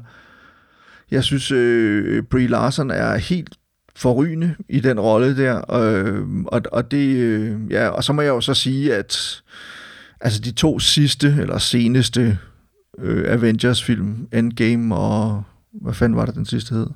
Jeg 1.11 1.25
synes, 1.25 1.51
øh, 1.51 2.23
Brie 2.23 2.47
Larson 2.47 2.91
er 2.91 3.17
helt 3.17 3.57
forrygende 3.97 4.55
i 4.69 4.81
den 4.81 5.01
rolle 5.01 5.37
der. 5.37 5.75
Øh, 5.75 6.23
og, 6.47 6.63
og 6.73 6.91
det... 6.91 7.17
Øh, 7.17 7.57
ja, 7.71 7.89
og 7.89 8.05
så 8.05 8.13
må 8.13 8.23
jeg 8.23 8.29
jo 8.29 8.41
så 8.41 8.55
sige, 8.55 8.95
at 8.95 9.43
altså 10.21 10.41
de 10.41 10.51
to 10.51 10.79
sidste, 10.79 11.37
eller 11.41 11.59
seneste 11.59 12.39
øh, 12.99 13.33
Avengers-film, 13.33 14.29
Endgame 14.33 14.97
og... 14.97 15.43
Hvad 15.83 15.95
fanden 15.95 16.17
var 16.17 16.27
det, 16.27 16.35
den 16.35 16.47
sidste 16.47 16.75
hed? 16.75 16.87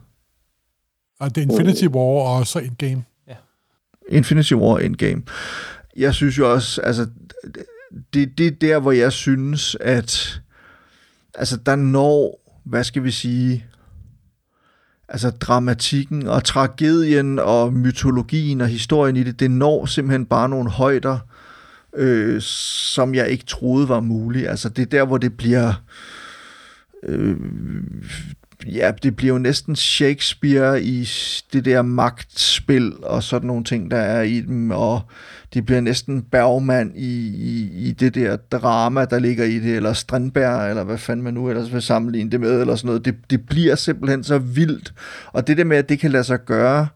Og 1.22 1.34
det 1.34 1.40
er 1.40 1.50
Infinity 1.50 1.84
War 1.84 2.38
og 2.38 2.46
så 2.46 2.58
Endgame. 2.58 3.04
Ja. 3.28 3.34
Infinity 4.08 4.52
War 4.52 4.78
Endgame. 4.78 5.22
Jeg 5.96 6.14
synes 6.14 6.38
jo 6.38 6.52
også, 6.52 6.80
altså, 6.80 7.06
det, 8.14 8.38
det 8.38 8.46
er 8.46 8.50
der, 8.50 8.78
hvor 8.78 8.92
jeg 8.92 9.12
synes, 9.12 9.76
at 9.80 10.40
altså, 11.34 11.56
der 11.56 11.76
når, 11.76 12.40
hvad 12.64 12.84
skal 12.84 13.04
vi 13.04 13.10
sige, 13.10 13.66
altså 15.08 15.30
dramatikken 15.30 16.26
og 16.26 16.44
tragedien 16.44 17.38
og 17.38 17.72
mytologien 17.72 18.60
og 18.60 18.68
historien 18.68 19.16
i 19.16 19.22
det, 19.22 19.40
det 19.40 19.50
når 19.50 19.86
simpelthen 19.86 20.26
bare 20.26 20.48
nogle 20.48 20.70
højder, 20.70 21.18
øh, 21.96 22.40
som 22.40 23.14
jeg 23.14 23.28
ikke 23.28 23.44
troede 23.44 23.88
var 23.88 24.00
muligt. 24.00 24.48
Altså 24.48 24.68
det 24.68 24.82
er 24.82 24.86
der, 24.86 25.04
hvor 25.04 25.18
det 25.18 25.36
bliver 25.36 25.72
øh, 27.02 27.36
ja, 28.66 28.92
det 29.02 29.16
bliver 29.16 29.32
jo 29.32 29.38
næsten 29.38 29.76
Shakespeare 29.76 30.82
i 30.82 31.08
det 31.52 31.64
der 31.64 31.82
magtspil 31.82 32.92
og 33.02 33.22
sådan 33.22 33.46
nogle 33.46 33.64
ting, 33.64 33.90
der 33.90 33.96
er 33.96 34.22
i 34.22 34.40
dem, 34.40 34.70
og 34.70 35.00
det 35.54 35.66
bliver 35.66 35.80
næsten 35.80 36.22
Bergman 36.22 36.92
i, 36.94 37.28
i, 37.28 37.70
i 37.88 37.92
det 37.92 38.14
der 38.14 38.36
drama, 38.36 39.04
der 39.04 39.18
ligger 39.18 39.44
i 39.44 39.58
det, 39.58 39.76
eller 39.76 39.92
Strandberg, 39.92 40.70
eller 40.70 40.84
hvad 40.84 40.98
fanden 40.98 41.24
man 41.24 41.34
nu 41.34 41.48
ellers 41.48 41.72
vil 41.72 41.82
sammenligne 41.82 42.30
det 42.30 42.40
med, 42.40 42.60
eller 42.60 42.76
sådan 42.76 42.86
noget. 42.86 43.04
Det, 43.04 43.14
det 43.30 43.46
bliver 43.46 43.74
simpelthen 43.74 44.24
så 44.24 44.38
vildt. 44.38 44.94
Og 45.26 45.46
det 45.46 45.56
der 45.56 45.64
med, 45.64 45.76
at 45.76 45.88
det 45.88 45.98
kan 45.98 46.10
lade 46.10 46.24
sig 46.24 46.44
gøre, 46.44 46.86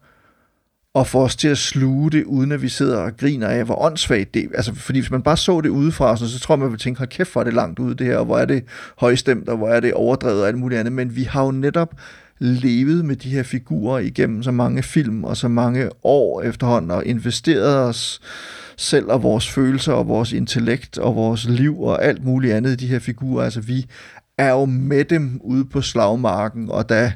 og 0.97 1.07
få 1.07 1.23
os 1.23 1.35
til 1.35 1.47
at 1.47 1.57
sluge 1.57 2.11
det, 2.11 2.23
uden 2.23 2.51
at 2.51 2.61
vi 2.61 2.69
sidder 2.69 2.97
og 2.97 3.17
griner 3.17 3.47
af, 3.47 3.65
hvor 3.65 3.85
åndssvagt 3.85 4.33
det 4.33 4.43
er. 4.43 4.47
Altså, 4.55 4.75
fordi 4.75 4.99
hvis 4.99 5.11
man 5.11 5.21
bare 5.21 5.37
så 5.37 5.61
det 5.61 5.69
udefra, 5.69 6.17
så, 6.17 6.29
så 6.29 6.39
tror 6.39 6.55
man, 6.55 6.69
man 6.69 6.77
tænker, 6.77 6.83
tænke, 6.83 6.99
hold 6.99 7.09
kæft, 7.09 7.31
hvor 7.31 7.41
er 7.41 7.45
det 7.45 7.53
langt 7.53 7.79
ude 7.79 7.95
det 7.95 8.07
her, 8.07 8.17
og 8.17 8.25
hvor 8.25 8.37
er 8.37 8.45
det 8.45 8.63
højstemt, 8.97 9.49
og 9.49 9.57
hvor 9.57 9.69
er 9.69 9.79
det 9.79 9.93
overdrevet 9.93 10.41
og 10.41 10.47
alt 10.47 10.57
muligt 10.57 10.79
andet. 10.79 10.93
Men 10.93 11.15
vi 11.15 11.23
har 11.23 11.45
jo 11.45 11.51
netop 11.51 11.95
levet 12.39 13.05
med 13.05 13.15
de 13.15 13.29
her 13.29 13.43
figurer 13.43 13.99
igennem 13.99 14.43
så 14.43 14.51
mange 14.51 14.83
film 14.83 15.23
og 15.23 15.37
så 15.37 15.47
mange 15.47 15.89
år 16.03 16.41
efterhånden, 16.41 16.91
og 16.91 17.05
investeret 17.05 17.75
os 17.77 18.21
selv 18.77 19.11
og 19.11 19.23
vores 19.23 19.49
følelser 19.49 19.93
og 19.93 20.07
vores 20.07 20.33
intellekt 20.33 20.97
og 20.97 21.15
vores 21.15 21.45
liv 21.45 21.81
og 21.81 22.03
alt 22.03 22.25
muligt 22.25 22.53
andet 22.53 22.71
i 22.71 22.75
de 22.75 22.87
her 22.87 22.99
figurer. 22.99 23.43
Altså 23.43 23.61
vi 23.61 23.85
er 24.37 24.49
jo 24.49 24.65
med 24.65 25.05
dem 25.05 25.39
ude 25.43 25.65
på 25.65 25.81
slagmarken, 25.81 26.71
og 26.71 26.89
da 26.89 27.13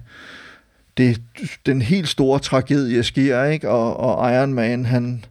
det, 1.01 1.21
den 1.65 1.81
helt 1.81 2.07
store 2.07 2.39
tragedie 2.39 3.03
sker, 3.03 3.43
ikke? 3.43 3.69
Og, 3.69 3.97
og 3.97 4.33
Iron 4.33 4.53
Man, 4.53 4.85
han, 4.85 5.25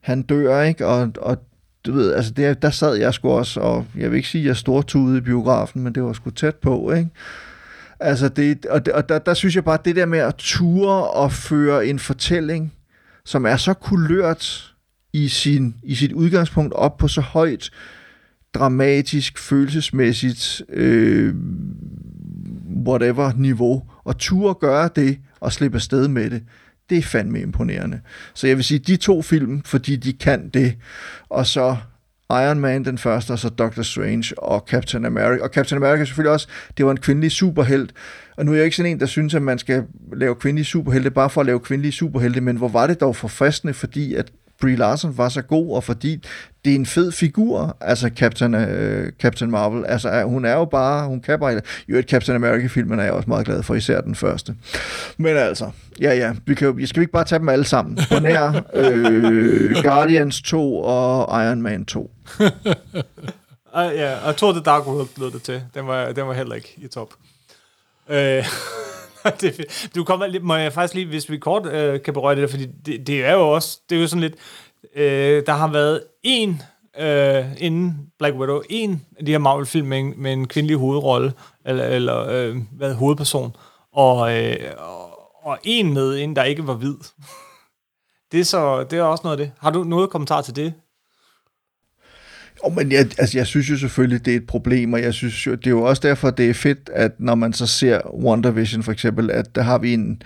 han 0.00 0.22
dør, 0.22 0.62
ikke? 0.62 0.86
Og, 0.86 1.12
og 1.16 1.38
du 1.86 1.92
ved, 1.92 2.12
altså 2.12 2.32
det, 2.32 2.62
der 2.62 2.70
sad 2.70 2.94
jeg 2.94 3.14
sgu 3.14 3.30
også, 3.30 3.60
og 3.60 3.86
jeg 3.96 4.10
vil 4.10 4.16
ikke 4.16 4.28
sige, 4.28 4.42
at 4.42 4.48
jeg 4.48 4.56
stortudede 4.56 5.18
i 5.18 5.20
biografen, 5.20 5.82
men 5.82 5.94
det 5.94 6.02
var 6.02 6.12
sgu 6.12 6.30
tæt 6.30 6.54
på, 6.54 6.92
ikke? 6.92 7.10
Altså 8.00 8.28
det, 8.28 8.66
og, 8.66 8.82
og 8.94 9.08
der, 9.08 9.18
der 9.18 9.34
synes 9.34 9.56
jeg 9.56 9.64
bare, 9.64 9.78
det 9.84 9.96
der 9.96 10.06
med 10.06 10.18
at 10.18 10.34
ture 10.38 11.10
og 11.10 11.32
føre 11.32 11.86
en 11.86 11.98
fortælling, 11.98 12.72
som 13.24 13.46
er 13.46 13.56
så 13.56 13.74
kulørt 13.74 14.74
i, 15.12 15.28
sin, 15.28 15.74
i 15.82 15.94
sit 15.94 16.12
udgangspunkt 16.12 16.74
op 16.74 16.96
på 16.96 17.08
så 17.08 17.20
højt, 17.20 17.70
dramatisk, 18.54 19.38
følelsesmæssigt, 19.38 20.62
øh, 20.68 21.34
whatever 22.86 23.32
niveau, 23.36 23.82
og 24.04 24.18
turde 24.18 24.54
gøre 24.54 24.90
det 24.96 25.18
og 25.40 25.52
slippe 25.52 25.76
afsted 25.76 26.08
med 26.08 26.30
det, 26.30 26.42
det 26.90 26.98
er 26.98 27.02
fandme 27.02 27.40
imponerende. 27.40 28.00
Så 28.34 28.46
jeg 28.46 28.56
vil 28.56 28.64
sige, 28.64 28.78
de 28.78 28.96
to 28.96 29.22
film, 29.22 29.62
fordi 29.62 29.96
de 29.96 30.12
kan 30.12 30.48
det, 30.48 30.76
og 31.28 31.46
så 31.46 31.76
Iron 32.30 32.60
Man 32.60 32.84
den 32.84 32.98
første, 32.98 33.30
og 33.30 33.38
så 33.38 33.48
Doctor 33.48 33.82
Strange 33.82 34.34
og 34.38 34.66
Captain 34.68 35.04
America. 35.04 35.42
Og 35.42 35.50
Captain 35.50 35.82
America 35.82 36.04
selvfølgelig 36.04 36.32
også, 36.32 36.48
det 36.76 36.84
var 36.84 36.90
en 36.90 37.00
kvindelig 37.00 37.30
superhelt. 37.30 37.92
Og 38.36 38.44
nu 38.44 38.52
er 38.52 38.56
jeg 38.56 38.64
ikke 38.64 38.76
sådan 38.76 38.92
en, 38.92 39.00
der 39.00 39.06
synes, 39.06 39.34
at 39.34 39.42
man 39.42 39.58
skal 39.58 39.84
lave 40.12 40.34
kvindelige 40.34 40.64
superhelte 40.64 41.10
bare 41.10 41.30
for 41.30 41.40
at 41.40 41.46
lave 41.46 41.60
kvindelige 41.60 41.92
superhelte, 41.92 42.40
men 42.40 42.56
hvor 42.56 42.68
var 42.68 42.86
det 42.86 43.00
dog 43.00 43.16
forfriskende, 43.16 43.74
fordi 43.74 44.14
at 44.14 44.32
Brie 44.60 44.76
Larson 44.76 45.18
var 45.18 45.28
så 45.28 45.42
god, 45.42 45.74
og 45.74 45.84
fordi 45.84 46.22
det 46.64 46.70
er 46.70 46.74
en 46.74 46.86
fed 46.86 47.12
figur, 47.12 47.76
altså 47.80 48.10
Captain, 48.16 48.54
øh, 48.54 49.12
Captain 49.20 49.50
Marvel. 49.50 49.86
Altså, 49.86 50.22
hun 50.22 50.44
er 50.44 50.52
jo 50.52 50.64
bare, 50.64 51.06
hun 51.06 51.20
kan 51.20 51.38
bare... 51.38 51.60
Jo, 51.88 51.96
et 51.96 52.08
Captain 52.08 52.36
America-filmen 52.36 52.98
er 52.98 53.04
jeg 53.04 53.12
også 53.12 53.28
meget 53.28 53.46
glad 53.46 53.62
for, 53.62 53.74
især 53.74 54.00
den 54.00 54.14
første. 54.14 54.54
Men 55.16 55.36
altså, 55.36 55.70
ja, 56.00 56.14
ja, 56.14 56.34
vi 56.46 56.54
kan 56.54 56.68
jo, 56.68 56.86
skal 56.86 57.00
vi 57.00 57.02
ikke 57.02 57.12
bare 57.12 57.24
tage 57.24 57.38
dem 57.38 57.48
alle 57.48 57.64
sammen? 57.64 57.98
På 58.08 58.18
nær 58.18 58.62
øh, 58.74 59.82
Guardians 59.82 60.42
2 60.42 60.76
og 60.76 61.44
Iron 61.44 61.62
Man 61.62 61.84
2. 61.84 62.10
uh, 62.40 62.46
ah, 63.74 63.94
ja, 63.94 64.28
og 64.28 64.36
Thor 64.36 64.52
The 64.52 64.62
Dark 64.62 64.86
World 64.86 65.08
lød 65.16 65.30
det 65.30 65.42
til. 65.42 65.62
Den 65.74 65.86
var, 65.86 66.12
den 66.12 66.26
var 66.26 66.32
heller 66.32 66.54
ikke 66.54 66.74
i 66.76 66.88
top. 66.88 67.08
Øh. 68.08 68.44
det, 69.40 69.90
du 69.94 70.04
kommer 70.04 70.26
lidt, 70.26 70.44
må 70.44 70.54
jeg 70.54 70.72
faktisk 70.72 70.94
lige, 70.94 71.06
hvis 71.06 71.30
vi 71.30 71.38
kort 71.38 71.66
øh, 71.66 72.02
kan 72.02 72.14
berøre 72.14 72.34
det 72.34 72.42
der, 72.42 72.48
fordi 72.48 72.66
det, 72.86 73.06
det, 73.06 73.24
er 73.24 73.32
jo 73.32 73.50
også, 73.50 73.80
det 73.90 73.96
er 73.96 74.00
jo 74.00 74.06
sådan 74.06 74.20
lidt, 74.20 74.34
øh, 74.96 75.46
der 75.46 75.52
har 75.52 75.68
været 75.68 76.02
en 76.22 76.62
øh, 77.00 77.44
inden 77.58 78.10
Black 78.18 78.36
Widow, 78.36 78.60
en 78.70 79.06
af 79.18 79.24
de 79.24 79.32
her 79.32 79.38
Marvel-film 79.38 79.86
med, 79.86 79.98
en, 79.98 80.14
med 80.16 80.32
en 80.32 80.48
kvindelig 80.48 80.76
hovedrolle, 80.76 81.32
eller, 81.66 81.84
eller 81.84 82.26
øh, 82.28 82.56
hvad, 82.72 82.94
hovedperson, 82.94 83.56
og, 83.92 84.38
øh, 84.38 84.56
og, 84.78 85.46
og 85.46 85.58
en 85.64 85.94
med 85.94 86.18
en, 86.18 86.36
der 86.36 86.44
ikke 86.44 86.66
var 86.66 86.74
hvid. 86.74 86.96
Det 88.32 88.40
er, 88.40 88.44
så, 88.44 88.84
det 88.84 88.98
er 88.98 89.02
også 89.02 89.22
noget 89.24 89.40
af 89.40 89.46
det. 89.46 89.52
Har 89.58 89.70
du 89.70 89.84
noget 89.84 90.10
kommentar 90.10 90.42
til 90.42 90.56
det? 90.56 90.74
Oh, 92.62 92.76
men 92.76 92.92
jeg, 92.92 92.98
altså, 93.18 93.38
jeg 93.38 93.46
synes 93.46 93.70
jo 93.70 93.76
selvfølgelig, 93.76 94.24
det 94.24 94.32
er 94.32 94.36
et 94.36 94.46
problem, 94.46 94.92
og 94.92 95.02
jeg 95.02 95.14
synes 95.14 95.46
jo, 95.46 95.54
det 95.54 95.66
er 95.66 95.70
jo 95.70 95.82
også 95.82 96.08
derfor, 96.08 96.30
det 96.30 96.50
er 96.50 96.54
fedt, 96.54 96.90
at 96.92 97.12
når 97.18 97.34
man 97.34 97.52
så 97.52 97.66
ser 97.66 98.14
WandaVision 98.14 98.82
for 98.82 98.92
eksempel, 98.92 99.30
at 99.30 99.54
der 99.54 99.62
har 99.62 99.78
vi 99.78 99.94
en, 99.94 100.22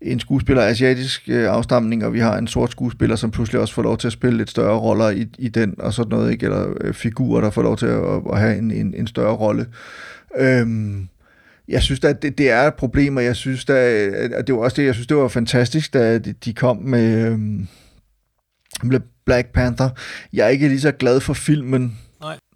en 0.00 0.20
skuespiller 0.20 0.62
af 0.62 0.70
asiatisk 0.70 1.22
øh, 1.28 1.48
afstamning, 1.48 2.04
og 2.04 2.12
vi 2.12 2.18
har 2.18 2.38
en 2.38 2.46
sort 2.46 2.70
skuespiller, 2.70 3.16
som 3.16 3.30
pludselig 3.30 3.60
også 3.60 3.74
får 3.74 3.82
lov 3.82 3.98
til 3.98 4.06
at 4.06 4.12
spille 4.12 4.38
lidt 4.38 4.50
større 4.50 4.78
roller 4.78 5.10
i, 5.10 5.26
i 5.38 5.48
den, 5.48 5.74
og 5.78 5.92
sådan 5.92 6.10
noget, 6.10 6.32
ikke? 6.32 6.46
eller 6.46 6.72
øh, 6.80 6.94
figurer, 6.94 7.40
der 7.40 7.50
får 7.50 7.62
lov 7.62 7.76
til 7.76 7.86
at, 7.86 8.22
at 8.32 8.38
have 8.38 8.58
en, 8.58 8.70
en, 8.70 8.94
en 8.94 9.06
større 9.06 9.36
rolle. 9.36 9.66
Øhm, 10.38 11.08
jeg 11.68 11.82
synes 11.82 12.04
at 12.04 12.22
det, 12.22 12.38
det 12.38 12.50
er 12.50 12.62
et 12.62 12.74
problem, 12.74 13.16
og 13.16 13.24
jeg 13.24 13.36
synes 13.36 13.64
da, 13.64 14.06
øh, 14.06 14.30
at 14.34 14.46
det 14.46 14.54
var 14.54 14.60
også 14.60 14.76
det, 14.80 14.86
jeg 14.86 14.94
synes, 14.94 15.06
det 15.06 15.16
var 15.16 15.28
fantastisk, 15.28 15.94
da 15.94 16.18
de 16.18 16.54
kom 16.54 16.76
med, 16.76 17.26
øhm, 17.26 17.68
med 18.82 19.00
Black 19.26 19.52
Panther. 19.52 19.88
Jeg 20.32 20.44
er 20.44 20.48
ikke 20.48 20.68
lige 20.68 20.80
så 20.80 20.92
glad 20.92 21.20
for 21.20 21.34
filmen, 21.34 21.98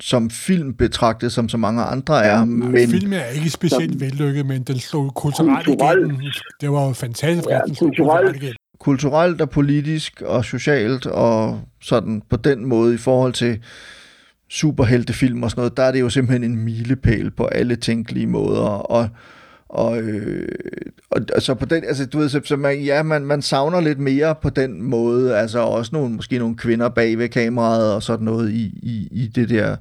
som 0.00 0.30
film 0.30 0.74
betragtet, 0.74 1.32
som 1.32 1.48
så 1.48 1.56
mange 1.56 1.82
andre 1.82 2.24
er. 2.24 2.44
Men, 2.44 2.72
men 2.72 2.88
filmen 2.90 3.12
er 3.18 3.24
ikke 3.26 3.50
specielt 3.50 4.00
vellykket, 4.00 4.46
men 4.46 4.62
den 4.62 4.78
slog 4.78 5.14
kulturelt 5.14 5.68
igennem. 5.68 6.16
Det 6.60 6.70
var 6.70 6.86
jo 6.86 6.92
fantastisk, 6.92 7.48
Ja, 7.50 7.58
den 7.66 7.74
kulturelt. 7.74 7.96
kulturelt 7.96 8.36
igennem. 8.36 8.54
kulturelt 8.80 9.40
og 9.40 9.50
politisk 9.50 10.22
og 10.26 10.44
socialt 10.44 11.06
og 11.06 11.60
sådan 11.82 12.22
på 12.30 12.36
den 12.36 12.66
måde 12.66 12.94
i 12.94 12.98
forhold 12.98 13.32
til 13.32 13.58
superheltefilm 14.50 15.42
og 15.42 15.50
sådan 15.50 15.60
noget, 15.60 15.76
der 15.76 15.82
er 15.82 15.92
det 15.92 16.00
jo 16.00 16.10
simpelthen 16.10 16.50
en 16.50 16.64
milepæl 16.64 17.30
på 17.30 17.44
alle 17.46 17.76
tænkelige 17.76 18.26
måder, 18.26 18.68
og 18.68 19.08
og, 19.74 20.00
øh, 20.00 20.48
og, 21.10 21.20
og 21.34 21.42
så 21.42 21.54
på 21.54 21.64
den, 21.64 21.84
altså 21.84 22.06
du 22.06 22.18
ved, 22.18 22.28
så, 22.28 22.40
så 22.44 22.56
man, 22.56 22.80
ja, 22.80 23.02
man, 23.02 23.24
man 23.24 23.42
savner 23.42 23.80
lidt 23.80 23.98
mere 23.98 24.34
på 24.42 24.50
den 24.50 24.82
måde, 24.82 25.36
altså 25.36 25.58
også 25.58 25.90
nogle, 25.92 26.14
måske 26.14 26.38
nogle 26.38 26.56
kvinder 26.56 26.88
bag 26.88 27.18
ved 27.18 27.28
kameraet 27.28 27.94
og 27.94 28.02
sådan 28.02 28.24
noget 28.24 28.50
i, 28.50 28.64
i, 28.82 29.08
i 29.10 29.26
det 29.26 29.48
der, 29.48 29.76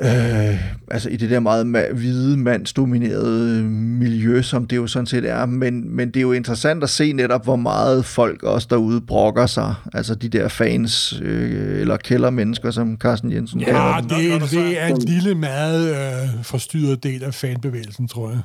øh, 0.00 0.60
altså 0.90 1.08
i 1.08 1.16
det 1.16 1.30
der 1.30 1.40
meget 1.40 1.64
ma- 1.76 1.92
hvide, 1.94 2.36
mandsdominerede 2.36 3.62
miljø, 3.62 4.42
som 4.42 4.66
det 4.66 4.76
jo 4.76 4.86
sådan 4.86 5.06
set 5.06 5.24
er. 5.30 5.46
Men, 5.46 5.96
men 5.96 6.08
det 6.08 6.16
er 6.16 6.20
jo 6.20 6.32
interessant 6.32 6.82
at 6.82 6.90
se 6.90 7.12
netop, 7.12 7.44
hvor 7.44 7.56
meget 7.56 8.04
folk 8.04 8.42
også 8.42 8.66
derude 8.70 9.00
brokker 9.00 9.46
sig. 9.46 9.74
Altså 9.94 10.14
de 10.14 10.28
der 10.28 10.48
fans, 10.48 11.20
øh, 11.22 11.80
eller 11.80 11.96
kældermennesker, 11.96 12.70
som 12.70 12.96
Carsten 13.00 13.32
Jensen 13.32 13.60
Ja, 13.60 13.66
kalder 13.66 13.96
dem. 14.00 14.40
det, 14.40 14.50
det 14.50 14.82
er 14.82 14.86
en 14.86 14.98
lille, 14.98 15.34
meget 15.34 15.90
øh, 15.90 16.44
forstyrret 16.44 17.02
del 17.02 17.22
af 17.24 17.34
fanbevægelsen, 17.34 18.08
tror 18.08 18.30
jeg. 18.30 18.38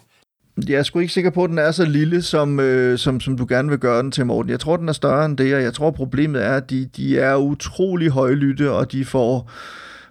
Jeg 0.68 0.76
er 0.80 0.84
sgu 0.84 1.00
ikke 1.00 1.14
sikker 1.14 1.30
på, 1.30 1.44
at 1.44 1.50
den 1.50 1.58
er 1.58 1.72
så 1.72 1.86
lille, 1.86 2.22
som, 2.22 2.60
øh, 2.60 2.98
som, 2.98 3.20
som 3.20 3.38
du 3.38 3.46
gerne 3.50 3.70
vil 3.70 3.78
gøre 3.78 4.02
den 4.04 4.12
til, 4.12 4.26
Morten. 4.26 4.50
Jeg 4.52 4.60
tror, 4.60 4.78
den 4.78 4.90
er 4.90 4.94
større 4.94 5.26
end 5.26 5.38
det, 5.38 5.56
og 5.56 5.62
jeg 5.64 5.74
tror, 5.74 5.92
problemet 5.92 6.46
er, 6.46 6.54
at 6.54 6.70
de, 6.70 6.90
de 6.98 7.20
er 7.20 7.36
utrolig 7.36 8.10
højlytte, 8.10 8.72
og 8.72 8.92
de 8.92 9.06
får 9.06 9.52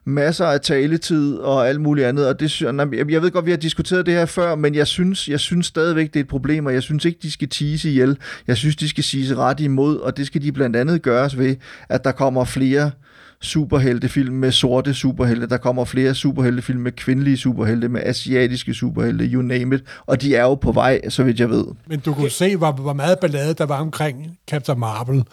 masser 0.06 0.46
af 0.46 0.60
taletid 0.60 1.34
og 1.34 1.68
alt 1.68 1.80
muligt 1.80 2.06
andet, 2.06 2.28
og 2.28 2.40
det, 2.40 2.62
jeg 2.62 3.10
jeg 3.10 3.22
ved 3.22 3.30
godt, 3.30 3.46
vi 3.46 3.50
har 3.50 3.58
diskuteret 3.58 4.06
det 4.06 4.14
her 4.14 4.26
før, 4.26 4.54
men 4.54 4.74
jeg 4.74 4.86
synes, 4.86 5.28
jeg 5.28 5.40
synes 5.40 5.66
stadigvæk, 5.66 6.06
det 6.06 6.16
er 6.16 6.24
et 6.24 6.28
problem, 6.28 6.66
og 6.66 6.74
jeg 6.74 6.82
synes 6.82 7.04
ikke, 7.04 7.18
de 7.22 7.30
skal 7.30 7.48
tise 7.48 7.90
ihjel. 7.90 8.18
Jeg 8.46 8.56
synes, 8.56 8.76
de 8.76 8.88
skal 8.88 9.04
sige 9.04 9.34
ret 9.34 9.60
imod, 9.60 9.96
og 9.96 10.16
det 10.16 10.26
skal 10.26 10.42
de 10.42 10.52
blandt 10.52 10.76
andet 10.76 11.02
gøres 11.02 11.38
ved, 11.38 11.56
at 11.88 12.04
der 12.04 12.12
kommer 12.12 12.44
flere 12.44 12.90
superheltefilm 13.40 14.34
med 14.34 14.52
sorte 14.52 14.94
superhelte, 14.94 15.48
der 15.48 15.56
kommer 15.56 15.84
flere 15.84 16.14
superheltefilm 16.14 16.80
med 16.80 16.92
kvindelige 16.92 17.36
superhelte, 17.36 17.88
med 17.88 18.00
asiatiske 18.04 18.74
superhelte, 18.74 19.24
you 19.24 19.42
name 19.42 19.74
it, 19.74 19.82
og 20.06 20.22
de 20.22 20.34
er 20.34 20.42
jo 20.42 20.54
på 20.54 20.72
vej, 20.72 21.08
så 21.08 21.22
vidt 21.22 21.40
jeg 21.40 21.50
ved. 21.50 21.64
Men 21.86 22.00
du 22.00 22.14
kunne 22.14 22.30
se, 22.30 22.56
hvor, 22.56 22.72
hvor 22.72 22.92
meget 22.92 23.18
ballade 23.18 23.54
der 23.54 23.66
var 23.66 23.80
omkring 23.80 24.38
Captain 24.50 24.80
Marvel 24.80 25.24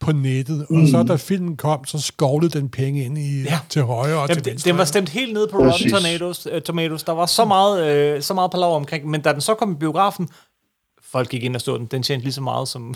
på 0.00 0.12
nettet, 0.12 0.66
og 0.70 0.88
så 0.88 1.02
da 1.02 1.14
filmen 1.14 1.56
kom, 1.56 1.84
så 1.84 2.00
skovlede 2.00 2.58
den 2.58 2.68
penge 2.68 3.04
ind 3.04 3.18
i, 3.18 3.42
ja. 3.42 3.58
til 3.68 3.82
højre 3.82 4.18
og 4.18 4.28
Jamen, 4.28 4.28
til 4.28 4.44
den, 4.44 4.50
venstre. 4.50 4.70
den 4.70 4.78
var 4.78 4.84
stemt 4.84 5.08
helt 5.08 5.32
nede 5.32 5.48
på 5.48 5.58
Rotten. 5.58 5.90
Tomatoes, 5.90 6.46
uh, 6.46 6.60
Tomatoes. 6.60 7.02
Der 7.02 7.12
var 7.12 7.26
så 7.26 7.44
meget, 7.44 7.86
øh, 7.86 8.22
så 8.22 8.34
meget 8.34 8.50
palaver 8.50 8.74
omkring, 8.74 9.10
men 9.10 9.20
da 9.20 9.32
den 9.32 9.40
så 9.40 9.54
kom 9.54 9.72
i 9.72 9.74
biografen, 9.74 10.28
folk 11.02 11.28
gik 11.28 11.44
ind 11.44 11.54
og 11.54 11.60
så 11.60 11.76
den. 11.76 11.86
Den 11.86 12.02
tjente 12.02 12.24
lige 12.24 12.32
så 12.32 12.40
meget 12.40 12.68
som, 12.68 12.94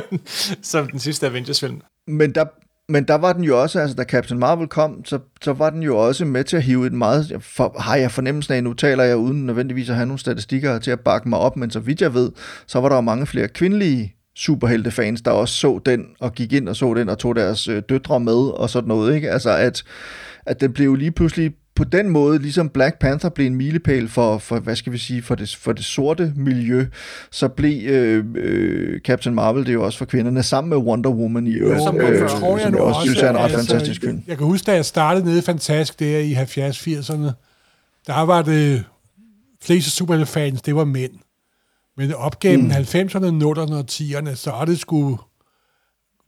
som 0.62 0.88
den 0.88 0.98
sidste 0.98 1.26
Avengers-film. 1.26 1.80
Men 2.06 2.34
der, 2.34 2.44
men 2.92 3.04
der 3.04 3.14
var 3.14 3.32
den 3.32 3.44
jo 3.44 3.62
også, 3.62 3.80
altså 3.80 3.96
da 3.96 4.04
Captain 4.04 4.40
Marvel 4.40 4.68
kom, 4.68 5.04
så, 5.04 5.18
så 5.42 5.52
var 5.52 5.70
den 5.70 5.82
jo 5.82 6.06
også 6.06 6.24
med 6.24 6.44
til 6.44 6.56
at 6.56 6.62
hive 6.62 6.86
et 6.86 6.92
meget, 6.92 7.36
for, 7.40 7.74
har 7.78 7.96
jeg 7.96 8.12
fornemmelsen 8.12 8.54
af, 8.54 8.64
nu 8.64 8.72
taler 8.72 9.04
jeg 9.04 9.16
uden 9.16 9.46
nødvendigvis 9.46 9.90
at 9.90 9.96
have 9.96 10.06
nogle 10.06 10.18
statistikker 10.18 10.78
til 10.78 10.90
at 10.90 11.00
bakke 11.00 11.28
mig 11.28 11.38
op, 11.38 11.56
men 11.56 11.70
så 11.70 11.80
vidt 11.80 12.00
jeg 12.00 12.14
ved, 12.14 12.32
så 12.66 12.80
var 12.80 12.88
der 12.88 12.96
jo 12.96 13.00
mange 13.00 13.26
flere 13.26 13.48
kvindelige 13.48 14.14
superheltefans, 14.38 15.22
der 15.22 15.30
også 15.30 15.54
så 15.54 15.80
den, 15.86 16.06
og 16.20 16.34
gik 16.34 16.52
ind 16.52 16.68
og 16.68 16.76
så 16.76 16.94
den, 16.94 17.08
og 17.08 17.18
tog 17.18 17.36
deres 17.36 17.68
øh, 17.68 17.82
døtre 17.88 18.20
med, 18.20 18.54
og 18.54 18.70
sådan 18.70 18.88
noget, 18.88 19.14
ikke? 19.14 19.30
Altså 19.30 19.50
at, 19.50 19.82
at 20.46 20.60
den 20.60 20.72
blev 20.72 20.94
lige 20.94 21.10
pludselig 21.10 21.52
på 21.78 21.84
den 21.84 22.08
måde, 22.08 22.38
ligesom 22.38 22.68
Black 22.68 22.98
Panther 22.98 23.30
blev 23.30 23.46
en 23.46 23.54
milepæl 23.54 24.08
for, 24.08 24.38
for 24.38 24.58
hvad 24.58 24.76
skal 24.76 24.92
vi 24.92 24.98
sige, 24.98 25.22
for 25.22 25.34
det, 25.34 25.56
for 25.56 25.72
det 25.72 25.84
sorte 25.84 26.32
miljø, 26.36 26.86
så 27.30 27.48
blev 27.48 27.90
øh, 27.90 28.24
øh, 28.34 29.00
Captain 29.00 29.34
Marvel 29.34 29.66
det 29.66 29.72
jo 29.72 29.84
også 29.84 29.98
for 29.98 30.04
kvinderne, 30.04 30.42
sammen 30.42 30.68
med 30.68 30.76
Wonder 30.76 31.10
Woman 31.10 31.46
i 31.46 31.54
øvrigt, 31.54 31.82
som 31.82 31.96
øh, 31.96 32.28
tror 32.28 32.56
jeg 32.56 32.64
som 32.64 32.74
jeg 32.74 32.82
også 32.82 33.00
synes 33.00 33.22
er 33.22 33.30
en 33.30 33.36
ret 33.36 33.42
altså, 33.42 33.58
fantastisk 33.58 34.00
film. 34.00 34.22
Jeg 34.26 34.36
kan 34.38 34.46
huske, 34.46 34.66
da 34.66 34.74
jeg 34.74 34.84
startede 34.84 35.24
nede 35.24 35.38
i 35.38 35.42
Fantastisk 35.42 36.00
der 36.00 36.18
i 36.18 36.34
70-80'erne, 36.34 37.30
der 38.06 38.20
var 38.20 38.42
det 38.42 38.84
fleste 39.62 39.90
superheltefans, 39.90 40.62
det 40.62 40.74
var 40.74 40.84
mænd. 40.84 41.12
Men 41.98 42.14
op 42.14 42.40
gennem 42.40 42.66
mm. 42.66 42.72
90'erne, 42.72 43.44
0'erne 43.44 43.74
og 43.74 43.84
10'erne, 43.90 44.34
så 44.34 44.52
er 44.52 44.64
det 44.64 44.80
sgu 44.80 45.18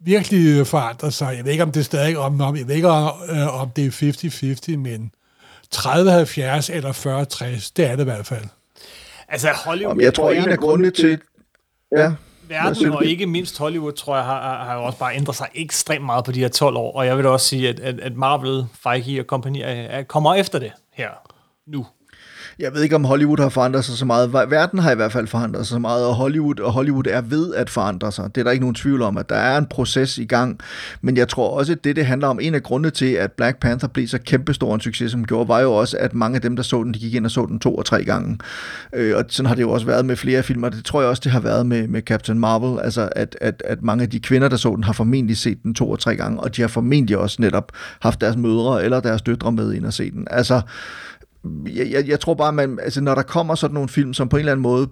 virkelig 0.00 0.66
forandret 0.66 1.14
sig. 1.14 1.34
Jeg 1.36 1.44
ved 1.44 1.52
ikke, 1.52 1.64
om 1.64 1.72
det 1.72 1.80
er 1.80 1.84
stadig 1.84 2.18
om, 2.18 2.40
om 2.40 2.56
jeg 2.56 2.68
ved 2.68 2.74
ikke, 2.74 2.88
om, 2.88 3.12
øh, 3.30 3.60
om 3.60 3.70
det 3.70 3.86
er 3.86 4.72
50-50, 4.72 4.76
men 4.76 5.12
30-70 5.74 6.72
eller 6.72 6.92
40-60, 7.62 7.72
det 7.76 7.84
er 7.86 7.96
det 7.96 8.00
i 8.00 8.04
hvert 8.04 8.26
fald. 8.26 8.44
Altså 9.28 9.48
Hollywood, 9.64 9.90
Jamen, 9.90 10.04
Jeg 10.04 10.14
tror, 10.14 10.30
en 10.30 10.48
af 10.48 10.58
grundene 10.58 10.90
til... 10.90 11.20
Ja, 11.96 12.12
verden, 12.48 12.92
og 12.92 13.04
ikke 13.04 13.26
mindst 13.26 13.58
Hollywood, 13.58 13.92
tror 13.92 14.16
jeg, 14.16 14.24
har, 14.24 14.64
har- 14.64 14.76
også 14.76 14.98
bare 14.98 15.16
ændret 15.16 15.36
sig 15.36 15.48
ekstremt 15.54 16.04
meget 16.04 16.24
på 16.24 16.32
de 16.32 16.40
her 16.40 16.48
12 16.48 16.76
år. 16.76 16.96
Og 16.96 17.06
jeg 17.06 17.16
vil 17.16 17.24
da 17.24 17.28
også 17.30 17.46
sige, 17.46 17.68
at, 17.68 17.80
at, 17.80 18.00
at 18.00 18.16
Marvel, 18.16 18.66
Feige 18.82 19.20
og 19.20 19.26
kompagni 19.26 19.60
er, 19.60 19.66
er, 19.66 20.02
kommer 20.02 20.34
efter 20.34 20.58
det 20.58 20.72
her 20.92 21.10
nu. 21.66 21.86
Jeg 22.60 22.74
ved 22.74 22.82
ikke, 22.82 22.96
om 22.96 23.04
Hollywood 23.04 23.38
har 23.38 23.48
forandret 23.48 23.84
sig 23.84 23.98
så 23.98 24.04
meget. 24.04 24.32
Verden 24.32 24.78
har 24.78 24.92
i 24.92 24.94
hvert 24.94 25.12
fald 25.12 25.26
forandret 25.26 25.66
sig 25.66 25.74
så 25.74 25.78
meget, 25.78 26.06
og 26.06 26.14
Hollywood, 26.14 26.60
og 26.60 26.72
Hollywood 26.72 27.06
er 27.06 27.20
ved 27.20 27.54
at 27.54 27.70
forandre 27.70 28.12
sig. 28.12 28.34
Det 28.34 28.40
er 28.40 28.44
der 28.44 28.50
ikke 28.50 28.62
nogen 28.62 28.74
tvivl 28.74 29.02
om, 29.02 29.16
at 29.16 29.28
der 29.28 29.36
er 29.36 29.58
en 29.58 29.66
proces 29.66 30.18
i 30.18 30.24
gang. 30.24 30.60
Men 31.02 31.16
jeg 31.16 31.28
tror 31.28 31.58
også, 31.58 31.72
at 31.72 31.84
det, 31.84 31.96
det 31.96 32.06
handler 32.06 32.28
om, 32.28 32.38
en 32.42 32.54
af 32.54 32.62
grundene 32.62 32.90
til, 32.90 33.12
at 33.12 33.32
Black 33.32 33.60
Panther 33.60 33.88
blev 33.88 34.08
så 34.08 34.18
kæmpestor 34.18 34.74
en 34.74 34.80
succes, 34.80 35.12
som 35.12 35.24
gjorde, 35.24 35.48
var 35.48 35.60
jo 35.60 35.72
også, 35.72 35.96
at 36.00 36.14
mange 36.14 36.36
af 36.36 36.42
dem, 36.42 36.56
der 36.56 36.62
så 36.62 36.82
den, 36.82 36.94
de 36.94 36.98
gik 36.98 37.14
ind 37.14 37.24
og 37.24 37.30
så 37.30 37.46
den 37.46 37.58
to 37.58 37.74
og 37.74 37.84
tre 37.84 38.04
gange. 38.04 38.38
Øh, 38.94 39.16
og 39.16 39.24
sådan 39.28 39.46
har 39.46 39.54
det 39.54 39.62
jo 39.62 39.70
også 39.70 39.86
været 39.86 40.04
med 40.04 40.16
flere 40.16 40.42
filmer. 40.42 40.68
Det 40.68 40.84
tror 40.84 41.00
jeg 41.00 41.10
også, 41.10 41.20
det 41.24 41.32
har 41.32 41.40
været 41.40 41.66
med, 41.66 41.88
med 41.88 42.02
Captain 42.02 42.38
Marvel. 42.38 42.80
Altså, 42.84 43.08
at, 43.16 43.36
at, 43.40 43.62
at 43.66 43.82
mange 43.82 44.02
af 44.02 44.10
de 44.10 44.20
kvinder, 44.20 44.48
der 44.48 44.56
så 44.56 44.74
den, 44.74 44.84
har 44.84 44.92
formentlig 44.92 45.36
set 45.36 45.62
den 45.62 45.74
to 45.74 45.90
og 45.90 45.98
tre 45.98 46.16
gange, 46.16 46.40
og 46.40 46.56
de 46.56 46.60
har 46.60 46.68
formentlig 46.68 47.18
også 47.18 47.36
netop 47.40 47.72
haft 48.00 48.20
deres 48.20 48.36
mødre 48.36 48.84
eller 48.84 49.00
deres 49.00 49.22
døtre 49.22 49.52
med 49.52 49.72
ind 49.72 49.84
og 49.84 49.92
se 49.92 50.10
den. 50.10 50.26
Altså, 50.30 50.60
jeg, 51.66 51.90
jeg, 51.90 52.08
jeg 52.08 52.20
tror 52.20 52.34
bare, 52.34 52.52
man, 52.52 52.78
altså, 52.82 53.00
når 53.00 53.14
der 53.14 53.22
kommer 53.22 53.54
sådan 53.54 53.74
nogle 53.74 53.88
film, 53.88 54.14
som 54.14 54.28
på 54.28 54.36
en 54.36 54.40
eller 54.40 54.52
anden 54.52 54.62
måde 54.62 54.88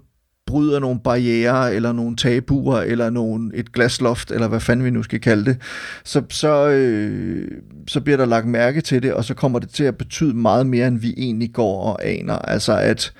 bryder 0.46 0.80
nogle 0.80 1.00
barriere, 1.04 1.74
eller 1.74 1.92
nogle 1.92 2.16
tabuer, 2.16 2.80
eller 2.80 3.10
nogle, 3.10 3.50
et 3.54 3.72
glasloft, 3.72 4.30
eller 4.30 4.48
hvad 4.48 4.60
fanden 4.60 4.84
vi 4.84 4.90
nu 4.90 5.02
skal 5.02 5.20
kalde 5.20 5.44
det, 5.44 5.56
så, 6.04 6.22
så, 6.30 6.68
øh, 6.68 7.50
så 7.88 8.00
bliver 8.00 8.16
der 8.16 8.26
lagt 8.26 8.46
mærke 8.46 8.80
til 8.80 9.02
det, 9.02 9.12
og 9.12 9.24
så 9.24 9.34
kommer 9.34 9.58
det 9.58 9.70
til 9.70 9.84
at 9.84 9.96
betyde 9.96 10.34
meget 10.34 10.66
mere, 10.66 10.86
end 10.88 10.98
vi 10.98 11.14
egentlig 11.16 11.52
går 11.52 11.82
og 11.82 12.06
aner. 12.06 12.38
Altså 12.38 12.72
at, 12.76 13.12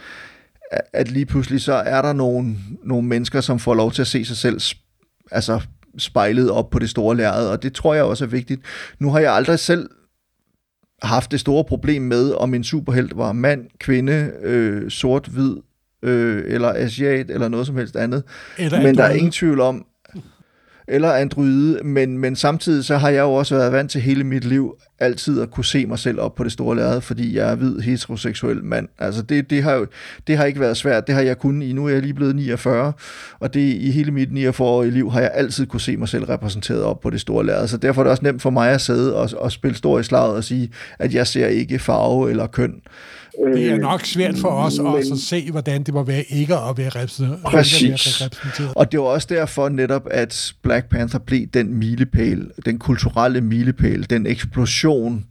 at 0.92 1.10
lige 1.10 1.26
pludselig 1.26 1.60
så 1.60 1.72
er 1.72 2.02
der 2.02 2.12
nogle, 2.12 2.56
nogle 2.84 3.08
mennesker, 3.08 3.40
som 3.40 3.58
får 3.58 3.74
lov 3.74 3.92
til 3.92 4.02
at 4.02 4.08
se 4.08 4.24
sig 4.24 4.36
selv 4.36 4.60
altså 5.30 5.60
spejlet 5.98 6.50
op 6.50 6.70
på 6.70 6.78
det 6.78 6.90
store 6.90 7.16
lærred, 7.16 7.48
og 7.48 7.62
det 7.62 7.72
tror 7.72 7.94
jeg 7.94 8.04
også 8.04 8.24
er 8.24 8.28
vigtigt. 8.28 8.60
Nu 8.98 9.10
har 9.10 9.18
jeg 9.18 9.32
aldrig 9.32 9.58
selv 9.58 9.90
haft 11.02 11.32
det 11.32 11.40
store 11.40 11.64
problem 11.64 12.02
med, 12.02 12.32
om 12.32 12.54
en 12.54 12.64
superhelt 12.64 13.16
var 13.16 13.32
mand, 13.32 13.66
kvinde, 13.78 14.32
øh, 14.42 14.90
sort, 14.90 15.26
hvid, 15.26 15.56
øh, 16.02 16.44
eller 16.46 16.72
asiat, 16.76 17.30
eller 17.30 17.48
noget 17.48 17.66
som 17.66 17.76
helst 17.76 17.96
andet. 17.96 18.22
Eller 18.58 18.82
men 18.82 18.94
der 18.94 19.04
er 19.04 19.14
ingen 19.14 19.32
tvivl 19.32 19.60
om, 19.60 19.86
eller 20.88 21.12
androide, 21.12 21.80
men, 21.84 22.18
men 22.18 22.36
samtidig 22.36 22.84
så 22.84 22.96
har 22.96 23.08
jeg 23.08 23.20
jo 23.20 23.32
også 23.32 23.54
været 23.54 23.72
vant 23.72 23.90
til 23.90 24.00
hele 24.00 24.24
mit 24.24 24.44
liv 24.44 24.74
altid 24.98 25.40
at 25.40 25.50
kunne 25.50 25.64
se 25.64 25.86
mig 25.86 25.98
selv 25.98 26.20
op 26.20 26.34
på 26.34 26.44
det 26.44 26.52
store 26.52 26.76
lærred, 26.76 27.00
fordi 27.00 27.36
jeg 27.36 27.50
er 27.50 27.54
hvid, 27.54 27.78
heteroseksuel 27.78 28.64
mand. 28.64 28.88
Altså 28.98 29.22
det, 29.22 29.50
det, 29.50 29.62
har 29.62 29.74
jo, 29.74 29.86
det 30.26 30.36
har 30.36 30.44
ikke 30.44 30.60
været 30.60 30.76
svært, 30.76 31.06
det 31.06 31.14
har 31.14 31.22
jeg 31.22 31.38
kun 31.38 31.62
i, 31.62 31.72
nu 31.72 31.86
er 31.86 31.90
jeg 31.90 32.02
lige 32.02 32.14
blevet 32.14 32.36
49, 32.36 32.92
og 33.40 33.54
det 33.54 33.60
i 33.60 33.90
hele 33.90 34.10
mit 34.10 34.28
49-årige 34.28 34.90
liv 34.90 35.10
har 35.10 35.20
jeg 35.20 35.30
altid 35.34 35.66
kunne 35.66 35.80
se 35.80 35.96
mig 35.96 36.08
selv 36.08 36.24
repræsenteret 36.24 36.82
op 36.82 37.00
på 37.00 37.10
det 37.10 37.20
store 37.20 37.46
lærred, 37.46 37.68
så 37.68 37.76
derfor 37.76 38.02
er 38.02 38.04
det 38.04 38.10
også 38.10 38.22
nemt 38.22 38.42
for 38.42 38.50
mig 38.50 38.70
at 38.70 38.80
sidde 38.80 39.16
og, 39.16 39.30
og 39.36 39.52
spille 39.52 39.76
stor 39.76 39.98
i 39.98 40.02
slaget 40.02 40.34
og 40.36 40.44
sige, 40.44 40.70
at 40.98 41.14
jeg 41.14 41.26
ser 41.26 41.46
ikke 41.46 41.78
farve 41.78 42.30
eller 42.30 42.46
køn. 42.46 42.80
Det 43.46 43.70
er 43.70 43.76
nok 43.76 44.04
svært 44.04 44.38
for 44.38 44.48
os 44.48 44.78
også 44.78 45.14
at 45.14 45.18
se, 45.18 45.50
hvordan 45.50 45.82
det 45.82 45.94
må 45.94 46.02
være 46.02 46.22
ikke 46.22 46.54
at 46.54 46.78
være 46.78 46.88
repræsenteret. 46.88 47.40
Præcis. 47.44 48.22
Repræsenteret. 48.22 48.72
Og 48.76 48.92
det 48.92 49.00
var 49.00 49.06
også 49.06 49.26
derfor 49.30 49.68
netop, 49.68 50.06
at 50.10 50.52
Black 50.62 50.88
Panther 50.88 51.18
blev 51.18 51.46
den 51.46 51.74
milepæl, 51.74 52.50
den 52.64 52.78
kulturelle 52.78 53.40
milepæl, 53.40 54.10
den 54.10 54.26
eksplosion, 54.26 55.24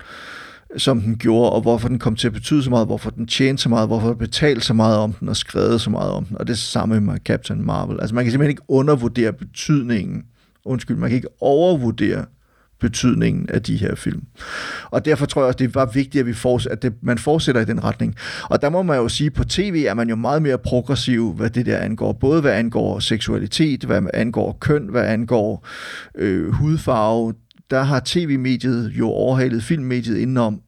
som 0.77 1.01
den 1.01 1.17
gjorde, 1.17 1.51
og 1.51 1.61
hvorfor 1.61 1.87
den 1.87 1.99
kom 1.99 2.15
til 2.15 2.27
at 2.27 2.33
betyde 2.33 2.63
så 2.63 2.69
meget, 2.69 2.87
hvorfor 2.87 3.09
den 3.09 3.27
tjente 3.27 3.63
så 3.63 3.69
meget, 3.69 3.87
hvorfor 3.87 4.07
den 4.07 4.17
betalte 4.17 4.61
så 4.61 4.73
meget 4.73 4.97
om 4.97 5.13
den, 5.13 5.29
og 5.29 5.37
skrevet 5.37 5.81
så 5.81 5.89
meget 5.89 6.11
om 6.11 6.25
den. 6.25 6.37
Og 6.37 6.47
det 6.47 6.57
samme 6.57 7.01
med 7.01 7.17
Captain 7.25 7.65
Marvel. 7.65 7.99
Altså 7.99 8.15
man 8.15 8.25
kan 8.25 8.31
simpelthen 8.31 8.49
ikke 8.49 8.63
undervurdere 8.67 9.33
betydningen, 9.33 10.23
undskyld, 10.65 10.97
man 10.97 11.09
kan 11.09 11.15
ikke 11.15 11.41
overvurdere 11.41 12.25
betydningen 12.79 13.49
af 13.49 13.61
de 13.61 13.77
her 13.77 13.95
film. 13.95 14.21
Og 14.85 15.05
derfor 15.05 15.25
tror 15.25 15.41
jeg 15.41 15.47
også, 15.47 15.57
det 15.57 15.75
var 15.75 15.85
vigtigt, 15.85 16.19
at, 16.19 16.25
vi 16.25 16.31
forts- 16.31 16.67
at 16.71 16.81
det, 16.81 16.93
man 17.01 17.17
fortsætter 17.17 17.61
i 17.61 17.65
den 17.65 17.83
retning. 17.83 18.15
Og 18.43 18.61
der 18.61 18.69
må 18.69 18.83
man 18.83 18.97
jo 18.97 19.09
sige, 19.09 19.27
at 19.27 19.33
på 19.33 19.43
tv 19.43 19.85
er 19.87 19.93
man 19.93 20.09
jo 20.09 20.15
meget 20.15 20.41
mere 20.41 20.57
progressiv, 20.57 21.33
hvad 21.33 21.49
det 21.49 21.65
der 21.65 21.77
angår. 21.77 22.13
Både 22.13 22.41
hvad 22.41 22.51
angår 22.53 22.99
seksualitet, 22.99 23.83
hvad 23.83 24.01
angår 24.13 24.57
køn, 24.61 24.87
hvad 24.89 25.03
angår 25.03 25.67
øh, 26.15 26.51
hudfarve. 26.51 27.33
Der 27.69 27.83
har 27.83 28.01
tv-mediet 28.05 28.89
jo 28.89 29.07
overhalet 29.09 29.63
filmmediet 29.63 30.17
indenom 30.17 30.61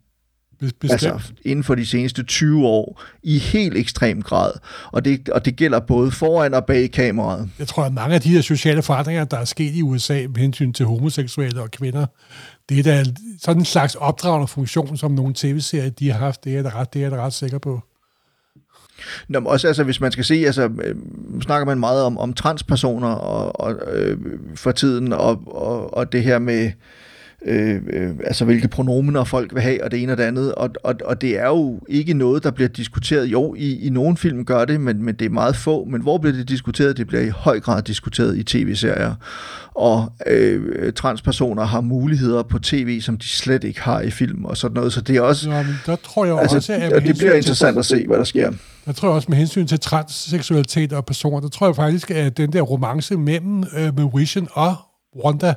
bestemt. 0.59 0.91
Altså 0.91 1.31
inden 1.45 1.63
for 1.63 1.75
de 1.75 1.85
seneste 1.85 2.23
20 2.23 2.67
år 2.67 3.01
i 3.23 3.37
helt 3.37 3.77
ekstrem 3.77 4.21
grad. 4.21 4.51
Og 4.91 5.05
det, 5.05 5.29
og 5.29 5.45
det 5.45 5.55
gælder 5.55 5.79
både 5.79 6.11
foran 6.11 6.53
og 6.53 6.65
bag 6.65 6.91
kameraet. 6.91 7.49
Jeg 7.59 7.67
tror, 7.67 7.83
at 7.83 7.93
mange 7.93 8.15
af 8.15 8.21
de 8.21 8.29
her 8.29 8.41
sociale 8.41 8.81
forandringer, 8.81 9.25
der 9.25 9.37
er 9.37 9.45
sket 9.45 9.75
i 9.75 9.81
USA 9.81 10.13
med 10.13 10.37
hensyn 10.37 10.73
til 10.73 10.85
homoseksuelle 10.85 11.61
og 11.61 11.71
kvinder, 11.71 12.05
det 12.69 12.79
er 12.79 12.83
da 12.83 13.03
sådan 13.41 13.61
en 13.61 13.65
slags 13.65 13.95
opdragende 13.95 14.47
funktion, 14.47 14.97
som 14.97 15.11
nogle 15.11 15.33
tv-serier 15.37 15.89
de 15.89 16.11
har 16.11 16.19
haft. 16.19 16.43
Det 16.43 16.57
er 16.57 16.61
jeg 16.61 16.75
ret, 16.75 16.93
det 16.93 17.03
er 17.03 17.09
jeg 17.09 17.17
ret 17.17 17.33
sikker 17.33 17.57
på. 17.57 17.81
Nå, 19.27 19.39
også 19.39 19.67
altså, 19.67 19.83
hvis 19.83 20.01
man 20.01 20.11
skal 20.11 20.25
se, 20.25 20.33
altså, 20.45 20.69
øh, 20.83 20.95
snakker 21.41 21.65
man 21.65 21.79
meget 21.79 22.03
om, 22.03 22.17
om 22.17 22.33
transpersoner 22.33 23.07
og, 23.07 23.59
og, 23.59 23.93
øh, 23.93 24.17
for 24.55 24.71
tiden, 24.71 25.13
og, 25.13 25.41
og, 25.45 25.93
og 25.93 26.11
det 26.11 26.23
her 26.23 26.39
med, 26.39 26.71
øh, 27.45 27.81
øh, 27.93 28.09
altså 28.23 28.45
hvilke 28.45 28.67
pronomener 28.67 29.23
folk 29.23 29.53
vil 29.53 29.61
have, 29.61 29.83
og 29.83 29.91
det 29.91 30.03
ene 30.03 30.11
og 30.11 30.17
det 30.17 30.23
andet, 30.23 30.55
og, 30.55 30.69
og, 30.83 30.95
og 31.05 31.21
det 31.21 31.39
er 31.39 31.47
jo 31.47 31.79
ikke 31.87 32.13
noget, 32.13 32.43
der 32.43 32.51
bliver 32.51 32.67
diskuteret. 32.67 33.25
Jo, 33.25 33.55
i, 33.57 33.85
i 33.85 33.89
nogle 33.89 34.17
film 34.17 34.45
gør 34.45 34.65
det, 34.65 34.81
men, 34.81 35.03
men 35.03 35.15
det 35.15 35.25
er 35.25 35.29
meget 35.29 35.55
få, 35.55 35.85
men 35.85 36.01
hvor 36.01 36.17
bliver 36.17 36.35
det 36.35 36.49
diskuteret? 36.49 36.97
Det 36.97 37.07
bliver 37.07 37.23
i 37.23 37.29
høj 37.29 37.59
grad 37.59 37.81
diskuteret 37.81 38.37
i 38.37 38.43
tv-serier, 38.43 39.15
og 39.75 40.13
øh, 40.27 40.93
transpersoner 40.93 41.63
har 41.63 41.81
muligheder 41.81 42.43
på 42.43 42.59
tv, 42.59 43.01
som 43.01 43.17
de 43.17 43.27
slet 43.27 43.63
ikke 43.63 43.81
har 43.81 44.01
i 44.01 44.11
film, 44.11 44.45
og 44.45 44.57
sådan 44.57 44.75
noget, 44.75 44.93
så 44.93 45.01
det 45.01 45.15
er 45.17 45.21
også... 45.21 45.49
Nå, 45.49 45.55
men 45.55 45.75
der 45.85 45.95
tror 45.95 46.25
jeg 46.25 46.39
altså, 46.39 46.57
også, 46.57 46.73
at 46.73 47.03
det 47.03 47.17
bliver 47.17 47.33
interessant 47.33 47.77
at 47.77 47.85
se, 47.85 48.07
hvad 48.07 48.17
der 48.17 48.23
sker. 48.23 48.51
Jeg 48.87 48.95
tror 48.95 49.09
også 49.09 49.27
med 49.29 49.37
hensyn 49.37 49.67
til 49.67 49.79
transseksualitet 49.79 50.93
og 50.93 51.05
personer, 51.05 51.39
der 51.39 51.47
tror 51.47 51.67
jeg 51.67 51.75
faktisk, 51.75 52.11
at 52.11 52.37
den 52.37 52.53
der 52.53 52.61
romance 52.61 53.17
mellem 53.17 53.63
øh, 53.77 53.95
med 53.97 54.19
Vision 54.19 54.47
og 54.51 54.75
Wanda, 55.25 55.53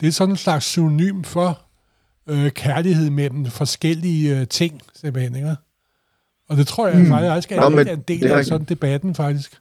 det 0.00 0.06
er 0.06 0.12
sådan 0.12 0.32
en 0.32 0.36
slags 0.36 0.64
synonym 0.64 1.22
for 1.22 1.60
øh, 2.26 2.50
kærlighed 2.50 3.10
mellem 3.10 3.46
forskellige 3.46 4.40
øh, 4.40 4.48
ting, 4.48 4.80
simpelthen, 4.94 5.36
ikke? 5.36 5.56
Og 6.48 6.56
det 6.56 6.66
tror 6.66 6.88
jeg 6.88 6.98
mm. 6.98 7.06
faktisk 7.06 7.52
er, 7.52 7.70
Nå, 7.70 7.76
er 7.76 7.84
en 7.84 8.04
del 8.08 8.26
af 8.26 8.44
sådan 8.44 8.66
debatten, 8.66 9.14
faktisk. 9.14 9.60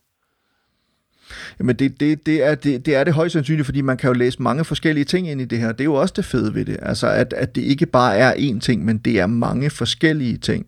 Jamen 1.60 1.76
det, 1.76 2.00
det, 2.00 2.26
det, 2.26 2.44
er, 2.44 2.56
det, 2.56 2.86
det 2.86 2.96
er 2.96 3.04
det 3.04 3.14
højst 3.14 3.34
sandsynligt, 3.34 3.66
fordi 3.66 3.82
man 3.82 3.98
kan 3.98 4.08
jo 4.08 4.14
læse 4.14 4.42
mange 4.42 4.66
forskellige 4.66 5.06
ting 5.06 5.30
ind 5.30 5.42
i 5.42 5.46
det 5.46 5.60
her. 5.60 5.72
Det 5.72 5.80
er 5.80 5.86
jo 5.86 5.94
også 5.94 6.14
det 6.18 6.26
fede 6.26 6.54
ved 6.54 6.66
det. 6.66 6.78
Altså 6.82 7.08
at, 7.08 7.34
at 7.34 7.56
det 7.56 7.62
ikke 7.62 7.86
bare 7.86 8.18
er 8.18 8.34
én 8.34 8.60
ting, 8.60 8.86
men 8.86 8.98
det 8.98 9.20
er 9.20 9.28
mange 9.28 9.70
forskellige 9.70 10.38
ting. 10.38 10.66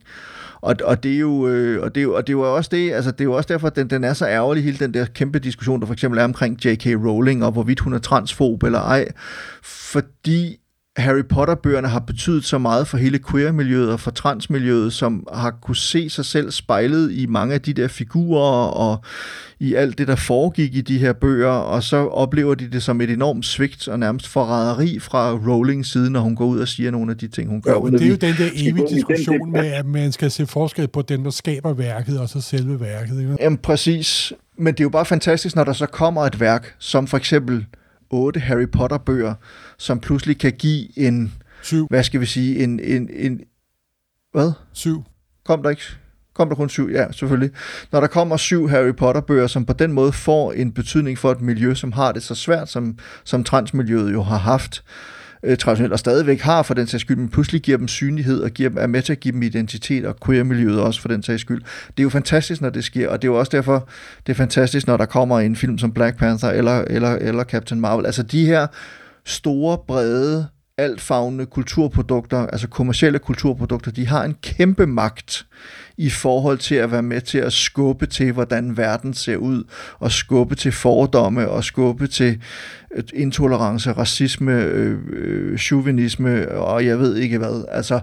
Og, 0.61 0.75
og, 0.83 1.03
det 1.03 1.13
er 1.13 1.19
jo, 1.19 1.47
øh, 1.47 1.83
og, 1.83 1.95
det 1.95 2.01
er 2.01 2.03
jo, 2.03 2.15
og 2.15 2.27
det 2.27 2.33
er 2.33 2.37
jo 2.37 2.55
også 2.55 2.69
det, 2.73 2.91
altså 2.91 3.11
det 3.11 3.21
er 3.21 3.25
jo 3.25 3.33
også 3.33 3.47
derfor, 3.53 3.67
at 3.67 3.75
den, 3.75 3.89
den 3.89 4.03
er 4.03 4.13
så 4.13 4.27
ærgerlig, 4.27 4.63
hele 4.63 4.77
den 4.77 4.93
der 4.93 5.05
kæmpe 5.05 5.39
diskussion, 5.39 5.79
der 5.79 5.85
for 5.85 5.93
eksempel 5.93 6.19
er 6.19 6.23
omkring 6.23 6.65
J.K. 6.65 6.85
Rowling, 6.85 7.45
og 7.45 7.51
hvorvidt 7.51 7.79
hun 7.79 7.93
er 7.93 7.99
transfob 7.99 8.63
eller 8.63 8.79
ej. 8.79 9.07
Fordi 9.63 10.60
Harry 10.97 11.23
Potter-bøgerne 11.29 11.87
har 11.87 11.99
betydet 11.99 12.45
så 12.45 12.57
meget 12.57 12.87
for 12.87 12.97
hele 12.97 13.19
queer-miljøet 13.29 13.91
og 13.91 13.99
for 13.99 14.11
transmiljøet, 14.11 14.93
som 14.93 15.27
har 15.33 15.51
kunne 15.61 15.75
se 15.75 16.09
sig 16.09 16.25
selv 16.25 16.51
spejlet 16.51 17.11
i 17.11 17.25
mange 17.25 17.53
af 17.53 17.61
de 17.61 17.73
der 17.73 17.87
figurer 17.87 18.67
og 18.67 19.03
i 19.59 19.73
alt 19.73 19.97
det, 19.97 20.07
der 20.07 20.15
foregik 20.15 20.75
i 20.75 20.81
de 20.81 20.97
her 20.97 21.13
bøger, 21.13 21.49
og 21.49 21.83
så 21.83 21.97
oplever 21.97 22.55
de 22.55 22.69
det 22.71 22.83
som 22.83 23.01
et 23.01 23.09
enormt 23.09 23.45
svigt 23.45 23.87
og 23.87 23.99
nærmest 23.99 24.27
forræderi 24.27 24.99
fra 24.99 25.31
Rowlings 25.31 25.91
side, 25.91 26.09
når 26.09 26.19
hun 26.19 26.35
går 26.35 26.45
ud 26.45 26.59
og 26.59 26.67
siger 26.67 26.91
nogle 26.91 27.11
af 27.11 27.17
de 27.17 27.27
ting, 27.27 27.49
hun 27.49 27.61
gør. 27.61 27.71
Ja, 27.71 27.97
det 27.97 28.01
er 28.01 28.07
jo 28.07 28.15
den 28.15 28.35
der 28.37 28.49
evige 28.55 28.87
diskussion 28.95 29.51
med, 29.51 29.65
at 29.65 29.85
man 29.85 30.11
skal 30.11 30.31
se 30.31 30.47
forskel 30.47 30.87
på 30.87 31.01
den, 31.01 31.25
der 31.25 31.31
skaber 31.31 31.73
værket, 31.73 32.19
og 32.19 32.29
så 32.29 32.41
selve 32.41 32.79
værket. 32.79 33.19
Ikke? 33.19 33.37
Jamen 33.39 33.57
præcis, 33.57 34.33
men 34.57 34.73
det 34.73 34.79
er 34.79 34.85
jo 34.85 34.89
bare 34.89 35.05
fantastisk, 35.05 35.55
når 35.55 35.63
der 35.63 35.73
så 35.73 35.85
kommer 35.85 36.21
et 36.21 36.39
værk, 36.39 36.75
som 36.79 37.07
for 37.07 37.17
eksempel 37.17 37.65
otte 38.11 38.39
Harry 38.39 38.67
Potter-bøger, 38.71 39.33
som 39.77 39.99
pludselig 39.99 40.39
kan 40.39 40.51
give 40.51 40.99
en, 40.99 41.33
syv. 41.61 41.87
hvad 41.87 42.03
skal 42.03 42.21
vi 42.21 42.25
sige, 42.25 42.63
en, 42.63 42.79
en, 42.79 43.09
en 43.13 43.41
hvad? 44.31 44.51
Syv. 44.73 45.03
Kom 45.45 45.63
der 45.63 45.69
ikke? 45.69 45.83
Kom 46.33 46.49
der 46.49 46.55
kun 46.55 46.69
syv? 46.69 46.89
Ja, 46.89 47.11
selvfølgelig. 47.11 47.51
Når 47.91 47.99
der 47.99 48.07
kommer 48.07 48.37
syv 48.37 48.69
Harry 48.69 48.95
Potter-bøger, 48.95 49.47
som 49.47 49.65
på 49.65 49.73
den 49.73 49.91
måde 49.91 50.11
får 50.11 50.51
en 50.51 50.71
betydning 50.71 51.17
for 51.17 51.31
et 51.31 51.41
miljø, 51.41 51.73
som 51.73 51.91
har 51.91 52.11
det 52.11 52.23
så 52.23 52.35
svært, 52.35 52.69
som, 52.69 52.97
som 53.23 53.43
transmiljøet 53.43 54.13
jo 54.13 54.21
har 54.21 54.37
haft, 54.37 54.83
øh, 54.83 55.20
Øh, 55.43 55.57
traditionelt 55.57 55.93
og 55.93 55.99
stadigvæk 55.99 56.41
har 56.41 56.63
for 56.63 56.73
den 56.73 56.87
sags 56.87 57.01
skyld, 57.01 57.17
men 57.17 57.29
pludselig 57.29 57.61
giver 57.61 57.77
dem 57.77 57.87
synlighed 57.87 58.41
og 58.41 58.51
giver 58.51 58.69
dem, 58.69 58.77
er 58.77 58.87
med 58.87 59.01
til 59.01 59.11
at 59.11 59.19
give 59.19 59.31
dem 59.31 59.43
identitet 59.43 60.05
og 60.05 60.15
queer-miljøet 60.25 60.81
også 60.81 61.01
for 61.01 61.07
den 61.07 61.23
sags 61.23 61.41
skyld. 61.41 61.61
Det 61.87 61.99
er 61.99 62.03
jo 62.03 62.09
fantastisk, 62.09 62.61
når 62.61 62.69
det 62.69 62.83
sker, 62.83 63.09
og 63.09 63.21
det 63.21 63.27
er 63.27 63.31
jo 63.31 63.39
også 63.39 63.49
derfor, 63.51 63.89
det 64.27 64.31
er 64.31 64.37
fantastisk, 64.37 64.87
når 64.87 64.97
der 64.97 65.05
kommer 65.05 65.39
en 65.39 65.55
film 65.55 65.77
som 65.77 65.91
Black 65.91 66.17
Panther 66.17 66.49
eller, 66.49 66.81
eller, 66.87 67.09
eller 67.09 67.43
Captain 67.43 67.81
Marvel. 67.81 68.05
Altså 68.05 68.23
de 68.23 68.45
her 68.45 68.67
store, 69.25 69.77
brede, 69.87 70.47
altfagende 70.81 71.45
kulturprodukter, 71.45 72.37
altså 72.37 72.67
kommercielle 72.67 73.19
kulturprodukter, 73.19 73.91
de 73.91 74.07
har 74.07 74.23
en 74.23 74.35
kæmpe 74.41 74.85
magt 74.87 75.45
i 75.97 76.09
forhold 76.09 76.57
til 76.57 76.75
at 76.75 76.91
være 76.91 77.01
med 77.01 77.21
til 77.21 77.37
at 77.37 77.53
skubbe 77.53 78.05
til, 78.05 78.31
hvordan 78.31 78.77
verden 78.77 79.13
ser 79.13 79.37
ud, 79.37 79.63
og 79.99 80.11
skubbe 80.11 80.55
til 80.55 80.71
fordomme, 80.71 81.49
og 81.49 81.63
skubbe 81.63 82.07
til 82.07 82.41
øh, 82.95 83.03
intolerance, 83.13 83.91
racisme, 83.91 84.63
øh, 84.63 84.97
øh, 85.09 85.57
chauvinisme, 85.57 86.51
og 86.51 86.85
jeg 86.85 86.99
ved 86.99 87.15
ikke 87.15 87.37
hvad. 87.37 87.65
Altså, 87.71 87.99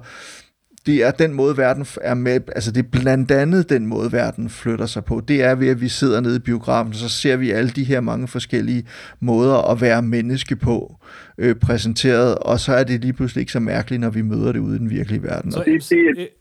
det 0.86 1.02
er 1.02 1.10
den 1.10 1.34
måde, 1.34 1.56
verden 1.56 1.86
er 2.00 2.14
med, 2.14 2.40
altså 2.54 2.72
det 2.72 2.84
er 2.84 2.88
blandt 3.00 3.30
andet 3.30 3.68
den 3.68 3.86
måde, 3.86 4.12
verden 4.12 4.50
flytter 4.50 4.86
sig 4.86 5.04
på. 5.04 5.22
Det 5.28 5.42
er 5.42 5.54
ved, 5.54 5.68
at 5.68 5.80
vi 5.80 5.88
sidder 5.88 6.20
nede 6.20 6.36
i 6.36 6.38
biografen, 6.38 6.92
så 6.94 7.08
ser 7.08 7.36
vi 7.36 7.50
alle 7.50 7.70
de 7.70 7.84
her 7.84 8.00
mange 8.00 8.28
forskellige 8.28 8.86
måder 9.20 9.70
at 9.70 9.80
være 9.80 10.02
menneske 10.02 10.56
på 10.56 10.96
øh, 11.38 11.54
præsenteret, 11.54 12.34
og 12.34 12.60
så 12.60 12.72
er 12.72 12.84
det 12.84 13.00
lige 13.00 13.12
pludselig 13.12 13.40
ikke 13.40 13.52
så 13.52 13.60
mærkeligt, 13.60 14.00
når 14.00 14.10
vi 14.10 14.22
møder 14.22 14.52
det 14.52 14.60
ude 14.60 14.76
i 14.76 14.78
den 14.78 14.90
virkelige 14.90 15.22
verden. 15.22 15.52
Så 15.52 15.64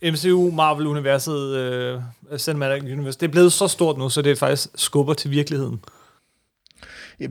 MCU, 0.03 0.51
Marvel-universet, 0.51 1.55
øh, 1.57 2.01
Cinematic 2.37 2.83
Universe, 2.83 3.19
det 3.19 3.27
er 3.27 3.31
blevet 3.31 3.51
så 3.51 3.67
stort 3.67 3.97
nu, 3.97 4.09
så 4.09 4.21
det 4.21 4.37
faktisk 4.37 4.69
skubber 4.75 5.13
til 5.13 5.31
virkeligheden. 5.31 5.79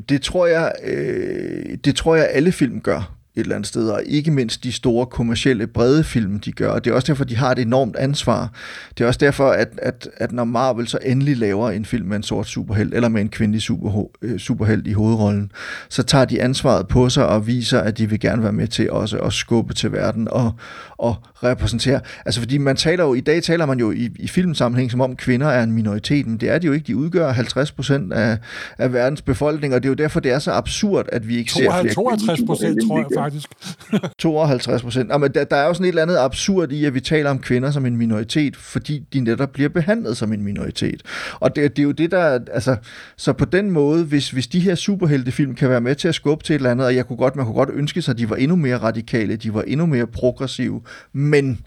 Det 0.09 0.23
tror 0.23 0.47
jeg, 0.47 0.73
øh, 0.85 1.79
det 1.85 1.97
tror 1.97 2.17
jeg 2.17 2.29
alle 2.33 2.53
film 2.53 2.81
gør 2.81 3.16
et 3.37 3.41
eller 3.41 3.55
andet 3.55 3.69
sted, 3.69 3.89
og 3.89 4.03
ikke 4.07 4.31
mindst 4.31 4.65
de 4.65 4.73
store 4.73 5.07
kommercielle 5.07 5.67
brede 5.67 6.05
film, 6.05 6.41
de 6.41 6.53
gør. 6.53 6.69
Og 6.69 6.85
det 6.85 6.91
er 6.91 6.95
også 6.95 7.07
derfor, 7.07 7.25
de 7.25 7.37
har 7.37 7.53
et 7.53 7.59
enormt 7.59 7.97
ansvar. 7.97 8.53
Det 8.99 9.05
er 9.05 9.09
også 9.09 9.19
derfor, 9.19 9.51
at, 9.51 9.69
at, 9.79 10.09
at 10.17 10.33
når 10.33 10.45
Marvel 10.45 10.89
så 10.89 10.99
endelig 11.05 11.37
laver 11.37 11.71
en 11.71 11.85
film 11.85 12.09
med 12.09 12.17
en 12.17 12.23
sort 12.23 12.47
superhelt, 12.47 12.95
eller 12.95 13.09
med 13.09 13.21
en 13.21 13.29
kvindelig 13.29 13.63
super, 13.63 14.05
øh, 14.23 14.39
superhelt 14.39 14.87
i 14.87 14.93
hovedrollen, 14.93 15.53
så 15.89 16.03
tager 16.03 16.25
de 16.25 16.43
ansvaret 16.43 16.89
på 16.89 17.09
sig 17.09 17.27
og 17.27 17.47
viser, 17.47 17.81
at 17.81 17.99
de 17.99 18.11
vil 18.11 18.21
gerne 18.21 18.43
være 18.43 18.53
med 18.53 18.69
til 18.69 18.91
også 18.91 19.19
at 19.19 19.33
skubbe 19.33 19.75
til 19.75 19.93
verden 19.93 20.29
og, 20.31 20.53
og 20.99 21.17
repræsentere. 21.43 22.01
Altså 22.27 22.41
fordi 22.41 22.59
man 22.59 22.77
taler 22.77 23.05
jo, 23.05 23.15
i 23.15 23.21
dag 23.21 23.43
taler 23.43 23.67
man 23.67 23.79
jo 23.79 23.91
i, 23.91 24.11
i 24.17 24.29
filmsammenhæng, 24.29 24.91
som 24.91 25.01
om 25.01 25.17
kvinder 25.17 25.47
er 25.47 25.63
en 25.63 25.73
minoritet, 25.73 26.27
men 26.27 26.37
det 26.37 26.51
er 26.51 26.59
de 26.59 26.67
jo 26.67 26.73
ikke. 26.73 26.87
De 26.87 26.97
udgør 26.97 27.33
50 27.33 27.73
procent 27.73 28.13
af, 28.13 28.39
af 28.79 28.93
verdens 28.93 29.23
befolkning, 29.23 29.75
og 29.75 29.83
det 29.83 29.89
er 29.89 29.91
jo 29.91 29.95
derfor, 29.95 30.21
det 30.21 30.33
er 30.33 30.39
så 30.39 30.53
absurd, 30.53 31.07
at 31.13 31.29
vi 31.29 31.37
ikke 31.37 31.51
52, 31.51 31.75
ser 31.75 31.83
flere 31.83 31.95
52 31.95 32.41
procent, 32.47 32.83
tror 32.89 32.99
jeg 32.99 33.07
faktisk. 33.27 33.49
52 34.19 34.83
procent. 34.83 35.11
Jamen, 35.11 35.33
der, 35.35 35.45
der 35.45 35.57
er 35.57 35.67
jo 35.67 35.75
sådan 35.75 35.85
et 35.85 35.89
eller 35.89 36.03
andet 36.03 36.17
absurd 36.17 36.73
i, 36.73 36.85
at 36.85 36.95
vi 36.95 37.01
taler 37.01 37.31
om 37.31 37.39
kvinder 37.39 37.71
som 37.71 37.87
en 37.87 37.97
minoritet, 37.97 38.57
fordi 38.57 38.99
de 39.13 39.21
netop 39.21 39.53
bliver 39.53 39.69
behandlet 39.69 40.17
som 40.17 40.33
en 40.33 40.43
minoritet. 40.43 41.03
Og 41.41 41.57
det, 41.57 41.77
det 41.77 41.83
er 41.83 41.87
jo 41.87 41.93
det, 41.93 42.11
der... 42.11 42.41
Altså, 42.53 42.77
så 43.17 43.33
på 43.33 43.45
den 43.45 43.71
måde, 43.71 44.05
hvis, 44.05 44.31
hvis 44.31 44.47
de 44.47 44.61
her 44.61 44.75
superheltefilm 44.75 45.55
kan 45.55 45.71
være 45.71 45.81
med 45.81 45.95
til 45.95 46.09
at 46.09 46.15
skubbe 46.15 46.45
til 46.45 46.55
et 46.55 46.59
eller 46.59 46.71
andet, 46.71 46.87
og 46.87 46.95
jeg 46.95 47.07
kunne 47.07 47.17
godt, 47.17 47.37
man 47.37 47.45
kunne 47.45 47.55
godt 47.55 47.71
ønske 47.73 48.03
sig, 48.03 48.13
at 48.13 48.19
de 48.19 48.31
var 48.31 48.37
endnu 48.37 48.57
mere 48.57 48.79
radikale, 48.79 49.37
de 49.37 49.55
var 49.55 49.63
endnu 49.63 49.87
mere 49.87 50.07
progressive, 50.07 50.83
men 51.13 51.61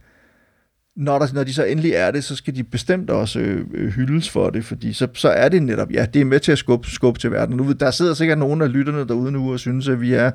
når, 1.00 1.20
der, 1.20 1.28
når 1.34 1.44
de 1.44 1.54
så 1.54 1.64
endelig 1.64 1.92
er 1.92 2.12
det, 2.12 2.24
så 2.24 2.36
skal 2.36 2.56
de 2.56 2.64
bestemt 2.64 3.10
også 3.10 3.40
øh, 3.40 3.66
øh, 3.74 3.88
hyldes 3.88 4.30
for 4.30 4.50
det, 4.50 4.66
fordi 4.66 4.94
så, 4.94 5.08
så 5.14 5.30
er 5.30 5.50
det 5.50 5.64
netop, 5.64 5.92
ja, 5.92 6.06
det 6.14 6.22
er 6.22 6.26
med 6.26 6.40
til 6.40 6.52
at 6.52 6.58
skubbe, 6.58 6.90
skubbe 6.90 7.20
til 7.20 7.32
verden. 7.32 7.58
Nu, 7.58 7.72
der 7.72 7.92
sidder 7.92 8.14
sikkert 8.14 8.38
nogen 8.38 8.62
af 8.62 8.74
lytterne 8.74 9.08
derude 9.08 9.32
nu 9.32 9.52
og 9.52 9.60
synes, 9.60 9.88
at 9.88 10.02
vi 10.02 10.14
er 10.14 10.32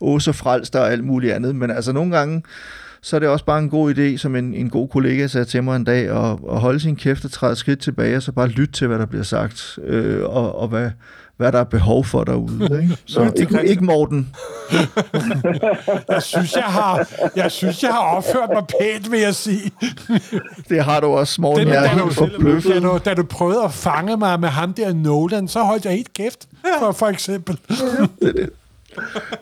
åh 0.00 0.20
så 0.20 0.32
frelster 0.32 0.80
og 0.80 0.92
alt 0.92 1.04
muligt 1.04 1.32
andet, 1.32 1.56
men 1.56 1.70
altså 1.70 1.92
nogle 1.92 2.16
gange, 2.16 2.42
så 3.02 3.16
er 3.16 3.20
det 3.20 3.28
også 3.28 3.44
bare 3.44 3.58
en 3.58 3.70
god 3.70 3.94
idé, 3.94 4.16
som 4.16 4.36
en, 4.36 4.54
en 4.54 4.70
god 4.70 4.88
kollega 4.88 5.26
sagde 5.26 5.44
til 5.44 5.64
mig 5.64 5.76
en 5.76 5.84
dag, 5.84 6.08
at, 6.08 6.38
at 6.50 6.60
holde 6.60 6.80
sin 6.80 6.96
kæft 6.96 7.24
og 7.24 7.30
træde 7.30 7.56
skridt 7.56 7.80
tilbage, 7.80 8.16
og 8.16 8.22
så 8.22 8.32
bare 8.32 8.48
lytte 8.48 8.72
til, 8.72 8.86
hvad 8.86 8.98
der 8.98 9.06
bliver 9.06 9.24
sagt, 9.24 9.78
øh, 9.84 10.24
og, 10.24 10.58
og 10.58 10.68
hvad, 10.68 10.90
hvad 11.38 11.52
der 11.52 11.58
er 11.58 11.64
behov 11.64 12.04
for 12.04 12.24
derude. 12.24 12.82
Ikke? 12.82 12.96
Så 13.06 13.32
ikke, 13.36 13.66
ikke 13.66 13.84
Morten. 13.84 14.36
jeg, 16.08 16.22
synes, 16.22 16.52
jeg, 16.56 16.64
har, 16.64 17.08
jeg 17.36 17.52
synes, 17.52 17.82
jeg 17.82 17.90
har 17.90 18.00
opført 18.00 18.48
mig 18.52 18.64
pænt, 18.80 19.10
vil 19.10 19.20
jeg 19.20 19.34
sige. 19.34 19.70
det 20.68 20.84
har 20.84 21.00
du 21.00 21.06
også, 21.06 21.40
Morten. 21.40 21.66
Den, 21.66 21.74
jeg 21.74 21.84
er 21.84 21.88
helt 21.88 22.14
forbløffet. 22.14 22.74
Da 22.74 22.80
du, 22.80 23.00
da 23.04 23.14
du 23.14 23.22
prøvede 23.22 23.62
at 23.64 23.72
fange 23.72 24.16
mig 24.16 24.40
med 24.40 24.48
ham 24.48 24.74
der 24.74 24.92
Nolan, 24.92 25.48
så 25.48 25.62
holdt 25.62 25.84
jeg 25.84 25.92
helt 25.92 26.12
kæft, 26.12 26.48
for, 26.78 26.92
for 26.92 27.06
eksempel. 27.06 27.58
det 28.20 28.34
det. 28.34 28.50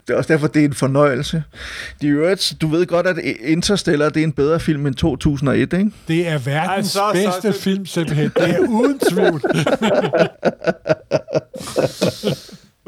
Det 0.07 0.13
er 0.13 0.15
også 0.17 0.33
derfor, 0.33 0.47
det 0.47 0.61
er 0.61 0.65
en 0.65 0.73
fornøjelse. 0.73 1.43
De 2.01 2.07
øvrigt, 2.07 2.53
du 2.61 2.67
ved 2.67 2.85
godt, 2.85 3.07
at 3.07 3.17
Interstellar 3.43 4.09
det 4.09 4.19
er 4.19 4.23
en 4.23 4.31
bedre 4.31 4.59
film 4.59 4.85
end 4.85 4.95
2001, 4.95 5.73
ikke? 5.73 5.91
Det 6.07 6.27
er 6.27 6.37
verdens 6.37 6.95
Ej, 6.95 7.13
så, 7.15 7.19
bedste 7.23 7.53
så, 7.53 7.61
film, 7.61 7.85
simpelthen. 7.85 8.31
Det 8.35 8.49
er 8.49 8.59
uden 8.59 8.99
tvivl. 8.99 9.41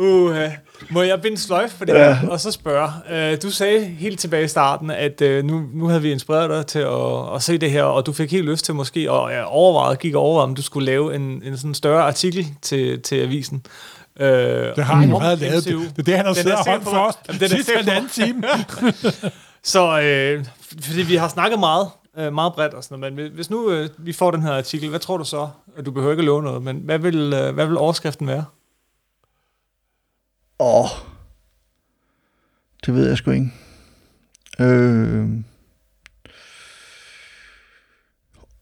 Uh, 0.01 0.35
må 0.89 1.01
jeg 1.01 1.21
binde 1.21 1.37
sløjf 1.37 1.71
for 1.71 1.85
det 1.85 1.93
Ja. 1.93 2.13
her, 2.13 2.29
og 2.29 2.39
så 2.39 2.51
spørge. 2.51 2.89
Uh, 3.33 3.37
du 3.43 3.49
sagde 3.49 3.85
helt 3.85 4.19
tilbage 4.19 4.43
i 4.43 4.47
starten, 4.47 4.89
at 4.91 5.21
uh, 5.21 5.45
nu, 5.45 5.63
nu 5.73 5.87
havde 5.87 6.01
vi 6.01 6.11
inspireret 6.11 6.49
dig 6.49 6.65
til 6.65 6.79
at, 6.79 7.35
at 7.35 7.43
se 7.43 7.57
det 7.57 7.71
her, 7.71 7.83
og 7.83 8.05
du 8.05 8.13
fik 8.13 8.31
helt 8.31 8.45
lyst 8.49 8.65
til 8.65 8.75
måske 8.75 8.99
at 8.99 9.07
uh, 9.09 9.55
overveje, 9.55 9.95
gik 9.95 10.15
og 10.15 10.21
overveje, 10.21 10.43
om 10.47 10.55
du 10.55 10.61
skulle 10.61 10.85
lave 10.85 11.15
en, 11.15 11.21
en 11.45 11.57
sådan 11.57 11.73
større 11.73 12.01
artikel 12.03 12.47
til, 12.61 13.01
til 13.01 13.15
avisen. 13.15 13.63
Uh, 14.19 14.25
Det 14.25 14.85
har 14.85 14.95
han 14.95 15.09
jo 15.09 15.15
allerede 15.15 15.35
lavet. 15.39 15.65
Det, 15.65 15.73
det 15.79 15.99
er 15.99 16.03
det, 16.03 16.15
han 16.15 16.25
har 16.25 16.33
siddet 16.33 16.53
og 16.53 16.65
holdt 16.67 16.83
for 16.83 16.97
os 16.99 17.15
Jamen, 17.27 17.39
den 17.39 17.51
er 17.51 17.55
sidste 17.55 17.71
halvanden 17.75 18.09
time. 18.09 18.43
Så 19.63 20.01
øh, 20.01 20.45
fordi 20.81 21.01
vi 21.01 21.15
har 21.15 21.27
snakket 21.27 21.59
meget, 21.59 21.87
øh, 22.17 22.33
meget 22.33 22.53
bredt 22.53 22.73
og 22.73 22.83
sådan 22.83 22.99
noget, 22.99 23.13
men 23.13 23.31
hvis 23.31 23.49
nu 23.49 23.71
øh, 23.71 23.89
vi 23.97 24.13
får 24.13 24.31
den 24.31 24.41
her 24.41 24.51
artikel, 24.51 24.89
hvad 24.89 24.99
tror 24.99 25.17
du 25.17 25.23
så? 25.23 25.49
Du 25.85 25.91
behøver 25.91 26.11
ikke 26.13 26.21
at 26.21 26.25
love 26.25 26.43
noget, 26.43 26.61
men 26.63 26.77
hvad 26.77 26.99
vil, 26.99 27.33
øh, 27.33 27.53
hvad 27.53 27.65
vil 27.67 27.77
overskriften 27.77 28.27
være? 28.27 28.45
Åh, 30.59 30.85
det 32.85 32.93
ved 32.95 33.07
jeg 33.07 33.17
sgu 33.17 33.31
ikke. 33.31 33.51
Øh... 34.59 35.27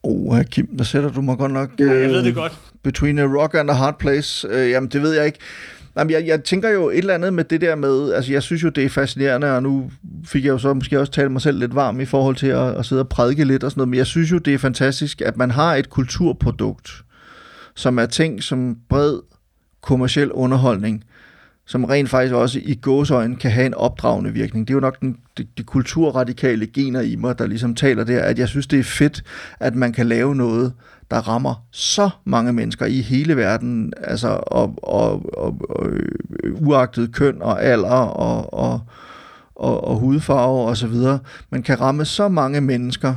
Oh, 0.02 0.42
Kim, 0.44 0.76
der 0.76 0.84
sætter 0.84 1.10
du 1.10 1.20
mig 1.20 1.38
godt 1.38 1.52
nok... 1.52 1.70
jeg 1.78 1.86
ved 1.88 2.18
øh, 2.18 2.24
det 2.24 2.34
godt. 2.34 2.58
Between 2.88 3.18
a 3.18 3.26
rock 3.26 3.54
and 3.54 3.70
a 3.70 3.72
hard 3.72 3.98
place. 3.98 4.48
Øh, 4.50 4.70
jamen, 4.70 4.88
det 4.90 5.02
ved 5.02 5.12
jeg 5.12 5.26
ikke. 5.26 5.38
Jamen, 5.98 6.10
jeg, 6.10 6.26
jeg 6.26 6.44
tænker 6.44 6.68
jo 6.68 6.88
et 6.88 6.98
eller 6.98 7.14
andet 7.14 7.32
med 7.32 7.44
det 7.44 7.60
der 7.60 7.74
med, 7.74 8.12
altså 8.12 8.32
jeg 8.32 8.42
synes 8.42 8.62
jo, 8.62 8.68
det 8.68 8.84
er 8.84 8.88
fascinerende, 8.88 9.56
og 9.56 9.62
nu 9.62 9.90
fik 10.24 10.44
jeg 10.44 10.50
jo 10.50 10.58
så 10.58 10.74
måske 10.74 11.00
også 11.00 11.12
talt 11.12 11.32
mig 11.32 11.42
selv 11.42 11.58
lidt 11.58 11.74
varm 11.74 12.00
i 12.00 12.04
forhold 12.04 12.36
til 12.36 12.46
at, 12.46 12.74
at 12.74 12.86
sidde 12.86 13.02
og 13.02 13.08
prædike 13.08 13.44
lidt 13.44 13.64
og 13.64 13.70
sådan 13.70 13.80
noget, 13.80 13.88
men 13.88 13.98
jeg 13.98 14.06
synes 14.06 14.32
jo, 14.32 14.38
det 14.38 14.54
er 14.54 14.58
fantastisk, 14.58 15.20
at 15.20 15.36
man 15.36 15.50
har 15.50 15.74
et 15.74 15.90
kulturprodukt, 15.90 16.90
som 17.76 17.98
er 17.98 18.06
ting 18.06 18.42
som 18.42 18.76
bred 18.88 19.18
kommersiel 19.82 20.32
underholdning, 20.32 21.04
som 21.68 21.84
rent 21.84 22.10
faktisk 22.10 22.34
også 22.34 22.60
i 22.62 22.74
gåsøjne 22.74 23.36
kan 23.36 23.50
have 23.50 23.66
en 23.66 23.74
opdragende 23.74 24.32
virkning. 24.32 24.68
Det 24.68 24.74
er 24.74 24.76
jo 24.76 24.80
nok 24.80 25.00
den, 25.00 25.16
de, 25.38 25.46
de 25.58 25.62
kulturradikale 25.62 26.66
gener 26.66 27.00
i 27.00 27.16
mig, 27.16 27.38
der 27.38 27.46
ligesom 27.46 27.74
taler 27.74 28.04
der, 28.04 28.22
at 28.22 28.38
jeg 28.38 28.48
synes, 28.48 28.66
det 28.66 28.78
er 28.78 28.84
fedt, 28.84 29.22
at 29.60 29.74
man 29.74 29.92
kan 29.92 30.06
lave 30.06 30.34
noget, 30.34 30.72
der 31.10 31.16
rammer 31.16 31.64
så 31.70 32.10
mange 32.24 32.52
mennesker 32.52 32.86
i 32.86 33.00
hele 33.00 33.36
verden, 33.36 33.92
altså 33.96 34.40
og, 34.46 34.74
og, 34.82 35.38
og, 35.38 35.56
og 35.68 35.86
øh, 36.44 36.66
uagtet 36.66 37.14
køn 37.14 37.42
og 37.42 37.64
alder 37.64 37.90
og, 37.90 38.54
og, 38.54 38.80
og, 39.54 39.84
og 39.84 39.96
hudfarve 39.96 40.68
og 40.68 40.76
så 40.76 40.86
videre. 40.86 41.18
Man 41.50 41.62
kan 41.62 41.80
ramme 41.80 42.04
så 42.04 42.28
mange 42.28 42.60
mennesker, 42.60 43.14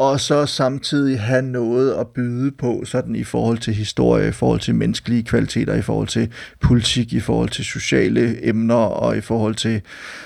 og 0.00 0.20
så 0.20 0.46
samtidig 0.46 1.20
have 1.20 1.42
noget 1.42 1.92
at 1.92 2.06
byde 2.08 2.50
på, 2.50 2.82
sådan 2.84 3.16
i 3.16 3.24
forhold 3.24 3.58
til 3.58 3.74
historie, 3.74 4.28
i 4.28 4.32
forhold 4.32 4.60
til 4.60 4.74
menneskelige 4.74 5.22
kvaliteter, 5.22 5.74
i 5.74 5.82
forhold 5.82 6.08
til 6.08 6.32
politik, 6.60 7.12
i 7.12 7.20
forhold 7.20 7.48
til 7.48 7.64
sociale 7.64 8.48
emner, 8.48 8.74
og 8.74 9.16
i 9.16 9.20
forhold 9.20 9.54
til 9.54 9.82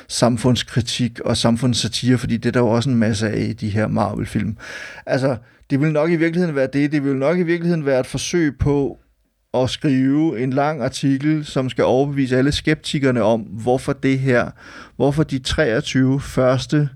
samfundskritik 0.09 1.20
og 1.20 1.36
samfundssatire, 1.36 2.18
fordi 2.18 2.36
det 2.36 2.46
er 2.46 2.52
der 2.52 2.60
jo 2.60 2.68
også 2.68 2.90
en 2.90 2.96
masse 2.96 3.28
af 3.28 3.40
i 3.40 3.52
de 3.52 3.68
her 3.68 3.86
Marvel-film. 3.86 4.56
Altså, 5.06 5.36
det 5.70 5.80
vil 5.80 5.92
nok 5.92 6.10
i 6.10 6.16
virkeligheden 6.16 6.56
være 6.56 6.68
det. 6.72 6.92
Det 6.92 7.05
vil 7.05 7.16
nok 7.16 7.38
i 7.38 7.42
virkeligheden 7.42 7.86
være 7.86 8.01
et 8.01 8.06
forsøg 8.06 8.59
på 8.59 8.98
at 9.55 9.70
skrive 9.70 10.42
en 10.42 10.52
lang 10.52 10.82
artikel, 10.82 11.44
som 11.44 11.70
skal 11.70 11.84
overbevise 11.84 12.36
alle 12.36 12.52
skeptikerne 12.52 13.22
om, 13.22 13.40
hvorfor 13.40 13.92
det 13.92 14.18
her, 14.18 14.51
hvorfor 14.96 15.22
de 15.22 15.38
23 15.38 16.20
første 16.20 16.88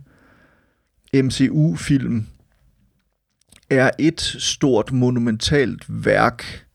MCU-film 1.15 2.27
er 3.71 3.91
et 3.99 4.21
stort 4.39 4.93
monumentalt 4.93 5.85
værk, 5.89 6.67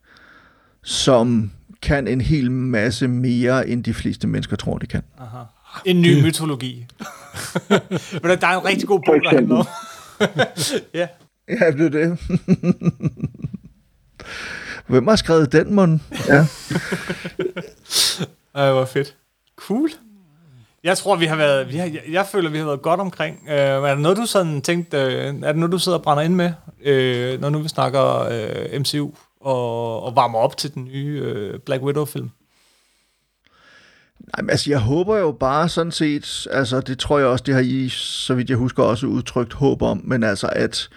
som 0.83 1.51
kan 1.81 2.07
en 2.07 2.21
hel 2.21 2.51
masse 2.51 3.07
mere, 3.07 3.67
end 3.67 3.83
de 3.83 3.93
fleste 3.93 4.27
mennesker 4.27 4.55
tror, 4.55 4.77
det 4.77 4.89
kan. 4.89 5.01
Aha. 5.19 5.43
En 5.85 6.01
ny 6.01 6.23
mytologi. 6.23 6.85
Men 8.23 8.31
der 8.41 8.47
er 8.47 8.59
en 8.59 8.65
rigtig 8.65 8.87
god 8.87 9.01
bog, 9.05 9.15
der 9.15 9.65
ja. 10.99 11.07
Ja, 11.49 11.71
det 11.71 11.85
er 11.85 11.89
det. 11.89 12.19
Hvem 14.87 15.07
har 15.07 15.15
skrevet 15.15 15.51
den, 15.51 15.75
mund? 15.75 15.99
Ja. 16.27 16.45
Ej, 18.55 18.71
hvor 18.71 18.85
fedt. 18.85 19.15
Cool. 19.55 19.89
Jeg 20.83 20.97
tror, 20.97 21.15
vi 21.15 21.25
har 21.25 21.35
været, 21.35 21.73
vi 21.73 21.77
har, 21.77 21.85
jeg, 21.85 22.01
jeg 22.09 22.25
føler, 22.25 22.49
vi 22.49 22.57
har 22.57 22.65
været 22.65 22.81
godt 22.81 22.99
omkring. 22.99 23.39
Øh, 23.47 23.55
er 23.55 23.79
der 23.79 23.95
noget, 23.95 24.17
du 24.17 24.25
sådan 24.25 24.61
tænkte... 24.61 24.97
Øh, 24.97 25.25
er 25.25 25.31
det 25.31 25.55
noget, 25.55 25.71
du 25.71 25.79
sidder 25.79 25.97
og 25.97 26.03
brænder 26.03 26.23
ind 26.23 26.35
med, 26.35 26.51
øh, 26.83 27.41
når 27.41 27.49
nu 27.49 27.59
vi 27.59 27.67
snakker 27.67 28.27
øh, 28.31 28.79
MCU 28.79 29.11
og, 29.41 30.03
og 30.03 30.15
varmer 30.15 30.39
op 30.39 30.57
til 30.57 30.73
den 30.73 30.83
nye 30.83 31.21
øh, 31.23 31.59
Black 31.59 31.83
Widow-film? 31.83 32.29
Nej, 34.19 34.41
men 34.41 34.49
altså, 34.49 34.69
jeg 34.69 34.79
håber 34.79 35.17
jo 35.17 35.31
bare 35.31 35.69
sådan 35.69 35.91
set, 35.91 36.47
altså 36.51 36.81
det 36.81 36.99
tror 36.99 37.19
jeg 37.19 37.27
også, 37.27 37.43
det 37.43 37.53
har 37.53 37.61
I, 37.61 37.89
så 37.89 38.33
vidt 38.33 38.49
jeg 38.49 38.57
husker, 38.57 38.83
også 38.83 39.07
udtrykt 39.07 39.53
håb 39.53 39.81
om, 39.81 40.01
men 40.03 40.23
altså, 40.23 40.47
at 40.47 40.89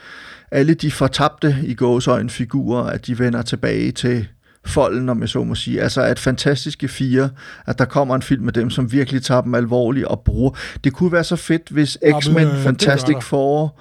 alle 0.50 0.74
de 0.74 0.90
fortabte 0.90 1.56
i 1.64 1.74
gåsøjne 1.74 2.30
figurer, 2.30 2.82
at 2.82 3.06
de 3.06 3.18
vender 3.18 3.42
tilbage 3.42 3.92
til 3.92 4.28
folden, 4.66 5.08
om 5.08 5.20
jeg 5.20 5.28
så 5.28 5.44
må 5.44 5.54
sige. 5.54 5.82
Altså 5.82 6.02
at 6.02 6.18
fantastiske 6.18 6.88
fire, 6.88 7.30
at 7.66 7.78
der 7.78 7.84
kommer 7.84 8.14
en 8.14 8.22
film 8.22 8.44
med 8.44 8.52
dem, 8.52 8.70
som 8.70 8.92
virkelig 8.92 9.22
tager 9.22 9.40
dem 9.40 9.54
alvorligt 9.54 10.06
og 10.06 10.20
bruger. 10.20 10.50
Det 10.84 10.92
kunne 10.92 11.12
være 11.12 11.24
så 11.24 11.36
fedt, 11.36 11.68
hvis 11.68 11.98
Ja, 12.02 12.12
men, 12.12 12.22
X-Men 12.22 12.46
øh, 12.46 12.54
det 12.54 12.62
Fantastic. 12.62 13.16
Four 13.22 13.80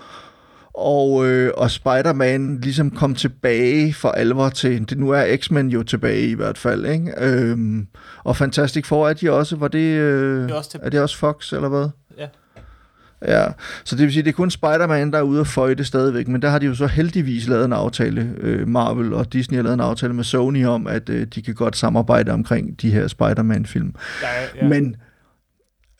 og, 0.78 1.28
øh, 1.28 1.52
og 1.58 1.72
Spider-Man 1.72 2.60
ligesom 2.62 2.92
kom 2.92 3.16
tilbage 3.16 3.94
for 3.94 4.10
alvor 4.10 4.50
til, 4.50 4.90
det 4.90 4.98
nu 4.98 5.10
er 5.10 5.38
X-Men 5.38 5.70
jo 5.70 5.84
tilbage 5.84 6.28
i 6.28 6.34
hvert 6.34 6.58
fald, 6.58 6.86
ikke? 6.86 7.14
Øhm, 7.18 7.88
og 8.24 8.38
Fantastic 8.38 8.86
Four 8.86 9.10
er 9.10 9.14
de 9.14 9.32
også, 9.32 9.56
var 9.56 9.68
det, 9.68 9.80
øh, 9.80 10.44
Det 10.44 10.52
er 10.52 10.56
også 10.56 10.80
er 10.82 10.90
det 10.90 11.02
også 11.02 11.18
Fox, 11.18 11.54
eller 11.54 11.70
hvad? 11.70 11.90
Ja. 13.28 13.46
Så 13.84 13.96
det 13.96 14.04
vil 14.04 14.14
sige, 14.14 14.24
det 14.24 14.30
er 14.30 14.34
kun 14.34 14.52
Spider-Man, 14.52 15.12
der 15.12 15.18
er 15.18 15.22
ude 15.22 15.40
at 15.40 15.48
føje 15.48 15.76
det 15.76 15.88
stadigvæk, 15.88 16.28
men 16.28 16.42
der 16.42 16.50
har 16.50 16.60
de 16.60 16.66
jo 16.66 16.76
så 16.76 16.88
heldigvis 16.88 17.48
lavet 17.48 17.66
en 17.66 17.74
aftale, 17.74 18.34
øh, 18.38 18.68
Marvel 18.68 19.14
og 19.14 19.34
Disney 19.34 19.56
har 19.56 19.64
lavet 19.64 19.74
en 19.74 19.80
aftale 19.80 20.14
med 20.14 20.24
Sony 20.24 20.66
om, 20.66 20.88
at 20.88 21.10
øh, 21.10 21.28
de 21.36 21.42
kan 21.42 21.54
godt 21.54 21.78
samarbejde 21.78 22.32
omkring 22.32 22.82
de 22.82 22.92
her 22.92 23.08
Spider-Man-film. 23.08 23.96
Ja, 24.22 24.28
ja. 24.62 24.68
Men 24.68 24.96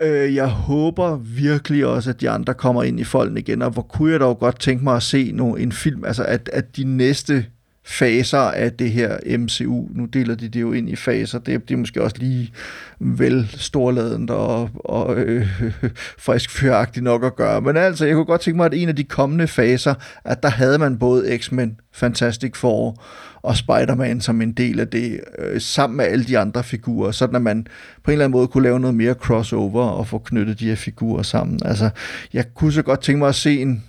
øh, 0.02 0.36
jeg 0.36 0.48
håber 0.48 1.16
virkelig 1.16 1.86
også, 1.86 2.10
at 2.10 2.22
de 2.22 2.30
andre 2.30 2.54
kommer 2.54 2.84
ind 2.84 3.00
i 3.00 3.04
folden 3.04 3.38
igen, 3.38 3.62
og 3.62 3.72
hvor 3.72 3.82
kunne 3.82 4.12
jeg 4.12 4.20
dog 4.20 4.40
godt 4.40 4.60
tænke 4.60 4.84
mig 4.84 4.96
at 4.96 5.04
se 5.04 5.32
no, 5.32 5.54
en 5.54 5.72
film, 5.72 6.06
altså 6.06 6.24
at, 6.24 6.50
at 6.54 6.78
de 6.78 6.84
næste 6.84 7.46
faser 7.86 8.38
af 8.38 8.74
det 8.74 8.92
her 8.92 9.38
MCU, 9.38 9.88
nu 9.92 10.06
deler 10.06 10.36
de 10.36 10.48
det 10.48 10.62
jo 10.62 10.74
ind 10.74 10.90
i 10.90 10.96
faser, 10.96 11.40
det, 11.40 11.70
det 11.70 11.74
er 11.74 11.78
måske 11.78 12.04
også 12.04 12.16
lige 12.20 12.52
vel 13.00 13.56
storladent 13.58 14.30
og, 14.30 14.70
og 14.76 15.18
øh, 15.18 15.48
frisk 16.26 16.52
fyragtigt 16.52 17.04
nok 17.04 17.24
at 17.24 17.36
gøre, 17.36 17.62
men 17.62 17.78
altså, 17.78 18.06
jeg 18.06 18.16
kunne 18.16 18.26
godt 18.26 18.42
tænke 18.42 18.58
mig, 18.58 18.66
at 18.66 18.74
en 18.74 18.90
af 18.90 18.96
de 18.96 19.04
kommende 19.04 19.48
faser, 19.48 19.94
at 20.26 20.44
der 20.44 20.50
havde 20.50 20.78
man 20.78 21.00
både 21.00 21.38
X-Men, 21.38 21.80
Fantastic 21.94 22.56
Four 22.56 23.04
og 23.42 23.58
Spider-Man 23.58 24.22
som 24.22 24.42
en 24.42 24.52
del 24.52 24.80
af 24.80 24.88
det, 24.88 25.20
øh, 25.40 25.62
sammen 25.62 25.98
med 25.98 26.06
alle 26.06 26.26
de 26.26 26.38
andre 26.38 26.64
figurer, 26.64 27.12
sådan 27.12 27.36
at 27.36 27.42
man 27.42 27.68
på 28.04 28.12
en 28.12 28.14
eller 28.14 28.26
anden 28.26 28.38
måde 28.38 28.48
kunne 28.48 28.64
lave 28.64 28.80
noget 28.80 28.96
mere 28.96 29.14
crossover 29.14 29.86
og 29.86 30.08
få 30.08 30.18
knyttet 30.18 30.60
de 30.60 30.68
her 30.68 30.76
figurer 30.76 31.24
sammen. 31.24 31.60
Altså, 31.66 31.90
jeg 32.34 32.46
kunne 32.56 32.72
så 32.72 32.82
godt 32.82 33.02
tænke 33.02 33.20
mig 33.20 33.30
at 33.30 33.36
se 33.36 33.62
en... 33.62 33.84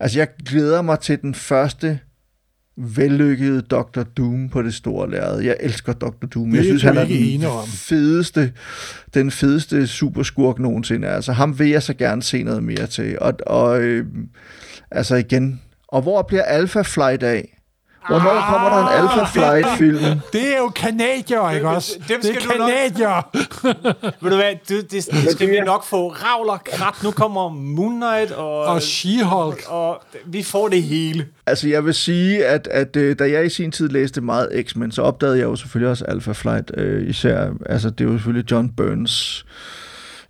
Altså, 0.00 0.18
jeg 0.18 0.28
glæder 0.46 0.82
mig 0.82 1.00
til 1.00 1.22
den 1.22 1.34
første 1.34 1.98
vellykkede 2.78 3.62
Dr. 3.62 4.02
Doom 4.02 4.48
på 4.48 4.62
det 4.62 4.74
store 4.74 5.10
lærred. 5.10 5.40
Jeg 5.40 5.56
elsker 5.60 5.92
Dr. 5.92 6.26
Doom. 6.26 6.54
Jeg 6.54 6.64
synes, 6.64 6.82
han 6.82 6.96
er 6.96 7.04
den 7.04 7.42
fedeste, 7.66 8.52
den 9.14 9.30
fedeste 9.30 9.86
superskurk 9.86 10.58
nogensinde. 10.58 11.08
Altså, 11.08 11.32
ham 11.32 11.58
vil 11.58 11.68
jeg 11.68 11.82
så 11.82 11.94
gerne 11.94 12.22
se 12.22 12.42
noget 12.42 12.62
mere 12.62 12.86
til. 12.86 13.18
Og, 13.20 13.34
og 13.46 13.80
øh, 13.80 14.06
altså 14.90 15.16
igen, 15.16 15.60
og 15.88 16.02
hvor 16.02 16.22
bliver 16.22 16.42
Alpha 16.42 16.82
Flight 16.82 17.22
af? 17.22 17.57
Hvornår 18.08 18.40
kommer 18.48 18.68
der 18.70 18.86
en 18.86 19.02
Alpha 19.02 19.24
Flight-film? 19.32 20.20
Det 20.32 20.54
er 20.54 20.58
jo 20.58 20.68
kanadier, 20.68 21.50
ikke 21.50 21.68
også? 21.68 21.92
Dem 22.08 22.20
det 22.20 22.24
skal 22.36 22.36
er 22.50 22.52
du 22.52 22.58
nok- 22.58 22.70
kanadier. 22.70 23.30
Ved 24.22 24.30
du 24.30 24.36
hvad, 24.36 24.52
du, 24.68 24.74
det, 24.80 24.90
det 24.90 25.30
skal 25.30 25.50
vi 25.50 25.60
nok 25.60 25.84
få 25.84 26.08
ravler, 26.08 26.58
krat. 26.72 27.02
Nu 27.02 27.10
kommer 27.10 27.48
Moon 27.48 27.96
Knight 27.96 28.32
og... 28.32 28.60
Og 28.64 28.76
She-Hulk. 28.78 29.68
Og 29.70 30.02
vi 30.26 30.42
får 30.42 30.68
det 30.68 30.82
hele. 30.82 31.26
Altså, 31.46 31.68
jeg 31.68 31.84
vil 31.84 31.94
sige, 31.94 32.46
at, 32.46 32.68
at 32.70 32.96
øh, 32.96 33.18
da 33.18 33.30
jeg 33.30 33.46
i 33.46 33.48
sin 33.48 33.72
tid 33.72 33.88
læste 33.88 34.20
meget 34.20 34.64
X-Men, 34.68 34.92
så 34.92 35.02
opdagede 35.02 35.38
jeg 35.38 35.44
jo 35.44 35.56
selvfølgelig 35.56 35.90
også 35.90 36.04
Alpha 36.04 36.32
Flight. 36.32 36.70
Øh, 36.76 37.08
især, 37.08 37.50
altså, 37.66 37.90
det 37.90 38.00
er 38.00 38.08
jo 38.08 38.16
selvfølgelig 38.16 38.50
John 38.50 38.68
Burns 38.76 39.44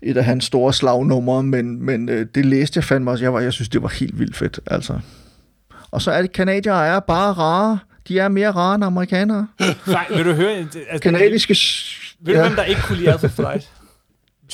et 0.03 0.17
af 0.17 0.25
hans 0.25 0.45
store 0.45 0.73
slagnumre, 0.73 1.43
men, 1.43 1.85
men 1.87 2.09
øh, 2.09 2.27
det 2.35 2.47
læste 2.47 2.79
jeg 2.79 2.85
fandme 2.85 3.11
også. 3.11 3.25
Jeg, 3.25 3.33
var, 3.35 3.41
jeg 3.41 3.53
synes, 3.53 3.69
det 3.69 3.83
var 3.83 3.89
helt 3.89 4.19
vildt 4.19 4.37
fedt, 4.37 4.61
altså. 4.67 4.93
Og 5.91 6.03
så 6.03 6.11
er 6.11 6.23
det, 6.23 6.33
kanadier 6.33 6.75
er 6.75 7.01
bare 7.01 7.33
rare. 7.33 7.79
De 8.09 8.19
er 8.19 8.29
mere 8.29 8.51
rare 8.51 8.75
end 8.75 8.85
amerikanere. 8.85 9.47
Nej, 9.87 10.07
vil 10.11 10.25
du 10.25 10.33
høre... 10.33 10.51
Altså, 10.53 10.99
Kanadiske... 11.03 11.57
Ved 12.21 12.35
du, 12.35 12.41
hvem 12.41 12.55
der 12.57 12.65
ikke 12.65 12.81
kunne 12.83 12.99
lide 12.99 13.13
Alpha 13.13 13.27
Flight? 13.27 13.71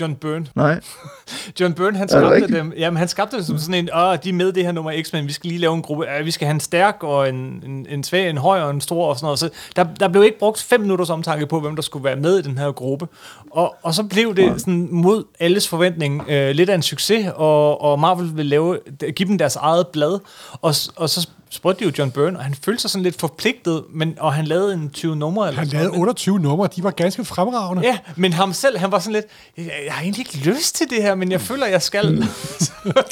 John 0.01 0.15
Byrne. 0.15 0.47
Nej. 0.55 0.81
John 1.61 1.75
Byrne, 1.75 1.99
han 1.99 2.09
skabte 2.09 2.49
dem. 2.57 2.73
Jamen, 2.77 2.97
han 2.97 3.09
skabte 3.09 3.37
dem 3.37 3.45
som 3.45 3.59
sådan 3.59 3.75
en, 3.75 3.89
åh, 3.95 4.17
de 4.25 4.29
er 4.29 4.33
med 4.33 4.53
det 4.53 4.65
her 4.65 4.73
nummer 4.73 5.03
X-Men, 5.03 5.27
vi 5.27 5.33
skal 5.33 5.49
lige 5.49 5.61
lave 5.61 5.75
en 5.75 5.83
gruppe. 5.83 6.05
Ja, 6.05 6.23
vi 6.23 6.31
skal 6.31 6.47
have 6.47 6.55
en 6.55 6.61
stærk 6.61 6.97
og 7.03 7.29
en, 7.29 7.63
en, 7.67 7.87
en 7.89 8.05
svag, 8.05 8.31
en 8.31 8.39
høj 8.39 8.61
og 8.61 8.71
en 8.71 8.81
stor 8.81 9.07
og 9.07 9.17
sådan 9.17 9.27
noget. 9.27 9.39
Så 9.39 9.51
der, 9.77 9.85
der 10.01 10.09
blev 10.09 10.25
ikke 10.25 10.39
brugt 10.39 10.63
fem 10.63 10.81
minutters 10.81 11.11
omtanke 11.11 11.47
på, 11.47 11.61
hvem 11.61 11.77
der 11.77 11.83
skulle 11.83 12.05
være 12.05 12.17
med 12.17 12.39
i 12.39 12.43
den 12.43 12.59
her 12.59 12.73
gruppe. 12.73 13.07
Og, 13.51 13.75
og 13.83 13.95
så 13.95 14.03
blev 14.03 14.37
det 14.37 14.61
sådan 14.61 14.89
mod 14.91 15.25
alles 15.41 15.69
forventning 15.69 16.23
øh, 16.29 16.51
lidt 16.51 16.71
af 16.71 16.75
en 16.75 16.83
succes, 16.83 17.27
og, 17.35 17.81
og 17.81 18.01
Marvel 18.01 18.37
ville 18.37 18.51
lave, 18.51 18.79
give 19.17 19.29
dem 19.29 19.39
deres 19.39 19.57
eget 19.57 19.87
blad. 19.87 20.19
Og, 20.53 20.75
og 20.97 21.11
så 21.11 21.29
spurgte 21.55 21.81
de 21.81 21.85
jo 21.85 21.93
John 21.99 22.11
Byrne, 22.11 22.39
og 22.39 22.45
han 22.45 22.55
følte 22.55 22.83
sig 22.83 22.91
sådan 22.91 23.03
lidt 23.03 23.21
forpligtet, 23.21 23.85
men, 23.91 24.15
og 24.21 24.35
han 24.35 24.45
lavede 24.45 24.75
en 24.75 24.91
20 24.91 25.17
numre. 25.17 25.49
Eller 25.49 25.59
Han 25.59 25.69
lavede 25.69 25.89
noget. 25.89 26.01
28 26.01 26.39
numre, 26.41 26.69
de 26.77 26.83
var 26.83 26.91
ganske 26.91 27.25
fremragende. 27.25 27.83
Ja, 27.83 27.99
men 28.17 28.33
ham 28.33 28.53
selv, 28.53 28.79
han 28.79 28.93
var 28.93 28.99
sådan 28.99 29.13
lidt, 29.13 29.25
jeg, 29.57 29.71
jeg 29.87 29.95
har 29.95 30.03
egentlig 30.03 30.21
ikke 30.21 30.51
lyst 30.51 30.75
til 30.75 30.91
det 30.91 31.03
her, 31.03 31.15
men 31.15 31.33
jeg 31.33 31.41
føler, 31.41 31.67
jeg 31.67 31.83
skal. 31.83 32.05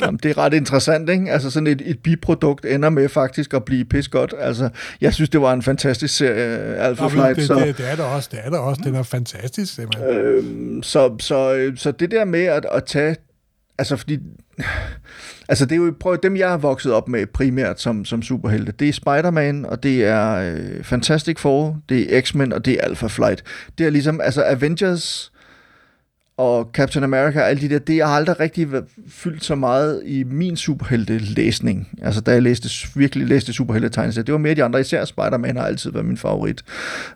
Jamen, 0.01 0.21
det 0.23 0.31
er 0.31 0.39
ret 0.39 0.55
interessant, 0.55 1.09
ikke? 1.09 1.33
Altså 1.33 1.51
sådan 1.51 1.67
et, 1.67 1.83
et 1.85 1.99
biprodukt 1.99 2.65
ender 2.65 2.91
med 2.91 3.09
faktisk 3.09 3.55
at 3.55 3.65
blive 3.65 3.85
pis 3.85 4.09
godt. 4.09 4.35
Altså, 4.39 4.69
jeg 5.01 5.15
synes, 5.15 5.31
det 5.31 5.41
var 5.41 5.53
en 5.53 5.63
fantastisk 5.63 6.17
serie, 6.17 6.77
Alpha 6.77 7.05
Jamen, 7.05 7.11
Flight. 7.11 7.37
det, 7.37 7.47
så, 7.47 7.55
det, 7.55 7.79
det, 7.79 7.91
er 7.91 7.97
der 7.97 8.05
også, 8.05 8.29
det 8.33 8.41
er 8.43 8.51
der 8.51 8.59
også. 8.59 8.83
Den 8.85 8.95
er 8.95 9.03
fantastisk, 9.03 9.75
simpelthen. 9.75 10.11
Øhm, 10.11 10.83
så, 10.83 11.17
så, 11.21 11.71
så 11.77 11.91
det 11.91 12.11
der 12.11 12.25
med 12.25 12.45
at, 12.45 12.67
at 12.73 12.85
tage, 12.85 13.17
altså 13.79 13.97
fordi, 13.97 14.19
altså 15.49 15.67
det 15.67 15.73
er 15.73 15.77
jo, 15.77 15.95
prøv, 16.01 16.19
dem 16.23 16.37
jeg 16.37 16.51
har 16.51 16.57
vokset 16.57 16.93
op 16.93 17.09
med 17.09 17.27
primært 17.27 17.81
som, 17.81 18.05
som 18.05 18.23
superhelte, 18.23 18.73
det 18.73 18.89
er 18.89 18.93
Spider-Man, 18.93 19.67
og 19.67 19.83
det 19.83 20.05
er 20.05 20.35
øh, 20.35 20.85
Fantastic 20.85 21.39
Four, 21.39 21.79
det 21.89 22.17
er 22.17 22.21
X-Men, 22.21 22.53
og 22.53 22.65
det 22.65 22.75
er 22.75 22.85
Alpha 22.85 23.07
Flight. 23.07 23.45
Det 23.79 23.87
er 23.87 23.91
ligesom, 23.91 24.21
altså 24.21 24.45
Avengers 24.47 25.33
og 26.37 26.71
Captain 26.73 27.05
America, 27.05 27.41
alle 27.41 27.61
de 27.61 27.69
der, 27.69 27.79
det 27.79 28.03
har 28.03 28.17
aldrig 28.17 28.41
rigtig 28.41 28.69
fyldt 29.09 29.45
så 29.45 29.55
meget 29.55 30.03
i 30.05 30.25
min 30.25 30.57
superhelte-læsning. 30.57 31.89
Altså 32.03 32.21
da 32.21 32.33
jeg 32.33 32.43
læste, 32.43 32.69
virkelig 32.95 33.27
læste 33.27 33.53
superhelte 33.53 33.89
tegneserier 33.89 34.25
det 34.25 34.33
var 34.33 34.39
mere 34.39 34.55
de 34.55 34.65
andre, 34.65 34.81
især 34.81 35.05
Spider-Man 35.05 35.57
har 35.57 35.65
altid 35.65 35.93
været 35.93 36.07
min 36.07 36.17
favorit. 36.17 36.63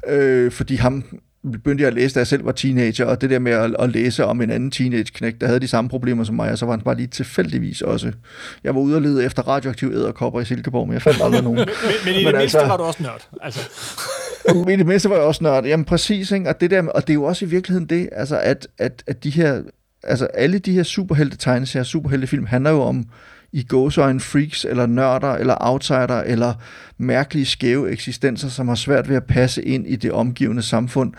Øh, 0.09 0.52
fordi 0.52 0.74
ham 0.74 1.05
begyndte 1.52 1.82
jeg 1.82 1.89
at 1.89 1.94
læse, 1.94 2.14
da 2.14 2.20
jeg 2.20 2.27
selv 2.27 2.44
var 2.44 2.52
teenager, 2.52 3.05
og 3.05 3.20
det 3.20 3.31
der 3.31 3.39
med 3.39 3.52
at, 3.52 3.77
at 3.78 3.90
læse 3.90 4.24
om 4.24 4.40
en 4.40 4.51
anden 4.51 4.70
teenage-knæk, 4.70 5.40
der 5.40 5.47
havde 5.47 5.60
de 5.60 5.68
samme 5.68 5.90
problemer 5.90 6.24
som 6.24 6.35
mig, 6.35 6.51
og 6.51 6.59
så 6.59 6.66
var 6.66 6.73
han 6.73 6.81
bare 6.81 6.97
lige 6.97 7.06
tilfældigvis 7.06 7.82
også. 7.82 8.12
Jeg 8.64 8.74
var 8.74 8.81
ude 8.81 8.97
og 8.97 9.02
lede 9.02 9.24
efter 9.24 9.43
radioaktive 9.48 9.94
æderkopper 9.94 10.40
i 10.40 10.44
Silkeborg, 10.44 10.86
men 10.89 10.94
jeg 10.94 11.02
fandt 11.02 11.23
aldrig 11.23 11.43
nogen. 11.43 11.59
Men, 11.66 11.68
men 12.05 12.14
i 12.14 12.18
det 12.18 12.24
Men 12.24 12.35
altså- 12.35 12.59
var 12.59 12.77
du 12.77 12.82
også 12.82 13.02
nørd. 13.02 13.28
Altså. 13.43 13.60
I 14.73 14.77
det 14.77 14.86
mindste 14.86 15.09
var 15.09 15.16
jeg 15.16 15.24
også 15.24 15.44
nørd. 15.44 15.64
Jamen 15.64 15.85
præcis, 15.85 16.31
ikke? 16.31 16.48
Og, 16.48 16.60
det 16.60 16.70
der, 16.70 16.82
og 16.89 17.02
det 17.02 17.10
er 17.10 17.14
jo 17.14 17.24
også 17.24 17.44
i 17.44 17.48
virkeligheden 17.48 17.89
det, 17.89 18.09
altså 18.12 18.39
at, 18.39 18.66
at, 18.78 19.02
at 19.06 19.24
de 19.24 19.31
her, 19.31 19.62
altså 20.02 20.27
alle 20.27 20.59
de 20.59 20.73
her 20.73 20.82
superhelte 20.82 21.36
tegneserier, 21.36 21.85
superheltefilm, 21.85 22.47
handler 22.47 22.70
jo 22.70 22.81
om 22.82 23.05
i 23.56 23.62
gåsøjne 23.62 24.20
freaks, 24.20 24.64
eller 24.64 24.86
nørder, 24.86 25.32
eller 25.32 25.56
outsider, 25.60 26.22
eller 26.26 26.54
mærkelige 26.98 27.46
skæve 27.46 27.90
eksistenser, 27.90 28.48
som 28.48 28.68
har 28.68 28.74
svært 28.74 29.08
ved 29.08 29.16
at 29.16 29.24
passe 29.24 29.62
ind 29.62 29.86
i 29.86 29.96
det 29.96 30.12
omgivende 30.12 30.62
samfund, 30.62 31.12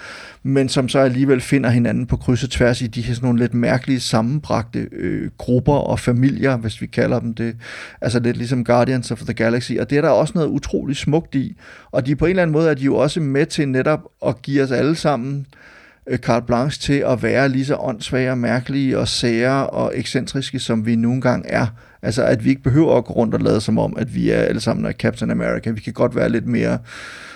men 0.43 0.69
som 0.69 0.89
så 0.89 0.99
alligevel 0.99 1.41
finder 1.41 1.69
hinanden 1.69 2.05
på 2.05 2.17
kryds 2.17 2.43
og 2.43 2.49
tværs 2.49 2.81
i 2.81 2.87
de 2.87 3.01
her 3.01 3.13
sådan 3.13 3.27
nogle 3.27 3.39
lidt 3.39 3.53
mærkelige 3.53 3.99
sammenbragte 3.99 4.87
øh, 4.91 5.29
grupper 5.37 5.73
og 5.73 5.99
familier, 5.99 6.57
hvis 6.57 6.81
vi 6.81 6.87
kalder 6.87 7.19
dem 7.19 7.33
det. 7.33 7.55
Altså 8.01 8.19
lidt 8.19 8.37
ligesom 8.37 8.63
Guardians 8.63 9.11
of 9.11 9.19
the 9.19 9.33
Galaxy, 9.33 9.71
og 9.79 9.89
det 9.89 9.97
er 9.97 10.01
der 10.01 10.09
også 10.09 10.33
noget 10.35 10.47
utroligt 10.47 10.99
smukt 10.99 11.35
i. 11.35 11.57
Og 11.91 12.05
de 12.05 12.15
på 12.15 12.25
en 12.25 12.29
eller 12.29 12.41
anden 12.41 12.53
måde 12.53 12.69
er 12.69 12.73
de 12.73 12.83
jo 12.83 12.95
også 12.95 13.19
med 13.19 13.45
til 13.45 13.69
netop 13.69 13.99
at 14.25 14.41
give 14.41 14.63
os 14.63 14.71
alle 14.71 14.95
sammen 14.95 15.39
øh, 15.39 15.76
Øh, 16.09 16.17
carte 16.17 16.45
blanche 16.45 16.79
til 16.81 17.03
at 17.07 17.23
være 17.23 17.49
lige 17.49 17.65
så 17.65 17.75
åndssvage 17.75 18.31
og 18.31 18.37
mærkelige 18.37 18.99
og 18.99 19.07
sære 19.07 19.67
og 19.67 19.91
ekscentriske, 19.95 20.59
som 20.59 20.85
vi 20.85 20.95
nogle 20.95 21.21
gange 21.21 21.49
er. 21.49 21.67
Altså, 22.01 22.23
at 22.23 22.43
vi 22.43 22.49
ikke 22.49 22.63
behøver 22.63 22.97
at 22.97 23.05
gå 23.05 23.13
rundt 23.13 23.33
og 23.33 23.39
lade 23.39 23.61
som 23.61 23.77
om, 23.77 23.97
at 23.97 24.15
vi 24.15 24.29
er 24.29 24.37
alle 24.37 24.61
sammen 24.61 24.85
er 24.85 24.91
Captain 24.91 25.31
America. 25.31 25.71
Vi 25.71 25.81
kan 25.81 25.93
godt 25.93 26.15
være 26.15 26.29
lidt 26.29 26.47
mere, 26.47 26.77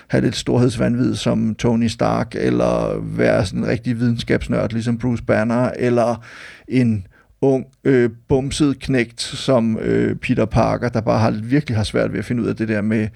have 0.07 0.23
lidt 0.23 0.35
storhedsvandvid 0.35 1.15
som 1.15 1.55
Tony 1.55 1.87
Stark, 1.87 2.35
eller 2.35 3.01
være 3.03 3.45
sådan 3.45 3.59
en 3.59 3.67
rigtig 3.67 3.99
videnskabsnørd, 3.99 4.71
ligesom 4.71 4.97
Bruce 4.97 5.23
Banner, 5.23 5.71
eller 5.75 6.23
en 6.67 7.07
ung, 7.41 7.65
øh, 7.83 8.09
bumset 8.29 8.79
knægt 8.79 9.21
som 9.21 9.77
øh, 9.77 10.15
Peter 10.15 10.45
Parker, 10.45 10.89
der 10.89 11.01
bare 11.01 11.19
har, 11.19 11.31
virkelig 11.31 11.77
har 11.77 11.83
svært 11.83 12.11
ved 12.11 12.19
at 12.19 12.25
finde 12.25 12.43
ud 12.43 12.47
af 12.47 12.55
det 12.55 12.67
der 12.67 12.81
med, 12.81 12.97
med 12.97 13.07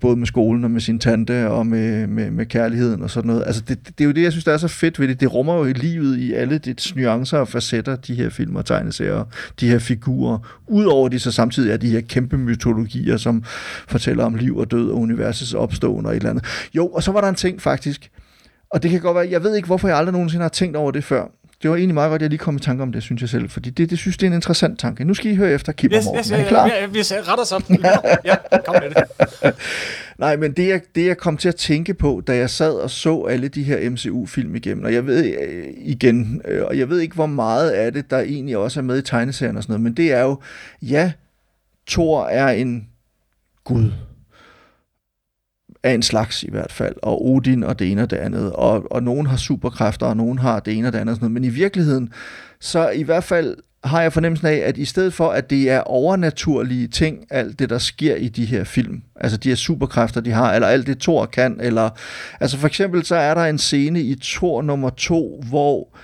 både 0.00 0.16
med 0.16 0.26
skolen 0.26 0.64
og 0.64 0.70
med 0.70 0.80
sin 0.80 0.98
tante 0.98 1.50
og 1.50 1.66
med, 1.66 2.06
med, 2.06 2.30
med 2.30 2.46
kærligheden 2.46 3.02
og 3.02 3.10
sådan 3.10 3.26
noget. 3.26 3.42
Altså 3.46 3.62
det, 3.68 3.86
det, 3.86 3.98
det 3.98 4.04
er 4.04 4.08
jo 4.08 4.12
det, 4.12 4.22
jeg 4.22 4.32
synes, 4.32 4.44
der 4.44 4.52
er 4.52 4.56
så 4.56 4.68
fedt 4.68 5.00
ved 5.00 5.08
det. 5.08 5.20
Det 5.20 5.34
rummer 5.34 5.54
jo 5.54 5.64
i 5.64 5.72
livet 5.72 6.18
i 6.18 6.32
alle 6.32 6.58
dets 6.58 6.96
nuancer 6.96 7.38
og 7.38 7.48
facetter, 7.48 7.96
de 7.96 8.14
her 8.14 8.30
film 8.30 8.56
og 8.56 8.66
tegneserier, 8.66 9.24
de 9.60 9.68
her 9.68 9.78
figurer. 9.78 10.38
Udover 10.66 11.08
de 11.08 11.18
så 11.18 11.32
samtidig 11.32 11.72
er 11.72 11.76
de 11.76 11.90
her 11.90 12.00
kæmpe 12.00 12.38
mytologier, 12.38 13.16
som 13.16 13.44
fortæller 13.88 14.24
om 14.24 14.34
liv 14.34 14.56
og 14.56 14.70
død 14.70 14.90
og 14.90 14.98
universets 14.98 15.54
opståen 15.54 16.06
og 16.06 16.12
et 16.12 16.16
eller 16.16 16.30
andet. 16.30 16.44
Jo, 16.74 16.86
og 16.86 17.02
så 17.02 17.12
var 17.12 17.20
der 17.20 17.28
en 17.28 17.34
ting 17.34 17.62
faktisk, 17.62 18.10
og 18.70 18.82
det 18.82 18.90
kan 18.90 19.00
godt 19.00 19.14
være, 19.14 19.30
jeg 19.30 19.42
ved 19.42 19.56
ikke, 19.56 19.66
hvorfor 19.66 19.88
jeg 19.88 19.96
aldrig 19.96 20.12
nogensinde 20.12 20.42
har 20.42 20.48
tænkt 20.48 20.76
over 20.76 20.90
det 20.90 21.04
før. 21.04 21.24
Det 21.64 21.70
var 21.70 21.76
egentlig 21.76 21.94
meget 21.94 22.10
godt, 22.10 22.20
at 22.20 22.22
jeg 22.22 22.30
lige 22.30 22.38
kom 22.38 22.56
i 22.56 22.60
tanke 22.60 22.82
om 22.82 22.92
det, 22.92 23.02
synes 23.02 23.22
jeg 23.22 23.28
selv. 23.28 23.50
Fordi 23.50 23.70
det, 23.70 23.90
det 23.90 23.98
synes 23.98 24.16
det 24.16 24.26
er 24.26 24.30
en 24.30 24.34
interessant 24.34 24.78
tanke. 24.78 25.04
Nu 25.04 25.14
skal 25.14 25.30
I 25.30 25.34
høre 25.34 25.50
efter, 25.50 25.72
Kim 25.72 25.90
Yes, 25.94 26.04
Morten. 26.04 26.18
yes, 26.18 26.30
er 26.30 26.36
I 26.36 26.42
klar? 26.48 26.66
ja, 26.66 26.80
ja, 26.80 26.86
vi 26.86 26.98
retter 27.00 27.42
os 27.42 27.52
op. 27.52 27.62
Ja, 28.24 28.34
kom 28.66 28.76
med 28.82 28.90
det. 28.90 29.54
Nej, 30.18 30.36
men 30.36 30.52
det 30.52 30.68
jeg, 30.68 30.80
det 30.94 31.06
jeg 31.06 31.16
kom 31.18 31.36
til 31.36 31.48
at 31.48 31.56
tænke 31.56 31.94
på, 31.94 32.22
da 32.26 32.36
jeg 32.36 32.50
sad 32.50 32.72
og 32.72 32.90
så 32.90 33.22
alle 33.22 33.48
de 33.48 33.62
her 33.62 33.90
MCU-film 33.90 34.56
igennem, 34.56 34.84
og 34.84 34.94
jeg 34.94 35.06
ved 35.06 35.24
øh, 35.24 35.64
igen, 35.76 36.42
øh, 36.48 36.64
og 36.64 36.78
jeg 36.78 36.88
ved 36.88 37.00
ikke, 37.00 37.14
hvor 37.14 37.26
meget 37.26 37.70
af 37.70 37.92
det, 37.92 38.10
der 38.10 38.18
egentlig 38.18 38.56
også 38.56 38.80
er 38.80 38.84
med 38.84 38.98
i 38.98 39.02
tegneserien 39.02 39.56
og 39.56 39.62
sådan 39.62 39.72
noget, 39.72 39.82
men 39.82 39.94
det 39.94 40.12
er 40.12 40.22
jo, 40.22 40.38
ja, 40.82 41.12
Thor 41.88 42.26
er 42.26 42.48
en 42.48 42.88
gud 43.64 43.90
af 45.84 45.92
en 45.92 46.02
slags 46.02 46.42
i 46.42 46.50
hvert 46.50 46.72
fald, 46.72 46.94
og 47.02 47.26
Odin 47.26 47.62
og 47.62 47.78
det 47.78 47.90
ene 47.90 48.02
og 48.02 48.10
det 48.10 48.16
andet, 48.16 48.52
og, 48.52 48.92
og 48.92 49.02
nogen 49.02 49.26
har 49.26 49.36
superkræfter, 49.36 50.06
og 50.06 50.16
nogen 50.16 50.38
har 50.38 50.60
det 50.60 50.74
ene 50.74 50.86
og 50.86 50.92
det 50.92 50.98
andet, 50.98 51.12
og 51.12 51.16
sådan 51.16 51.24
noget. 51.24 51.42
men 51.42 51.44
i 51.44 51.54
virkeligheden, 51.54 52.12
så 52.60 52.90
i 52.90 53.02
hvert 53.02 53.24
fald 53.24 53.56
har 53.84 54.02
jeg 54.02 54.12
fornemmelsen 54.12 54.48
af, 54.48 54.56
at 54.56 54.78
i 54.78 54.84
stedet 54.84 55.14
for, 55.14 55.30
at 55.30 55.50
det 55.50 55.70
er 55.70 55.80
overnaturlige 55.80 56.88
ting, 56.88 57.18
alt 57.30 57.58
det, 57.58 57.70
der 57.70 57.78
sker 57.78 58.16
i 58.16 58.28
de 58.28 58.44
her 58.44 58.64
film, 58.64 59.02
altså 59.16 59.36
de 59.36 59.48
her 59.48 59.56
superkræfter, 59.56 60.20
de 60.20 60.30
har, 60.30 60.54
eller 60.54 60.68
alt 60.68 60.86
det 60.86 60.98
Thor 60.98 61.26
kan, 61.26 61.58
eller, 61.60 61.90
altså 62.40 62.58
for 62.58 62.66
eksempel 62.66 63.04
så 63.04 63.16
er 63.16 63.34
der 63.34 63.44
en 63.44 63.58
scene 63.58 64.00
i 64.00 64.14
Thor 64.22 64.62
nummer 64.62 64.90
to, 64.90 65.42
hvor, 65.48 65.96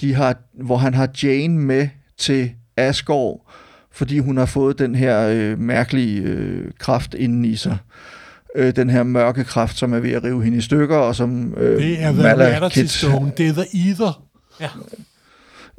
de 0.00 0.14
har, 0.14 0.36
hvor 0.52 0.76
han 0.76 0.94
har 0.94 1.08
Jane 1.22 1.58
med 1.58 1.88
til 2.18 2.52
Asgård, 2.76 3.52
fordi 3.92 4.18
hun 4.18 4.36
har 4.36 4.46
fået 4.46 4.78
den 4.78 4.94
her 4.94 5.28
øh, 5.28 5.58
mærkelige 5.58 6.22
øh, 6.22 6.70
kraft 6.78 7.14
inden 7.14 7.44
i 7.44 7.56
sig. 7.56 7.72
Øh, 7.72 8.15
den 8.56 8.90
her 8.90 9.02
mørke 9.02 9.44
kraft, 9.44 9.78
som 9.78 9.92
er 9.92 9.98
ved 9.98 10.12
at 10.12 10.24
rive 10.24 10.44
hende 10.44 10.58
i 10.58 10.60
stykker, 10.60 10.96
og 10.96 11.16
som 11.16 11.54
øh, 11.56 11.82
Det 11.82 12.02
er 12.02 12.12
The 12.12 12.34
Reality 12.34 12.84
Stone. 12.84 13.32
Det 13.36 13.48
er 13.48 13.52
The 13.52 13.90
Ether. 13.90 14.22
Ja. 14.60 14.68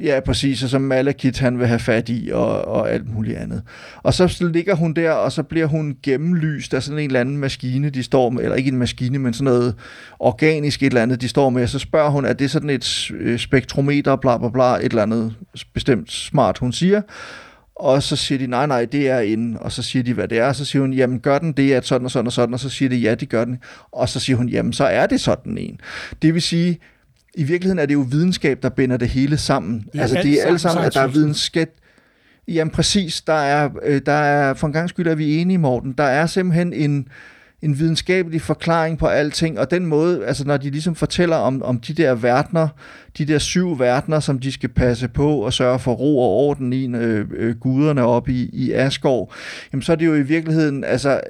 Ja, 0.03 0.19
præcis, 0.19 0.63
og 0.63 0.69
som 0.69 0.81
Malekith 0.81 1.41
han 1.41 1.59
vil 1.59 1.67
have 1.67 1.79
fat 1.79 2.09
i, 2.09 2.29
og, 2.33 2.65
og 2.65 2.91
alt 2.91 3.13
muligt 3.13 3.37
andet. 3.37 3.61
Og 4.03 4.13
så 4.13 4.49
ligger 4.53 4.75
hun 4.75 4.93
der, 4.93 5.11
og 5.11 5.31
så 5.31 5.43
bliver 5.43 5.65
hun 5.65 5.95
gennemlyst 6.03 6.73
af 6.73 6.83
sådan 6.83 6.99
en 6.99 7.05
eller 7.05 7.19
anden 7.19 7.37
maskine, 7.37 7.89
de 7.89 8.03
står 8.03 8.29
med, 8.29 8.43
eller 8.43 8.55
ikke 8.55 8.67
en 8.67 8.77
maskine, 8.77 9.19
men 9.19 9.33
sådan 9.33 9.45
noget 9.45 9.75
organisk 10.19 10.83
et 10.83 10.87
eller 10.87 11.01
andet, 11.01 11.21
de 11.21 11.27
står 11.27 11.49
med, 11.49 11.63
og 11.63 11.69
så 11.69 11.79
spørger 11.79 12.09
hun, 12.09 12.25
er 12.25 12.33
det 12.33 12.51
sådan 12.51 12.69
et 12.69 13.11
øh, 13.19 13.39
spektrometer, 13.39 14.15
bla 14.15 14.37
bla 14.37 14.49
bla, 14.49 14.75
et 14.75 14.83
eller 14.83 15.03
andet 15.03 15.35
bestemt 15.73 16.11
smart, 16.11 16.57
hun 16.57 16.71
siger. 16.71 17.01
Og 17.79 18.03
så 18.03 18.15
siger 18.15 18.39
de, 18.39 18.47
nej, 18.47 18.67
nej, 18.67 18.85
det 18.85 19.09
er 19.09 19.19
inde. 19.19 19.59
Og 19.59 19.71
så 19.71 19.83
siger 19.83 20.03
de, 20.03 20.13
hvad 20.13 20.27
det 20.27 20.37
er. 20.37 20.47
Og 20.47 20.55
så 20.55 20.65
siger 20.65 20.81
hun, 20.81 20.93
jamen 20.93 21.19
gør 21.19 21.39
den 21.39 21.51
det, 21.51 21.73
at 21.73 21.85
sådan 21.85 22.05
og 22.05 22.11
sådan 22.11 22.27
og 22.27 22.33
sådan. 22.33 22.53
Og 22.53 22.59
så 22.59 22.69
siger 22.69 22.89
de, 22.89 22.95
ja, 22.95 23.15
det 23.15 23.29
gør 23.29 23.45
den. 23.45 23.59
Og 23.91 24.09
så 24.09 24.19
siger 24.19 24.37
hun, 24.37 24.49
jamen 24.49 24.73
så 24.73 24.85
er 24.85 25.05
det 25.05 25.21
sådan 25.21 25.57
en. 25.57 25.79
Det 26.21 26.33
vil 26.33 26.41
sige, 26.41 26.79
i 27.33 27.43
virkeligheden 27.43 27.79
er 27.79 27.85
det 27.85 27.93
jo 27.93 28.05
videnskab, 28.11 28.63
der 28.63 28.69
binder 28.69 28.97
det 28.97 29.09
hele 29.09 29.37
sammen. 29.37 29.87
Er 29.93 30.01
altså 30.01 30.17
alt 30.17 30.25
det 30.25 30.41
er 30.41 30.45
alle 30.45 30.59
sammen 30.59 30.85
at 30.85 30.93
der 30.93 31.01
er 31.01 31.07
videnskab. 31.07 31.69
Jamen 32.47 32.71
præcis, 32.71 33.21
der 33.21 33.33
er, 33.33 33.69
øh, 33.83 34.01
der 34.05 34.11
er, 34.11 34.53
for 34.53 34.67
en 34.67 34.73
gang 34.73 34.89
skyld 34.89 35.07
er 35.07 35.15
vi 35.15 35.35
enige, 35.35 35.57
Morten, 35.57 35.91
der 35.91 36.03
er 36.03 36.25
simpelthen 36.25 36.73
en, 36.73 37.07
en 37.61 37.79
videnskabelig 37.79 38.41
forklaring 38.41 38.97
på 38.97 39.07
alting, 39.07 39.59
og 39.59 39.71
den 39.71 39.85
måde, 39.85 40.25
altså 40.25 40.45
når 40.45 40.57
de 40.57 40.69
ligesom 40.69 40.95
fortæller 40.95 41.35
om, 41.35 41.63
om 41.63 41.79
de 41.79 41.93
der 41.93 42.15
verdener, 42.15 42.67
de 43.17 43.25
der 43.25 43.39
syv 43.39 43.79
verdener, 43.79 44.19
som 44.19 44.39
de 44.39 44.51
skal 44.51 44.69
passe 44.69 45.07
på 45.07 45.37
og 45.39 45.53
sørge 45.53 45.79
for 45.79 45.93
ro 45.93 46.19
og 46.19 46.29
orden 46.29 46.73
i, 46.73 46.87
øh, 46.87 47.25
øh, 47.37 47.55
guderne 47.55 48.03
op 48.03 48.29
i, 48.29 48.49
i 48.53 48.71
Asgård, 48.71 49.33
jamen 49.73 49.83
så 49.83 49.91
er 49.91 49.95
det 49.95 50.05
jo 50.05 50.15
i 50.15 50.21
virkeligheden, 50.21 50.83
altså, 50.83 51.09
øh, 51.09 51.21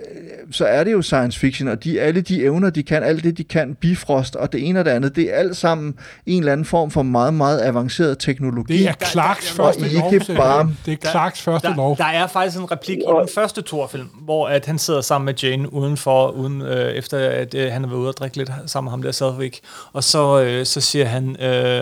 så 0.51 0.65
er 0.65 0.84
det 0.84 0.91
jo 0.91 1.01
science 1.01 1.39
fiction, 1.39 1.68
og 1.68 1.84
de, 1.84 2.01
alle 2.01 2.22
de 2.22 2.43
evner, 2.43 2.69
de 2.69 2.84
kan, 2.84 3.03
alt 3.03 3.23
det, 3.23 3.38
de 3.38 3.43
kan, 3.43 3.76
Bifrost 3.81 4.35
og 4.35 4.51
det 4.51 4.68
ene 4.68 4.80
og 4.80 4.85
det 4.85 4.91
andet, 4.91 5.15
det 5.15 5.34
er 5.34 5.38
alt 5.38 5.57
sammen 5.57 5.93
en 6.26 6.39
eller 6.39 6.51
anden 6.51 6.65
form 6.65 6.91
for 6.91 7.03
meget, 7.03 7.34
meget 7.34 7.61
avanceret 7.61 8.19
teknologi. 8.19 8.77
Det 8.77 8.88
er 8.88 8.93
Clarks 9.05 9.51
første 9.51 9.85
ikke 9.85 10.18
lov. 10.27 10.38
bare, 10.38 10.72
Det 10.85 11.03
er 11.03 11.09
Clarks 11.11 11.41
første 11.41 11.68
der, 11.68 11.76
lov. 11.76 11.97
Der 11.97 12.05
er 12.05 12.27
faktisk 12.27 12.57
en 12.57 12.72
replik 12.72 12.97
i 12.97 13.01
den 13.19 13.30
første 13.35 13.61
Thor-film, 13.61 14.07
hvor 14.22 14.47
at 14.47 14.65
han 14.65 14.77
sidder 14.77 15.01
sammen 15.01 15.26
med 15.26 15.34
Jane 15.43 15.73
udenfor, 15.73 16.27
uden, 16.27 16.61
øh, 16.61 16.89
efter 16.89 17.18
at 17.30 17.55
øh, 17.55 17.72
han 17.72 17.84
har 17.84 17.89
været 17.89 17.99
ude 17.99 18.09
og 18.09 18.18
drikke 18.18 18.38
lidt 18.38 18.51
sammen 18.65 18.85
med 18.88 18.91
ham 18.91 19.01
der 19.01 19.11
Selvik. 19.11 19.59
Og 19.93 20.03
så, 20.03 20.41
øh, 20.41 20.65
så 20.65 20.81
siger 20.81 21.05
han, 21.05 21.41
øh, 21.41 21.76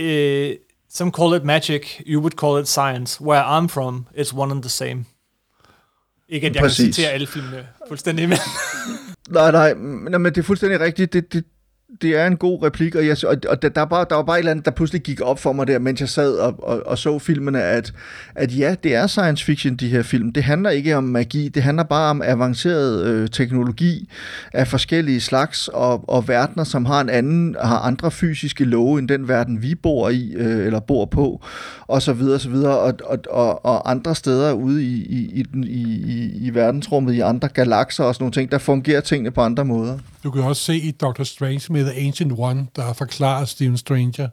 uh, 0.00 0.56
some 0.88 1.10
call 1.10 1.34
it 1.34 1.44
magic, 1.44 2.02
you 2.06 2.20
would 2.20 2.36
call 2.36 2.60
it 2.60 2.68
science. 2.68 3.20
Where 3.20 3.42
I'm 3.42 3.68
from, 3.68 4.06
it's 4.14 4.32
one 4.34 4.52
and 4.52 4.62
the 4.62 4.68
same. 4.68 5.04
Ikke 6.28 6.46
at 6.46 6.54
jeg 6.54 6.62
Præcis. 6.62 6.84
kan 6.84 6.92
citere 6.92 7.10
alle 7.10 7.26
filmene 7.26 7.66
fuldstændig, 7.88 8.28
men... 8.28 8.38
Nej, 9.28 9.50
nej, 9.50 9.74
men, 9.74 10.22
men 10.22 10.24
det 10.24 10.38
er 10.38 10.42
fuldstændig 10.42 10.80
rigtigt. 10.80 11.12
Det, 11.12 11.32
det, 11.32 11.44
det 12.02 12.16
er 12.16 12.26
en 12.26 12.36
god 12.36 12.62
replik, 12.62 12.94
og, 12.94 13.06
jeg, 13.06 13.16
og, 13.26 13.36
og 13.48 13.62
der, 13.62 13.68
der, 13.68 13.84
bare, 13.84 14.06
der 14.10 14.16
var 14.16 14.22
bare 14.22 14.36
et 14.36 14.38
eller 14.38 14.50
andet, 14.50 14.64
der 14.64 14.70
pludselig 14.70 15.02
gik 15.02 15.20
op 15.20 15.38
for 15.38 15.52
mig 15.52 15.66
der, 15.66 15.78
mens 15.78 16.00
jeg 16.00 16.08
sad 16.08 16.34
og, 16.34 16.54
og, 16.62 16.86
og 16.86 16.98
så 16.98 17.18
filmene, 17.18 17.62
at, 17.62 17.92
at 18.34 18.58
ja, 18.58 18.74
det 18.84 18.94
er 18.94 19.06
science 19.06 19.44
fiction, 19.44 19.76
de 19.76 19.88
her 19.88 20.02
film. 20.02 20.32
Det 20.32 20.42
handler 20.42 20.70
ikke 20.70 20.96
om 20.96 21.04
magi, 21.04 21.48
det 21.48 21.62
handler 21.62 21.82
bare 21.84 22.10
om 22.10 22.22
avanceret 22.24 23.06
øh, 23.06 23.28
teknologi 23.28 24.08
af 24.52 24.68
forskellige 24.68 25.20
slags, 25.20 25.68
og, 25.68 26.08
og 26.08 26.28
verdener, 26.28 26.64
som 26.64 26.84
har 26.84 27.00
en 27.00 27.10
anden, 27.10 27.56
har 27.62 27.78
andre 27.78 28.10
fysiske 28.10 28.64
love, 28.64 28.98
end 28.98 29.08
den 29.08 29.28
verden, 29.28 29.62
vi 29.62 29.74
bor 29.74 30.08
i, 30.08 30.32
øh, 30.36 30.66
eller 30.66 30.80
bor 30.80 31.04
på, 31.04 31.44
og 31.86 32.02
så 32.02 32.12
videre, 32.12 32.34
og 32.34 32.40
så 32.40 32.48
videre, 32.50 32.78
og, 32.78 32.94
og, 33.04 33.18
og, 33.30 33.64
og 33.64 33.90
andre 33.90 34.14
steder 34.14 34.52
ude 34.52 34.84
i, 34.84 34.94
i, 34.94 35.30
i, 35.34 35.42
den- 35.42 35.64
i, 35.64 35.82
i, 36.06 36.46
i 36.46 36.54
verdensrummet, 36.54 37.14
i 37.14 37.20
andre 37.20 37.48
galakser 37.48 38.04
og 38.04 38.14
sådan 38.14 38.22
nogle 38.22 38.32
ting, 38.32 38.50
der 38.52 38.58
fungerer 38.58 39.00
tingene 39.00 39.30
på 39.30 39.40
andre 39.40 39.64
måder. 39.64 39.98
Du 40.24 40.30
kan 40.30 40.42
også 40.42 40.62
se 40.62 40.76
i 40.76 40.90
Doctor 40.90 41.24
Strange 41.24 41.72
med 41.72 41.81
The 41.84 42.06
Ancient 42.06 42.32
One, 42.38 42.66
der 42.76 42.92
forklarer 42.92 43.44
Steven 43.44 43.76
Stranger, 43.76 44.28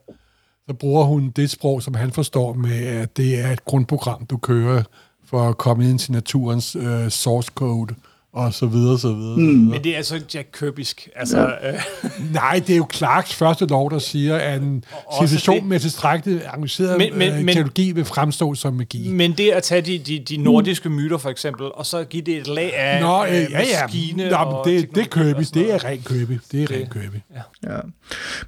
så 0.68 0.74
bruger 0.74 1.04
hun 1.04 1.30
det 1.30 1.50
sprog, 1.50 1.82
som 1.82 1.94
han 1.94 2.12
forstår 2.12 2.54
med, 2.54 2.86
at 2.88 3.18
det 3.18 3.40
er 3.40 3.52
et 3.52 3.66
grundprogram, 3.66 4.26
du 4.26 4.38
kører 4.38 4.84
for 5.26 5.50
at 5.50 5.58
komme 5.58 5.90
ind 5.90 6.00
til 6.00 6.12
naturens 6.12 6.76
øh, 6.76 7.10
source 7.10 7.52
code, 7.56 7.96
og 8.34 8.54
så 8.54 8.66
videre, 8.66 9.00
så 9.00 9.14
videre. 9.14 9.38
Mm. 9.38 9.44
Men 9.44 9.84
det 9.84 9.92
er 9.94 9.98
altså 9.98 10.16
ikke 10.16 10.28
Jack 10.34 10.48
Kirbysk. 10.60 11.10
Altså, 11.16 11.40
ja. 11.40 11.72
øh, 11.74 11.80
Nej, 12.34 12.62
det 12.68 12.74
er 12.74 12.78
jo 12.78 12.88
Clarks 12.94 13.34
første 13.36 13.66
lov, 13.66 13.92
der 13.92 14.00
siger, 14.00 14.36
at 14.36 14.62
en 14.62 14.84
civilisation 15.18 15.56
det- 15.60 15.66
med 15.66 15.80
tilstrækkelig 15.80 16.42
avanceret 16.54 16.98
Men- 16.98 17.18
men- 17.18 17.30
øh, 17.30 17.36
men- 17.36 17.48
teknologi 17.48 17.92
vil 17.92 18.06
fremstå 18.06 18.54
som 18.56 18.74
magi. 18.74 19.10
men 19.12 19.32
det 19.34 19.50
at 19.50 19.64
tage 19.64 19.82
de, 19.82 19.98
de, 19.98 20.20
de 20.30 20.38
nordiske 20.38 20.90
myter, 20.90 21.18
for 21.18 21.30
eksempel, 21.30 21.66
og 21.74 21.86
så 21.86 22.04
give 22.04 22.22
det 22.22 22.38
et 22.38 22.48
lag 22.48 22.78
af 22.78 23.02
Nå, 23.02 23.26
øh, 23.26 23.30
øh, 23.32 23.36
ja, 23.36 23.42
ja. 23.60 23.64
maskine 23.84 24.30
Nå, 24.30 24.36
og 24.36 24.68
men 24.68 24.76
det, 24.78 24.96
det 24.96 25.02
er 25.02 25.06
Kirby. 25.08 25.44
Det 25.54 25.74
er 25.74 25.84
ren 25.86 26.02
Kirby. 26.06 26.40
Det 26.52 26.64
er 26.64 26.72
ren 26.72 26.88
Kirby. 26.94 27.16
Ja. 27.64 27.78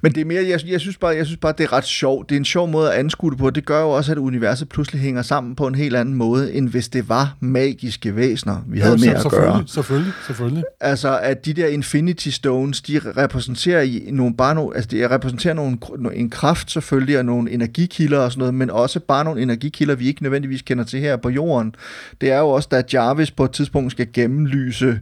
Men 0.02 0.14
det 0.14 0.20
er 0.20 0.24
mere, 0.24 0.44
jeg, 0.48 0.60
jeg, 0.66 0.80
synes 0.80 0.96
bare, 0.96 1.16
jeg 1.16 1.26
synes 1.26 1.38
bare, 1.40 1.54
det 1.58 1.64
er 1.64 1.72
ret 1.72 1.84
sjovt. 1.84 2.28
Det 2.28 2.34
er 2.34 2.38
en 2.40 2.44
sjov 2.44 2.68
måde 2.68 2.92
at 2.92 2.98
anskue 2.98 3.30
det 3.30 3.38
på. 3.38 3.50
Det 3.50 3.64
gør 3.66 3.80
jo 3.80 3.90
også, 3.90 4.12
at 4.12 4.18
universet 4.18 4.68
pludselig 4.68 5.00
hænger 5.02 5.22
sammen 5.22 5.54
på 5.54 5.66
en 5.66 5.74
helt 5.74 5.96
anden 5.96 6.14
måde, 6.14 6.54
end 6.54 6.68
hvis 6.68 6.88
det 6.88 7.08
var 7.08 7.36
magiske 7.40 8.16
væsener, 8.16 8.56
vi 8.66 8.80
havde 8.80 8.96
med 8.98 9.08
at 9.08 9.30
gøre 9.30 9.64
selvfølgelig, 9.72 10.12
selvfølgelig. 10.26 10.64
Altså, 10.80 11.18
at 11.18 11.44
de 11.44 11.52
der 11.52 11.66
Infinity 11.66 12.28
Stones, 12.28 12.80
de 12.80 13.00
repræsenterer 13.16 13.82
i 13.82 14.08
nogle, 14.12 14.36
bare 14.36 14.54
nogle, 14.54 14.76
altså 14.76 14.88
de 14.90 15.10
repræsenterer 15.10 15.54
nogle, 15.54 15.78
en 16.14 16.30
kraft 16.30 16.70
selvfølgelig, 16.70 17.18
og 17.18 17.24
nogle 17.24 17.50
energikilder 17.50 18.18
og 18.18 18.32
sådan 18.32 18.38
noget, 18.38 18.54
men 18.54 18.70
også 18.70 19.00
bare 19.00 19.24
nogle 19.24 19.42
energikilder, 19.42 19.94
vi 19.94 20.06
ikke 20.06 20.22
nødvendigvis 20.22 20.62
kender 20.62 20.84
til 20.84 21.00
her 21.00 21.16
på 21.16 21.28
jorden. 21.28 21.74
Det 22.20 22.30
er 22.30 22.38
jo 22.38 22.48
også, 22.48 22.68
da 22.70 22.82
Jarvis 22.92 23.30
på 23.30 23.44
et 23.44 23.50
tidspunkt 23.50 23.92
skal 23.92 24.12
gennemlyse 24.12 25.00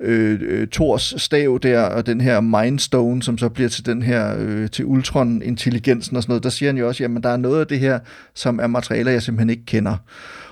øh, 0.00 0.40
øh, 0.42 0.68
Thors 0.68 1.14
stav 1.16 1.58
der, 1.62 1.82
og 1.82 2.06
den 2.06 2.20
her 2.20 2.40
Mindstone, 2.40 3.22
som 3.22 3.38
så 3.38 3.48
bliver 3.48 3.68
til 3.68 3.86
den 3.86 4.02
her, 4.02 4.36
øh, 4.38 4.70
til 4.70 4.84
Ultron-intelligensen 4.84 6.16
og 6.16 6.22
sådan 6.22 6.30
noget, 6.30 6.42
der 6.42 6.50
siger 6.50 6.68
han 6.68 6.78
jo 6.78 6.88
også, 6.88 7.02
jamen 7.02 7.22
der 7.22 7.28
er 7.28 7.36
noget 7.36 7.60
af 7.60 7.66
det 7.66 7.78
her, 7.78 7.98
som 8.34 8.58
er 8.62 8.66
materialer, 8.66 9.12
jeg 9.12 9.22
simpelthen 9.22 9.50
ikke 9.50 9.66
kender. 9.66 9.96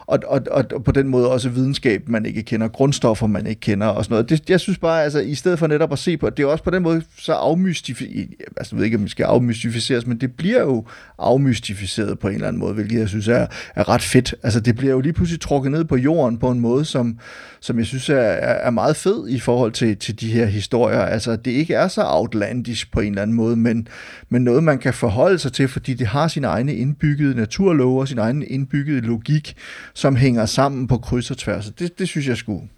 Og, 0.07 0.19
og, 0.27 0.41
og, 0.51 0.85
på 0.85 0.93
den 0.93 1.09
måde 1.09 1.31
også 1.31 1.49
videnskab, 1.49 2.09
man 2.09 2.27
ikke 2.27 2.43
kender, 2.43 2.69
grundstoffer, 2.69 3.27
man 3.27 3.47
ikke 3.47 3.61
kender 3.61 3.87
og 3.87 4.05
sådan 4.05 4.15
noget. 4.15 4.29
Det, 4.29 4.51
jeg 4.51 4.61
synes 4.61 4.79
bare, 4.79 5.05
altså 5.05 5.19
i 5.19 5.35
stedet 5.35 5.59
for 5.59 5.67
netop 5.67 5.93
at 5.93 5.99
se 5.99 6.17
på, 6.17 6.31
det 6.31 6.43
er 6.43 6.47
også 6.47 6.65
på 6.65 6.71
den 6.71 6.83
måde 6.83 7.03
så 7.19 7.33
afmystificeret, 7.33 8.29
altså 8.57 8.77
jeg 8.77 8.79
ved 8.79 8.85
ikke, 8.85 8.97
om 8.97 9.03
det 9.03 9.11
skal 9.11 9.25
afmystificeres, 9.25 10.07
men 10.07 10.19
det 10.21 10.33
bliver 10.33 10.61
jo 10.61 10.85
afmystificeret 11.19 12.19
på 12.19 12.29
en 12.29 12.35
eller 12.35 12.49
anden 12.49 12.61
måde, 12.61 12.75
hvilket 12.75 12.99
jeg 12.99 13.09
synes 13.09 13.29
er, 13.29 13.47
er 13.75 13.89
ret 13.89 14.03
fedt. 14.03 14.35
Altså 14.43 14.61
det 14.61 14.77
bliver 14.77 14.93
jo 14.93 15.01
lige 15.01 15.13
pludselig 15.13 15.41
trukket 15.41 15.73
ned 15.73 15.85
på 15.85 15.97
jorden 15.97 16.39
på 16.39 16.51
en 16.51 16.61
måde, 16.61 16.85
som, 16.85 17.19
som 17.61 17.79
jeg 17.79 17.87
synes 17.87 18.09
er, 18.09 18.15
er, 18.17 18.67
er 18.67 18.71
meget 18.71 18.97
fed 18.97 19.29
i 19.29 19.41
forhold 19.41 19.73
til, 19.73 19.97
til 19.97 20.21
de 20.21 20.33
her 20.33 20.47
historier. 20.47 21.01
Altså 21.01 21.37
det 21.37 21.51
ikke 21.51 21.75
er 21.75 21.89
så 21.89 22.03
outlandish 22.07 22.91
på 22.93 23.01
en 23.01 23.09
eller 23.09 23.23
anden 23.23 23.37
måde, 23.37 23.57
men, 23.57 23.89
men 24.29 24.45
noget, 24.45 24.63
man 24.63 24.79
kan 24.79 24.95
forholde 24.95 25.39
sig 25.39 25.53
til, 25.53 25.69
fordi 25.69 25.95
det 25.95 26.07
har 26.07 26.29
sine 26.29 26.47
egne 26.47 26.75
indbyggede 26.75 27.35
naturlove 27.35 28.01
og 28.01 28.09
sin 28.09 28.19
egen 28.19 28.45
indbyggede 28.47 29.01
logik, 29.01 29.57
som 29.95 30.17
hænger 30.17 30.47
sammen 30.47 30.87
på 30.87 30.99
kryds 30.99 31.31
og 31.31 31.39
tværs. 31.39 31.71
Det, 31.79 31.99
det 31.99 32.09
synes 32.09 32.29
jeg 32.29 32.37
skulle. 32.37 32.69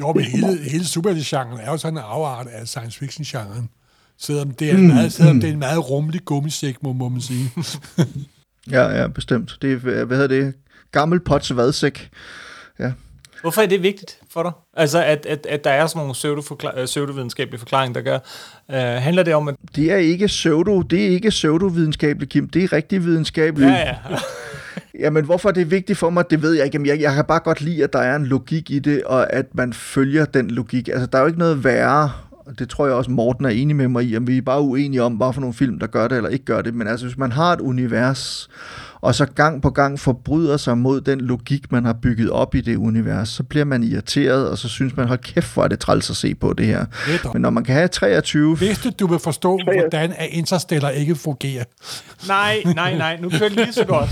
Jo, 0.00 0.12
men 0.12 0.24
hele, 0.24 0.58
hele 0.70 0.84
superhelte-genren 0.84 1.60
er 1.60 1.70
jo 1.70 1.76
sådan 1.76 1.98
en 1.98 2.04
afart 2.06 2.46
af 2.46 2.68
science 2.68 2.98
fiction-genren. 2.98 3.68
Selvom 4.18 4.50
det 4.50 4.70
er, 4.70 4.74
en 4.74 4.88
meget, 4.88 5.12
selvom 5.12 5.40
det 5.40 5.48
er 5.48 5.52
en 5.52 5.58
meget 5.58 5.90
rummelig 5.90 6.24
gummisæk, 6.24 6.82
må, 6.82 6.92
må 6.92 7.08
man 7.08 7.20
sige. 7.20 7.50
Ja, 8.70 9.00
ja, 9.00 9.06
bestemt. 9.06 9.58
Det 9.62 9.72
er, 9.72 10.04
hvad 10.04 10.16
hedder 10.16 10.40
det? 10.40 10.54
Gammel 10.92 11.20
pots 11.20 11.56
vadsæk. 11.56 12.10
Ja. 12.78 12.92
Hvorfor 13.44 13.62
er 13.62 13.66
det 13.66 13.82
vigtigt 13.82 14.18
for 14.30 14.42
dig? 14.42 14.52
Altså, 14.76 15.04
at, 15.04 15.26
at, 15.26 15.46
at 15.46 15.64
der 15.64 15.70
er 15.70 15.86
sådan 15.86 16.00
nogle 16.00 16.12
pseudoforkla- 16.12 16.80
øh, 16.80 16.86
pseudovidenskabelige 16.86 17.58
forklaringer, 17.58 18.02
der 18.02 18.10
gør... 18.10 18.18
Øh, 18.70 19.02
handler 19.02 19.22
det 19.22 19.34
om, 19.34 19.48
at... 19.48 19.54
Det 19.76 19.92
er 19.92 19.96
ikke 19.96 20.26
pseudo, 20.26 20.82
det 20.82 21.06
er 21.06 21.08
ikke 21.08 21.28
pseudovidenskabeligt, 21.28 22.32
Kim. 22.32 22.48
Det 22.48 22.64
er 22.64 22.72
rigtig 22.72 23.04
videnskabeligt. 23.04 23.70
Ja, 23.70 23.88
ja. 23.88 23.96
Jamen, 25.04 25.24
hvorfor 25.24 25.48
er 25.48 25.52
det 25.52 25.70
vigtigt 25.70 25.98
for 25.98 26.10
mig, 26.10 26.24
det 26.30 26.42
ved 26.42 26.52
jeg 26.52 26.64
ikke. 26.64 26.74
Jamen, 26.74 26.86
jeg, 26.86 27.00
jeg 27.00 27.14
kan 27.14 27.24
bare 27.24 27.40
godt 27.40 27.60
lide, 27.60 27.84
at 27.84 27.92
der 27.92 27.98
er 27.98 28.16
en 28.16 28.26
logik 28.26 28.70
i 28.70 28.78
det, 28.78 29.04
og 29.04 29.32
at 29.32 29.54
man 29.54 29.72
følger 29.72 30.24
den 30.24 30.50
logik. 30.50 30.88
Altså, 30.88 31.06
der 31.06 31.18
er 31.18 31.22
jo 31.22 31.26
ikke 31.26 31.38
noget 31.38 31.64
værre, 31.64 32.12
det 32.58 32.68
tror 32.68 32.86
jeg 32.86 32.94
også, 32.94 33.10
Morten 33.10 33.44
er 33.44 33.50
enig 33.50 33.76
med 33.76 33.88
mig 33.88 34.04
i, 34.04 34.16
om 34.16 34.26
vi 34.26 34.38
er 34.38 34.42
bare 34.42 34.60
uenige 34.60 35.02
om, 35.02 35.12
hvad 35.12 35.32
for 35.32 35.40
nogle 35.40 35.54
film, 35.54 35.78
der 35.78 35.86
gør 35.86 36.08
det 36.08 36.16
eller 36.16 36.30
ikke 36.30 36.44
gør 36.44 36.62
det. 36.62 36.74
Men 36.74 36.88
altså, 36.88 37.06
hvis 37.06 37.18
man 37.18 37.32
har 37.32 37.52
et 37.52 37.60
univers, 37.60 38.48
og 39.04 39.14
så 39.14 39.26
gang 39.26 39.62
på 39.62 39.70
gang 39.70 40.00
forbryder 40.00 40.56
sig 40.56 40.78
mod 40.78 41.00
den 41.00 41.20
logik, 41.20 41.72
man 41.72 41.84
har 41.84 41.92
bygget 41.92 42.30
op 42.30 42.54
i 42.54 42.60
det 42.60 42.76
univers, 42.76 43.28
så 43.28 43.42
bliver 43.42 43.64
man 43.64 43.82
irriteret, 43.82 44.50
og 44.50 44.58
så 44.58 44.68
synes 44.68 44.96
man, 44.96 45.08
hold 45.08 45.18
kæft, 45.18 45.54
hvor 45.54 45.64
er 45.64 45.68
det 45.68 45.78
træls 45.78 46.10
at 46.10 46.16
se 46.16 46.34
på 46.34 46.52
det 46.52 46.66
her. 46.66 46.84
Netop. 47.08 47.34
Men 47.34 47.42
når 47.42 47.50
man 47.50 47.64
kan 47.64 47.74
have 47.74 47.88
23... 47.88 48.56
Hvis 48.56 48.78
du, 48.78 48.90
du 49.00 49.06
vil 49.06 49.18
forstå, 49.18 49.60
hvordan 49.64 50.12
at 50.16 50.28
Interstellar 50.30 50.90
ikke 50.90 51.14
fungerer. 51.14 51.64
Nej, 52.28 52.62
nej, 52.74 52.96
nej, 52.96 53.18
nu 53.20 53.30
kører 53.30 53.48
det 53.48 53.56
lige 53.56 53.72
så 53.72 53.84
godt. 53.84 54.10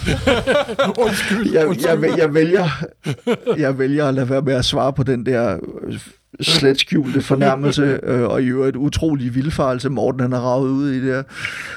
undskyld, 1.07 1.53
jeg, 1.53 1.67
undskyld. 1.67 2.05
jeg, 2.05 2.19
jeg, 2.19 2.35
vælger, 2.35 2.69
jeg 3.57 3.79
vælger 3.79 4.09
at 4.09 4.15
lade 4.15 4.31
være 4.31 4.43
med 4.43 4.55
at 4.55 4.65
svare 4.65 4.93
på 4.93 5.03
den 5.03 5.27
der 5.27 5.59
øh, 5.83 5.99
slet 6.41 6.81
skjulte 6.81 7.23
fornærmelse, 7.23 8.01
øh, 8.03 8.23
og 8.23 8.43
i 8.43 8.47
øvrigt 8.47 8.77
utrolig 8.77 9.35
vildfarelse, 9.35 9.89
Morten 9.89 10.21
han 10.21 10.33
har 10.33 10.41
ravet 10.41 10.71
ud 10.71 10.91
i 10.91 11.07
det. 11.07 11.25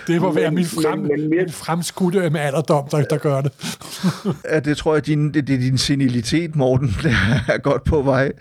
Det 0.07 0.21
må 0.21 0.33
være 0.33 0.51
min, 0.51 0.65
frem, 0.65 0.99
men- 0.99 1.07
men 1.09 1.29
min 1.29 1.49
fremskudte 1.51 2.29
med 2.29 2.39
alderdom, 2.39 2.87
der, 2.91 3.03
der 3.03 3.17
gør 3.17 3.41
det. 3.41 3.51
Ja, 4.51 4.59
det 4.59 4.77
tror 4.77 4.93
jeg, 4.93 5.05
din, 5.05 5.33
det, 5.33 5.47
det 5.47 5.55
er 5.55 5.59
din 5.59 5.77
senilitet, 5.77 6.55
Morten, 6.55 6.87
der 7.03 7.13
er 7.47 7.57
godt 7.57 7.83
på 7.83 8.01
vej. 8.01 8.31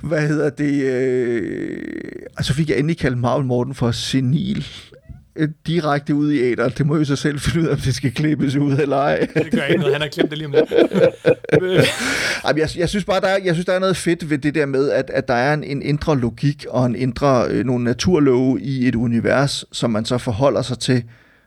Hvad 0.00 0.28
hedder 0.28 0.50
det? 0.50 0.82
Øh, 0.82 1.78
altså 2.36 2.54
fik 2.54 2.68
jeg 2.70 2.78
endelig 2.78 2.98
kaldt 2.98 3.18
Marvel 3.18 3.46
Morten 3.46 3.74
for 3.74 3.90
senil. 3.90 4.66
Øh, 5.36 5.48
Direkte 5.66 6.14
ud 6.14 6.32
i 6.32 6.40
æder. 6.40 6.68
Det 6.68 6.86
må 6.86 6.96
jo 6.96 7.04
så 7.04 7.16
selv 7.16 7.40
finde 7.40 7.60
ud 7.60 7.66
af, 7.66 7.72
om 7.72 7.78
det 7.80 7.94
skal 7.94 8.12
klippes 8.12 8.56
ud 8.56 8.72
eller 8.72 8.96
ej. 8.96 9.28
Det 9.34 9.50
gør 9.52 9.62
ikke 9.62 9.80
noget, 9.80 9.94
han 9.94 10.02
har 10.02 10.08
klemt 10.08 10.30
det 10.30 10.38
lige 10.38 10.46
om 10.46 10.52
lidt. 10.52 10.70
Jeg, 12.56 12.68
jeg, 12.76 12.88
synes 12.88 13.04
bare, 13.04 13.20
der 13.20 13.26
er, 13.26 13.38
jeg 13.44 13.54
synes, 13.54 13.66
der 13.66 13.72
er 13.72 13.78
noget 13.78 13.96
fedt 13.96 14.30
ved 14.30 14.38
det 14.38 14.54
der 14.54 14.66
med, 14.66 14.90
at, 14.90 15.10
at 15.10 15.28
der 15.28 15.34
er 15.34 15.54
en, 15.54 15.64
en 15.64 15.82
indre 15.82 16.18
logik 16.18 16.66
og 16.68 16.86
en 16.86 16.96
indre, 16.96 17.46
øh, 17.48 17.64
nogle 17.64 17.84
naturlove 17.84 18.60
i 18.60 18.88
et 18.88 18.94
univers, 18.94 19.64
som 19.72 19.90
man 19.90 20.04
så 20.04 20.18
forholder 20.18 20.62
sig 20.62 20.78
til 20.78 21.04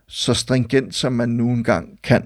så 0.07 0.34
stringent, 0.34 0.95
som 0.95 1.14
man 1.14 1.30
nu 1.30 1.49
engang 1.49 1.90
kan. 2.03 2.24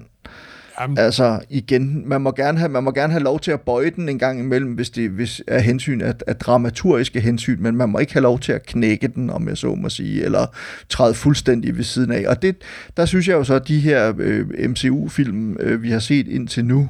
Jamen, 0.80 0.98
Altså 0.98 1.40
igen, 1.50 2.08
man 2.08 2.20
må 2.20 2.32
gerne 2.32 2.58
have, 2.58 2.68
man 2.68 2.84
må 2.84 2.90
gerne 2.90 3.12
have 3.12 3.22
lov 3.22 3.40
til 3.40 3.50
at 3.50 3.60
bøje 3.60 3.90
den 3.90 4.08
en 4.08 4.18
gang 4.18 4.40
imellem, 4.40 4.72
hvis 4.72 4.90
det 4.90 5.10
hvis 5.10 5.42
er 5.46 5.58
hensyn 5.58 6.00
af, 6.00 6.14
af 6.26 6.36
dramaturgiske 6.36 7.20
hensyn, 7.20 7.62
men 7.62 7.76
man 7.76 7.88
må 7.88 7.98
ikke 7.98 8.12
have 8.12 8.22
lov 8.22 8.40
til 8.40 8.52
at 8.52 8.66
knække 8.66 9.08
den, 9.08 9.30
om 9.30 9.48
jeg 9.48 9.56
så 9.56 9.74
må 9.74 9.88
sige, 9.88 10.24
eller 10.24 10.46
træde 10.88 11.14
fuldstændig 11.14 11.76
ved 11.76 11.84
siden 11.84 12.12
af. 12.12 12.24
Og 12.28 12.42
det, 12.42 12.56
der 12.96 13.06
synes 13.06 13.28
jeg 13.28 13.34
jo 13.34 13.44
så, 13.44 13.54
at 13.54 13.68
de 13.68 13.80
her 13.80 14.12
øh, 14.18 14.70
MCU-film, 14.70 15.56
øh, 15.60 15.82
vi 15.82 15.90
har 15.90 15.98
set 15.98 16.28
indtil 16.28 16.64
nu, 16.64 16.88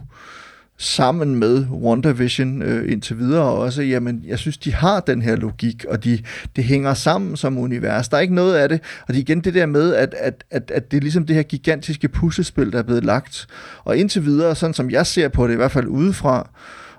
sammen 0.79 1.35
med 1.35 1.67
WandaVision 1.71 2.63
øh, 2.63 2.93
indtil 2.93 3.19
videre 3.19 3.45
også, 3.45 3.83
jamen, 3.83 4.25
jeg 4.27 4.39
synes, 4.39 4.59
de 4.59 4.73
har 4.73 5.01
den 5.01 5.23
her 5.23 5.37
logik, 5.37 5.85
og 5.89 6.05
de, 6.05 6.19
det 6.57 6.65
hænger 6.65 6.95
sammen 6.95 7.37
som 7.37 7.59
univers. 7.59 8.09
Der 8.09 8.17
er 8.17 8.21
ikke 8.21 8.35
noget 8.35 8.55
af 8.55 8.69
det, 8.69 8.81
og 9.09 9.15
det 9.15 9.17
er 9.17 9.21
igen 9.21 9.41
det 9.41 9.55
der 9.55 9.67
med, 9.67 9.95
at, 9.95 10.15
at, 10.19 10.45
at, 10.51 10.71
at 10.71 10.91
det 10.91 10.97
er 10.97 11.01
ligesom 11.01 11.27
det 11.27 11.37
her 11.37 11.43
gigantiske 11.43 12.09
puslespil, 12.09 12.73
der 12.73 12.79
er 12.79 12.83
blevet 12.83 13.05
lagt. 13.05 13.47
Og 13.85 13.97
indtil 13.97 14.25
videre, 14.25 14.55
sådan 14.55 14.75
som 14.75 14.91
jeg 14.91 15.07
ser 15.07 15.29
på 15.29 15.47
det, 15.47 15.53
i 15.53 15.57
hvert 15.57 15.73
fald 15.73 15.87
udefra, 15.87 16.51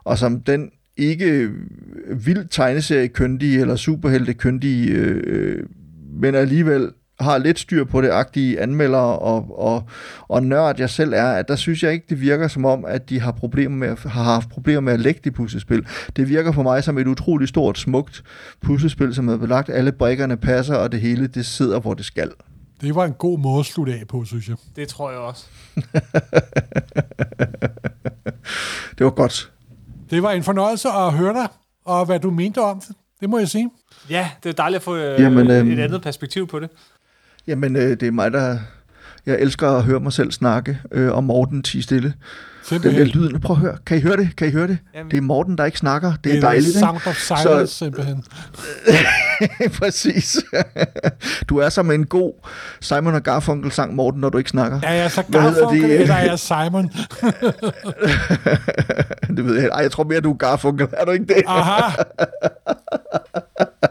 og 0.04 0.18
som 0.18 0.42
den 0.42 0.72
ikke 0.98 1.50
vildt 2.26 2.52
tegneseriekyndige 2.52 3.62
eller 3.62 3.76
superheltekyndige, 3.76 4.92
øh, 4.92 5.24
øh, 5.26 5.64
men 6.22 6.36
alligevel 6.36 6.90
har 7.20 7.38
lidt 7.38 7.60
styr 7.60 7.84
på 7.84 8.02
det 8.02 8.10
agtige 8.10 8.62
anmeldere 8.62 9.20
og, 9.20 9.60
og, 9.60 9.84
og 10.28 10.44
nørd 10.44 10.76
jeg 10.80 10.90
selv 10.90 11.14
er, 11.14 11.26
at 11.26 11.48
der 11.48 11.56
synes 11.56 11.84
jeg 11.84 11.94
ikke, 11.94 12.06
det 12.10 12.22
virker 12.22 12.48
som 12.48 12.66
om, 12.66 12.86
at 12.88 13.10
de 13.10 13.20
har, 13.20 13.32
problemer 13.32 13.76
med, 13.78 13.88
at- 13.88 14.00
har 14.00 14.24
haft 14.24 14.50
problemer 14.50 14.80
med 14.82 14.94
at 14.94 15.00
lægge 15.00 15.22
det 15.24 15.34
puslespil. 15.34 15.86
Det 16.16 16.30
virker 16.30 16.52
for 16.52 16.64
mig 16.64 16.84
som 16.84 16.98
et 16.98 17.08
utroligt 17.08 17.50
stort, 17.50 17.78
smukt 17.80 18.24
puslespil, 18.62 19.16
som 19.16 19.28
er 19.30 19.38
belagt. 19.38 19.70
Alle 19.70 19.92
brikkerne 19.92 20.38
passer, 20.38 20.76
og 20.76 20.92
det 20.92 21.02
hele, 21.02 21.28
det 21.28 21.46
sidder, 21.46 21.80
hvor 21.80 21.94
det 21.94 22.06
skal. 22.06 22.32
Det 22.82 22.96
var 22.96 23.06
en 23.06 23.14
god 23.14 23.40
måde 23.40 23.60
at 23.60 23.66
slutte 23.66 23.94
af 23.94 24.04
på, 24.10 24.26
synes 24.26 24.48
jeg. 24.50 24.56
Det 24.76 24.88
tror 24.88 25.12
jeg 25.12 25.20
også. 25.20 25.46
Det 28.98 29.04
var 29.06 29.10
godt. 29.10 29.52
Det 30.10 30.24
var 30.24 30.32
en 30.32 30.44
fornøjelse 30.44 30.88
at 30.90 31.14
høre 31.14 31.34
dig, 31.34 31.48
og 31.86 32.06
hvad 32.06 32.20
du 32.20 32.32
mente 32.32 32.62
om 32.62 32.80
det. 32.88 32.96
Det 33.20 33.30
må 33.30 33.38
jeg 33.40 33.48
sige. 33.50 33.70
Ja, 34.10 34.30
det 34.44 34.50
er 34.50 34.54
dejligt 34.54 34.76
at 34.80 34.84
få 34.84 34.96
øh, 34.96 35.22
Jamen, 35.22 35.52
øhm, 35.52 35.72
et 35.72 35.80
andet 35.80 36.02
perspektiv 36.02 36.48
på 36.48 36.60
det. 36.60 36.70
Jamen, 37.48 37.76
øh, 37.76 37.90
det 37.90 38.04
er 38.04 38.12
mig, 38.12 38.32
der... 38.32 38.58
Jeg 39.26 39.40
elsker 39.40 39.70
at 39.72 39.84
høre 39.84 40.00
mig 40.00 40.14
selv 40.14 40.32
snakke, 40.32 40.80
øh, 40.92 41.12
og 41.12 41.24
Morten 41.24 41.64
tige 41.64 41.84
stille. 41.84 42.08
Den 42.08 42.14
der 42.84 42.90
Simpelthen. 42.90 43.08
lyden, 43.08 43.42
prøv 43.42 43.56
at 43.56 43.60
høre. 43.62 43.78
Kan 43.86 43.98
I 43.98 44.02
høre 44.02 44.18
det? 44.18 44.36
Kan 44.38 44.48
I 44.48 44.52
høre 44.52 44.68
det? 44.68 44.78
Jamen. 44.96 45.12
Det 45.12 45.18
er 45.18 45.22
Morten, 45.22 45.58
der 45.58 45.66
ikke 45.66 45.78
snakker. 45.78 46.14
Det 46.24 46.30
er 46.30 46.34
The 46.34 46.42
dejligt, 46.42 46.78
Sound 46.78 46.98
ikke? 46.98 47.10
of 47.10 47.16
silence, 47.16 47.68
så... 47.74 47.78
simpelthen. 47.78 48.24
Præcis. 49.80 50.38
du 51.50 51.58
er 51.58 51.70
som 51.70 51.92
en 51.92 52.06
god 52.06 52.34
Simon 52.82 53.16
og 53.16 53.24
Garfunkel 53.24 53.72
sang, 53.72 53.96
Morten, 53.96 54.22
når 54.22 54.30
du 54.30 54.38
ikke 54.38 54.50
snakker. 54.50 54.80
Er 54.84 54.94
jeg 54.94 55.12
så 55.12 55.24
Hvad 55.28 55.42
hedder 55.42 55.60
Garfunkel, 55.62 55.90
det? 55.90 56.02
eller 56.02 56.16
er 56.16 56.24
jeg 56.26 56.40
Simon? 56.40 56.92
det 59.38 59.46
ved 59.46 59.56
jeg. 59.62 59.70
Ej, 59.74 59.80
jeg 59.82 59.92
tror 59.92 60.04
mere, 60.04 60.20
du 60.22 60.32
er 60.32 60.38
Garfunkel. 60.38 60.88
Er 60.94 61.06
du 61.06 61.12
ikke 61.12 61.26
det? 61.26 61.44
Aha. 61.48 61.92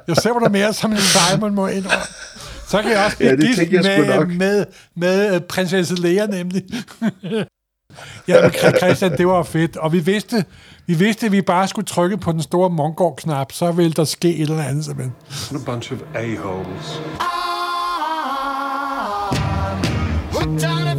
Jeg 0.09 0.16
ser 0.16 0.32
mig 0.32 0.43
da 0.43 0.48
mere 0.48 0.72
som 0.72 0.93
en 0.93 0.98
Simon, 0.98 1.55
må 1.55 1.66
jeg 1.66 1.76
indrømme. 1.76 2.05
Så 2.66 2.82
kan 2.82 2.91
jeg 2.91 3.05
også 3.05 3.16
blive 3.16 3.31
Ja, 3.31 3.36
det 3.36 3.47
gift 3.47 3.59
tænker 3.59 3.91
jeg 3.91 4.01
med, 4.01 4.16
nok. 4.16 4.28
med, 4.28 4.66
med, 4.97 5.35
øh, 5.35 5.41
prinsesse 5.41 5.95
Lea, 5.95 6.27
nemlig. 6.27 6.62
ja, 8.28 8.43
men 8.43 8.51
Christian, 8.78 9.16
det 9.19 9.27
var 9.27 9.43
fedt. 9.43 9.77
Og 9.77 9.93
vi 9.93 9.99
vidste, 9.99 10.45
vi 10.86 10.95
vidste, 10.95 11.27
at 11.27 11.32
vi 11.32 11.43
bare 11.43 11.69
skulle 11.69 11.86
trykke 11.86 12.16
på 12.16 12.32
den 12.32 12.43
store 12.43 12.70
Mongol-knap, 12.70 13.53
så 13.53 13.73
ville 13.73 13.93
der 13.93 14.05
ske 14.05 14.36
et 14.36 14.41
eller 14.43 14.62
andet, 14.62 14.85
simpelthen. 14.85 15.15
A 15.55 15.59
bunch 15.66 15.93
of 15.93 15.99
a-holes. 16.15 17.01
Hooked 20.32 20.94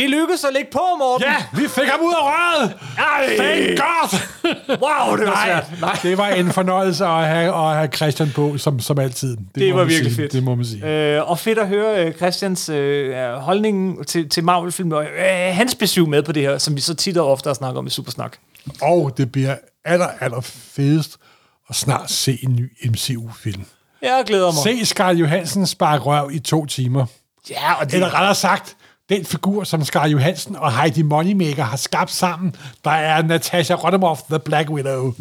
Det 0.00 0.10
lykkedes 0.10 0.44
at 0.44 0.52
lægge 0.54 0.68
på, 0.72 0.80
Morten. 0.98 1.26
Ja, 1.26 1.36
vi 1.62 1.68
fik 1.68 1.84
ham 1.84 2.00
ud 2.00 2.12
af 2.12 2.22
røret! 2.22 2.74
Ej. 2.98 3.36
Thank 3.36 3.78
God! 3.80 4.18
Wow, 4.68 5.16
det 5.16 5.26
var 5.26 5.32
Nej, 5.34 5.46
svært. 5.46 5.80
nej, 5.80 5.98
det 6.02 6.18
var 6.18 6.28
en 6.28 6.52
fornøjelse 6.52 7.04
at 7.04 7.26
have, 7.26 7.54
at 7.70 7.76
have 7.76 7.88
Christian 7.96 8.30
på, 8.34 8.58
som, 8.58 8.80
som 8.80 8.98
altid. 8.98 9.36
Det, 9.36 9.46
Det 9.54 9.74
var 9.74 9.84
virkelig 9.84 10.12
sige. 10.12 10.22
fedt. 10.22 10.32
Det 10.32 10.42
må 10.42 10.54
man 10.54 10.64
sige. 10.64 10.86
Øh, 11.16 11.30
og 11.30 11.38
fedt 11.38 11.58
at 11.58 11.68
høre 11.68 12.04
øh, 12.06 12.12
Christians 12.14 12.68
øh, 12.68 13.14
holdning 13.32 14.06
til, 14.06 14.28
til 14.28 14.44
Marvel-film, 14.44 14.92
og 14.92 15.04
øh, 15.04 15.54
hans 15.56 15.74
besøg 15.74 16.08
med 16.08 16.22
på 16.22 16.32
det 16.32 16.42
her, 16.42 16.58
som 16.58 16.76
vi 16.76 16.80
så 16.80 16.94
tit 16.94 17.16
og 17.16 17.30
ofte 17.32 17.54
snakker 17.54 17.78
om 17.78 17.86
i 17.86 17.90
Supersnak. 17.90 18.36
Og 18.82 19.14
det 19.16 19.32
bliver 19.32 19.56
aller, 19.84 20.08
aller 20.20 20.40
fedest 20.74 21.16
at 21.68 21.76
snart 21.76 22.10
se 22.10 22.38
en 22.42 22.56
ny 22.56 22.72
MCU-film. 22.90 23.62
Jeg 24.02 24.22
glæder 24.26 24.46
mig. 24.46 24.78
Se 24.80 24.86
Scarlett 24.86 25.20
Johansen 25.20 25.66
sparke 25.66 26.04
røv 26.04 26.30
i 26.32 26.38
to 26.38 26.66
timer. 26.66 27.06
Ja, 27.50 27.72
og 27.80 27.86
det, 27.86 27.94
Eller 27.94 28.14
rettere 28.14 28.34
sagt, 28.34 28.76
den 29.10 29.24
figur, 29.24 29.64
som 29.64 29.84
Scarlett 29.84 30.12
Johansen 30.12 30.56
og 30.56 30.80
Heidi 30.80 31.02
Moneymaker 31.02 31.64
har 31.64 31.76
skabt 31.76 32.10
sammen, 32.10 32.54
der 32.84 32.90
er 32.90 33.22
Natasha 33.22 33.74
Romanoff, 33.74 34.20
The 34.30 34.38
Black 34.38 34.70
Widow. 34.70 35.12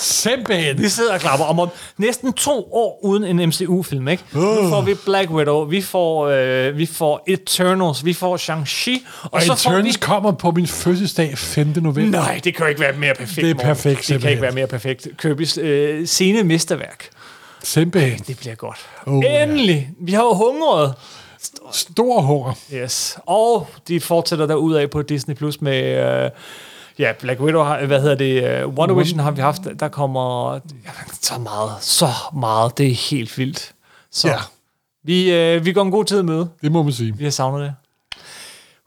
Simpelthen. 0.00 0.78
Vi 0.78 0.88
sidder 0.88 1.14
og 1.14 1.20
klapper 1.20 1.46
om, 1.46 1.58
om 1.58 1.68
næsten 1.98 2.32
to 2.32 2.68
år 2.72 3.00
uden 3.02 3.24
en 3.24 3.48
MCU-film, 3.48 4.08
ikke? 4.08 4.22
Uh. 4.34 4.40
Nu 4.40 4.68
får 4.68 4.80
vi 4.82 4.94
Black 5.04 5.30
Widow, 5.30 5.64
vi 5.64 5.82
får, 5.82 6.28
øh, 6.28 6.78
vi 6.78 6.86
får 6.86 7.24
Eternals, 7.26 8.04
vi 8.04 8.12
får 8.12 8.36
Shang-Chi, 8.36 9.06
og, 9.22 9.30
Og 9.32 9.42
så 9.42 9.54
får 9.54 9.70
vi... 9.70 9.76
Eternals 9.76 9.96
kommer 9.96 10.32
på 10.32 10.50
min 10.50 10.66
fødselsdag 10.66 11.38
5. 11.38 11.66
november. 11.76 12.18
Nej, 12.18 12.40
det 12.44 12.56
kan 12.56 12.68
ikke 12.68 12.80
være 12.80 12.92
mere 12.92 13.14
perfekt. 13.14 13.46
Det 13.46 13.50
er 13.50 13.54
perfekt, 13.54 14.08
Det 14.08 14.20
kan 14.20 14.30
ikke 14.30 14.42
være 14.42 14.52
mere 14.52 14.66
perfekt. 14.66 15.08
Kirby's 15.24 15.60
øh, 15.60 16.06
scene 16.06 16.42
mesterværk. 16.42 17.08
Simpelthen. 17.62 18.18
Det 18.26 18.38
bliver 18.38 18.54
godt. 18.54 18.78
Oh, 19.06 19.24
Endelig! 19.26 19.90
Vi 20.00 20.12
har 20.12 20.22
jo 20.22 20.34
hungret. 20.34 20.94
Stor 21.72 22.20
hunger. 22.20 22.52
Yes. 22.74 23.18
Og 23.26 23.66
de 23.88 24.00
fortsætter 24.00 24.46
der 24.46 24.54
af 24.74 24.90
på 24.90 25.02
Disney 25.02 25.34
Plus 25.34 25.60
med... 25.60 25.82
Øh, 26.24 26.30
ja, 26.98 27.12
Black 27.20 27.40
Widow, 27.40 27.62
har, 27.62 27.86
hvad 27.86 28.00
hedder 28.00 28.14
det? 28.14 28.64
Uh, 28.64 28.74
Wonder 28.74 28.94
Vision 28.94 29.18
har 29.20 29.30
vi 29.30 29.40
haft. 29.40 29.62
Der 29.80 29.88
kommer 29.88 30.52
jamen, 30.52 31.14
så 31.22 31.38
meget, 31.38 31.72
så 31.80 32.08
meget. 32.34 32.78
Det 32.78 32.86
er 32.90 32.94
helt 33.10 33.38
vildt. 33.38 33.72
Så 34.10 34.28
Ja. 34.28 34.36
vi, 35.04 35.32
øh, 35.32 35.64
vi 35.64 35.72
går 35.72 35.82
en 35.82 35.90
god 35.90 36.04
tid 36.04 36.22
med. 36.22 36.46
Det 36.62 36.72
må 36.72 36.82
man 36.82 36.92
sige. 36.92 37.16
Vi 37.16 37.24
har 37.24 37.30
savnet 37.30 37.60
det. 37.60 37.74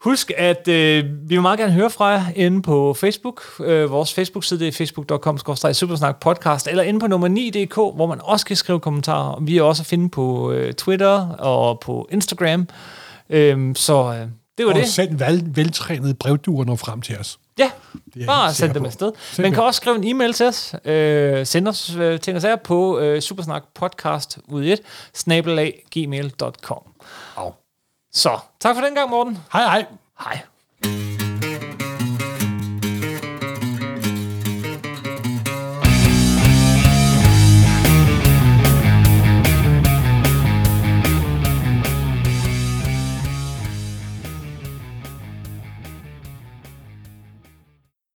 Husk, 0.00 0.32
at 0.36 0.68
øh, 0.68 1.04
vi 1.04 1.34
vil 1.34 1.42
meget 1.42 1.58
gerne 1.58 1.72
høre 1.72 1.90
fra 1.90 2.06
jer 2.06 2.24
inde 2.36 2.62
på 2.62 2.94
Facebook. 2.94 3.42
Øh, 3.64 3.90
vores 3.90 4.14
Facebook-side 4.14 4.68
er 4.68 4.72
facebook.com 4.72 5.38
supersnak 5.72 6.20
podcast, 6.20 6.68
eller 6.68 6.82
inde 6.82 7.00
på 7.00 7.06
nummer 7.06 7.28
9.dk, 7.28 7.74
hvor 7.74 8.06
man 8.06 8.18
også 8.22 8.46
kan 8.46 8.56
skrive 8.56 8.80
kommentarer. 8.80 9.40
Vi 9.40 9.58
er 9.58 9.62
også 9.62 9.82
at 9.82 9.86
finde 9.86 10.08
på 10.10 10.52
øh, 10.52 10.72
Twitter 10.72 11.28
og 11.28 11.80
på 11.80 12.08
Instagram. 12.10 12.68
Øh, 13.30 13.74
så 13.74 14.12
øh, 14.12 14.28
det 14.58 14.66
var 14.66 14.72
og 14.72 14.78
det. 14.78 14.88
send 14.88 15.18
vel, 15.18 15.56
veltrænede 15.56 16.14
brevduer 16.14 16.64
når 16.64 16.76
frem 16.76 17.00
til 17.00 17.18
os. 17.18 17.38
Ja, 17.58 17.70
bare 18.26 18.54
send 18.54 18.74
dem 18.74 18.84
afsted. 18.84 19.06
Man 19.06 19.14
Simpelthen. 19.20 19.54
kan 19.54 19.62
også 19.62 19.78
skrive 19.78 19.96
en 19.96 20.04
e-mail 20.04 20.32
til 20.32 20.46
os. 20.46 20.74
Øh, 20.84 21.46
send 21.46 21.68
os 21.68 21.96
øh, 21.96 22.20
ting 22.20 22.36
og 22.36 22.42
sager 22.42 22.56
på 22.56 22.98
øh, 22.98 23.20
supersnakpodcast 23.20 24.38
ud 24.48 24.64
i 24.64 24.72
et, 24.72 24.80
snabelag 25.14 25.84
gmail.com. 25.94 26.76
Au. 26.76 26.97
Så 28.12 28.40
tak 28.58 28.74
for 28.74 28.82
den 28.82 28.94
gang, 28.94 29.10
Morten. 29.10 29.38
Hej 29.52 29.68
hej. 29.68 29.86
Hej. 30.18 31.17